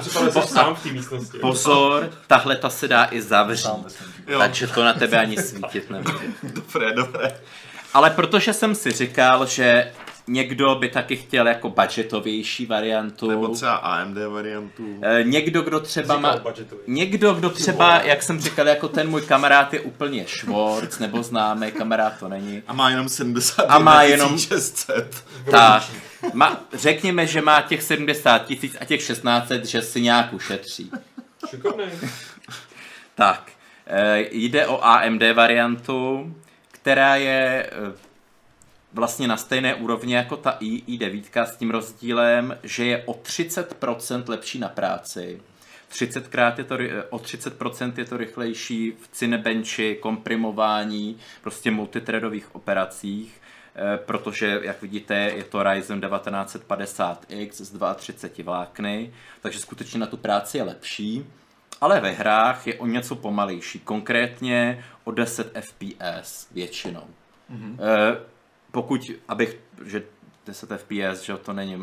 připadal, 0.00 0.30
že 0.32 0.42
jsi 0.42 0.48
sám 0.48 0.74
v 0.74 0.82
té 0.82 0.88
místnosti. 0.88 1.38
Pozor, 1.38 2.10
tahle 2.26 2.56
ta 2.56 2.70
se 2.70 2.88
dá 2.88 3.08
i 3.10 3.22
zavřít, 3.22 3.98
takže 4.38 4.66
to 4.66 4.84
na 4.84 4.92
tebe 4.92 5.18
ani 5.18 5.36
svítit 5.36 5.90
nebude. 5.90 6.18
dobré, 6.42 6.92
dobré. 6.92 7.40
Ale 7.98 8.10
protože 8.10 8.52
jsem 8.52 8.74
si 8.74 8.90
říkal, 8.92 9.46
že 9.46 9.92
někdo 10.26 10.74
by 10.74 10.88
taky 10.88 11.16
chtěl 11.16 11.48
jako 11.48 11.68
budgetovější 11.70 12.66
variantu. 12.66 13.30
Nebo 13.30 13.48
třeba 13.48 13.74
AMD 13.76 14.16
variantu. 14.28 14.98
Eh, 15.02 15.22
Někdo, 15.24 15.62
kdo 15.62 15.80
třeba 15.80 16.18
má... 16.18 16.40
Někdo, 16.86 17.34
kdo 17.34 17.50
třeba, 17.50 18.00
jak 18.02 18.22
jsem 18.22 18.40
říkal, 18.40 18.68
jako 18.68 18.88
ten 18.88 19.10
můj 19.10 19.22
kamarád 19.22 19.74
je 19.74 19.80
úplně 19.80 20.24
Schwarz, 20.28 20.98
nebo 20.98 21.22
známý 21.22 21.72
kamarád 21.72 22.18
to 22.20 22.28
není. 22.28 22.62
A 22.66 22.72
má 22.72 22.90
jenom 22.90 23.08
70 23.08 23.62
A 23.62 23.78
má 23.78 24.02
jenom- 24.02 24.38
600. 24.38 25.24
Tak, 25.50 25.82
má, 26.32 26.60
řekněme, 26.72 27.26
že 27.26 27.40
má 27.42 27.60
těch 27.62 27.82
70 27.82 28.38
tisíc 28.38 28.76
a 28.80 28.84
těch 28.84 29.00
1600, 29.00 29.64
že 29.64 29.82
si 29.82 30.00
nějak 30.00 30.32
ušetří. 30.32 30.90
Šikovný. 31.50 31.84
Tak, 33.14 33.42
eh, 33.86 34.24
jde 34.30 34.66
o 34.66 34.84
AMD 34.84 35.22
variantu, 35.34 36.34
která 36.80 37.16
je 37.16 37.70
eh, 37.72 37.98
vlastně 38.92 39.28
na 39.28 39.36
stejné 39.36 39.74
úrovni 39.74 40.14
jako 40.14 40.36
ta 40.36 40.56
i, 40.60 40.96
i9 40.98 41.42
s 41.42 41.56
tím 41.56 41.70
rozdílem, 41.70 42.58
že 42.62 42.84
je 42.84 43.02
o 43.06 43.12
30% 43.12 44.28
lepší 44.28 44.58
na 44.58 44.68
práci. 44.68 45.40
30krát 45.92 46.54
je 46.58 46.64
to, 46.64 46.74
eh, 46.80 47.02
o 47.10 47.18
30% 47.18 47.98
je 47.98 48.04
to 48.04 48.16
rychlejší 48.16 48.92
v 49.02 49.08
Cinebenchi, 49.12 49.96
komprimování, 50.00 51.18
prostě 51.42 51.70
multithreadových 51.70 52.54
operacích, 52.54 53.40
eh, 53.74 53.96
protože, 53.96 54.60
jak 54.62 54.82
vidíte, 54.82 55.14
je 55.14 55.44
to 55.44 55.62
Ryzen 55.62 56.00
1950X 56.00 57.52
z 57.64 57.70
32 57.94 58.42
vlákny, 58.44 59.12
takže 59.40 59.58
skutečně 59.58 60.00
na 60.00 60.06
tu 60.06 60.16
práci 60.16 60.56
je 60.56 60.62
lepší. 60.62 61.26
Ale 61.80 62.00
ve 62.00 62.10
hrách 62.10 62.66
je 62.66 62.74
o 62.74 62.86
něco 62.86 63.16
pomalejší, 63.16 63.78
konkrétně 63.78 64.84
o 65.04 65.10
10 65.10 65.52
FPS 65.60 66.46
většinou. 66.50 67.04
Mm-hmm. 67.52 67.76
E, 67.80 68.16
pokud, 68.70 69.00
abych, 69.28 69.58
že 69.84 70.02
10 70.46 70.70
FPS, 70.76 71.22
že 71.22 71.36
to 71.36 71.52
není, 71.52 71.76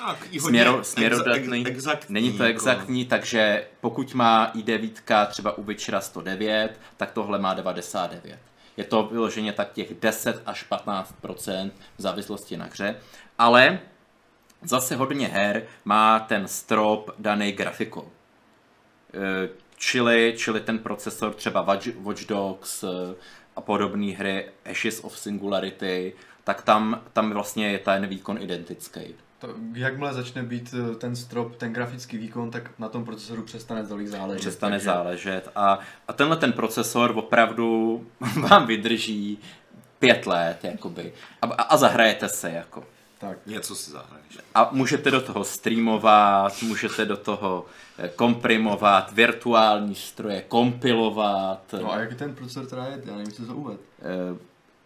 No, 0.00 0.16
hodně 0.20 0.40
Směro, 0.40 0.84
směrodatný. 0.84 1.60
ex- 1.60 1.70
exaktní, 1.70 2.14
Není 2.14 2.32
to 2.32 2.42
jako. 2.44 2.54
exaktní, 2.56 3.04
takže 3.04 3.66
pokud 3.80 4.14
má 4.14 4.52
i9 4.54 5.26
třeba 5.26 5.58
u 5.58 5.62
Witchera 5.62 6.00
109, 6.00 6.80
tak 6.96 7.12
tohle 7.12 7.38
má 7.38 7.54
99. 7.54 8.38
Je 8.76 8.84
to 8.84 9.02
vyloženě 9.02 9.52
tak 9.52 9.72
těch 9.72 9.94
10 9.94 10.42
až 10.46 10.66
15% 10.70 11.70
v 11.98 12.02
závislosti 12.02 12.56
na 12.56 12.64
hře, 12.64 12.96
ale 13.38 13.78
zase 14.62 14.96
hodně 14.96 15.26
her 15.28 15.62
má 15.84 16.18
ten 16.20 16.48
strop 16.48 17.10
daný 17.18 17.52
grafikou. 17.52 18.08
Čili, 19.76 20.34
čili 20.36 20.60
ten 20.60 20.78
procesor 20.78 21.34
třeba 21.34 21.60
Watch, 22.02 22.26
Dogs 22.28 22.82
eh, 22.84 23.14
a 23.56 23.60
podobné 23.60 24.12
hry, 24.12 24.48
Ashes 24.70 25.00
of 25.04 25.18
Singularity, 25.18 26.12
tak 26.44 26.62
tam, 26.62 27.00
tam 27.12 27.30
vlastně 27.30 27.70
je 27.70 27.78
ten 27.78 28.06
výkon 28.06 28.38
identický. 28.42 29.00
To, 29.38 29.48
jakmile 29.74 30.14
začne 30.14 30.42
být 30.42 30.74
eh, 30.74 30.94
ten 30.94 31.16
strop, 31.16 31.56
ten 31.56 31.72
grafický 31.72 32.18
výkon, 32.18 32.50
tak 32.50 32.70
na 32.78 32.88
tom 32.88 33.04
procesoru 33.04 33.42
přestane 33.42 33.86
tolik 33.86 34.08
záležet. 34.08 34.40
přestane 34.40 34.72
takže- 34.76 34.84
záležet. 34.84 35.48
A, 35.56 35.78
a 36.08 36.12
tenhle 36.12 36.36
ten 36.36 36.52
procesor 36.52 37.12
opravdu 37.14 38.06
vám 38.50 38.66
vydrží 38.66 39.38
pět 39.98 40.26
let, 40.26 40.58
jakoby. 40.62 41.12
A, 41.42 41.46
a 41.46 41.76
zahrajete 41.76 42.28
se, 42.28 42.50
jako. 42.50 42.84
Tak. 43.28 43.46
Něco 43.46 43.74
si 43.74 43.90
zahraješ. 43.90 44.38
A 44.54 44.68
můžete 44.72 45.10
do 45.10 45.20
toho 45.20 45.44
streamovat, 45.44 46.62
můžete 46.62 47.04
do 47.04 47.16
toho 47.16 47.66
eh, 47.98 48.08
komprimovat, 48.08 49.12
virtuální 49.12 49.94
stroje, 49.94 50.42
kompilovat. 50.42 51.74
No 51.80 51.92
a 51.92 51.98
jaký 51.98 52.14
ten 52.14 52.34
procesor 52.34 52.66
teda 52.66 52.84
je? 52.84 53.02
Já 53.04 53.16
nevím, 53.16 53.32
co 53.32 53.46
to 53.46 53.54
uved. 53.54 53.80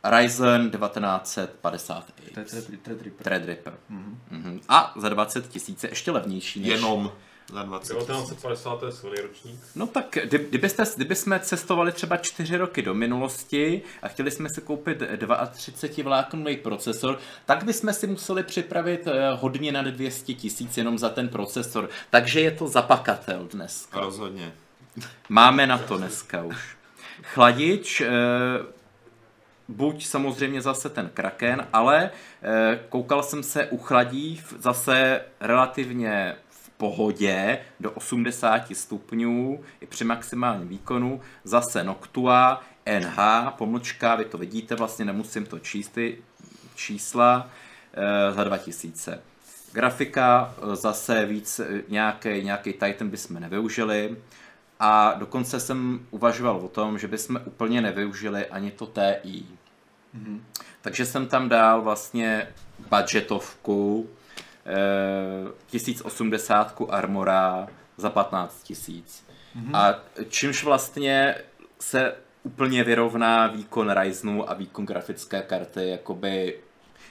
Eh, 0.04 0.18
Ryzen 0.18 0.70
1950 0.70 2.04
To 2.34 2.40
je 2.40 2.44
Threadripper. 2.44 2.78
Threadripper. 2.82 3.24
Threadripper. 3.24 3.74
Mhm. 3.88 4.60
A 4.68 4.92
za 4.96 5.08
20 5.08 5.48
tisíc 5.48 5.84
je 5.84 5.90
ještě 5.90 6.10
levnější 6.10 6.60
než... 6.60 6.68
Jenom 6.68 7.12
za 7.52 7.62
20 7.62 7.94
tisíc. 7.94 8.06
1950 8.06 8.76
to 8.80 8.86
je 8.86 8.92
silný 8.92 9.16
ročník. 9.16 9.60
No 9.74 9.86
tak, 9.86 10.18
kdy- 10.24 10.46
kdybyste, 10.48 10.84
kdybychom 10.96 11.40
cestovali 11.40 11.92
třeba 11.92 12.16
čtyři 12.16 12.56
roky 12.56 12.82
do 12.82 12.94
minulosti 12.94 13.82
a 14.02 14.08
chtěli 14.08 14.30
jsme 14.30 14.48
si 14.48 14.60
koupit 14.60 15.02
32 15.50 16.04
vláknový 16.04 16.56
procesor, 16.56 17.18
tak 17.46 17.64
bychom 17.64 17.92
si 17.92 18.06
museli 18.06 18.42
připravit 18.42 19.06
eh, 19.06 19.30
hodně 19.34 19.72
nad 19.72 19.86
200 19.86 20.34
tisíc 20.34 20.76
jenom 20.76 20.98
za 20.98 21.08
ten 21.08 21.28
procesor. 21.28 21.88
Takže 22.10 22.40
je 22.40 22.50
to 22.50 22.68
zapakatel 22.68 23.48
dnes. 23.52 23.88
Rozhodně. 23.92 24.52
Máme 25.28 25.66
na 25.66 25.78
to 25.78 25.98
dneska 25.98 26.42
už. 26.42 26.76
Chladič, 27.22 28.00
eh, 28.00 28.08
buď 29.68 30.06
samozřejmě 30.06 30.62
zase 30.62 30.88
ten 30.88 31.10
Kraken, 31.14 31.66
ale 31.72 32.10
eh, 32.42 32.80
koukal 32.88 33.22
jsem 33.22 33.42
se 33.42 33.66
u 33.66 33.78
chladív 33.78 34.54
zase 34.58 35.20
relativně 35.40 36.36
pohodě 36.78 37.58
do 37.80 37.90
80 37.90 38.62
stupňů 38.72 39.60
i 39.80 39.86
při 39.86 40.04
maximálním 40.04 40.68
výkonu. 40.68 41.20
Zase 41.44 41.84
Noctua, 41.84 42.62
NH, 43.00 43.18
pomlčka, 43.58 44.14
vy 44.14 44.24
to 44.24 44.38
vidíte, 44.38 44.74
vlastně 44.74 45.04
nemusím 45.04 45.46
to 45.46 45.58
číst 45.58 45.88
ty 45.88 46.18
čísla, 46.74 47.50
eh, 47.94 48.32
za 48.32 48.44
2000. 48.44 49.20
Grafika 49.72 50.54
eh, 50.56 50.76
zase 50.76 51.26
víc 51.26 51.60
nějaký, 51.88 52.44
nějaký 52.44 52.72
Titan 52.72 53.08
bychom 53.08 53.40
nevyužili. 53.40 54.16
A 54.80 55.14
dokonce 55.18 55.60
jsem 55.60 56.06
uvažoval 56.10 56.56
o 56.56 56.68
tom, 56.68 56.98
že 56.98 57.08
bychom 57.08 57.40
úplně 57.44 57.80
nevyužili 57.80 58.46
ani 58.46 58.70
to 58.70 58.86
TI. 58.86 59.44
Mm-hmm. 60.16 60.40
Takže 60.80 61.06
jsem 61.06 61.26
tam 61.26 61.48
dal 61.48 61.82
vlastně 61.82 62.48
budgetovku, 62.90 64.08
eh, 64.12 64.17
1080 65.66 66.82
Armora 66.88 67.68
za 67.96 68.10
15 68.10 68.62
tisíc. 68.62 69.24
Mm-hmm. 69.56 69.76
A 69.76 70.00
čímž 70.28 70.64
vlastně 70.64 71.34
se 71.80 72.14
úplně 72.42 72.84
vyrovná 72.84 73.46
výkon 73.46 73.90
Ryzenu 73.90 74.50
a 74.50 74.54
výkon 74.54 74.86
grafické 74.86 75.42
karty, 75.42 75.88
jakoby, 75.88 76.58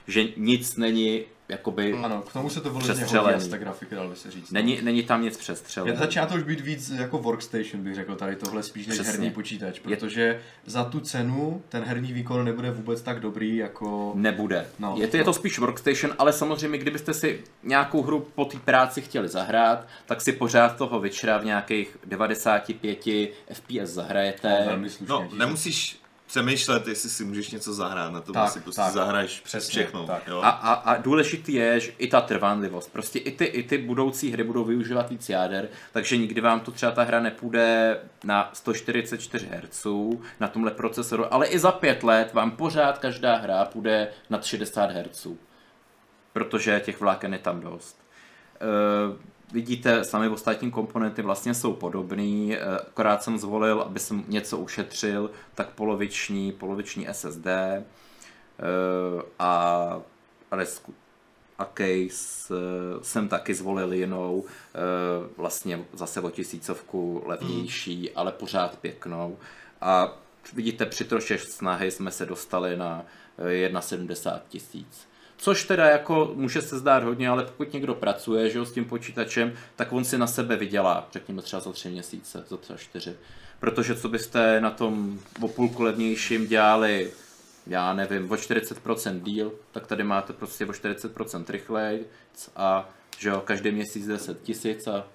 že 0.07 0.23
nic 0.37 0.75
není 0.75 1.25
jakoby 1.49 1.93
Ano, 1.93 2.21
k 2.21 2.33
tomu 2.33 2.49
se 2.49 2.61
to 2.61 2.69
vyloženě 2.69 3.05
hodí 3.05 3.33
asi 3.33 3.49
ta 3.49 3.57
grafika, 3.57 3.95
dal 3.95 4.09
by 4.09 4.15
se 4.15 4.31
říct. 4.31 4.51
Není, 4.51 4.79
není 4.81 5.03
tam 5.03 5.21
nic 5.21 5.33
Je, 5.33 5.39
přestřeleného. 5.39 5.97
začíná 5.97 6.25
to 6.25 6.35
už 6.35 6.43
být 6.43 6.59
víc 6.61 6.89
jako 6.89 7.17
workstation, 7.17 7.83
bych 7.83 7.95
řekl, 7.95 8.15
tady 8.15 8.35
tohle 8.35 8.63
spíš 8.63 8.87
než 8.87 8.95
Přesně. 8.97 9.11
herní 9.11 9.31
počítač, 9.31 9.79
protože 9.79 10.41
za 10.65 10.83
tu 10.83 10.99
cenu 10.99 11.61
ten 11.69 11.83
herní 11.83 12.13
výkon 12.13 12.45
nebude 12.45 12.71
vůbec 12.71 13.01
tak 13.01 13.19
dobrý 13.19 13.55
jako... 13.57 14.11
Nebude. 14.15 14.65
No, 14.79 14.87
No, 14.89 15.01
je, 15.01 15.07
to, 15.07 15.17
je 15.17 15.23
to 15.23 15.33
spíš 15.33 15.59
workstation, 15.59 16.15
ale 16.19 16.33
samozřejmě, 16.33 16.77
kdybyste 16.77 17.13
si 17.13 17.43
nějakou 17.63 18.01
hru 18.03 18.27
po 18.35 18.45
té 18.45 18.57
práci 18.59 19.01
chtěli 19.01 19.27
zahrát, 19.27 19.87
tak 20.05 20.21
si 20.21 20.31
pořád 20.33 20.77
toho 20.77 20.99
Witchera 20.99 21.37
v 21.37 21.45
nějakých 21.45 21.97
95 22.05 22.99
FPS 23.53 23.89
zahrajete. 23.93 24.63
velmi 24.65 24.89
slušně. 24.89 25.13
No, 25.13 25.23
díky. 25.23 25.37
nemusíš 25.37 25.99
přemýšlet, 26.27 26.87
jestli 26.87 27.09
si 27.09 27.25
můžeš 27.25 27.51
něco 27.51 27.73
zahrát, 27.73 28.13
na 28.13 28.21
to 28.21 28.33
Tak, 28.33 28.49
si 28.51 28.59
prostě 28.59 28.81
tak. 28.81 28.93
zahraješ 28.93 29.39
Přesně, 29.39 29.69
všechno. 29.71 30.07
tak. 30.07 30.27
Jo? 30.27 30.41
A, 30.43 30.49
a, 30.49 30.73
a 30.73 30.97
důležitý 30.97 31.53
je, 31.53 31.79
že 31.79 31.91
i 31.97 32.07
ta 32.07 32.21
trvanlivost. 32.21 32.91
Prostě 32.91 33.19
i 33.19 33.31
ty, 33.31 33.45
i 33.45 33.63
ty 33.63 33.77
budoucí 33.77 34.31
hry 34.31 34.43
budou 34.43 34.63
využívat 34.63 35.09
víc 35.09 35.29
jáder, 35.29 35.69
takže 35.91 36.17
nikdy 36.17 36.41
vám 36.41 36.59
to 36.59 36.71
třeba 36.71 36.91
ta 36.91 37.03
hra 37.03 37.19
nepůjde 37.19 37.97
na 38.23 38.49
144 38.53 39.47
Hz 39.51 39.85
na 40.39 40.47
tomhle 40.47 40.71
procesoru, 40.71 41.33
ale 41.33 41.47
i 41.47 41.59
za 41.59 41.71
pět 41.71 42.03
let 42.03 42.33
vám 42.33 42.51
pořád 42.51 42.97
každá 42.97 43.35
hra 43.35 43.65
půjde 43.65 44.07
nad 44.29 44.45
60 44.45 44.91
Hz. 44.91 45.27
Protože 46.33 46.79
těch 46.85 46.99
vláken 46.99 47.33
je 47.33 47.39
tam 47.39 47.61
dost. 47.61 47.97
Uh, 49.09 49.15
vidíte, 49.51 50.03
sami 50.03 50.29
ostatní 50.29 50.71
komponenty 50.71 51.21
vlastně 51.21 51.53
jsou 51.53 51.73
podobný, 51.73 52.55
eh, 52.55 52.77
akorát 52.77 53.23
jsem 53.23 53.37
zvolil, 53.37 53.81
aby 53.81 53.99
jsem 53.99 54.23
něco 54.27 54.57
ušetřil, 54.57 55.31
tak 55.55 55.69
poloviční, 55.69 56.51
poloviční 56.51 57.07
SSD, 57.07 57.47
eh, 57.47 57.83
a, 59.39 60.01
resku, 60.51 60.93
a 61.59 61.65
case 61.65 62.53
eh, 62.53 63.03
jsem 63.03 63.27
taky 63.27 63.53
zvolil 63.53 63.93
jinou, 63.93 64.45
vlastně 65.37 65.85
zase 65.93 66.21
o 66.21 66.29
tisícovku 66.29 67.23
levnější, 67.25 68.11
ale 68.11 68.31
pořád 68.31 68.77
pěknou. 68.77 69.37
A 69.81 70.17
vidíte, 70.53 70.85
při 70.85 71.03
troše 71.03 71.37
snahy 71.37 71.91
jsme 71.91 72.11
se 72.11 72.25
dostali 72.25 72.77
na 72.77 73.05
eh, 73.37 73.69
1,70 73.69 74.41
tisíc. 74.49 75.07
Což 75.37 75.63
teda 75.63 75.85
jako 75.85 76.31
může 76.35 76.61
se 76.61 76.79
zdát 76.79 77.03
hodně, 77.03 77.29
ale 77.29 77.45
pokud 77.45 77.73
někdo 77.73 77.95
pracuje 77.95 78.49
že 78.49 78.57
jo, 78.57 78.65
s 78.65 78.71
tím 78.71 78.85
počítačem, 78.85 79.53
tak 79.75 79.93
on 79.93 80.03
si 80.03 80.17
na 80.17 80.27
sebe 80.27 80.55
vydělá, 80.55 81.07
řekněme 81.11 81.41
třeba 81.41 81.59
za 81.59 81.71
tři 81.71 81.89
měsíce, 81.89 82.43
za 82.47 82.57
třeba 82.57 82.79
čtyři. 82.79 83.15
Protože 83.59 83.95
co 83.95 84.09
byste 84.09 84.61
na 84.61 84.71
tom 84.71 85.19
o 85.41 85.47
půlku 85.47 85.83
levnějším 85.83 86.47
dělali, 86.47 87.11
já 87.67 87.93
nevím, 87.93 88.31
o 88.31 88.35
40% 88.35 89.19
díl, 89.23 89.51
tak 89.71 89.87
tady 89.87 90.03
máte 90.03 90.33
prostě 90.33 90.65
o 90.65 90.69
40% 90.69 91.45
rychleji 91.49 92.09
a 92.55 92.89
že 93.17 93.29
jo, 93.29 93.41
každý 93.45 93.71
měsíc 93.71 94.07
10 94.07 94.41
tisíc 94.41 94.87
a 94.87 95.07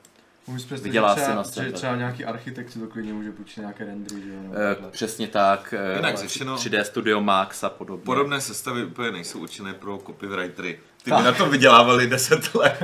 Můžu 0.46 0.56
představit, 0.58 0.82
vydělá 0.82 1.14
že 1.14 1.20
si 1.20 1.24
třeba, 1.24 1.36
na 1.36 1.42
že 1.42 1.48
sebe. 1.50 1.72
třeba 1.72 1.96
nějaký 1.96 2.24
architekt 2.24 2.70
si 2.70 2.78
to 2.78 2.86
klidně 2.86 3.12
může 3.12 3.32
půjčit 3.32 3.60
nějaké 3.60 3.84
rendry, 3.84 4.22
že 4.22 4.28
jo? 4.28 4.40
e, 4.86 4.90
přesně 4.90 5.28
tak, 5.28 5.74
e, 5.78 5.96
Jinak 5.96 6.18
řečeno- 6.18 6.56
3D 6.56 6.82
Studio 6.84 7.20
Max 7.20 7.64
a 7.64 7.68
podobně. 7.68 8.04
Podobné 8.04 8.40
sestavy 8.40 8.84
úplně 8.84 9.10
nejsou 9.10 9.38
určené 9.38 9.74
pro 9.74 9.98
copywritery. 10.06 10.80
Ty 11.04 11.10
by 11.10 11.22
na 11.22 11.32
tom 11.32 11.50
vydělávali 11.50 12.06
10 12.06 12.54
let. 12.54 12.78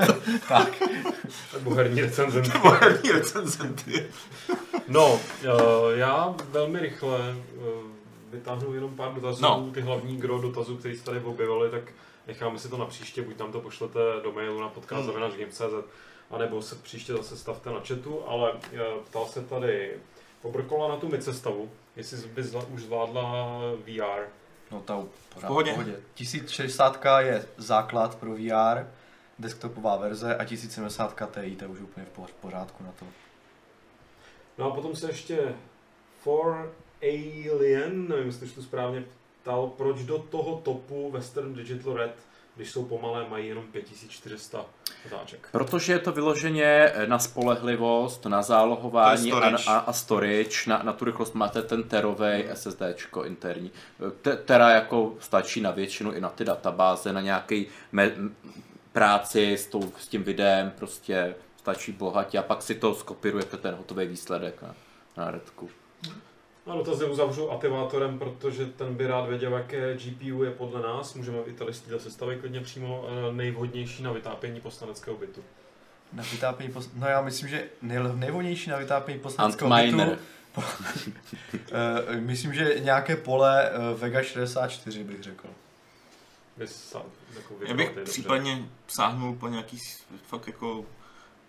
Nebo 1.55 1.75
herní 1.75 2.01
recenzent. 2.01 2.55
Nebo 2.55 2.71
herní 2.81 3.11
recenzenty. 3.11 4.07
No, 4.89 5.21
eh, 5.43 5.49
já 5.99 6.35
velmi 6.51 6.81
rychle 6.81 7.19
eh, 7.21 7.63
vytáhnu 8.31 8.75
jenom 8.75 8.97
pár 8.97 9.15
dotazů, 9.15 9.43
No. 9.43 9.63
no. 9.67 9.73
ty 9.73 9.81
hlavní 9.81 10.17
gro 10.17 10.39
dotazů, 10.41 10.77
které 10.77 10.97
se 10.97 11.05
tady 11.05 11.21
objevily, 11.21 11.71
tak 11.71 11.83
necháme 12.27 12.59
si 12.59 12.69
to 12.69 12.77
na 12.79 12.85
příště, 12.87 13.23
buď 13.23 13.39
nám 13.39 13.53
to 13.53 13.61
pošlete 13.61 13.99
do 14.25 14.33
mailu 14.33 14.61
na 14.61 14.69
podcast 14.69 15.03
Hmm. 15.09 15.13
Anebo 16.31 16.63
se 16.63 16.75
příště 16.75 17.13
zase 17.13 17.37
stavte 17.37 17.71
na 17.71 17.81
chatu, 17.81 18.29
ale 18.29 18.53
eh, 18.73 18.79
ptal 19.05 19.27
se 19.27 19.43
tady 19.43 19.99
Pobrkola 20.43 20.89
na 20.89 20.97
tu 20.97 21.09
mid-sestavu, 21.09 21.69
jestli 21.97 22.29
by 22.29 22.43
zla, 22.43 22.65
už 22.71 22.83
zvládla 22.83 23.61
VR. 23.77 24.23
No 24.71 24.81
ta 24.81 25.05
pořád 25.35 25.47
v 25.47 25.49
Pohodě. 25.49 25.73
pohodě. 25.73 25.97
1060 26.15 27.05
je 27.19 27.47
základ 27.57 28.15
pro 28.15 28.31
VR, 28.35 28.87
desktopová 29.39 29.97
verze 29.97 30.37
a 30.37 30.45
1070 30.45 31.15
Ti, 31.35 31.57
to 31.57 31.65
je 31.65 31.69
už 31.69 31.81
úplně 31.81 32.07
v 32.07 32.33
pořádku 32.33 32.85
na 32.85 32.93
to. 32.99 33.07
No 34.59 34.73
a 34.73 34.75
potom 34.75 34.97
se 34.97 35.07
ještě 35.11 35.55
For 36.21 36.75
Alien, 37.03 38.09
nevím, 38.09 38.27
jestli 38.27 38.49
to 38.49 38.63
správně 38.63 39.05
ptal, 39.43 39.67
proč 39.67 40.03
do 40.03 40.19
toho 40.19 40.61
topu 40.61 41.11
Western 41.11 41.55
Digital 41.55 41.95
Red, 41.95 42.15
když 42.59 42.71
jsou 42.71 42.85
pomalé, 42.85 43.27
mají 43.29 43.49
jenom 43.49 43.65
5400 43.65 44.65
otáček. 45.07 45.49
Protože 45.53 45.93
je 45.93 45.99
to 45.99 46.13
vyloženě 46.13 46.93
na 47.07 47.19
spolehlivost, 47.19 48.27
na 48.27 48.43
zálohování 48.43 49.33
a, 49.33 49.37
storage. 49.37 49.65
a, 49.67 49.79
a 49.79 49.93
storage. 49.93 50.57
Na, 50.67 50.83
na 50.83 50.93
tu 50.93 51.05
rychlost 51.05 51.35
máte 51.35 51.63
ten 51.63 51.83
terový 51.83 52.45
SSD 52.55 52.83
interní. 53.25 53.71
Te, 54.23 54.37
tera 54.37 54.71
jako 54.71 55.15
stačí 55.21 55.61
na 55.61 55.71
většinu 55.71 56.13
i 56.13 56.21
na 56.21 56.29
ty 56.29 56.45
databáze, 56.45 57.13
na 57.13 57.21
nějaký 57.21 57.67
me, 57.93 58.13
práci 58.93 59.53
s, 59.53 59.67
tou, 59.67 59.93
s 59.99 60.09
tím 60.09 60.23
videem, 60.23 60.73
prostě 60.79 61.35
stačí 61.57 61.93
bohatě 61.93 62.39
a 62.39 62.43
pak 62.43 62.63
si 62.63 62.75
to 62.75 62.95
skopirujete 62.95 63.57
ten 63.57 63.75
hotový 63.75 64.07
výsledek 64.07 64.63
na, 64.63 64.75
na 65.17 65.31
redku. 65.31 65.71
No, 66.69 66.77
dotazy 66.77 67.05
uzavřu 67.05 67.51
aktivátorem, 67.51 68.19
protože 68.19 68.67
ten 68.67 68.95
by 68.95 69.07
rád 69.07 69.29
věděl, 69.29 69.53
jaké 69.53 69.97
GPU 69.97 70.43
je 70.43 70.51
podle 70.51 70.83
nás. 70.83 71.15
Můžeme 71.15 71.39
i 71.47 71.53
tady 71.53 71.75
z 71.75 71.81
této 71.81 71.99
sestavy 71.99 72.37
klidně 72.37 72.61
přímo 72.61 73.09
eh, 73.09 73.33
nejvhodnější 73.33 74.03
na 74.03 74.13
vytápění 74.13 74.61
poslaneckého 74.61 75.17
bytu. 75.17 75.45
Na 76.13 76.25
vytápění 76.33 76.73
pos... 76.73 76.91
No 76.95 77.07
já 77.07 77.21
myslím, 77.23 77.49
že 77.49 77.69
nej... 77.83 77.99
nejvhodnější 78.15 78.71
na 78.71 78.77
vytápění 78.77 79.21
poslaneckého 79.21 79.71
bytu... 79.71 79.83
Antminer. 79.83 80.19
Uh, 80.57 80.65
myslím, 82.21 82.55
že 82.55 82.77
nějaké 82.81 83.17
pole 83.17 83.71
uh, 83.71 84.01
Vega 84.01 84.23
64 84.23 85.05
bych 85.05 85.23
řekl. 85.23 85.49
Jako 87.35 87.55
Já 87.69 87.75
bych 87.75 87.99
případně 88.05 88.69
sáhnul 88.89 89.35
po 89.35 89.49
nějaký 89.49 89.79
fakt 90.27 90.47
jako 90.47 90.85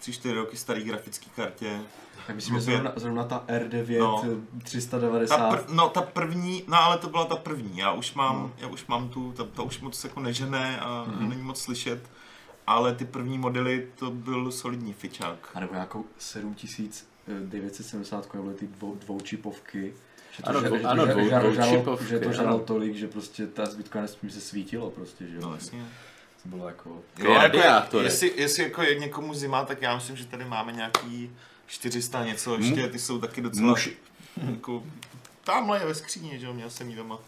3-4 0.02 0.34
roky 0.34 0.58
starý 0.58 0.84
grafický 0.84 1.30
kartě. 1.36 1.80
Já 2.28 2.36
myslím, 2.36 2.56
že 2.56 2.62
zrovna, 2.62 2.94
zrovna 2.96 3.24
ta 3.24 3.44
R9 3.48 4.00
No. 4.00 4.24
no. 4.26 4.32
390. 4.64 5.38
Ta 5.38 5.52
pr- 5.52 5.64
no 5.74 5.90
ta 5.90 6.02
první, 6.02 6.64
no 6.68 6.78
ale 6.78 6.98
to 6.98 7.10
byla 7.10 7.26
ta 7.26 7.36
první, 7.36 7.78
já 7.78 7.92
už 7.92 8.14
mám, 8.14 8.54
já 8.58 8.68
už 8.68 8.86
mám 8.88 9.10
tu, 9.10 9.32
ta, 9.32 9.44
ta 9.44 9.64
už 9.64 9.80
moc 9.80 10.04
jako 10.04 10.20
nežené 10.20 10.80
a 10.80 11.06
Mhm. 11.08 11.30
není 11.30 11.42
moc 11.42 11.62
slyšet, 11.62 12.00
ale 12.68 12.96
ty 12.96 13.06
první 13.06 13.38
modely 13.38 13.88
to 13.96 14.12
byl 14.12 14.52
solidní 14.52 14.94
fičák. 14.94 15.50
A 15.54 15.60
nebo 15.60 15.74
nějakou 15.74 16.06
7970 16.18 18.34
nebo 18.34 18.50
ty 18.52 18.68
dvou, 18.68 18.96
dvoučipovky. 18.96 19.94
Že 20.38 20.44
Ano, 20.44 20.62
že- 20.62 20.68
dvou- 20.68 20.78
že 20.78 20.84
to 20.84 20.96
dvou- 21.06 21.30
žalo- 21.30 21.52
dvoučipovky, 21.54 22.06
Že 22.06 22.20
to 22.20 22.32
žalo 22.32 22.60
tolik, 22.60 22.96
že 22.96 23.08
prostě 23.08 23.48
ta 23.48 23.66
zbytka 23.66 24.02
nesmí 24.02 24.32
se 24.32 24.42
svítilo 24.42 24.92
prostě, 24.92 25.28
že 25.28 25.36
jo. 25.36 25.42
No 25.44 25.54
jasně. 25.54 25.86
To 26.50 26.56
bylo 26.56 26.68
jako... 26.68 27.02
Jo, 27.18 27.34
radiátory. 27.34 28.06
jestli, 28.06 28.34
jestli 28.36 28.64
jako 28.64 28.82
je 28.82 29.00
někomu 29.00 29.34
zima, 29.34 29.66
tak 29.66 29.82
já 29.82 29.96
myslím, 29.96 30.16
že 30.16 30.26
tady 30.26 30.46
máme 30.46 30.72
nějaký 30.72 31.32
400 31.68 32.26
něco 32.26 32.58
ještě, 32.58 32.88
ty 32.88 33.00
jsou 33.00 33.20
taky 33.20 33.42
docela 33.42 33.68
Muž, 33.68 33.90
jako... 34.52 34.84
Tamhle 35.44 35.80
je 35.80 35.86
ve 35.86 35.96
skříni, 35.96 36.40
že 36.40 36.46
jo, 36.46 36.54
měl 36.54 36.70
jsem 36.70 36.90
jí 36.90 36.96
doma. 36.96 37.20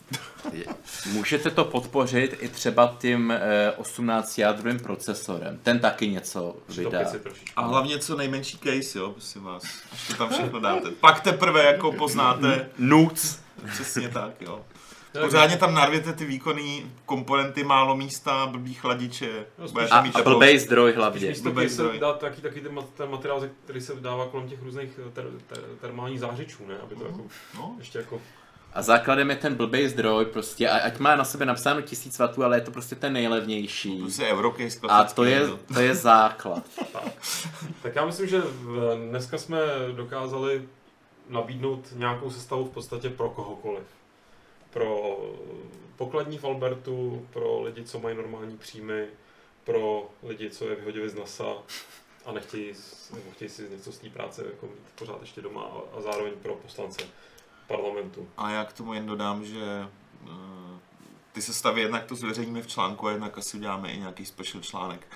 můžete 1.05 1.51
to 1.51 1.65
podpořit 1.65 2.37
i 2.39 2.47
třeba 2.49 2.97
tím 2.99 3.31
eh, 3.31 3.71
18 3.71 4.37
jádrovým 4.37 4.79
procesorem. 4.79 5.59
Ten 5.63 5.79
taky 5.79 6.07
něco 6.07 6.55
vydá. 6.69 6.99
A 7.55 7.61
hlavně 7.61 7.99
co 7.99 8.17
nejmenší 8.17 8.57
case, 8.57 8.99
jo, 8.99 9.09
prosím 9.09 9.43
vás. 9.43 9.63
Až 9.91 10.07
to 10.07 10.13
tam 10.13 10.29
všechno 10.29 10.59
dáte. 10.59 10.91
Pak 10.91 11.21
teprve 11.21 11.63
jako 11.63 11.91
poznáte, 11.91 12.69
Nuc. 12.77 13.39
přesně 13.73 14.09
tak, 14.09 14.41
jo. 14.41 14.65
Pořádně 15.19 15.57
tam 15.57 15.73
narvěte 15.73 16.13
ty 16.13 16.25
výkonné 16.25 16.81
komponenty, 17.05 17.63
málo 17.63 17.95
místa, 17.95 18.45
blbý 18.45 18.73
chladiče. 18.73 19.45
No, 19.57 19.65
A, 19.91 20.01
mít 20.01 20.15
a 20.15 20.21
blbej 20.23 20.59
zdroj 20.59 20.93
hlavně. 20.93 21.27
místo 21.29 21.43
Blbej 21.43 21.69
se 21.69 21.75
zdroj. 21.75 21.99
dá 21.99 22.13
taky, 22.13 22.41
taky 22.41 22.61
ten, 22.61 22.79
ten 22.97 23.09
materiál, 23.11 23.43
který 23.63 23.81
se 23.81 23.93
dává 23.95 24.25
kolem 24.27 24.49
těch 24.49 24.61
různých 24.63 24.89
ter, 25.13 25.25
ter, 25.47 25.59
termálních 25.81 26.19
zářičů, 26.19 26.65
ne? 26.67 26.75
Aby 26.83 26.95
to 26.95 27.05
jako, 27.05 27.21
No, 27.57 27.75
ještě 27.77 27.97
jako... 27.99 28.21
A 28.73 28.81
základem 28.81 29.29
je 29.29 29.35
ten 29.35 29.55
blbej 29.55 29.87
zdroj, 29.89 30.25
prostě, 30.25 30.69
a- 30.69 30.77
ať 30.85 30.99
má 30.99 31.15
na 31.15 31.23
sebe 31.23 31.45
napsáno 31.45 31.81
1000 31.81 32.19
W, 32.19 32.43
ale 32.43 32.57
je 32.57 32.61
to 32.61 32.71
prostě 32.71 32.95
ten 32.95 33.13
nejlevnější. 33.13 33.99
prostě 33.99 34.27
Eurocase 34.27 34.79
A 34.89 35.03
to 35.03 35.23
je, 35.23 35.41
to 35.73 35.79
je 35.79 35.95
základ. 35.95 36.63
Tak 37.81 37.95
já 37.95 38.05
myslím, 38.05 38.27
že 38.27 38.41
v- 38.41 39.07
dneska 39.09 39.37
jsme 39.37 39.57
dokázali 39.95 40.61
nabídnout 41.29 41.87
nějakou 41.95 42.31
sestavu 42.31 42.65
v 42.65 42.69
podstatě 42.69 43.09
pro 43.09 43.29
kohokoliv. 43.29 43.83
Pro 44.73 45.17
pokladní 45.95 46.37
v 46.37 46.43
Albertu, 46.45 47.27
pro 47.33 47.61
lidi, 47.61 47.83
co 47.83 47.99
mají 47.99 48.17
normální 48.17 48.57
příjmy, 48.57 49.05
pro 49.63 50.09
lidi, 50.23 50.49
co 50.49 50.69
je 50.69 50.75
vyhodili 50.75 51.09
z 51.09 51.15
NASA 51.15 51.45
a 52.25 52.31
nechtějí, 52.31 52.73
nebo 53.13 53.31
chtějí 53.31 53.49
si 53.49 53.67
něco 53.69 53.91
z 53.91 53.97
té 53.97 54.09
práce 54.09 54.45
jako 54.45 54.65
mít 54.65 54.75
pořád 54.95 55.21
ještě 55.21 55.41
doma 55.41 55.61
a, 55.63 55.97
a 55.97 56.01
zároveň 56.01 56.33
pro 56.41 56.53
poslance 56.55 57.01
parlamentu. 57.67 58.27
A 58.37 58.51
já 58.51 58.65
k 58.65 58.73
tomu 58.73 58.93
jen 58.93 59.05
dodám, 59.05 59.45
že 59.45 59.87
eh, 60.25 60.29
ty 61.31 61.41
se 61.41 61.53
staví 61.53 61.81
jednak 61.81 62.05
to 62.05 62.15
zveřejníme 62.15 62.61
v 62.61 62.67
článku 62.67 63.07
a 63.07 63.11
jednak 63.11 63.37
asi 63.37 63.57
uděláme 63.57 63.91
i 63.93 63.99
nějaký 63.99 64.25
special 64.25 64.63
článek. 64.63 65.07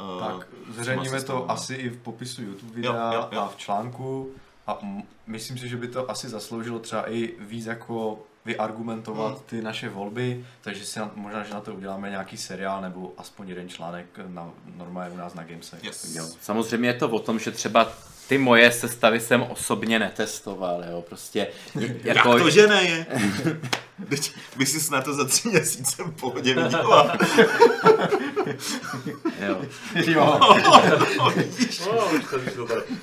Eh, 0.00 0.20
Tak, 0.20 0.48
zveřejníme 0.70 1.22
to 1.22 1.50
asi 1.50 1.74
i 1.74 1.88
v 1.88 2.02
popisu 2.02 2.42
YouTube 2.42 2.72
videa 2.74 3.12
Jo, 3.12 3.18
jo, 3.20 3.28
jo. 3.32 3.40
a 3.40 3.48
v 3.48 3.56
článku. 3.56 4.30
A 4.66 4.78
m- 4.82 5.02
myslím 5.26 5.58
si, 5.58 5.68
že 5.68 5.76
by 5.76 5.88
to 5.88 6.10
asi 6.10 6.28
zasloužilo 6.28 6.78
třeba 6.78 7.10
i 7.10 7.34
víc 7.38 7.66
jako 7.66 8.22
vyargumentovat 8.44 9.32
Hmm. 9.32 9.42
ty 9.46 9.62
naše 9.62 9.88
volby, 9.88 10.44
takže 10.60 10.84
si 10.84 10.98
na, 10.98 11.10
možná, 11.14 11.44
že 11.44 11.54
na 11.54 11.60
to 11.60 11.74
uděláme 11.74 12.10
nějaký 12.10 12.36
seriál 12.36 12.80
nebo 12.80 13.12
aspoň 13.18 13.48
jeden 13.48 13.68
článek 13.68 14.06
na, 14.26 14.50
normálně 14.76 15.14
u 15.14 15.16
nás 15.16 15.34
na 15.34 15.44
Gamesech. 15.44 15.84
Yes. 15.84 16.14
Jo. 16.16 16.26
Samozřejmě 16.42 16.88
je 16.88 16.94
to 16.94 17.08
o 17.08 17.18
tom, 17.18 17.38
že 17.38 17.50
třeba 17.50 17.92
ty 18.28 18.38
moje 18.38 18.72
sestavy 18.72 19.20
jsem 19.20 19.42
osobně 19.42 19.98
netestoval, 19.98 20.84
jo, 20.90 21.02
prostě 21.08 21.46
Jak 22.04 22.22
to, 22.22 22.50
že 22.50 22.66
ne 22.66 22.82
je? 22.84 23.06
Teď 24.08 24.32
by 24.56 24.66
si 24.66 24.92
na 24.92 25.00
to 25.00 25.14
za 25.14 25.24
tři 25.24 25.48
měsíce 25.48 26.02
v 26.04 26.10
pohodě 26.20 26.54
vydělal. 26.54 27.12
jo. 29.40 29.60
jo. 30.06 30.38
No. 31.18 31.32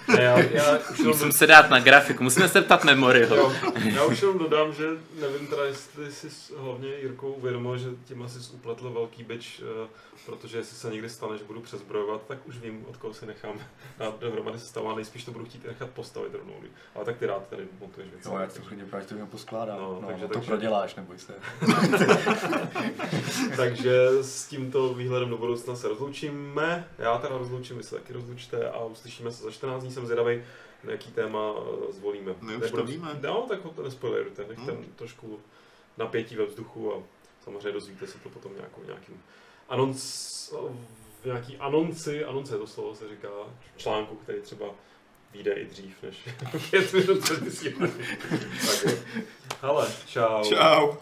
Ne, 0.08 0.24
já, 0.24 0.40
já 0.40 0.78
už 0.92 1.00
Musím 1.00 1.32
se 1.32 1.48
dát 1.48 1.70
na 1.70 1.80
grafiku, 1.80 2.24
musíme 2.24 2.50
se 2.50 2.62
ptat 2.62 2.84
Memoryho. 2.84 3.36
Jo, 3.36 3.54
já 3.96 4.06
už 4.06 4.22
jenom 4.22 4.38
dodám, 4.38 4.74
že 4.74 4.88
nevím 5.22 5.48
teda, 5.48 5.66
jestli 5.66 6.12
jsi 6.12 6.30
s- 6.30 6.54
hlavně 6.58 6.90
Jirkou 7.02 7.32
uvědomil, 7.32 7.78
že 7.78 7.90
tím 8.06 8.24
asi 8.24 8.44
jsi 8.44 8.54
upletl 8.54 8.90
velký 8.90 9.24
byč, 9.24 9.62
eh, 9.84 9.88
protože 10.26 10.58
jestli 10.58 10.78
se 10.78 10.90
někdy 10.92 11.10
stane, 11.10 11.38
že 11.38 11.44
budu 11.44 11.60
přezbrojovat, 11.62 12.22
tak 12.28 12.38
už 12.48 12.58
vím, 12.58 12.86
od 12.90 12.98
koho 12.98 13.14
si 13.14 13.26
nechám 13.26 13.54
dát 13.98 14.20
dohromady 14.20 14.60
sestava, 14.60 14.96
nejspíš 14.96 15.24
to 15.24 15.32
budu 15.32 15.46
chtít 15.46 15.66
nechat 15.68 15.90
postavit 15.90 16.34
rovnou. 16.34 16.54
Ale 16.96 17.06
tak 17.06 17.18
ty 17.18 17.26
rád 17.26 17.48
tady 17.50 17.64
montuješ 17.80 18.10
věci. 18.12 18.28
Jo, 18.30 18.38
jak 18.38 18.54
to 18.54 18.62
klidně 18.62 18.86
právě 18.86 19.08
to 19.08 19.16
poskládám. 19.26 19.78
No, 19.80 20.00
No, 20.02 20.08
takže- 20.08 20.22
no, 20.22 20.28
to 20.28 20.34
takže- 20.34 20.48
proděláš, 20.48 20.89
neboj 20.96 21.18
se. 21.20 21.34
Takže 23.58 24.08
s 24.22 24.46
tímto 24.48 24.94
výhledem 24.94 25.30
do 25.30 25.38
budoucna 25.38 25.76
se 25.76 25.88
rozloučíme. 25.88 26.88
Já 26.98 27.18
teda 27.18 27.38
rozloučím, 27.38 27.78
vy 27.78 27.84
se 27.84 27.96
taky 27.96 28.14
rozlučte 28.14 28.70
a 28.70 28.80
uslyšíme 28.86 29.32
se 29.32 29.44
za 29.44 29.52
14 29.52 29.82
dní. 29.84 29.92
Jsem 29.92 30.06
zvědavý, 30.06 30.44
na 30.84 30.92
jaký 30.92 31.12
téma 31.12 31.54
eh, 31.90 31.94
zvolíme. 31.94 32.36
My 32.42 32.56
už 32.56 32.62
Nebudu- 32.62 32.82
to 32.84 32.88
víme. 32.92 33.20
No, 33.22 33.46
tak 33.50 33.64
ho 33.66 33.70
to 33.72 33.84
nespoilerujte, 33.84 34.46
nechte 34.48 34.72
Hmm. 34.72 34.86
trošku 34.96 35.40
napětí 35.98 36.36
ve 36.36 36.46
vzduchu 36.46 36.94
a 36.96 36.98
samozřejmě 37.44 37.72
dozvíte 37.72 38.08
se 38.08 38.18
to 38.20 38.30
potom 38.30 38.52
nějakou, 38.56 38.84
nějakým 38.86 39.22
anonc, 39.70 40.00
v 41.22 41.26
nějaký 41.26 41.58
anonci, 41.58 42.26
anonce 42.26 42.56
je 42.56 42.60
to 42.60 42.68
slovo 42.68 42.96
se 42.96 43.10
říká, 43.10 43.28
článku, 43.78 44.16
který 44.16 44.42
třeba 44.42 44.66
vyjde 45.34 45.54
i 45.54 45.66
dřív 45.66 46.04
než 46.04 46.16
pět 46.70 46.94
minut 46.94 47.20
před 47.24 47.42
vysíláním. 47.42 48.06
Tak 48.68 48.84
jo. 48.86 48.98
Hele, 49.62 49.88
čau. 50.08 50.44
Čau. 50.44 50.96